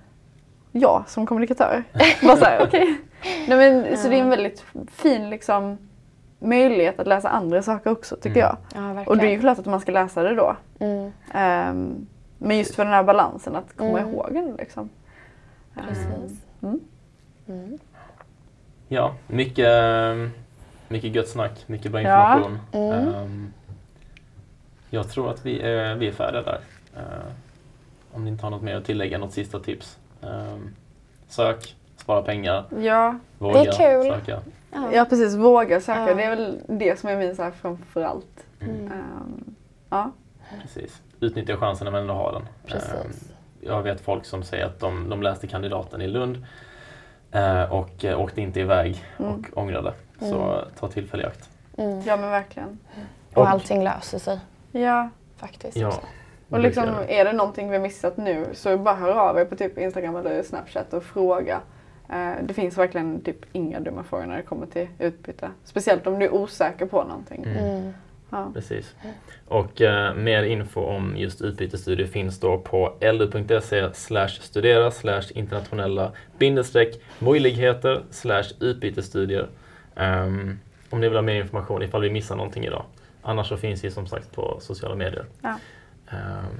jag 0.72 1.04
som 1.08 1.26
kommunikatör. 1.26 1.84
Bara 2.22 2.38
så 2.38 2.46
här, 2.46 2.64
okay. 2.68 2.86
Nej, 3.48 3.58
men, 3.58 3.86
mm. 3.86 3.98
Så 3.98 4.10
det 4.10 4.16
är 4.16 4.22
en 4.22 4.30
väldigt 4.30 4.66
fin 4.92 5.30
liksom, 5.30 5.78
möjlighet 6.40 7.00
att 7.00 7.08
läsa 7.08 7.30
andra 7.30 7.62
saker 7.62 7.92
också 7.92 8.16
tycker 8.16 8.42
mm. 8.42 8.56
jag. 8.74 8.96
Ja, 8.96 9.04
och 9.06 9.18
det 9.18 9.28
är 9.28 9.32
ju 9.32 9.40
klart 9.40 9.60
att 9.60 9.66
man 9.66 9.80
ska 9.80 9.92
läsa 9.92 10.24
det 10.24 10.36
då. 10.36 10.56
Mm. 10.80 11.06
Um, 11.70 12.08
men 12.38 12.58
just 12.58 12.76
för 12.76 12.84
den 12.84 12.94
här 12.94 13.04
balansen 13.04 13.56
att 13.56 13.78
komma 13.78 14.00
mm. 14.00 14.14
ihåg 14.14 14.34
den. 14.34 14.56
Liksom. 14.60 14.90
Precis. 15.88 16.42
Um, 16.60 17.80
ja, 18.88 19.16
mycket, 19.28 19.68
mycket 20.90 21.16
gött 21.16 21.28
snack, 21.28 21.64
mycket 21.68 21.92
bra 21.92 22.02
information. 22.02 22.60
Ja. 22.72 22.80
Um, 22.80 23.54
jag 24.90 25.10
tror 25.10 25.32
att 25.32 25.46
vi 25.46 25.62
är, 25.62 25.96
vi 25.96 26.08
är 26.08 26.12
färdiga 26.12 26.42
där. 26.42 26.60
Uh, 26.98 27.32
om 28.12 28.24
ni 28.24 28.30
inte 28.30 28.46
har 28.46 28.50
något 28.50 28.62
mer 28.62 28.76
att 28.76 28.86
tillägga, 28.86 29.18
något 29.18 29.34
sista 29.34 29.60
tips? 29.60 29.98
Um, 30.22 30.76
sök, 31.28 31.76
spara 31.98 32.22
pengar, 32.22 32.66
ja. 32.80 33.20
våga 33.38 33.64
det 33.64 33.68
är 33.68 33.72
kul. 33.72 34.14
söka. 34.14 34.42
Ja. 34.72 34.94
ja 34.94 35.06
precis, 35.06 35.36
våga 35.36 35.82
söka. 35.82 36.10
Ja. 36.10 36.16
Det 36.16 36.24
är 36.24 36.30
väl 36.30 36.60
det 36.68 37.00
som 37.00 37.10
är 37.10 37.18
min 37.18 37.36
så 37.36 37.44
här 37.44 37.52
framförallt. 37.52 38.46
Mm. 38.62 38.84
Um, 38.84 39.56
ja. 39.90 40.12
Precis. 40.62 41.02
Utnyttja 41.20 41.58
chansen 41.58 41.86
när 41.86 41.92
man 41.92 42.02
ändå 42.02 42.14
har 42.14 42.32
den. 42.32 42.48
Precis. 42.66 43.34
Jag 43.62 43.84
vet 43.84 44.02
folk 44.02 44.26
som 44.26 44.44
säger 44.44 44.66
att 44.66 44.80
de, 44.80 45.10
de 45.10 45.24
läste 45.24 45.48
kandidaten 45.48 46.02
i 46.02 46.08
Lund 46.08 46.46
uh, 47.36 47.74
och 47.74 48.04
uh, 48.04 48.20
åkte 48.20 48.42
inte 48.42 48.60
iväg 48.60 49.06
mm. 49.18 49.34
och 49.34 49.58
ångrade. 49.58 49.94
Så 50.20 50.36
Mm. 50.42 50.66
ta 50.80 50.88
tillfälle 50.88 51.24
i 51.24 51.26
akt. 51.26 51.50
Mm. 51.78 52.02
Ja 52.06 52.18
men 52.18 52.30
verkligen. 52.30 52.80
Och 53.34 53.38
Och- 53.38 53.50
allting 53.50 53.84
löser 53.84 54.20
sig 54.20 54.40
Ja. 54.72 55.10
faktiskt. 55.38 55.78
Ja. 55.78 55.88
också. 55.88 56.02
Och 56.50 56.60
liksom, 56.60 56.86
är 57.08 57.26
det 57.26 57.34
någonting 57.34 57.70
vi 57.72 57.80
missat 57.80 58.18
nu 58.18 58.46
så 58.54 58.78
bara 58.78 58.96
hör 58.96 59.30
av 59.30 59.38
er 59.40 59.46
på 59.46 59.56
typ 59.56 59.78
Instagram 59.78 60.16
eller 60.16 60.44
Snapchat 60.44 60.94
och 60.94 61.04
fråga. 61.04 61.62
Eh, 62.10 62.32
det 62.44 62.54
finns 62.54 62.78
verkligen 62.78 63.22
typ 63.22 63.38
inga 63.52 63.80
dumma 63.80 64.04
frågor 64.04 64.26
när 64.26 64.38
det 64.38 64.44
kommer 64.44 64.66
till 64.66 64.88
utbyte. 65.00 65.50
Speciellt 65.64 66.08
om 66.08 66.20
du 66.20 66.26
är 66.26 66.34
osäker 66.34 66.86
på 66.86 67.04
någonting. 67.04 67.44
Mm. 67.44 67.58
Mm. 67.66 67.94
Ja. 68.30 68.52
Precis. 68.54 68.96
Och 69.48 69.82
eh, 69.82 70.16
mer 70.16 70.44
info 70.44 70.82
om 70.86 71.18
just 71.18 71.42
utbytesstudier 71.42 72.08
finns 72.08 72.40
då 72.40 72.58
på 72.58 72.94
lu.se 73.02 73.94
slash 73.94 74.28
studera 74.28 74.92
slash 74.92 75.24
internationella 75.36 76.12
bindestreck 76.38 77.02
möjligheter 77.20 78.02
slash 78.12 78.44
utbytesstudier. 78.60 79.48
Ehm, 80.00 80.60
om 80.90 81.00
ni 81.00 81.08
vill 81.08 81.18
ha 81.18 81.22
mer 81.22 81.36
information 81.42 81.82
ifall 81.84 82.02
vi 82.02 82.10
missar 82.10 82.36
någonting 82.36 82.66
idag. 82.66 82.84
Annars 83.22 83.48
så 83.48 83.58
finns 83.58 83.84
vi 83.84 83.92
som 83.92 84.08
sagt 84.08 84.36
på 84.36 84.58
sociala 84.62 84.96
medier. 84.96 85.26
Ja. 85.42 85.56
Ehm, 86.10 86.60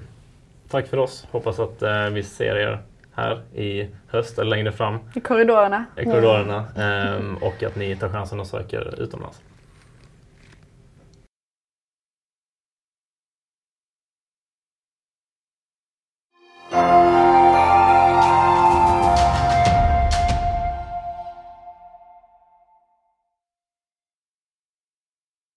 tack 0.70 0.88
för 0.88 0.98
oss. 0.98 1.28
Hoppas 1.32 1.60
att 1.60 1.82
eh, 1.82 2.10
vi 2.10 2.24
ser 2.24 2.56
er 2.56 2.80
här 3.14 3.42
i 3.56 3.88
höst 4.08 4.40
eller 4.40 4.50
längre 4.50 4.72
fram 4.72 5.00
I 5.16 5.20
korridorerna. 5.20 5.86
i 5.98 6.04
korridorerna 6.06 6.66
ehm, 6.78 7.36
och 7.42 7.64
att 7.64 7.76
ni 7.76 7.96
tar 7.96 8.10
chansen 8.10 8.40
och 8.40 8.48
söker 8.48 9.02
utomlands. 9.02 9.42